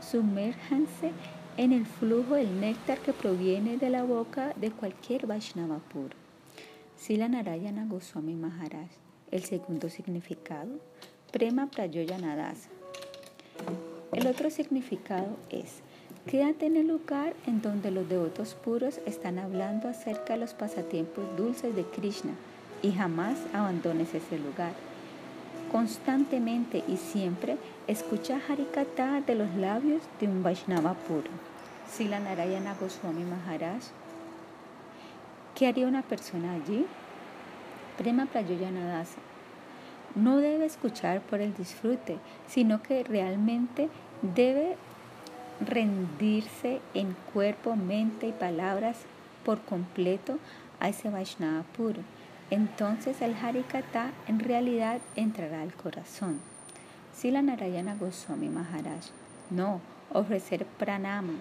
sumérjanse 0.00 1.12
en 1.56 1.72
el 1.72 1.86
flujo 1.86 2.34
del 2.34 2.60
néctar 2.60 2.98
que 2.98 3.12
proviene 3.12 3.76
de 3.76 3.90
la 3.90 4.04
boca 4.04 4.54
de 4.56 4.70
cualquier 4.70 5.26
Vaishnava 5.26 5.78
puro. 5.78 6.16
Sila 6.96 7.28
Narayana 7.28 7.84
Goswami 7.84 8.34
Maharaj. 8.34 8.88
El 9.30 9.44
segundo 9.44 9.90
significado, 9.90 10.70
Prema 11.30 11.66
Prayoyanadasa. 11.66 12.70
El 14.12 14.26
otro 14.26 14.48
significado 14.48 15.36
es, 15.50 15.82
quédate 16.26 16.66
en 16.66 16.76
el 16.76 16.88
lugar 16.88 17.34
en 17.46 17.60
donde 17.60 17.90
los 17.90 18.08
devotos 18.08 18.54
puros 18.54 19.00
están 19.04 19.38
hablando 19.38 19.88
acerca 19.88 20.32
de 20.32 20.40
los 20.40 20.54
pasatiempos 20.54 21.24
dulces 21.36 21.76
de 21.76 21.84
Krishna 21.84 22.32
y 22.80 22.92
jamás 22.92 23.36
abandones 23.52 24.14
ese 24.14 24.38
lugar. 24.38 24.72
Constantemente 25.72 26.82
y 26.88 26.96
siempre 26.96 27.58
escucha 27.88 28.40
Harikata 28.48 29.20
de 29.20 29.34
los 29.34 29.54
labios 29.54 30.02
de 30.18 30.26
un 30.26 30.42
Vaishnava 30.42 30.94
puro. 30.94 31.28
Sila 31.90 32.18
Narayana 32.20 32.74
Goswami 32.80 33.24
Maharaj. 33.24 33.82
¿Qué 35.54 35.66
haría 35.66 35.86
una 35.86 36.00
persona 36.00 36.54
allí? 36.54 36.86
Prema 37.98 38.24
Prayoyanadasa. 38.24 39.18
No 40.14 40.38
debe 40.38 40.64
escuchar 40.64 41.20
por 41.20 41.42
el 41.42 41.54
disfrute, 41.54 42.16
sino 42.46 42.82
que 42.82 43.04
realmente 43.04 43.90
debe 44.22 44.76
rendirse 45.60 46.80
en 46.94 47.14
cuerpo, 47.34 47.76
mente 47.76 48.26
y 48.26 48.32
palabras 48.32 48.96
por 49.44 49.60
completo 49.60 50.38
a 50.80 50.88
ese 50.88 51.10
Vaishnava 51.10 51.64
puro 51.76 52.00
entonces 52.50 53.20
el 53.20 53.34
Harikata 53.34 54.10
en 54.26 54.40
realidad 54.40 55.00
entrará 55.16 55.62
al 55.62 55.74
corazón. 55.74 56.40
Sila 57.14 57.42
Narayana 57.42 57.94
Goswami 57.94 58.48
Maharaj. 58.48 59.06
No, 59.50 59.80
ofrecer 60.12 60.64
pranama, 60.64 61.34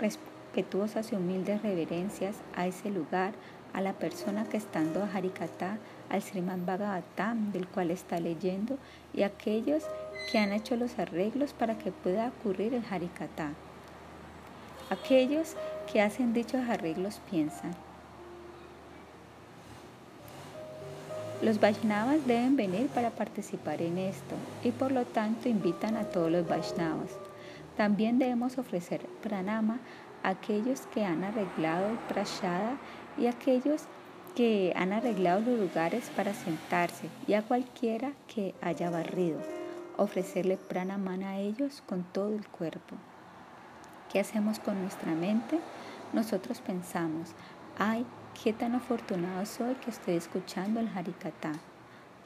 respetuosas 0.00 1.12
y 1.12 1.16
humildes 1.16 1.62
reverencias 1.62 2.36
a 2.54 2.66
ese 2.66 2.90
lugar, 2.90 3.34
a 3.72 3.80
la 3.80 3.94
persona 3.94 4.44
que 4.44 4.56
estando 4.56 5.02
a 5.02 5.06
Harikata, 5.06 5.78
al 6.08 6.22
Sriman 6.22 6.66
Bhagavatam, 6.66 7.52
del 7.52 7.66
cual 7.66 7.90
está 7.90 8.20
leyendo, 8.20 8.78
y 9.14 9.22
a 9.22 9.26
aquellos 9.26 9.84
que 10.30 10.38
han 10.38 10.52
hecho 10.52 10.76
los 10.76 10.98
arreglos 10.98 11.52
para 11.52 11.78
que 11.78 11.90
pueda 11.90 12.28
ocurrir 12.28 12.74
el 12.74 12.84
Harikata. 12.90 13.50
Aquellos 14.90 15.56
que 15.90 16.02
hacen 16.02 16.34
dichos 16.34 16.68
arreglos 16.68 17.20
piensan, 17.30 17.72
Los 21.42 21.58
Vaishnavas 21.58 22.24
deben 22.24 22.54
venir 22.54 22.86
para 22.86 23.10
participar 23.10 23.82
en 23.82 23.98
esto 23.98 24.36
y 24.62 24.70
por 24.70 24.92
lo 24.92 25.04
tanto 25.04 25.48
invitan 25.48 25.96
a 25.96 26.04
todos 26.04 26.30
los 26.30 26.46
Vaishnavas. 26.46 27.10
También 27.76 28.20
debemos 28.20 28.58
ofrecer 28.58 29.00
pranama 29.24 29.80
a 30.22 30.28
aquellos 30.28 30.82
que 30.94 31.04
han 31.04 31.24
arreglado 31.24 31.88
el 31.88 31.98
prashada 32.08 32.76
y 33.18 33.26
a 33.26 33.30
aquellos 33.30 33.82
que 34.36 34.72
han 34.76 34.92
arreglado 34.92 35.40
los 35.40 35.58
lugares 35.58 36.10
para 36.14 36.32
sentarse 36.32 37.08
y 37.26 37.34
a 37.34 37.42
cualquiera 37.42 38.12
que 38.32 38.54
haya 38.62 38.88
barrido. 38.88 39.40
Ofrecerle 39.96 40.56
pranamana 40.56 41.30
a 41.30 41.38
ellos 41.40 41.82
con 41.88 42.04
todo 42.04 42.36
el 42.36 42.46
cuerpo. 42.46 42.94
¿Qué 44.12 44.20
hacemos 44.20 44.60
con 44.60 44.80
nuestra 44.80 45.12
mente? 45.12 45.58
Nosotros 46.12 46.60
pensamos, 46.60 47.30
ay, 47.80 48.06
Qué 48.40 48.52
tan 48.52 48.74
afortunado 48.74 49.46
soy 49.46 49.74
que 49.76 49.90
estoy 49.90 50.14
escuchando 50.14 50.80
el 50.80 50.88
Harikata. 50.88 51.52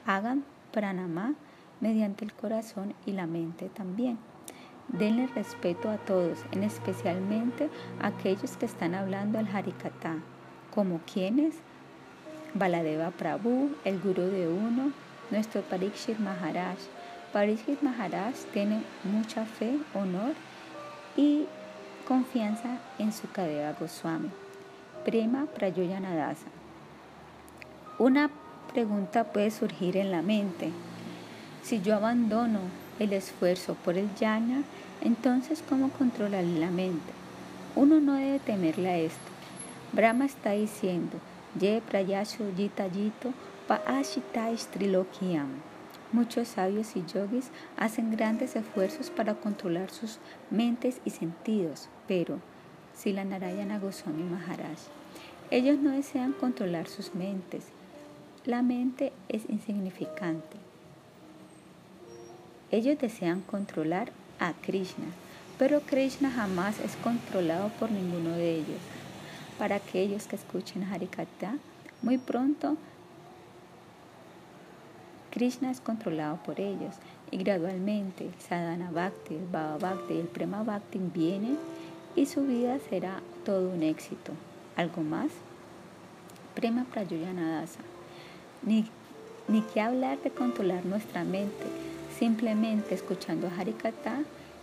Hagan 0.05 0.45
pranamá 0.71 1.35
mediante 1.79 2.25
el 2.25 2.33
corazón 2.33 2.95
y 3.05 3.11
la 3.11 3.27
mente 3.27 3.69
también. 3.69 4.17
Denle 4.87 5.27
respeto 5.27 5.91
a 5.91 5.97
todos, 5.97 6.39
en 6.53 6.63
especialmente 6.63 7.69
a 8.01 8.07
aquellos 8.07 8.57
que 8.57 8.65
están 8.65 8.95
hablando 8.95 9.37
el 9.37 9.47
Harikata, 9.47 10.15
como 10.73 11.01
quienes 11.01 11.55
Baladeva 12.55 13.11
Prabhu, 13.11 13.75
el 13.83 13.99
gurú 13.99 14.23
de 14.23 14.47
uno, 14.47 14.93
nuestro 15.29 15.61
Parikshit 15.61 16.17
Maharaj. 16.17 16.77
Parikshit 17.31 17.83
Maharaj 17.83 18.33
tiene 18.53 18.81
mucha 19.03 19.45
fe, 19.45 19.77
honor 19.93 20.33
y 21.15 21.45
confianza 22.07 22.79
en 22.97 23.13
su 23.13 23.29
Kadeva 23.29 23.73
Goswami. 23.73 24.31
Prayoyanadasa. 25.09 26.47
Una 27.97 28.29
pregunta 28.73 29.23
puede 29.23 29.51
surgir 29.51 29.95
en 29.95 30.11
la 30.11 30.21
mente. 30.21 30.71
Si 31.63 31.81
yo 31.81 31.95
abandono 31.95 32.59
el 32.99 33.13
esfuerzo 33.13 33.75
por 33.85 33.97
el 33.97 34.13
yana, 34.15 34.63
entonces 35.01 35.63
¿cómo 35.69 35.91
controlar 35.91 36.43
la 36.43 36.71
mente? 36.71 37.13
Uno 37.73 38.01
no 38.01 38.15
debe 38.15 38.39
temerle 38.39 38.89
a 38.89 38.97
esto. 38.97 39.31
Brahma 39.93 40.25
está 40.25 40.51
diciendo, 40.51 41.19
Ye 41.57 41.81
prayasho 41.89 42.43
pa 43.65 43.79
trilokiam. 44.73 45.47
Muchos 46.11 46.49
sabios 46.49 46.97
y 46.97 47.05
yogis 47.05 47.49
hacen 47.77 48.11
grandes 48.11 48.57
esfuerzos 48.57 49.09
para 49.09 49.35
controlar 49.35 49.89
sus 49.89 50.19
mentes 50.49 50.99
y 51.05 51.11
sentidos, 51.11 51.87
pero 52.09 52.39
Sila 52.93 53.23
Narayana 53.23 53.79
Goswami 53.79 54.23
Maharaj 54.23 54.96
Ellos 55.49 55.79
no 55.79 55.91
desean 55.91 56.33
controlar 56.33 56.87
sus 56.89 57.15
mentes. 57.15 57.65
La 58.43 58.61
mente 58.61 59.13
es 59.29 59.43
insignificante. 59.49 60.57
Ellos 62.69 62.99
desean 62.99 63.41
controlar 63.41 64.11
a 64.39 64.51
Krishna, 64.51 65.05
pero 65.57 65.79
Krishna 65.79 66.29
jamás 66.29 66.79
es 66.81 66.97
controlado 66.97 67.69
por 67.79 67.91
ninguno 67.91 68.31
de 68.31 68.55
ellos. 68.55 68.81
Para 69.57 69.77
aquellos 69.77 70.27
que 70.27 70.35
escuchen 70.35 70.83
Harikata, 70.83 71.55
muy 72.01 72.17
pronto 72.17 72.75
Krishna 75.31 75.71
es 75.71 75.79
controlado 75.79 76.37
por 76.43 76.59
ellos 76.59 76.95
y 77.31 77.37
gradualmente 77.37 78.25
el 78.25 78.33
Sadhana 78.39 78.91
Bhakti, 78.91 79.35
el 79.35 79.45
Bhava 79.45 79.77
Bhakti 79.77 80.15
y 80.15 80.19
el 80.19 80.27
Prema 80.27 80.63
Bhakti 80.63 80.99
vienen 80.99 81.57
y 82.17 82.25
su 82.25 82.45
vida 82.45 82.79
será 82.89 83.21
todo 83.45 83.69
un 83.69 83.83
éxito. 83.83 84.33
¿Algo 84.77 85.01
más? 85.01 85.31
Prema 86.55 86.85
Prayoyanadasa. 86.85 87.81
Ni, 88.63 88.89
ni 89.49 89.61
que 89.61 89.81
hablar 89.81 90.17
de 90.19 90.31
controlar 90.31 90.85
nuestra 90.85 91.25
mente, 91.25 91.65
simplemente 92.17 92.95
escuchando 92.95 93.49
Harikata, 93.49 94.19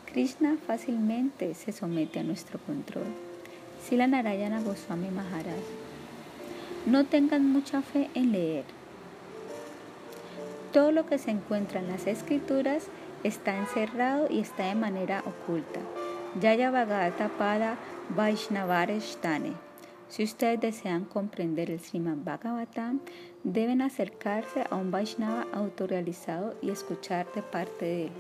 Krishna 0.07 0.57
fácilmente 0.67 1.53
se 1.53 1.73
somete 1.73 2.21
a 2.21 2.23
nuestro 2.23 2.59
control. 2.61 3.05
Sila 3.87 4.07
Narayana 4.07 4.63
Goswami 4.63 5.11
Maharaj. 5.11 5.61
No 6.87 7.05
tengan 7.05 7.53
mucha 7.53 7.83
fe 7.83 8.09
en 8.15 8.33
leer 8.33 8.65
todo 10.75 10.91
lo 10.91 11.07
que 11.07 11.19
se 11.19 11.31
encuentra 11.31 11.79
en 11.79 11.87
las 11.87 12.09
escrituras 12.09 12.89
está 13.23 13.57
encerrado 13.57 14.27
y 14.29 14.41
está 14.41 14.65
de 14.65 14.75
manera 14.75 15.23
oculta. 15.25 15.79
Yaya 16.41 16.73
Bhagavata 16.73 17.29
Pada 17.39 17.77
Vaishnavarestane. 18.09 19.53
Si 20.09 20.23
ustedes 20.23 20.61
desean 20.61 21.05
comprender 21.05 21.71
el 21.71 21.81
Srimad 21.81 22.19
Bhagavatam, 22.19 23.01
deben 23.43 23.83
acercarse 23.83 24.65
a 24.71 24.77
un 24.77 24.91
Vaishnava 24.91 25.47
autorrealizado 25.53 26.55
y 26.63 26.71
escuchar 26.71 27.27
de 27.35 27.43
parte 27.43 27.85
de 27.85 28.05
él. 28.05 28.13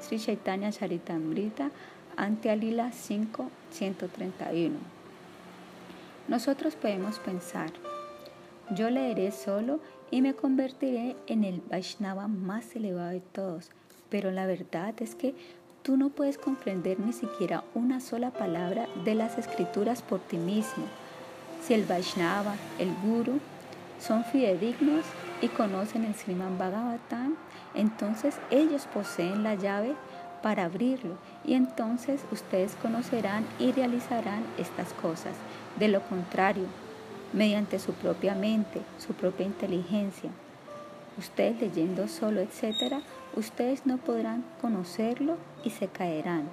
Sri 0.00 0.18
Chaitanya 0.18 0.70
Charitamrita, 0.70 1.70
Ante 2.16 2.50
Alila 2.50 2.92
5, 2.92 3.50
131. 3.70 4.76
Nosotros 6.28 6.76
podemos 6.76 7.18
pensar, 7.18 7.70
yo 8.74 8.90
leeré 8.90 9.32
solo 9.32 9.80
y 10.10 10.22
me 10.22 10.34
convertiré 10.34 11.16
en 11.26 11.44
el 11.44 11.60
Vaishnava 11.68 12.28
más 12.28 12.76
elevado 12.76 13.10
de 13.10 13.20
todos. 13.20 13.70
Pero 14.10 14.30
la 14.30 14.46
verdad 14.46 14.94
es 15.00 15.14
que 15.14 15.34
tú 15.82 15.96
no 15.96 16.10
puedes 16.10 16.36
comprender 16.36 17.00
ni 17.00 17.12
siquiera 17.12 17.64
una 17.74 18.00
sola 18.00 18.30
palabra 18.30 18.88
de 19.04 19.14
las 19.14 19.38
escrituras 19.38 20.02
por 20.02 20.20
ti 20.20 20.36
mismo. 20.36 20.84
Si 21.62 21.74
el 21.74 21.84
Vaishnava, 21.84 22.54
el 22.78 22.94
Guru, 23.02 23.40
son 24.00 24.24
fidedignos 24.24 25.04
y 25.42 25.48
conocen 25.48 26.04
el 26.04 26.14
Sriman 26.14 26.58
Bhagavatam, 26.58 27.36
entonces 27.74 28.38
ellos 28.50 28.86
poseen 28.92 29.42
la 29.42 29.54
llave 29.54 29.94
para 30.42 30.64
abrirlo 30.64 31.16
y 31.44 31.54
entonces 31.54 32.22
ustedes 32.32 32.76
conocerán 32.80 33.46
y 33.58 33.72
realizarán 33.72 34.42
estas 34.58 34.92
cosas. 34.94 35.34
De 35.78 35.88
lo 35.88 36.00
contrario, 36.02 36.64
mediante 37.32 37.78
su 37.78 37.92
propia 37.92 38.34
mente, 38.34 38.80
su 38.98 39.12
propia 39.12 39.46
inteligencia. 39.46 40.30
Ustedes 41.18 41.60
leyendo 41.60 42.08
solo, 42.08 42.40
etcétera, 42.40 43.02
ustedes 43.36 43.84
no 43.84 43.98
podrán 43.98 44.44
conocerlo 44.60 45.36
y 45.64 45.70
se 45.70 45.88
caerán. 45.88 46.48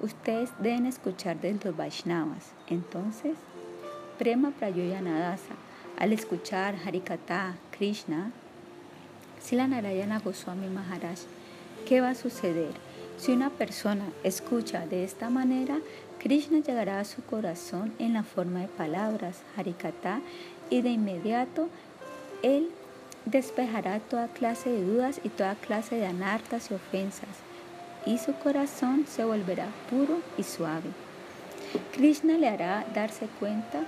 Ustedes 0.00 0.50
deben 0.60 0.86
escuchar 0.86 1.40
de 1.40 1.58
los 1.62 1.76
Vaishnavas. 1.76 2.52
Entonces, 2.68 3.36
Prema 4.18 4.50
Prayoyanadasa, 4.50 5.54
al 5.98 6.12
escuchar 6.12 6.74
Harikata, 6.84 7.54
Krishna, 7.70 8.30
Sila 9.40 9.66
Narayana 9.66 10.18
Goswami 10.18 10.68
Maharaj, 10.68 11.18
¿qué 11.88 12.02
va 12.02 12.10
a 12.10 12.14
suceder? 12.14 12.72
Si 13.16 13.32
una 13.32 13.48
persona 13.48 14.04
escucha 14.22 14.86
de 14.86 15.04
esta 15.04 15.30
manera, 15.30 15.78
Krishna 16.18 16.58
llegará 16.58 17.00
a 17.00 17.04
su 17.04 17.22
corazón 17.24 17.94
en 17.98 18.12
la 18.12 18.22
forma 18.22 18.60
de 18.60 18.68
palabras, 18.68 19.40
harikata, 19.56 20.20
y 20.68 20.82
de 20.82 20.90
inmediato 20.90 21.68
él 22.42 22.68
despejará 23.24 23.98
toda 23.98 24.28
clase 24.28 24.70
de 24.70 24.84
dudas 24.84 25.20
y 25.24 25.30
toda 25.30 25.54
clase 25.54 25.96
de 25.96 26.06
anartas 26.06 26.70
y 26.70 26.74
ofensas, 26.74 27.40
y 28.04 28.18
su 28.18 28.34
corazón 28.34 29.06
se 29.08 29.24
volverá 29.24 29.68
puro 29.88 30.18
y 30.36 30.42
suave. 30.42 30.90
Krishna 31.92 32.34
le 32.34 32.48
hará 32.48 32.84
darse 32.94 33.26
cuenta 33.40 33.84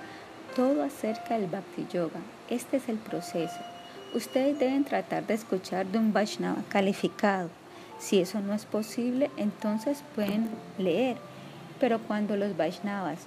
todo 0.55 0.83
acerca 0.83 1.39
del 1.39 1.49
Bhakti 1.49 1.87
Yoga. 1.93 2.21
Este 2.49 2.77
es 2.79 2.89
el 2.89 2.97
proceso. 2.97 3.59
Ustedes 4.15 4.59
deben 4.59 4.85
tratar 4.85 5.27
de 5.27 5.35
escuchar 5.35 5.87
de 5.87 5.99
un 5.99 6.13
Vaishnava 6.13 6.63
calificado. 6.69 7.51
Si 7.99 8.21
eso 8.21 8.41
no 8.41 8.55
es 8.55 8.65
posible, 8.65 9.31
entonces 9.37 10.03
pueden 10.15 10.49
leer 10.79 11.17
pero 11.81 11.99
cuando 11.99 12.37
los 12.37 12.57
Vaishnavas 12.57 13.19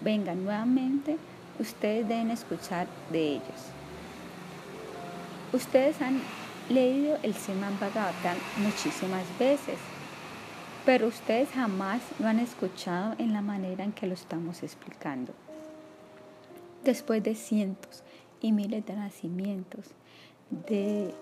vengan 0.00 0.44
nuevamente, 0.44 1.18
ustedes 1.58 2.08
deben 2.08 2.30
escuchar 2.30 2.86
de 3.10 3.32
ellos. 3.32 3.60
Ustedes 5.52 6.00
han 6.00 6.20
leído 6.68 7.18
el 7.22 7.34
Siman 7.34 7.78
Bhagavatam 7.78 8.36
muchísimas 8.58 9.24
veces, 9.38 9.78
pero 10.84 11.08
ustedes 11.08 11.50
jamás 11.50 12.00
lo 12.18 12.28
han 12.28 12.38
escuchado 12.38 13.14
en 13.18 13.32
la 13.32 13.42
manera 13.42 13.84
en 13.84 13.92
que 13.92 14.06
lo 14.06 14.14
estamos 14.14 14.62
explicando. 14.62 15.34
Después 16.86 17.22
de 17.22 17.34
cientos 17.34 18.02
y 18.40 18.52
miles 18.52 18.86
de 18.86 18.94
nacimientos, 18.94 19.88
de 20.48 21.12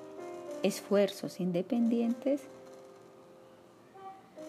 esfuerzos 0.63 1.41
independientes, 1.41 2.43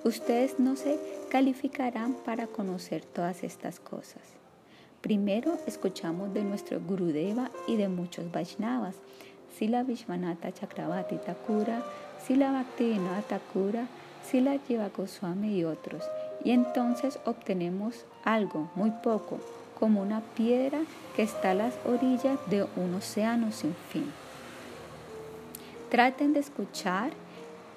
Ustedes 0.06 0.60
no 0.60 0.76
se 0.76 1.00
calificarán 1.32 2.14
para 2.14 2.46
conocer 2.46 3.04
todas 3.04 3.44
estas 3.44 3.80
cosas. 3.80 4.22
Primero 5.02 5.58
escuchamos 5.66 6.32
de 6.32 6.44
nuestro 6.44 6.80
Gurudeva 6.80 7.50
y 7.68 7.76
de 7.76 7.90
muchos 7.90 8.32
Vaishnavas, 8.32 8.98
Sila 9.58 9.82
Vishwanatha 9.82 10.54
Chakravarti 10.54 11.18
Thakura, 11.18 11.84
Sila 12.24 12.52
Bhaktivinoda 12.52 13.24
Thakura, 13.24 13.88
Sila 14.24 14.60
Jiva 14.68 14.90
Goswami 14.96 15.58
y 15.58 15.64
otros. 15.64 16.04
Y 16.44 16.52
entonces 16.52 17.18
obtenemos 17.26 18.06
algo, 18.24 18.70
muy 18.76 18.92
poco, 18.92 19.40
como 19.80 20.02
una 20.02 20.22
piedra 20.22 20.80
que 21.16 21.24
está 21.24 21.52
a 21.52 21.56
las 21.56 21.74
orillas 21.86 22.38
de 22.48 22.66
un 22.76 22.94
océano 22.96 23.52
sin 23.52 23.76
fin. 23.92 24.12
Traten 25.90 26.34
de 26.34 26.40
escuchar 26.40 27.12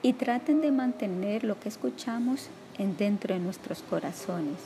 y 0.03 0.13
traten 0.15 0.61
de 0.61 0.73
mantener 0.73 1.45
lo 1.45 1.59
que 1.59 1.69
escuchamos 1.69 2.49
en 2.79 2.97
dentro 2.97 3.35
de 3.35 3.41
nuestros 3.41 3.83
corazones. 3.83 4.59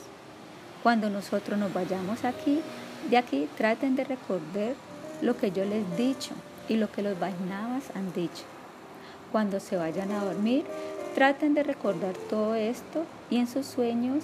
Cuando 0.83 1.09
nosotros 1.09 1.57
nos 1.57 1.73
vayamos 1.73 2.23
aquí, 2.23 2.61
de 3.09 3.17
aquí 3.17 3.49
traten 3.57 3.95
de 3.95 4.03
recordar 4.03 4.73
lo 5.21 5.37
que 5.37 5.51
yo 5.51 5.65
les 5.65 5.83
he 5.93 5.95
dicho 5.95 6.33
y 6.69 6.75
lo 6.75 6.91
que 6.91 7.01
los 7.01 7.19
Vaisnavas 7.19 7.83
han 7.95 8.13
dicho. 8.13 8.43
Cuando 9.31 9.59
se 9.59 9.77
vayan 9.77 10.11
a 10.11 10.23
dormir, 10.23 10.65
traten 11.15 11.53
de 11.53 11.63
recordar 11.63 12.13
todo 12.29 12.55
esto 12.55 13.05
y 13.29 13.37
en 13.37 13.47
sus 13.47 13.65
sueños 13.65 14.23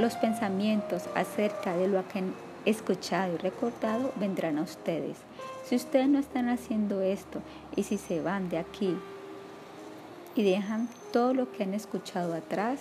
los 0.00 0.14
pensamientos 0.16 1.04
acerca 1.14 1.76
de 1.76 1.88
lo 1.88 2.06
que 2.08 2.20
han 2.20 2.34
escuchado 2.64 3.34
y 3.34 3.36
recordado 3.36 4.12
vendrán 4.16 4.58
a 4.58 4.62
ustedes. 4.62 5.18
Si 5.64 5.76
ustedes 5.76 6.08
no 6.08 6.18
están 6.18 6.48
haciendo 6.48 7.02
esto 7.02 7.40
y 7.76 7.82
si 7.84 7.98
se 7.98 8.20
van 8.20 8.48
de 8.48 8.58
aquí 8.58 8.96
y 10.34 10.42
dejan 10.42 10.88
todo 11.12 11.34
lo 11.34 11.52
que 11.52 11.64
han 11.64 11.74
escuchado 11.74 12.34
atrás, 12.34 12.80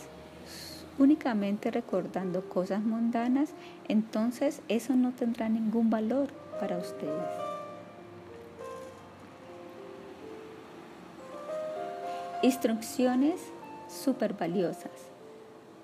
únicamente 0.97 1.71
recordando 1.71 2.47
cosas 2.47 2.81
mundanas, 2.81 3.49
entonces 3.87 4.61
eso 4.67 4.95
no 4.95 5.11
tendrá 5.11 5.49
ningún 5.49 5.89
valor 5.89 6.29
para 6.59 6.77
ustedes. 6.77 7.13
Instrucciones 12.41 13.41
súper 13.89 14.33
valiosas. 14.33 15.18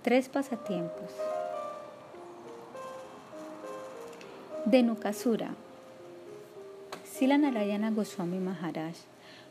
Tres 0.05 0.29
pasatiempos. 0.29 1.09
De 4.65 4.83
Nukasura. 4.83 5.55
Sila 7.03 7.39
Narayana 7.39 7.89
Goswami 7.89 8.37
Maharaj 8.37 8.93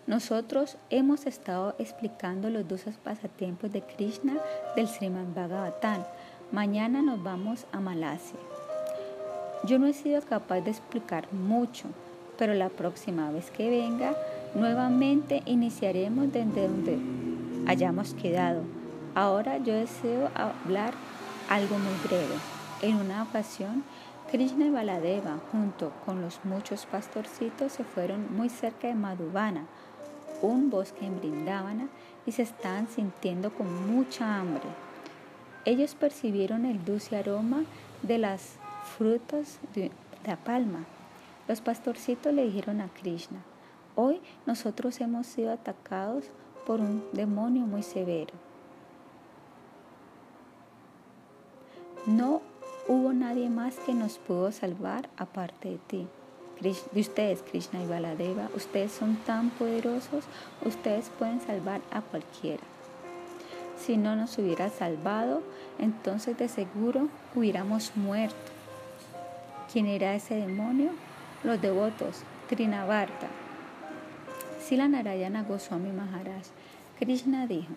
nosotros 0.07 0.77
hemos 0.91 1.27
estado 1.27 1.75
explicando 1.81 2.51
los 2.51 2.69
dos 2.69 2.83
pasatiempos 3.03 3.73
de 3.73 3.83
Krishna 3.83 4.35
del 4.77 4.87
Sriman 4.87 5.35
Bhagavatam. 5.35 6.05
Mañana 6.53 7.03
nos 7.03 7.21
vamos 7.21 7.67
a 7.73 7.81
Malasia. 7.81 8.39
Yo 9.65 9.81
no 9.81 9.89
he 9.89 9.93
sido 9.93 10.23
capaz 10.23 10.61
de 10.61 10.71
explicar 10.71 11.33
mucho, 11.33 11.89
pero 12.39 12.55
la 12.55 12.69
próxima 12.69 13.33
vez 13.33 13.51
que 13.51 13.71
venga, 13.71 14.15
nuevamente 14.55 15.43
iniciaremos 15.47 16.33
desde 16.33 16.69
donde 16.69 16.97
hayamos 17.67 18.15
quedado. 18.15 18.63
Ahora 19.15 19.59
yo 19.59 19.75
deseo 19.75 20.29
hablar 20.35 20.93
algo 21.49 21.79
muy 21.79 21.95
breve. 22.05 22.35
En 22.83 22.97
una 22.97 23.23
ocasión, 23.23 23.85
Krishna 24.31 24.67
y 24.67 24.71
Baladeva, 24.71 25.39
junto 25.53 25.93
con 26.05 26.21
los 26.21 26.45
muchos 26.45 26.87
pastorcitos, 26.87 27.73
se 27.73 27.85
fueron 27.85 28.35
muy 28.37 28.49
cerca 28.49 28.89
de 28.89 28.95
Madhuvana, 28.95 29.67
un 30.43 30.69
bosque 30.69 31.07
en 31.07 31.21
Brindavana, 31.21 31.87
y 32.27 32.33
se 32.33 32.43
estaban 32.43 32.89
sintiendo 32.89 33.55
con 33.55 33.95
mucha 33.95 34.41
hambre. 34.41 34.65
Ellos 35.65 35.95
percibieron 35.95 36.67
el 36.67 36.85
dulce 36.85 37.17
aroma 37.17 37.63
de 38.03 38.19
las 38.19 38.57
frutas 38.99 39.61
de 39.75 39.93
la 40.27 40.37
palma. 40.37 40.87
Los 41.47 41.61
pastorcitos 41.61 42.35
le 42.35 42.47
dijeron 42.47 42.81
a 42.81 42.89
Krishna, 42.89 43.39
hoy 43.95 44.21
nosotros 44.45 45.01
hemos 45.01 45.29
sido 45.29 45.53
atacados 45.53 46.25
por 46.67 46.81
un 46.81 47.05
demonio 47.13 47.63
muy 47.63 47.85
severo. 47.85 48.44
No 52.07 52.43
hubo 52.87 53.15
nadie 53.15 53.49
más 53.49 53.77
que 53.77 53.95
nos 53.95 54.19
pudo 54.19 54.53
salvar 54.53 55.09
aparte 55.17 55.71
de 55.71 55.79
ti. 55.79 56.07
De 56.61 57.01
ustedes, 57.01 57.43
Krishna 57.43 57.83
y 57.83 57.87
Baladeva, 57.87 58.51
ustedes 58.55 58.93
son 58.93 59.17
tan 59.17 59.49
poderosos, 59.49 60.25
ustedes 60.67 61.11
pueden 61.19 61.41
salvar 61.41 61.81
a 61.91 62.03
cualquiera. 62.03 62.63
Si 63.79 63.97
no 63.97 64.17
nos 64.17 64.37
hubiera 64.37 64.69
salvado, 64.69 65.43
entonces 65.79 66.37
de 66.37 66.49
seguro 66.49 67.09
hubiéramos 67.35 67.97
muerto. 67.97 68.53
¿Quién 69.73 69.87
era 69.87 70.15
ese 70.15 70.35
demonio? 70.35 70.91
Los 71.43 71.61
devotos, 71.63 72.21
Trinavarta. 72.51 73.29
Sila 74.61 74.89
Narayana 74.89 75.43
Goswami 75.43 75.91
Maharaj. 75.91 76.45
Krishna 76.99 77.47
dijo, 77.47 77.73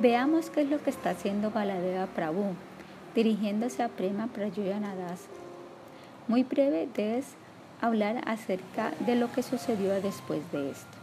veamos 0.00 0.48
qué 0.50 0.62
es 0.62 0.70
lo 0.70 0.80
que 0.80 0.90
está 0.90 1.10
haciendo 1.10 1.50
Baladeva 1.50 2.06
Prabhu 2.06 2.54
dirigiéndose 3.14 3.82
a 3.82 3.88
Prema 3.88 4.26
Prayoyanadasa. 4.26 5.28
Muy 6.26 6.42
breve 6.42 6.88
debes 6.94 7.26
hablar 7.80 8.22
acerca 8.26 8.92
de 9.06 9.14
lo 9.14 9.30
que 9.32 9.42
sucedió 9.42 10.00
después 10.00 10.40
de 10.52 10.70
esto. 10.70 10.98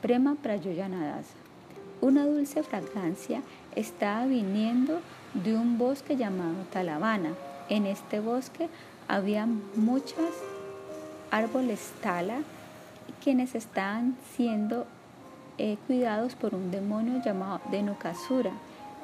Prema 0.00 0.36
Prayoyanadasa. 0.36 1.34
Una 2.00 2.26
dulce 2.26 2.62
fragancia 2.62 3.42
estaba 3.74 4.26
viniendo 4.26 5.00
de 5.34 5.56
un 5.56 5.78
bosque 5.78 6.16
llamado 6.16 6.64
Talavana. 6.72 7.30
En 7.68 7.86
este 7.86 8.20
bosque 8.20 8.68
había 9.08 9.46
muchos 9.46 10.30
árboles 11.30 11.92
tala 12.02 12.38
quienes 13.22 13.54
estaban 13.54 14.16
siendo 14.36 14.86
eh, 15.58 15.76
cuidados 15.86 16.34
por 16.34 16.54
un 16.54 16.70
demonio 16.70 17.22
llamado 17.24 17.60
Denukasura, 17.70 18.50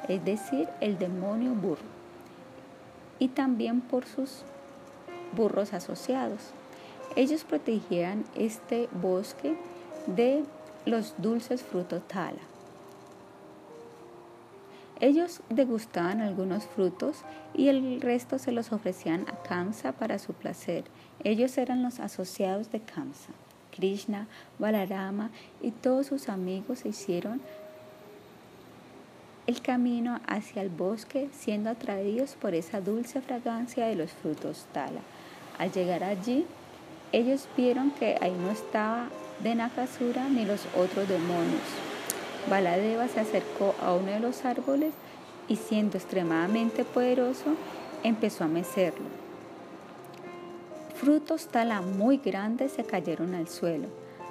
es 0.09 0.25
decir, 0.25 0.69
el 0.81 0.99
demonio 0.99 1.53
burro 1.53 1.98
y 3.19 3.29
también 3.29 3.81
por 3.81 4.07
sus 4.07 4.43
burros 5.37 5.73
asociados. 5.73 6.53
Ellos 7.17 7.45
protegían 7.45 8.25
este 8.35 8.89
bosque 9.03 9.57
de 10.07 10.45
los 10.87 11.15
dulces 11.19 11.63
frutos 11.63 12.07
tala. 12.07 12.41
Ellos 15.01 15.41
degustaban 15.49 16.21
algunos 16.21 16.67
frutos 16.67 17.19
y 17.55 17.69
el 17.69 18.01
resto 18.01 18.39
se 18.39 18.51
los 18.51 18.73
ofrecían 18.73 19.27
a 19.29 19.43
Kamsa 19.43 19.93
para 19.93 20.19
su 20.19 20.33
placer. 20.33 20.85
Ellos 21.23 21.57
eran 21.57 21.83
los 21.83 22.01
asociados 22.01 22.73
de 22.73 22.81
Kamsa. 22.81 23.31
Krishna, 23.71 24.27
Balarama 24.59 25.31
y 25.63 25.71
todos 25.71 26.09
sus 26.09 26.29
amigos 26.29 26.81
se 26.81 26.89
hicieron 26.89 27.41
el 29.49 29.63
camino 29.63 30.21
hacia 30.27 30.61
el 30.61 30.69
bosque 30.69 31.31
siendo 31.33 31.71
atraídos 31.71 32.37
por 32.39 32.55
esa 32.55 32.83
dulce 32.83 33.23
fragancia 33.23 33.87
de 33.87 33.95
los 33.95 34.13
frutos 34.13 34.67
tala. 34.75 35.01
Al 35.57 35.73
llegar 35.73 36.05
allí, 36.05 36.45
ellos 37.13 37.49
vieron 37.57 37.91
que 37.93 38.19
ahí 38.21 38.37
no 38.39 38.51
estaba 38.51 39.09
de 39.43 39.55
Nakasura 39.55 40.29
ni 40.29 40.45
los 40.45 40.67
otros 40.77 41.09
demonios. 41.09 41.63
Baladeva 42.51 43.09
se 43.09 43.21
acercó 43.21 43.75
a 43.81 43.95
uno 43.95 44.13
de 44.13 44.21
los 44.21 44.45
árboles 44.45 44.93
y 45.49 45.57
siendo 45.57 45.97
extremadamente 45.97 46.85
poderoso, 46.85 47.55
empezó 48.03 48.45
a 48.45 48.49
mecerlo. 48.49 49.07
Frutos 50.95 51.49
tala 51.49 51.81
muy 51.81 52.19
grandes 52.19 52.73
se 52.73 52.85
cayeron 52.85 53.35
al 53.35 53.49
suelo. 53.49 53.89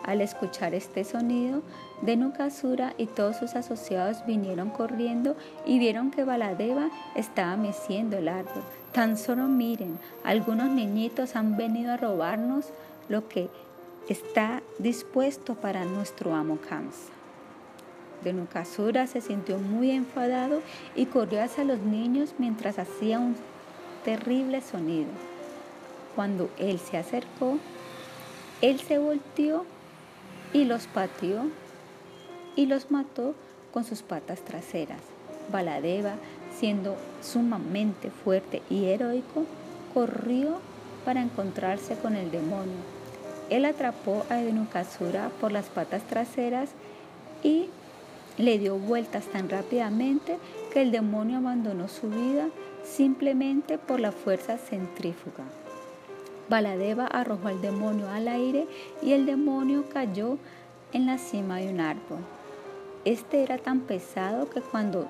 Al 0.07 0.21
escuchar 0.21 0.73
este 0.73 1.03
sonido, 1.03 1.61
Denukasura 2.01 2.93
y 2.97 3.07
todos 3.07 3.35
sus 3.35 3.55
asociados 3.55 4.25
vinieron 4.25 4.69
corriendo 4.69 5.35
y 5.65 5.79
vieron 5.79 6.11
que 6.11 6.23
Baladeva 6.23 6.89
estaba 7.13 7.57
meciendo 7.57 8.17
el 8.17 8.29
árbol. 8.29 8.63
Tan 8.93 9.17
solo 9.17 9.49
miren, 9.49 9.99
algunos 10.23 10.69
niñitos 10.69 11.35
han 11.35 11.57
venido 11.57 11.91
a 11.91 11.97
robarnos 11.97 12.67
lo 13.09 13.27
que 13.27 13.49
está 14.07 14.63
dispuesto 14.79 15.55
para 15.55 15.84
nuestro 15.84 16.34
amo 16.34 16.57
Kamsa. 16.69 17.11
Denukasura 18.23 19.07
se 19.07 19.19
sintió 19.19 19.57
muy 19.57 19.91
enfadado 19.91 20.61
y 20.95 21.07
corrió 21.07 21.43
hacia 21.43 21.65
los 21.65 21.79
niños 21.79 22.34
mientras 22.38 22.79
hacía 22.79 23.19
un 23.19 23.35
terrible 24.05 24.61
sonido. 24.61 25.09
Cuando 26.15 26.49
él 26.57 26.79
se 26.79 26.97
acercó, 26.97 27.57
él 28.61 28.79
se 28.79 28.97
volteó 28.99 29.65
y 30.57 30.65
los 30.65 30.88
pateó 30.88 31.43
y 32.55 32.65
los 32.65 32.89
mató 32.89 33.35
con 33.71 33.84
sus 33.84 34.01
patas 34.01 34.39
traseras. 34.41 35.01
Baladeva, 35.51 36.15
siendo 36.57 36.95
sumamente 37.21 38.09
fuerte 38.09 38.63
y 38.67 38.85
heroico, 38.85 39.45
corrió 39.93 40.59
para 41.05 41.21
encontrarse 41.21 41.95
con 41.95 42.15
el 42.15 42.31
demonio. 42.31 42.73
Él 43.51 43.65
atrapó 43.65 44.25
a 44.31 44.35
Denukasura 44.38 45.29
por 45.39 45.51
las 45.51 45.67
patas 45.67 46.01
traseras 46.07 46.71
y 47.43 47.69
le 48.39 48.57
dio 48.57 48.77
vueltas 48.77 49.25
tan 49.25 49.49
rápidamente 49.49 50.39
que 50.73 50.81
el 50.81 50.91
demonio 50.91 51.38
abandonó 51.38 51.88
su 51.88 52.09
vida 52.09 52.47
simplemente 52.84 53.77
por 53.77 53.99
la 53.99 54.11
fuerza 54.11 54.57
centrífuga. 54.57 55.43
Baladeva 56.49 57.07
arrojó 57.07 57.49
al 57.49 57.61
demonio 57.61 58.09
al 58.09 58.27
aire 58.27 58.67
y 59.01 59.13
el 59.13 59.25
demonio 59.25 59.85
cayó 59.93 60.37
en 60.93 61.05
la 61.05 61.17
cima 61.17 61.57
de 61.57 61.69
un 61.69 61.81
árbol. 61.81 62.19
Este 63.03 63.43
era 63.43 63.57
tan 63.57 63.81
pesado 63.81 64.49
que 64.49 64.61
cuando 64.61 65.07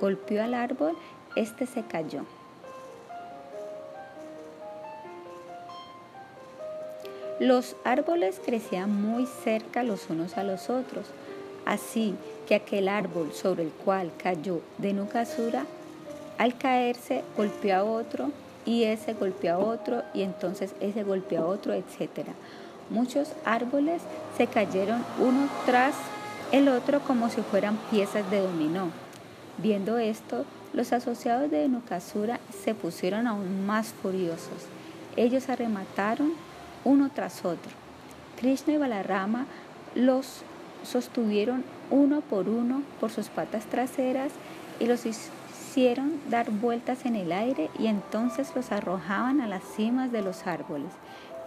golpeó 0.00 0.42
al 0.42 0.54
árbol, 0.54 0.96
este 1.34 1.66
se 1.66 1.82
cayó. 1.82 2.24
Los 7.38 7.76
árboles 7.84 8.40
crecían 8.44 8.90
muy 8.90 9.26
cerca 9.26 9.82
los 9.82 10.08
unos 10.08 10.38
a 10.38 10.44
los 10.44 10.70
otros, 10.70 11.06
así 11.66 12.14
que 12.48 12.54
aquel 12.54 12.88
árbol 12.88 13.32
sobre 13.34 13.64
el 13.64 13.70
cual 13.70 14.10
cayó 14.16 14.60
de 14.78 14.94
Nukasura, 14.94 15.66
al 16.38 16.56
caerse 16.56 17.24
golpeó 17.36 17.76
a 17.76 17.84
otro 17.84 18.30
y 18.66 18.84
ese 18.84 19.14
golpea 19.14 19.54
a 19.54 19.58
otro 19.58 20.02
y 20.12 20.22
entonces 20.22 20.74
ese 20.80 21.04
golpea 21.04 21.40
a 21.40 21.46
otro, 21.46 21.72
etc. 21.72 22.28
Muchos 22.90 23.32
árboles 23.44 24.02
se 24.36 24.48
cayeron 24.48 25.04
uno 25.18 25.48
tras 25.64 25.94
el 26.52 26.68
otro 26.68 27.00
como 27.00 27.30
si 27.30 27.40
fueran 27.40 27.78
piezas 27.90 28.30
de 28.30 28.40
dominó. 28.40 28.90
Viendo 29.58 29.96
esto, 29.98 30.44
los 30.74 30.92
asociados 30.92 31.50
de 31.50 31.68
Nukasura 31.68 32.40
se 32.62 32.74
pusieron 32.74 33.26
aún 33.26 33.64
más 33.64 33.88
furiosos. 33.88 34.66
Ellos 35.16 35.48
arremataron 35.48 36.32
uno 36.84 37.10
tras 37.14 37.44
otro. 37.44 37.72
Krishna 38.38 38.74
y 38.74 38.76
Balarama 38.76 39.46
los 39.94 40.42
sostuvieron 40.84 41.64
uno 41.90 42.20
por 42.20 42.48
uno 42.48 42.82
por 43.00 43.10
sus 43.10 43.28
patas 43.28 43.64
traseras 43.64 44.32
y 44.78 44.86
los 44.86 45.06
hicieron 45.76 46.18
dar 46.30 46.50
vueltas 46.50 47.04
en 47.04 47.16
el 47.16 47.32
aire 47.32 47.68
y 47.78 47.86
entonces 47.86 48.50
los 48.56 48.72
arrojaban 48.72 49.42
a 49.42 49.46
las 49.46 49.62
cimas 49.62 50.10
de 50.10 50.22
los 50.22 50.46
árboles. 50.46 50.88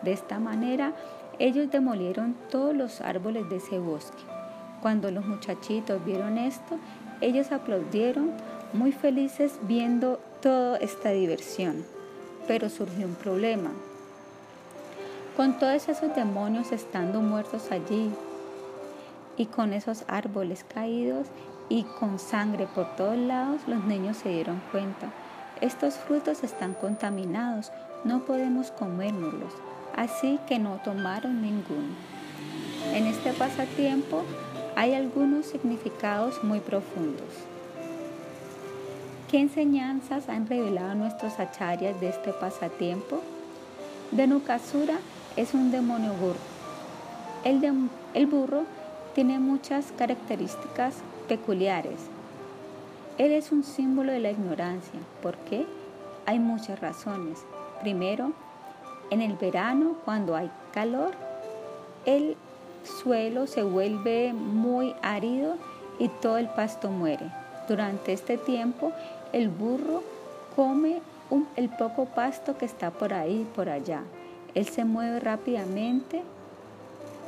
De 0.03 0.11
esta 0.11 0.37
manera, 0.37 0.93
ellos 1.39 1.71
demolieron 1.71 2.35
todos 2.51 2.75
los 2.75 3.01
árboles 3.01 3.49
de 3.49 3.55
ese 3.55 3.79
bosque. 3.79 4.21
Cuando 4.83 5.09
los 5.09 5.25
muchachitos 5.25 6.05
vieron 6.05 6.37
esto, 6.37 6.77
ellos 7.21 7.51
aplaudieron 7.51 8.29
muy 8.71 8.91
felices 8.91 9.53
viendo 9.63 10.19
toda 10.43 10.77
esta 10.77 11.09
diversión. 11.09 11.83
Pero 12.47 12.69
surgió 12.69 13.07
un 13.07 13.15
problema. 13.15 13.71
Con 15.35 15.57
todos 15.57 15.89
esos 15.89 16.15
demonios 16.15 16.71
estando 16.71 17.19
muertos 17.21 17.71
allí 17.71 18.11
y 19.37 19.47
con 19.47 19.73
esos 19.73 20.03
árboles 20.07 20.63
caídos 20.71 21.25
y 21.69 21.83
con 21.83 22.17
sangre 22.17 22.67
por 22.67 22.95
todos 22.95 23.17
lados, 23.17 23.61
los 23.67 23.85
niños 23.85 24.17
se 24.17 24.29
dieron 24.29 24.61
cuenta. 24.71 25.09
Estos 25.61 25.95
frutos 25.95 26.43
están 26.43 26.73
contaminados, 26.73 27.71
no 28.03 28.21
podemos 28.21 28.71
comérnoslos, 28.71 29.53
así 29.95 30.39
que 30.47 30.57
no 30.57 30.79
tomaron 30.83 31.41
ninguno. 31.41 31.93
En 32.93 33.05
este 33.05 33.33
pasatiempo 33.33 34.23
hay 34.75 34.95
algunos 34.95 35.45
significados 35.45 36.43
muy 36.43 36.59
profundos. 36.59 37.27
¿Qué 39.29 39.39
enseñanzas 39.39 40.27
han 40.27 40.47
revelado 40.47 40.95
nuestros 40.95 41.39
acharyas 41.39 41.99
de 42.01 42.09
este 42.09 42.33
pasatiempo? 42.33 43.21
Denukasura 44.11 44.95
es 45.35 45.53
un 45.53 45.69
demonio 45.69 46.13
burro. 46.13 46.39
El, 47.43 47.89
el 48.15 48.25
burro 48.25 48.63
tiene 49.13 49.37
muchas 49.37 49.91
características 49.97 50.95
peculiares. 51.29 52.01
Él 53.17 53.31
es 53.31 53.53
un 53.53 53.63
símbolo 53.63 54.11
de 54.11 54.19
la 54.19 54.31
ignorancia. 54.31 54.99
¿Por 55.21 55.37
qué? 55.37 55.65
Hay 56.25 56.39
muchas 56.39 56.81
razones. 56.81 57.39
Primero, 57.81 58.33
en 59.11 59.21
el 59.21 59.33
verano, 59.33 59.95
cuando 60.03 60.35
hay 60.35 60.51
calor, 60.73 61.11
el 62.05 62.35
suelo 62.83 63.47
se 63.47 63.63
vuelve 63.63 64.33
muy 64.33 64.95
árido 65.01 65.55
y 65.99 66.09
todo 66.09 66.37
el 66.37 66.49
pasto 66.49 66.89
muere. 66.89 67.31
Durante 67.67 68.13
este 68.13 68.37
tiempo, 68.37 68.91
el 69.31 69.49
burro 69.49 70.03
come 70.55 71.01
el 71.55 71.69
poco 71.69 72.05
pasto 72.05 72.57
que 72.57 72.65
está 72.65 72.89
por 72.89 73.13
ahí 73.13 73.41
y 73.41 73.55
por 73.55 73.69
allá. 73.69 74.01
Él 74.55 74.67
se 74.67 74.83
mueve 74.83 75.19
rápidamente 75.19 76.23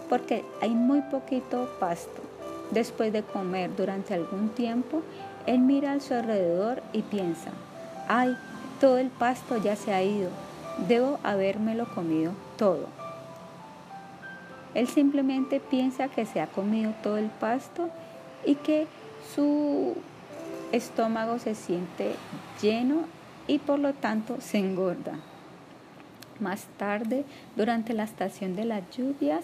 porque 0.09 0.43
hay 0.61 0.71
muy 0.71 1.01
poquito 1.01 1.69
pasto. 1.79 2.30
Después 2.71 3.11
de 3.11 3.23
comer 3.23 3.75
durante 3.75 4.13
algún 4.13 4.49
tiempo, 4.49 5.01
él 5.45 5.59
mira 5.59 5.93
a 5.93 5.99
su 5.99 6.13
alrededor 6.13 6.81
y 6.93 7.01
piensa, 7.01 7.51
ay, 8.07 8.37
todo 8.79 8.97
el 8.97 9.09
pasto 9.09 9.57
ya 9.57 9.75
se 9.75 9.93
ha 9.93 10.01
ido, 10.01 10.29
debo 10.87 11.19
habérmelo 11.23 11.85
comido 11.93 12.33
todo. 12.57 12.87
Él 14.73 14.87
simplemente 14.87 15.59
piensa 15.59 16.07
que 16.07 16.25
se 16.25 16.39
ha 16.39 16.47
comido 16.47 16.93
todo 17.03 17.17
el 17.17 17.29
pasto 17.29 17.89
y 18.45 18.55
que 18.55 18.87
su 19.35 19.95
estómago 20.71 21.39
se 21.39 21.55
siente 21.55 22.15
lleno 22.61 23.03
y 23.47 23.59
por 23.59 23.79
lo 23.79 23.93
tanto 23.93 24.39
se 24.39 24.59
engorda. 24.59 25.19
Más 26.39 26.65
tarde, 26.77 27.25
durante 27.55 27.93
la 27.93 28.03
estación 28.03 28.55
de 28.55 28.65
las 28.65 28.81
lluvias, 28.95 29.43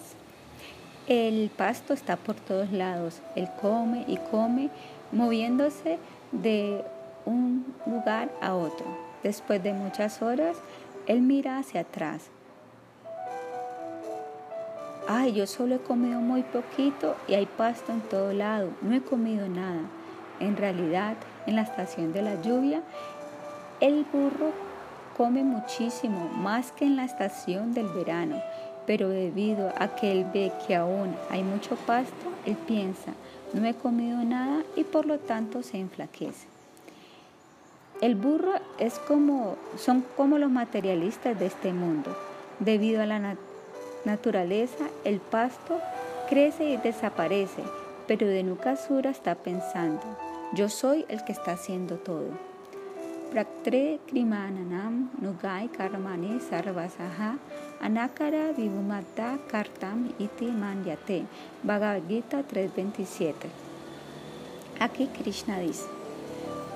el 1.08 1.50
pasto 1.56 1.94
está 1.94 2.16
por 2.16 2.36
todos 2.36 2.70
lados. 2.70 3.22
Él 3.34 3.48
come 3.60 4.04
y 4.06 4.18
come, 4.30 4.68
moviéndose 5.10 5.98
de 6.32 6.84
un 7.24 7.74
lugar 7.86 8.30
a 8.42 8.54
otro. 8.54 8.86
Después 9.22 9.62
de 9.62 9.72
muchas 9.72 10.20
horas, 10.22 10.58
él 11.06 11.22
mira 11.22 11.58
hacia 11.58 11.80
atrás. 11.80 12.26
Ay, 15.08 15.32
yo 15.32 15.46
solo 15.46 15.76
he 15.76 15.78
comido 15.78 16.20
muy 16.20 16.42
poquito 16.42 17.16
y 17.26 17.34
hay 17.34 17.46
pasto 17.46 17.90
en 17.92 18.02
todo 18.02 18.34
lado. 18.34 18.68
No 18.82 18.94
he 18.94 19.00
comido 19.00 19.48
nada. 19.48 19.80
En 20.38 20.58
realidad, 20.58 21.16
en 21.46 21.56
la 21.56 21.62
estación 21.62 22.12
de 22.12 22.20
la 22.20 22.40
lluvia, 22.42 22.82
el 23.80 24.04
burro 24.12 24.52
come 25.16 25.42
muchísimo, 25.42 26.28
más 26.28 26.70
que 26.72 26.84
en 26.84 26.96
la 26.96 27.04
estación 27.04 27.72
del 27.72 27.88
verano, 27.88 28.40
pero 28.88 29.10
debido 29.10 29.70
a 29.78 29.88
que 29.88 30.10
él 30.10 30.24
ve 30.32 30.50
que 30.66 30.74
aún 30.74 31.14
hay 31.28 31.42
mucho 31.42 31.76
pasto, 31.76 32.32
él 32.46 32.56
piensa, 32.66 33.12
no 33.52 33.66
he 33.66 33.74
comido 33.74 34.16
nada 34.24 34.62
y 34.76 34.84
por 34.84 35.04
lo 35.04 35.18
tanto 35.18 35.62
se 35.62 35.76
enflaquece. 35.76 36.46
El 38.00 38.14
burro 38.14 38.54
es 38.78 38.98
como, 39.00 39.56
son 39.76 40.02
como 40.16 40.38
los 40.38 40.50
materialistas 40.50 41.38
de 41.38 41.46
este 41.46 41.74
mundo. 41.74 42.16
Debido 42.60 43.02
a 43.02 43.06
la 43.06 43.36
naturaleza, 44.06 44.86
el 45.04 45.20
pasto 45.20 45.80
crece 46.30 46.70
y 46.70 46.78
desaparece, 46.78 47.62
pero 48.06 48.26
de 48.26 48.42
Nukasura 48.42 49.10
está 49.10 49.34
pensando, 49.34 50.00
yo 50.54 50.70
soy 50.70 51.04
el 51.10 51.22
que 51.24 51.32
está 51.32 51.52
haciendo 51.52 51.96
todo. 51.96 52.30
Praktre 53.30 54.00
krimananam 54.06 55.10
nugai 55.20 55.68
karmani 55.68 56.40
sarvasaha 56.40 57.36
anakara 57.80 58.52
vivumata 58.52 59.38
kartam 59.50 60.12
iti 60.18 60.46
manyate. 60.46 61.24
Bhagavad 61.62 62.02
Gita 62.08 62.42
3.27. 62.42 63.34
Aquí 64.80 65.06
Krishna 65.08 65.58
dice, 65.58 65.86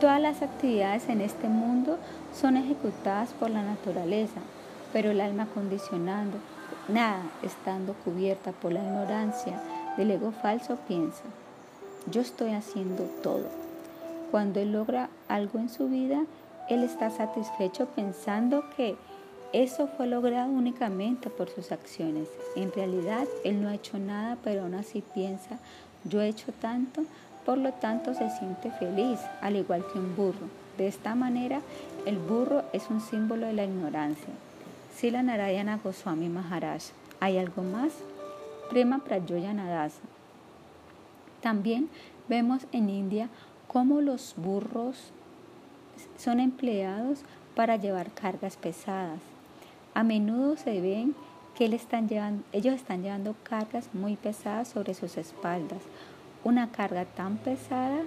todas 0.00 0.20
las 0.20 0.42
actividades 0.42 1.08
en 1.08 1.20
este 1.20 1.48
mundo 1.48 1.98
son 2.34 2.56
ejecutadas 2.56 3.30
por 3.30 3.50
la 3.50 3.62
naturaleza, 3.62 4.40
pero 4.92 5.10
el 5.10 5.20
alma 5.20 5.46
condicionando, 5.46 6.38
nada 6.88 7.22
estando 7.42 7.94
cubierta 7.94 8.52
por 8.52 8.72
la 8.72 8.82
ignorancia 8.82 9.62
del 9.96 10.10
ego 10.10 10.32
falso 10.32 10.78
piensa, 10.88 11.24
yo 12.10 12.20
estoy 12.20 12.52
haciendo 12.52 13.04
todo. 13.22 13.46
Cuando 14.30 14.60
él 14.60 14.72
logra 14.72 15.10
algo 15.28 15.58
en 15.58 15.68
su 15.68 15.88
vida, 15.88 16.22
él 16.68 16.82
está 16.82 17.10
satisfecho 17.10 17.86
pensando 17.94 18.64
que 18.76 18.96
eso 19.52 19.86
fue 19.86 20.06
logrado 20.06 20.50
únicamente 20.50 21.28
por 21.28 21.50
sus 21.50 21.72
acciones. 21.72 22.28
En 22.56 22.72
realidad, 22.72 23.26
él 23.44 23.62
no 23.62 23.68
ha 23.68 23.74
hecho 23.74 23.98
nada, 23.98 24.38
pero 24.42 24.62
aún 24.62 24.74
así 24.74 25.02
piensa, 25.14 25.58
yo 26.04 26.20
he 26.20 26.28
hecho 26.28 26.52
tanto, 26.52 27.04
por 27.44 27.58
lo 27.58 27.72
tanto 27.72 28.14
se 28.14 28.30
siente 28.30 28.70
feliz, 28.70 29.18
al 29.40 29.56
igual 29.56 29.84
que 29.92 29.98
un 29.98 30.16
burro. 30.16 30.48
De 30.78 30.86
esta 30.86 31.14
manera, 31.14 31.60
el 32.06 32.18
burro 32.18 32.64
es 32.72 32.88
un 32.88 33.00
símbolo 33.00 33.46
de 33.46 33.52
la 33.52 33.64
ignorancia. 33.64 34.32
Sila 34.94 35.22
Narayana 35.22 35.78
Goswami 35.82 36.28
Maharaj. 36.28 36.82
¿Hay 37.20 37.36
algo 37.36 37.62
más? 37.62 37.92
Prema 38.70 39.04
Prayoyanadasa. 39.04 40.00
También 41.42 41.90
vemos 42.28 42.62
en 42.72 42.88
India 42.88 43.28
cómo 43.68 44.00
los 44.00 44.34
burros 44.36 45.12
son 46.16 46.40
empleados 46.40 47.20
para 47.54 47.76
llevar 47.76 48.12
cargas 48.12 48.56
pesadas. 48.56 49.31
A 49.94 50.02
menudo 50.02 50.56
se 50.56 50.80
ven 50.80 51.14
que 51.56 51.66
ellos 51.66 52.74
están 52.74 53.02
llevando 53.02 53.34
cargas 53.42 53.88
muy 53.92 54.16
pesadas 54.16 54.68
sobre 54.68 54.94
sus 54.94 55.16
espaldas, 55.16 55.82
una 56.44 56.70
carga 56.70 57.04
tan 57.04 57.36
pesada 57.36 58.02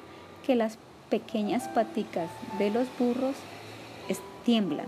que 0.45 0.56
las 0.56 0.78
pequeñas 1.10 1.68
paticas 1.70 2.30
de 2.57 2.72
los 2.72 2.88
burros 2.98 3.36
tiemblan. 4.45 4.86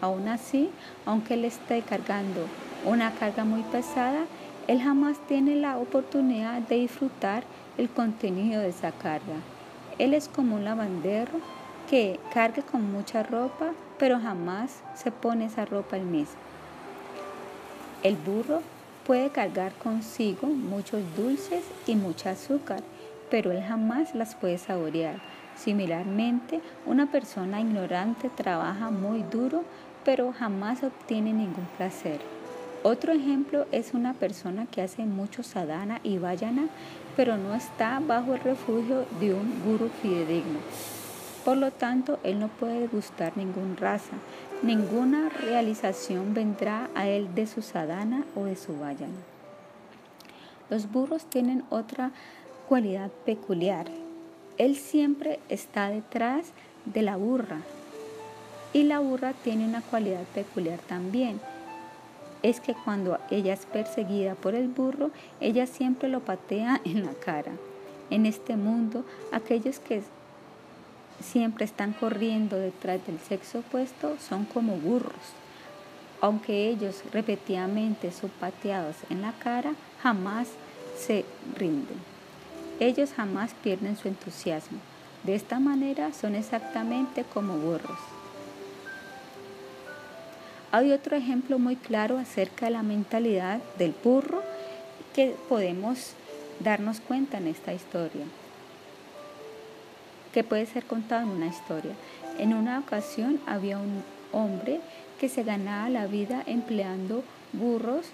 Aún 0.00 0.28
así, 0.28 0.70
aunque 1.04 1.34
él 1.34 1.44
esté 1.44 1.82
cargando 1.82 2.46
una 2.86 3.12
carga 3.12 3.44
muy 3.44 3.62
pesada, 3.62 4.24
él 4.68 4.80
jamás 4.80 5.18
tiene 5.26 5.56
la 5.56 5.76
oportunidad 5.76 6.62
de 6.62 6.76
disfrutar 6.76 7.42
el 7.76 7.90
contenido 7.90 8.60
de 8.62 8.68
esa 8.68 8.92
carga. 8.92 9.36
Él 9.98 10.14
es 10.14 10.28
como 10.28 10.56
un 10.56 10.64
lavandero 10.64 11.32
que 11.90 12.18
carga 12.32 12.62
con 12.62 12.90
mucha 12.90 13.22
ropa, 13.22 13.72
pero 14.02 14.18
jamás 14.18 14.82
se 14.96 15.12
pone 15.12 15.44
esa 15.44 15.64
ropa 15.64 15.96
él 15.96 16.02
mismo. 16.02 16.34
El 18.02 18.16
burro 18.16 18.60
puede 19.06 19.30
cargar 19.30 19.72
consigo 19.74 20.48
muchos 20.48 21.02
dulces 21.16 21.62
y 21.86 21.94
mucho 21.94 22.28
azúcar, 22.28 22.82
pero 23.30 23.52
él 23.52 23.62
jamás 23.62 24.12
las 24.16 24.34
puede 24.34 24.58
saborear. 24.58 25.20
Similarmente, 25.54 26.60
una 26.84 27.12
persona 27.12 27.60
ignorante 27.60 28.28
trabaja 28.28 28.90
muy 28.90 29.22
duro, 29.22 29.62
pero 30.04 30.32
jamás 30.32 30.82
obtiene 30.82 31.32
ningún 31.32 31.68
placer. 31.76 32.20
Otro 32.82 33.12
ejemplo 33.12 33.66
es 33.70 33.94
una 33.94 34.14
persona 34.14 34.66
que 34.66 34.82
hace 34.82 35.04
mucho 35.04 35.44
sadhana 35.44 36.00
y 36.02 36.18
vayana, 36.18 36.66
pero 37.14 37.36
no 37.36 37.54
está 37.54 38.00
bajo 38.04 38.34
el 38.34 38.40
refugio 38.40 39.04
de 39.20 39.32
un 39.32 39.62
guru 39.64 39.88
fidedigno. 40.02 40.58
Por 41.44 41.56
lo 41.56 41.70
tanto, 41.70 42.18
él 42.22 42.38
no 42.38 42.48
puede 42.48 42.86
gustar 42.86 43.36
ninguna 43.36 43.76
raza, 43.76 44.14
ninguna 44.62 45.28
realización 45.28 46.34
vendrá 46.34 46.88
a 46.94 47.08
él 47.08 47.34
de 47.34 47.46
su 47.46 47.62
sadhana 47.62 48.24
o 48.36 48.44
de 48.44 48.56
su 48.56 48.78
vayana. 48.78 49.12
Los 50.70 50.90
burros 50.90 51.24
tienen 51.24 51.64
otra 51.70 52.12
cualidad 52.68 53.10
peculiar. 53.26 53.86
Él 54.58 54.76
siempre 54.76 55.40
está 55.48 55.90
detrás 55.90 56.52
de 56.84 57.02
la 57.02 57.16
burra. 57.16 57.58
Y 58.72 58.84
la 58.84 59.00
burra 59.00 59.32
tiene 59.32 59.66
una 59.66 59.82
cualidad 59.82 60.22
peculiar 60.34 60.78
también 60.78 61.40
es 62.42 62.60
que 62.60 62.74
cuando 62.74 63.18
ella 63.30 63.54
es 63.54 63.66
perseguida 63.66 64.34
por 64.34 64.54
el 64.54 64.68
burro, 64.68 65.10
ella 65.40 65.66
siempre 65.66 66.08
lo 66.08 66.20
patea 66.20 66.80
en 66.84 67.04
la 67.04 67.12
cara. 67.12 67.52
En 68.10 68.26
este 68.26 68.56
mundo, 68.56 69.04
aquellos 69.30 69.78
que 69.78 70.02
siempre 71.22 71.64
están 71.64 71.92
corriendo 71.92 72.56
detrás 72.56 73.04
del 73.06 73.18
sexo 73.20 73.60
opuesto 73.60 74.16
son 74.18 74.44
como 74.44 74.76
burros. 74.76 75.14
Aunque 76.20 76.68
ellos 76.68 77.02
repetidamente 77.12 78.12
son 78.12 78.30
pateados 78.30 78.96
en 79.10 79.22
la 79.22 79.32
cara, 79.32 79.74
jamás 80.02 80.48
se 80.96 81.24
rinden. 81.56 81.98
Ellos 82.78 83.12
jamás 83.12 83.54
pierden 83.62 83.96
su 83.96 84.08
entusiasmo. 84.08 84.78
De 85.24 85.34
esta 85.34 85.60
manera 85.60 86.12
son 86.12 86.34
exactamente 86.34 87.24
como 87.24 87.56
burros. 87.56 87.98
Hay 90.72 90.90
otro 90.90 91.16
ejemplo 91.16 91.58
muy 91.58 91.76
claro 91.76 92.18
acerca 92.18 92.66
de 92.66 92.72
la 92.72 92.82
mentalidad 92.82 93.60
del 93.78 93.94
burro 94.02 94.42
que 95.14 95.36
podemos 95.48 96.14
darnos 96.60 97.00
cuenta 97.00 97.38
en 97.38 97.48
esta 97.48 97.74
historia, 97.74 98.24
que 100.32 100.44
puede 100.44 100.66
ser 100.66 100.84
contado 100.84 101.22
en 101.22 101.30
una 101.30 101.46
historia. 101.46 101.92
En 102.38 102.54
una 102.54 102.78
ocasión 102.78 103.40
había 103.46 103.78
un 103.78 104.02
hombre 104.32 104.80
que 105.20 105.28
se 105.28 105.42
ganaba 105.42 105.88
la 105.88 106.06
vida 106.06 106.42
empleando 106.46 107.22
burros 107.52 108.06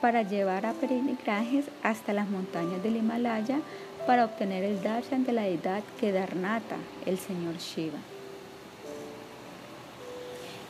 para 0.00 0.22
llevar 0.22 0.66
a 0.66 0.72
peregrinajes 0.72 1.66
hasta 1.82 2.12
las 2.12 2.28
montañas 2.28 2.82
del 2.82 2.96
Himalaya 2.96 3.60
para 4.06 4.24
obtener 4.24 4.64
el 4.64 4.82
darshan 4.82 5.24
de 5.24 5.32
la 5.32 5.42
deidad 5.42 5.82
Kedarnata, 6.00 6.76
el 7.06 7.18
señor 7.18 7.58
Shiva. 7.58 7.98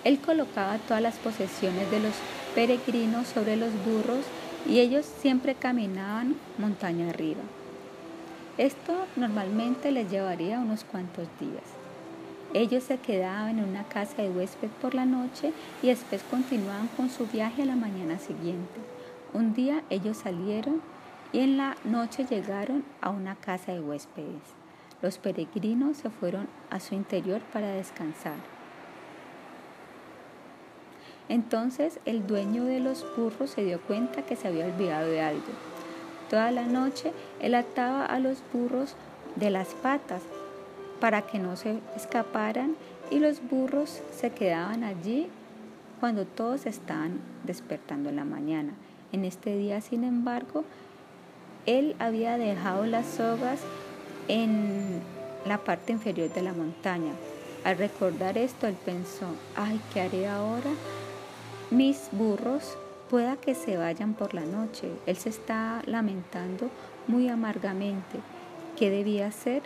Él 0.02 0.18
colocaba 0.20 0.78
todas 0.78 1.02
las 1.02 1.16
posesiones 1.16 1.90
de 1.90 2.00
los 2.00 2.14
peregrinos 2.54 3.28
sobre 3.28 3.56
los 3.56 3.70
burros 3.84 4.24
y 4.68 4.80
ellos 4.80 5.06
siempre 5.06 5.54
caminaban 5.54 6.36
montaña 6.58 7.10
arriba. 7.10 7.42
Esto 8.60 9.06
normalmente 9.16 9.90
les 9.90 10.10
llevaría 10.10 10.60
unos 10.60 10.84
cuantos 10.84 11.26
días. 11.40 11.64
Ellos 12.52 12.84
se 12.84 12.98
quedaban 12.98 13.58
en 13.58 13.64
una 13.64 13.84
casa 13.84 14.20
de 14.20 14.28
huésped 14.28 14.68
por 14.82 14.94
la 14.94 15.06
noche 15.06 15.54
y 15.82 15.86
después 15.86 16.22
continuaban 16.30 16.88
con 16.88 17.08
su 17.08 17.26
viaje 17.26 17.62
a 17.62 17.64
la 17.64 17.74
mañana 17.74 18.18
siguiente. 18.18 18.78
Un 19.32 19.54
día 19.54 19.82
ellos 19.88 20.18
salieron 20.18 20.82
y 21.32 21.38
en 21.38 21.56
la 21.56 21.74
noche 21.84 22.26
llegaron 22.26 22.84
a 23.00 23.08
una 23.08 23.34
casa 23.34 23.72
de 23.72 23.80
huéspedes. 23.80 24.42
Los 25.00 25.16
peregrinos 25.16 25.96
se 25.96 26.10
fueron 26.10 26.46
a 26.68 26.80
su 26.80 26.94
interior 26.94 27.40
para 27.54 27.72
descansar. 27.72 28.36
Entonces 31.30 31.98
el 32.04 32.26
dueño 32.26 32.64
de 32.64 32.80
los 32.80 33.06
burros 33.16 33.52
se 33.52 33.64
dio 33.64 33.80
cuenta 33.80 34.26
que 34.26 34.36
se 34.36 34.48
había 34.48 34.66
olvidado 34.66 35.08
de 35.08 35.22
algo. 35.22 35.48
Toda 36.28 36.52
la 36.52 36.62
noche 36.62 37.12
él 37.40 37.54
ataba 37.54 38.04
a 38.04 38.18
los 38.18 38.42
burros 38.52 38.94
de 39.36 39.50
las 39.50 39.68
patas 39.68 40.22
para 41.00 41.22
que 41.22 41.38
no 41.38 41.56
se 41.56 41.78
escaparan 41.96 42.76
y 43.10 43.18
los 43.18 43.40
burros 43.48 44.02
se 44.14 44.30
quedaban 44.30 44.84
allí 44.84 45.28
cuando 45.98 46.24
todos 46.24 46.66
estaban 46.66 47.20
despertando 47.44 48.10
en 48.10 48.16
la 48.16 48.24
mañana. 48.24 48.72
En 49.12 49.24
este 49.24 49.56
día, 49.56 49.80
sin 49.80 50.04
embargo, 50.04 50.64
él 51.66 51.96
había 51.98 52.38
dejado 52.38 52.86
las 52.86 53.06
sogas 53.06 53.60
en 54.28 55.00
la 55.46 55.58
parte 55.58 55.92
inferior 55.92 56.32
de 56.32 56.42
la 56.42 56.52
montaña. 56.52 57.12
Al 57.64 57.76
recordar 57.76 58.38
esto, 58.38 58.66
él 58.66 58.76
pensó, 58.84 59.26
ay, 59.56 59.80
¿qué 59.92 60.00
haré 60.00 60.28
ahora? 60.28 60.70
Mis 61.70 62.08
burros 62.12 62.76
pueda 63.10 63.36
que 63.36 63.54
se 63.54 63.76
vayan 63.76 64.14
por 64.14 64.34
la 64.34 64.44
noche. 64.44 64.88
Él 65.06 65.16
se 65.16 65.28
está 65.28 65.82
lamentando 65.86 66.70
muy 67.06 67.28
amargamente. 67.28 68.20
¿Qué 68.78 68.90
debía 68.90 69.26
hacer? 69.26 69.62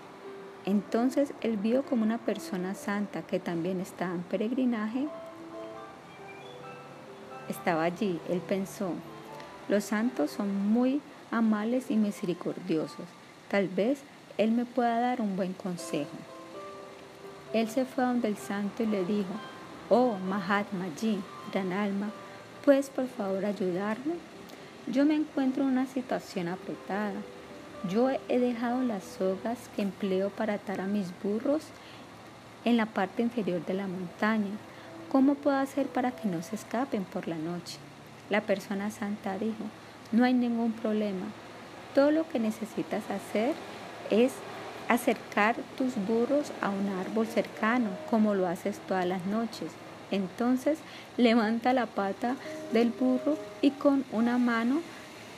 Entonces 0.67 1.35
él 1.41 1.57
vio 1.57 1.85
como 1.85 2.03
una 2.03 2.19
persona 2.19 2.75
santa 2.75 3.23
que 3.23 3.39
también 3.39 3.81
estaba 3.81 4.15
en 4.15 4.23
peregrinaje. 4.23 5.07
Estaba 7.49 7.85
allí. 7.85 8.19
Él 8.29 8.41
pensó, 8.41 8.95
los 9.69 9.85
santos 9.85 10.31
son 10.31 10.73
muy 10.73 11.01
amables 11.31 11.91
y 11.91 11.97
misericordiosos. 11.97 13.07
Tal 13.51 13.69
vez 13.69 14.01
Él 14.37 14.53
me 14.53 14.65
pueda 14.65 15.01
dar 15.01 15.21
un 15.21 15.37
buen 15.37 15.53
consejo. 15.53 16.17
Él 17.53 17.69
se 17.69 17.85
fue 17.85 18.05
a 18.05 18.09
donde 18.09 18.29
el 18.29 18.37
santo 18.37 18.83
y 18.83 18.87
le 18.87 19.05
dijo, 19.05 19.33
Oh 19.89 20.17
Mahatma 20.19 20.87
Ji, 20.99 21.21
gran 21.53 21.73
alma, 21.73 22.11
¿puedes 22.65 22.91
por 22.91 23.07
favor 23.07 23.45
ayudarme? 23.45 24.15
Yo 24.87 25.07
me 25.07 25.15
encuentro 25.15 25.63
en 25.63 25.71
una 25.71 25.87
situación 25.87 26.47
apretada. 26.47 27.15
Yo 27.89 28.11
he 28.11 28.39
dejado 28.39 28.83
las 28.83 29.03
sogas 29.03 29.71
que 29.75 29.81
empleo 29.81 30.29
para 30.29 30.55
atar 30.55 30.83
a 30.83 30.87
mis 30.87 31.09
burros 31.23 31.63
en 32.67 32.77
la 32.77 32.85
parte 32.85 33.23
inferior 33.23 33.65
de 33.65 33.73
la 33.73 33.87
montaña. 33.87 34.51
¿Cómo 35.11 35.37
puedo 35.37 35.57
hacer 35.57 35.87
para 35.87 36.11
que 36.11 36.29
no 36.29 36.43
se 36.43 36.57
escapen 36.57 37.05
por 37.05 37.29
la 37.29 37.37
noche? 37.37 37.79
La 38.29 38.43
persona 38.43 38.91
santa 38.91 39.39
dijo, 39.39 39.65
no 40.13 40.25
hay 40.25 40.35
ningún 40.35 40.73
problema. 40.73 41.27
Todo 41.95 42.11
lo 42.11 42.29
que 42.29 42.39
necesitas 42.39 43.11
hacer 43.11 43.55
es 44.11 44.35
acercar 44.89 45.57
tus 45.79 45.95
burros 45.97 46.53
a 46.61 46.69
un 46.69 46.89
árbol 47.01 47.27
cercano, 47.27 47.89
como 48.11 48.35
lo 48.35 48.47
haces 48.47 48.79
todas 48.87 49.07
las 49.07 49.25
noches. 49.25 49.73
Entonces 50.11 50.79
levanta 51.17 51.73
la 51.73 51.87
pata 51.87 52.37
del 52.73 52.91
burro 52.91 53.37
y 53.63 53.71
con 53.71 54.05
una 54.13 54.39
mano 54.39 54.81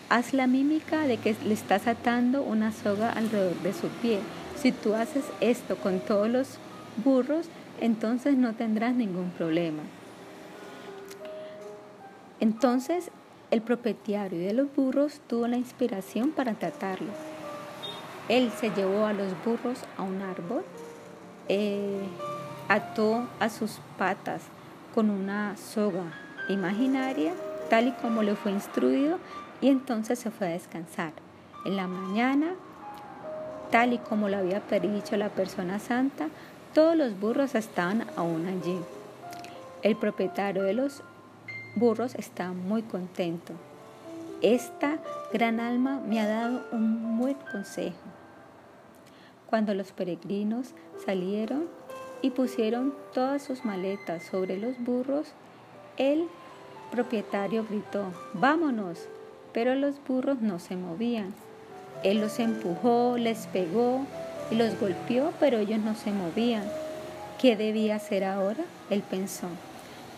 haz 0.09 0.33
la 0.33 0.47
mímica 0.47 1.07
de 1.07 1.19
que 1.19 1.35
le 1.45 1.55
estás 1.55 1.87
atando 1.87 2.43
una 2.43 2.73
soga 2.73 3.11
alrededor 3.11 3.57
de 3.63 3.73
su 3.73 3.89
pie. 3.89 4.21
Si 4.57 4.73
tú 4.73 4.95
haces 4.95 5.25
esto 5.41 5.77
con 5.77 6.01
todos 6.01 6.29
los 6.29 6.49
burros, 7.05 7.47
entonces 7.81 8.37
no 8.37 8.55
tendrás 8.55 8.95
ningún 8.95 9.31
problema. 9.31 9.83
Entonces 12.41 13.11
el 13.51 13.63
propietario 13.63 14.39
de 14.39 14.53
los 14.53 14.75
burros 14.75 15.21
tuvo 15.27 15.47
la 15.47 15.57
inspiración 15.57 16.31
para 16.31 16.55
tratarlo. 16.55 17.13
Él 18.29 18.51
se 18.59 18.71
llevó 18.71 19.07
a 19.07 19.13
los 19.13 19.33
burros 19.45 19.79
a 19.97 20.03
un 20.03 20.21
árbol, 20.21 20.65
eh, 21.49 22.01
ató 22.69 23.29
a 23.39 23.49
sus 23.49 23.79
patas 23.99 24.43
con 24.97 25.11
una 25.11 25.59
soga 25.59 26.05
imaginaria, 26.49 27.35
tal 27.69 27.89
y 27.89 27.93
como 27.93 28.23
le 28.23 28.35
fue 28.35 28.51
instruido, 28.51 29.19
y 29.61 29.69
entonces 29.69 30.19
se 30.19 30.31
fue 30.31 30.47
a 30.47 30.51
descansar. 30.51 31.13
En 31.67 31.77
la 31.77 31.87
mañana, 31.87 32.55
tal 33.71 33.93
y 33.93 33.99
como 33.99 34.31
lo 34.31 34.39
había 34.39 34.61
predicho 34.61 35.19
la 35.19 35.29
persona 35.29 35.81
santa, 35.81 36.29
todos 36.73 36.97
los 36.97 37.21
burros 37.21 37.55
estaban 37.55 38.07
aún 38.17 38.47
allí. 38.47 38.79
El 39.83 39.97
propietario 39.97 40.63
de 40.63 40.73
los 40.73 41.03
Burros 41.77 42.15
está 42.15 42.53
muy 42.53 42.81
contento. 42.81 43.53
Esta 44.41 44.97
gran 45.31 45.61
alma 45.61 46.01
me 46.09 46.21
ha 46.21 46.27
dado 46.27 46.63
un 46.73 47.19
buen 47.19 47.37
consejo. 47.53 47.99
Cuando 49.45 49.75
los 49.75 49.93
peregrinos 49.93 50.69
salieron 51.05 51.67
y 52.23 52.31
pusieron 52.31 52.95
todas 53.15 53.43
sus 53.43 53.65
maletas 53.65 54.25
sobre 54.25 54.59
los 54.59 54.79
burros, 54.79 55.29
el 55.97 56.27
propietario 56.91 57.65
gritó, 57.69 58.13
vámonos, 58.35 59.09
pero 59.53 59.75
los 59.75 59.97
burros 60.07 60.41
no 60.41 60.59
se 60.59 60.77
movían. 60.77 61.35
Él 62.03 62.21
los 62.21 62.39
empujó, 62.39 63.17
les 63.19 63.47
pegó 63.47 64.07
y 64.51 64.57
los 64.57 64.79
golpeó, 64.79 65.33
pero 65.41 65.59
ellos 65.59 65.81
no 65.81 65.95
se 65.95 66.13
movían. 66.13 66.65
¿Qué 67.41 67.57
debía 67.57 67.97
hacer 67.97 68.25
ahora? 68.25 68.65
Él 68.91 69.03
pensó. 69.09 69.49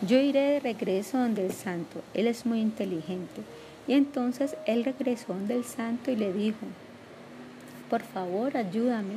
Yo 0.01 0.17
iré 0.19 0.41
de 0.41 0.59
regreso 0.59 1.17
donde 1.17 1.45
el 1.45 1.51
santo, 1.51 2.01
él 2.13 2.27
es 2.27 2.45
muy 2.45 2.61
inteligente. 2.61 3.41
Y 3.87 3.93
entonces 3.93 4.55
él 4.65 4.85
regresó 4.85 5.33
donde 5.33 5.55
el 5.55 5.65
santo 5.65 6.11
y 6.11 6.15
le 6.15 6.31
dijo, 6.31 6.57
por 7.89 8.01
favor, 8.01 8.55
ayúdame, 8.55 9.15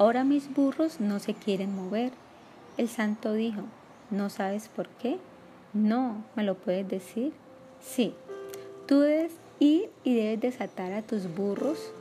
ahora 0.00 0.24
mis 0.24 0.52
burros 0.54 0.98
no 0.98 1.18
se 1.20 1.34
quieren 1.34 1.74
mover. 1.74 2.12
El 2.78 2.88
santo 2.88 3.34
dijo, 3.34 3.64
¿no 4.10 4.30
sabes 4.30 4.68
por 4.68 4.88
qué? 4.88 5.18
No, 5.74 6.24
¿me 6.34 6.42
lo 6.42 6.54
puedes 6.54 6.88
decir? 6.88 7.34
Sí, 7.82 8.14
tú 8.86 9.00
debes 9.00 9.32
ir 9.58 9.90
y 10.02 10.14
debes 10.14 10.40
desatar 10.40 10.94
a 10.94 11.02
tus 11.02 11.32
burros 11.34 11.92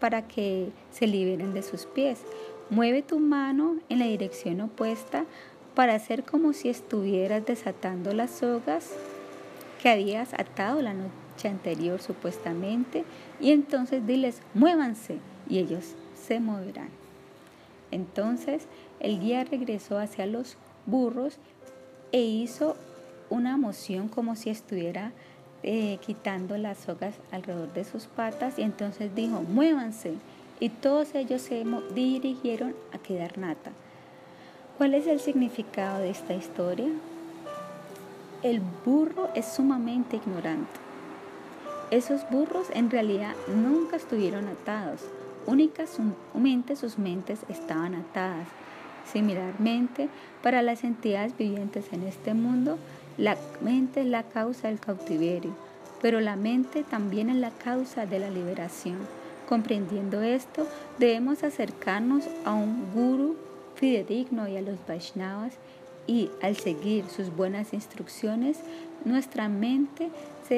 para 0.00 0.28
que 0.28 0.68
se 0.92 1.06
liberen 1.06 1.54
de 1.54 1.62
sus 1.62 1.86
pies. 1.86 2.20
Mueve 2.68 3.00
tu 3.00 3.20
mano 3.20 3.76
en 3.88 3.98
la 3.98 4.04
dirección 4.04 4.60
opuesta 4.60 5.24
para 5.74 5.94
hacer 5.94 6.24
como 6.24 6.52
si 6.52 6.68
estuvieras 6.68 7.46
desatando 7.46 8.12
las 8.12 8.32
sogas 8.32 8.90
que 9.82 9.88
habías 9.88 10.34
atado 10.34 10.82
la 10.82 10.92
noche 10.92 11.48
anterior 11.48 12.02
supuestamente 12.02 13.04
y 13.40 13.52
entonces 13.52 14.06
diles, 14.06 14.42
muévanse 14.52 15.16
y 15.48 15.58
ellos 15.58 15.94
se 16.30 16.38
moverán. 16.38 16.90
Entonces 17.90 18.68
el 19.00 19.18
guía 19.18 19.42
regresó 19.42 19.98
hacia 19.98 20.26
los 20.26 20.56
burros 20.86 21.38
e 22.12 22.20
hizo 22.20 22.76
una 23.30 23.56
moción 23.56 24.06
como 24.06 24.36
si 24.36 24.48
estuviera 24.48 25.10
eh, 25.64 25.98
quitando 26.06 26.56
las 26.56 26.78
sogas 26.78 27.16
alrededor 27.32 27.72
de 27.72 27.82
sus 27.82 28.04
patas 28.06 28.60
y 28.60 28.62
entonces 28.62 29.12
dijo, 29.12 29.42
muévanse. 29.42 30.12
Y 30.60 30.68
todos 30.68 31.16
ellos 31.16 31.42
se 31.42 31.64
dirigieron 31.96 32.76
a 32.92 32.98
quedar 32.98 33.36
nata. 33.36 33.72
¿Cuál 34.78 34.94
es 34.94 35.08
el 35.08 35.18
significado 35.18 35.98
de 35.98 36.10
esta 36.10 36.34
historia? 36.34 36.90
El 38.44 38.62
burro 38.84 39.30
es 39.34 39.46
sumamente 39.46 40.14
ignorante. 40.14 40.78
Esos 41.90 42.20
burros 42.30 42.68
en 42.72 42.88
realidad 42.88 43.34
nunca 43.48 43.96
estuvieron 43.96 44.46
atados, 44.46 45.00
únicamente 45.46 46.76
sus 46.76 46.98
mentes 46.98 47.40
estaban 47.48 47.94
atadas. 47.94 48.46
Similarmente, 49.10 50.08
para 50.42 50.62
las 50.62 50.84
entidades 50.84 51.36
vivientes 51.36 51.92
en 51.92 52.04
este 52.04 52.34
mundo, 52.34 52.78
la 53.16 53.36
mente 53.60 54.00
es 54.00 54.06
la 54.06 54.22
causa 54.22 54.68
del 54.68 54.78
cautiverio, 54.78 55.52
pero 56.00 56.20
la 56.20 56.36
mente 56.36 56.84
también 56.84 57.28
es 57.28 57.36
la 57.36 57.50
causa 57.50 58.06
de 58.06 58.18
la 58.18 58.30
liberación. 58.30 58.98
Comprendiendo 59.48 60.22
esto, 60.22 60.66
debemos 60.98 61.42
acercarnos 61.42 62.24
a 62.44 62.52
un 62.52 62.92
guru 62.94 63.36
fidedigno 63.74 64.46
y 64.46 64.56
a 64.56 64.62
los 64.62 64.78
Vaishnavas 64.86 65.54
y 66.06 66.30
al 66.42 66.56
seguir 66.56 67.04
sus 67.08 67.34
buenas 67.34 67.72
instrucciones, 67.72 68.58
nuestra 69.04 69.48
mente 69.48 70.08
se 70.46 70.56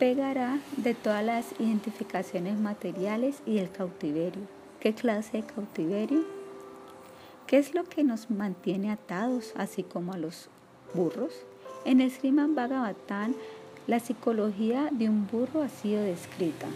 desapegará 0.00 0.58
de 0.78 0.94
todas 0.94 1.22
las 1.22 1.52
identificaciones 1.60 2.58
materiales 2.58 3.42
y 3.44 3.56
del 3.56 3.70
cautiverio. 3.70 4.42
¿Qué 4.80 4.94
clase 4.94 5.38
de 5.38 5.42
cautiverio? 5.42 6.24
¿Qué 7.46 7.58
es 7.58 7.74
lo 7.74 7.84
que 7.84 8.02
nos 8.02 8.30
mantiene 8.30 8.90
atados, 8.90 9.52
así 9.56 9.82
como 9.82 10.14
a 10.14 10.18
los 10.18 10.48
burros? 10.94 11.34
En 11.84 12.00
el 12.00 12.10
Sriman 12.10 12.54
Bhagavatam, 12.54 13.34
la 13.86 14.00
psicología 14.00 14.88
de 14.90 15.10
un 15.10 15.26
burro 15.26 15.62
ha 15.62 15.68
sido 15.68 16.02
descrita. 16.02 16.66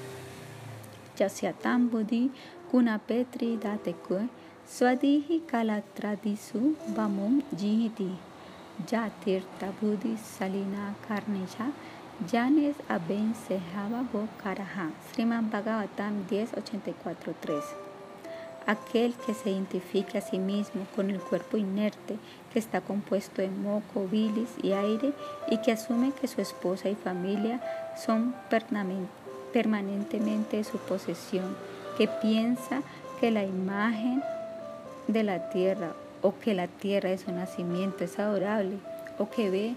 Yasyatam 1.17 1.89
Buddhi 1.89 2.31
Kunapetri 2.71 3.57
Datekue 3.57 4.29
Swadihi 4.69 5.41
Kalatradisu 5.47 6.77
Bamum 6.95 7.43
Jihiti 7.57 8.11
Jatirta 8.87 9.73
Buddhi 9.81 10.17
Salina 10.19 10.95
Karneja 11.09 11.71
Janes 12.31 12.77
Aben 12.89 13.35
Sehava 13.35 14.07
Bo 14.13 14.29
Karaha 14.43 14.91
Sriman 15.11 15.51
Bhagavatam 15.51 16.27
10.84.3 16.31 17.63
aquel 18.67 19.15
que 19.15 19.35
se 19.35 19.51
identifique 19.51 20.17
a 20.17 20.21
sí 20.21 20.39
mismo 20.39 20.87
con 20.95 21.11
el 21.11 21.21
cuerpo 21.21 21.57
inerte 21.57 22.17
que 22.53 22.61
está 22.61 22.81
compuesto 22.81 23.43
de 23.43 23.49
moco, 23.49 24.07
bilis 24.07 24.49
y 24.63 24.73
aire 24.73 25.13
y 25.51 25.59
que 25.59 25.73
asume 25.73 26.13
que 26.13 26.29
su 26.29 26.41
esposa 26.41 26.89
y 26.89 26.95
familia 26.95 27.61
son 27.97 28.35
permanentemente 29.53 30.59
de 30.59 30.65
su 30.65 30.79
posesión, 30.79 31.57
que 31.99 32.09
piensa 32.09 32.83
que 33.21 33.31
la 33.31 33.45
imagen 33.45 34.23
de 35.09 35.25
la 35.25 35.51
tierra 35.51 35.93
o 36.23 36.39
que 36.39 36.55
la 36.55 36.69
tierra 36.69 37.11
de 37.11 37.19
su 37.19 37.33
nacimiento 37.33 38.05
es 38.05 38.19
adorable 38.19 38.79
o 39.19 39.29
que 39.29 39.51
ve 39.51 39.75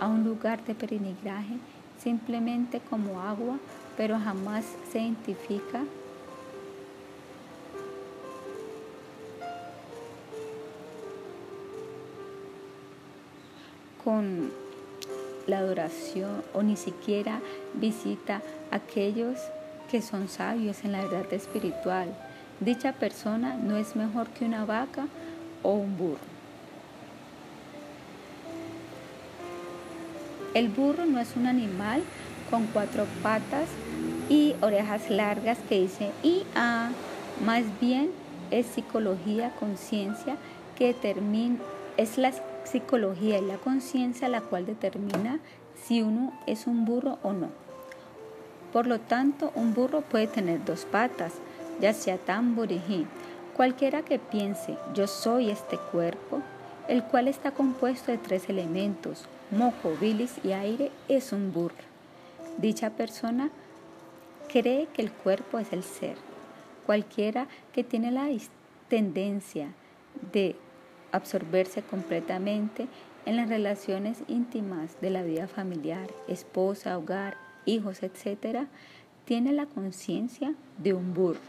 a 0.00 0.06
un 0.08 0.24
lugar 0.24 0.64
de 0.64 0.74
peregrinaje 0.74 1.58
simplemente 2.02 2.80
como 2.90 3.20
agua, 3.20 3.58
pero 3.96 4.18
jamás 4.18 4.64
se 4.90 5.00
identifica 5.00 5.84
con 14.02 14.50
la 15.46 15.58
adoración 15.58 16.42
o 16.54 16.62
ni 16.62 16.76
siquiera 16.76 17.40
visita 17.74 18.42
a 18.70 18.76
aquellos 18.76 19.38
que 19.90 20.02
son 20.02 20.28
sabios 20.28 20.84
en 20.84 20.92
la 20.92 21.02
verdad 21.02 21.32
espiritual. 21.32 22.08
Dicha 22.60 22.92
persona 22.92 23.56
no 23.56 23.76
es 23.76 23.96
mejor 23.96 24.28
que 24.28 24.44
una 24.44 24.64
vaca 24.64 25.06
o 25.62 25.72
un 25.72 25.96
burro. 25.96 26.31
El 30.54 30.68
burro 30.68 31.06
no 31.06 31.18
es 31.18 31.34
un 31.36 31.46
animal 31.46 32.02
con 32.50 32.66
cuatro 32.66 33.06
patas 33.22 33.68
y 34.28 34.54
orejas 34.60 35.08
largas 35.08 35.58
que 35.68 35.80
dice 35.80 36.10
y 36.22 36.44
a, 36.54 36.90
más 37.44 37.64
bien 37.80 38.10
es 38.50 38.66
psicología, 38.66 39.54
conciencia 39.58 40.36
que 40.76 40.88
determina, 40.88 41.56
es 41.96 42.18
la 42.18 42.32
psicología 42.64 43.38
y 43.38 43.46
la 43.46 43.56
conciencia 43.56 44.28
la 44.28 44.42
cual 44.42 44.66
determina 44.66 45.40
si 45.82 46.02
uno 46.02 46.32
es 46.46 46.66
un 46.66 46.84
burro 46.84 47.18
o 47.22 47.32
no. 47.32 47.48
Por 48.72 48.86
lo 48.86 49.00
tanto, 49.00 49.52
un 49.54 49.74
burro 49.74 50.02
puede 50.02 50.26
tener 50.26 50.64
dos 50.64 50.84
patas, 50.84 51.32
ya 51.80 51.92
sea 51.92 52.18
tamburiji. 52.18 53.06
Cualquiera 53.56 54.02
que 54.02 54.18
piense 54.18 54.76
yo 54.94 55.06
soy 55.06 55.50
este 55.50 55.76
cuerpo, 55.76 56.40
el 56.88 57.02
cual 57.04 57.28
está 57.28 57.52
compuesto 57.52 58.12
de 58.12 58.18
tres 58.18 58.48
elementos, 58.48 59.26
moco, 59.52 59.96
bilis 60.00 60.34
y 60.42 60.52
aire, 60.52 60.90
es 61.08 61.32
un 61.32 61.52
burro. 61.52 61.74
Dicha 62.58 62.90
persona 62.90 63.50
cree 64.48 64.88
que 64.92 65.02
el 65.02 65.12
cuerpo 65.12 65.58
es 65.58 65.72
el 65.72 65.82
ser. 65.82 66.16
Cualquiera 66.86 67.46
que 67.72 67.84
tiene 67.84 68.10
la 68.10 68.28
tendencia 68.88 69.68
de 70.32 70.56
absorberse 71.12 71.82
completamente 71.82 72.88
en 73.24 73.36
las 73.36 73.48
relaciones 73.48 74.18
íntimas 74.28 75.00
de 75.00 75.10
la 75.10 75.22
vida 75.22 75.46
familiar, 75.46 76.08
esposa, 76.28 76.98
hogar, 76.98 77.36
hijos, 77.66 78.02
etc., 78.02 78.66
tiene 79.24 79.52
la 79.52 79.66
conciencia 79.66 80.54
de 80.78 80.94
un 80.94 81.14
burro. 81.14 81.40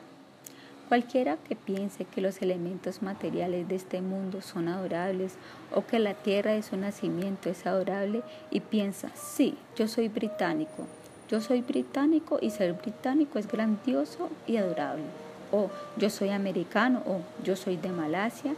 Cualquiera 0.93 1.37
que 1.37 1.55
piense 1.55 2.05
que 2.05 2.21
los 2.21 2.43
elementos 2.43 3.01
materiales 3.01 3.67
de 3.67 3.73
este 3.73 3.99
mundo 3.99 4.43
son 4.43 4.67
adorables 4.67 5.33
o 5.73 5.83
que 5.87 5.97
la 5.97 6.13
tierra 6.13 6.51
de 6.51 6.61
su 6.61 6.77
nacimiento 6.77 7.49
es 7.49 7.65
adorable 7.65 8.21
y 8.51 8.59
piensa, 8.59 9.09
sí, 9.15 9.57
yo 9.75 9.87
soy 9.87 10.07
británico, 10.07 10.85
yo 11.31 11.41
soy 11.41 11.63
británico 11.63 12.37
y 12.39 12.51
ser 12.51 12.73
británico 12.73 13.39
es 13.39 13.47
grandioso 13.47 14.29
y 14.45 14.57
adorable. 14.57 15.05
O 15.51 15.71
yo 15.97 16.11
soy 16.11 16.29
americano 16.29 17.01
o 17.07 17.21
yo 17.43 17.55
soy 17.55 17.75
de 17.75 17.89
Malasia 17.89 18.53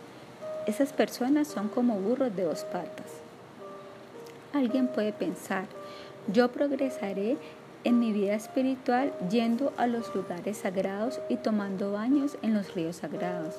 esas 0.68 0.91
personas 0.91 1.48
son 1.48 1.70
como 1.70 2.02
burros 2.02 2.36
de 2.36 2.44
dos 2.44 2.66
patas. 2.66 3.14
Alguien 4.52 4.90
puede 4.90 5.14
pensar, 5.14 5.68
yo 6.28 6.52
progresaré 6.52 7.38
en 7.86 7.99
mi 7.99 8.12
vida 8.12 8.34
espiritual 8.34 9.14
yendo 9.30 9.72
a 9.78 9.88
los 9.88 10.14
lugares 10.14 10.57
sagrados 10.57 11.22
y 11.30 11.38
tomando 11.38 11.94
baños 11.94 12.38
en 12.41 12.53
los 12.53 12.74
ríos 12.76 12.98
sagrados. 12.98 13.56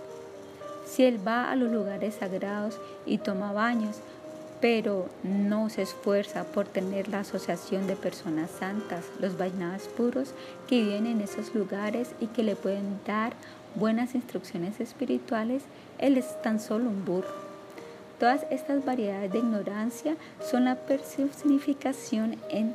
Si 0.85 1.05
él 1.05 1.27
va 1.27 1.51
a 1.51 1.57
los 1.57 1.71
lugares 1.71 2.17
sagrados 2.17 2.79
y 3.07 3.19
toma 3.19 3.53
baños, 3.53 3.97
pero 4.61 5.09
no 5.23 5.69
se 5.71 5.83
esfuerza 5.83 6.45
por 6.45 6.67
tener 6.67 7.09
la 7.09 7.21
asociación 7.21 7.87
de 7.87 7.95
personas 7.95 8.51
santas, 8.51 9.05
los 9.21 9.37
vainadas 9.37 9.89
puros 9.89 10.33
que 10.69 10.83
viven 10.83 11.07
en 11.07 11.21
esos 11.21 11.55
lugares 11.55 12.11
y 12.21 12.27
que 12.27 12.43
le 12.43 12.57
pueden 12.57 12.99
dar 13.07 13.33
buenas 13.75 14.15
instrucciones 14.15 14.81
espirituales, 14.81 15.63
él 15.99 16.17
es 16.17 16.41
tan 16.43 16.59
solo 16.59 16.89
un 16.89 17.05
burro. 17.05 17.47
Todas 18.19 18.47
estas 18.51 18.83
variedades 18.85 19.31
de 19.31 19.39
ignorancia 19.39 20.17
son 20.41 20.65
la 20.65 20.77
personificación 20.77 22.37
en 22.49 22.75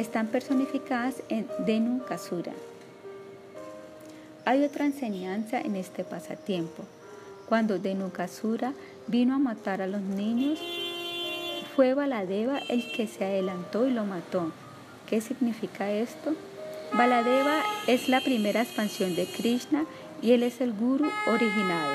están 0.00 0.28
personificadas 0.28 1.22
en 1.28 1.46
Denu 1.66 2.02
Kasura. 2.04 2.52
Hay 4.46 4.64
otra 4.64 4.86
enseñanza 4.86 5.60
en 5.60 5.76
este 5.76 6.04
pasatiempo. 6.04 6.84
Cuando 7.48 7.78
Denu 7.78 8.10
Kasura 8.10 8.72
vino 9.08 9.34
a 9.34 9.38
matar 9.38 9.82
a 9.82 9.86
los 9.86 10.00
niños, 10.00 10.58
fue 11.76 11.92
Baladeva 11.92 12.60
el 12.70 12.90
que 12.92 13.06
se 13.06 13.26
adelantó 13.26 13.86
y 13.86 13.90
lo 13.90 14.06
mató. 14.06 14.52
¿Qué 15.06 15.20
significa 15.20 15.90
esto? 15.90 16.34
Baladeva 16.94 17.62
es 17.86 18.08
la 18.08 18.22
primera 18.22 18.62
expansión 18.62 19.14
de 19.14 19.26
Krishna 19.26 19.84
y 20.22 20.32
él 20.32 20.42
es 20.42 20.62
el 20.62 20.72
guru 20.72 21.10
original. 21.28 21.90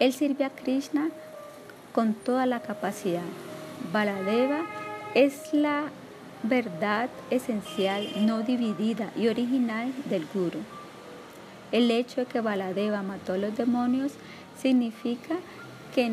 Él 0.00 0.12
sirve 0.12 0.44
a 0.44 0.50
Krishna 0.50 1.10
con 1.92 2.14
toda 2.14 2.46
la 2.46 2.60
capacidad. 2.60 3.22
Baladeva 3.92 4.64
es 5.14 5.54
la 5.54 5.84
verdad 6.42 7.08
esencial, 7.30 8.06
no 8.26 8.42
dividida 8.42 9.10
y 9.16 9.28
original 9.28 9.92
del 10.10 10.26
guru. 10.34 10.58
El 11.72 11.90
hecho 11.90 12.22
de 12.22 12.26
que 12.26 12.40
Baladeva 12.40 13.02
mató 13.02 13.32
a 13.32 13.38
los 13.38 13.56
demonios 13.56 14.12
significa 14.60 15.36
que 15.94 16.12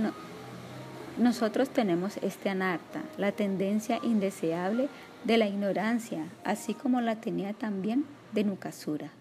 nosotros 1.18 1.70
tenemos 1.70 2.18
este 2.18 2.50
anarta, 2.50 3.02
la 3.18 3.32
tendencia 3.32 4.00
indeseable 4.04 4.88
de 5.24 5.38
la 5.38 5.48
ignorancia, 5.48 6.26
así 6.44 6.74
como 6.74 7.02
la 7.02 7.18
tenía 7.18 7.54
también 7.54 8.06
de 8.32 8.44
Nukasura. 8.44 9.12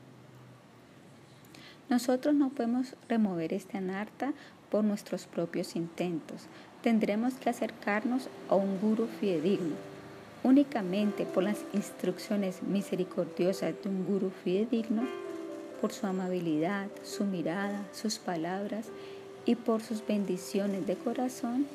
Nosotros 1.89 2.35
no 2.35 2.51
podemos 2.51 2.94
remover 3.09 3.52
este 3.52 3.78
anarta 3.78 4.32
por 4.70 4.85
nuestros 4.85 5.27
propios 5.27 5.74
intentos. 5.74 6.47
Tendremos 6.82 7.35
que 7.35 7.51
acercarnos 7.51 8.28
a 8.48 8.55
un 8.55 8.81
guru 8.81 9.07
fidedigno. 9.20 9.77
Únicamente 10.43 11.27
por 11.27 11.43
las 11.43 11.59
instrucciones 11.74 12.62
misericordiosas 12.62 13.74
de 13.82 13.90
un 13.90 14.07
guru 14.07 14.31
fidedigno, 14.43 15.02
por 15.81 15.93
su 15.93 16.07
amabilidad, 16.07 16.89
su 17.02 17.24
mirada, 17.24 17.85
sus 17.93 18.19
palabras 18.19 18.86
y 19.44 19.57
por 19.57 19.82
sus 19.82 20.07
bendiciones 20.07 20.86
de 20.86 20.97
corazón, 20.97 21.66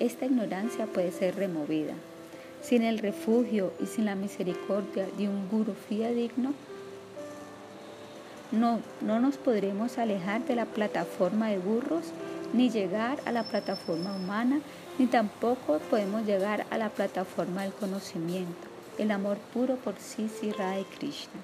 esta 0.00 0.26
ignorancia 0.26 0.86
puede 0.86 1.12
ser 1.12 1.36
removida. 1.36 1.94
Sin 2.60 2.82
el 2.82 2.98
refugio 2.98 3.72
y 3.80 3.86
sin 3.86 4.04
la 4.04 4.16
misericordia 4.16 5.06
de 5.16 5.28
un 5.28 5.48
guru 5.48 5.74
fidedigno, 5.88 6.52
no, 8.50 8.80
no 9.00 9.20
nos 9.20 9.36
podremos 9.36 9.98
alejar 9.98 10.44
de 10.46 10.56
la 10.56 10.64
plataforma 10.66 11.48
de 11.48 11.58
burros, 11.58 12.06
ni 12.52 12.70
llegar 12.70 13.18
a 13.24 13.32
la 13.32 13.44
plataforma 13.44 14.14
humana, 14.14 14.60
ni 14.98 15.06
tampoco 15.06 15.78
podemos 15.90 16.24
llegar 16.26 16.66
a 16.70 16.78
la 16.78 16.88
plataforma 16.88 17.62
del 17.62 17.72
conocimiento, 17.72 18.68
el 18.98 19.10
amor 19.10 19.38
puro 19.52 19.76
por 19.76 19.96
Sisi 19.96 20.52
Rai 20.52 20.84
Krishna. 20.84 21.40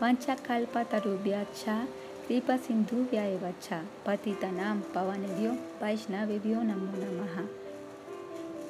Vancha 0.00 0.36
kalpa 0.36 0.84
tarubhya 0.84 1.46
cha 1.54 1.86
Kripa 2.26 2.56
Sindhuvya 2.56 3.28
Evacha, 3.28 3.82
Patitanam 4.04 4.82
Pavanebhyo, 4.94 5.56
Vaishnavebhyo 5.80 6.62
Namo 6.64 6.92
Namaha. 6.96 7.44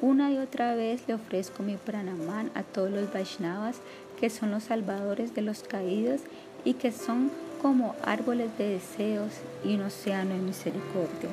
Una 0.01 0.33
y 0.33 0.39
otra 0.39 0.75
vez 0.75 1.07
le 1.07 1.15
ofrezco 1.15 1.63
mi 1.63 1.77
pranaman 1.77 2.51
a 2.55 2.63
todos 2.63 2.91
los 2.91 3.13
Vaishnavas 3.13 3.77
que 4.19 4.31
son 4.31 4.51
los 4.51 4.65
salvadores 4.65 5.35
de 5.35 5.43
los 5.43 5.63
caídos 5.63 6.23
y 6.65 6.75
que 6.75 6.93
son 6.93 7.31
como 7.63 7.95
árboles 8.03 8.51
de 8.59 8.71
deseos 8.71 9.31
y 9.65 9.77
un 9.77 9.83
océano 9.83 10.35
de 10.35 10.41
misericordia. 10.41 11.31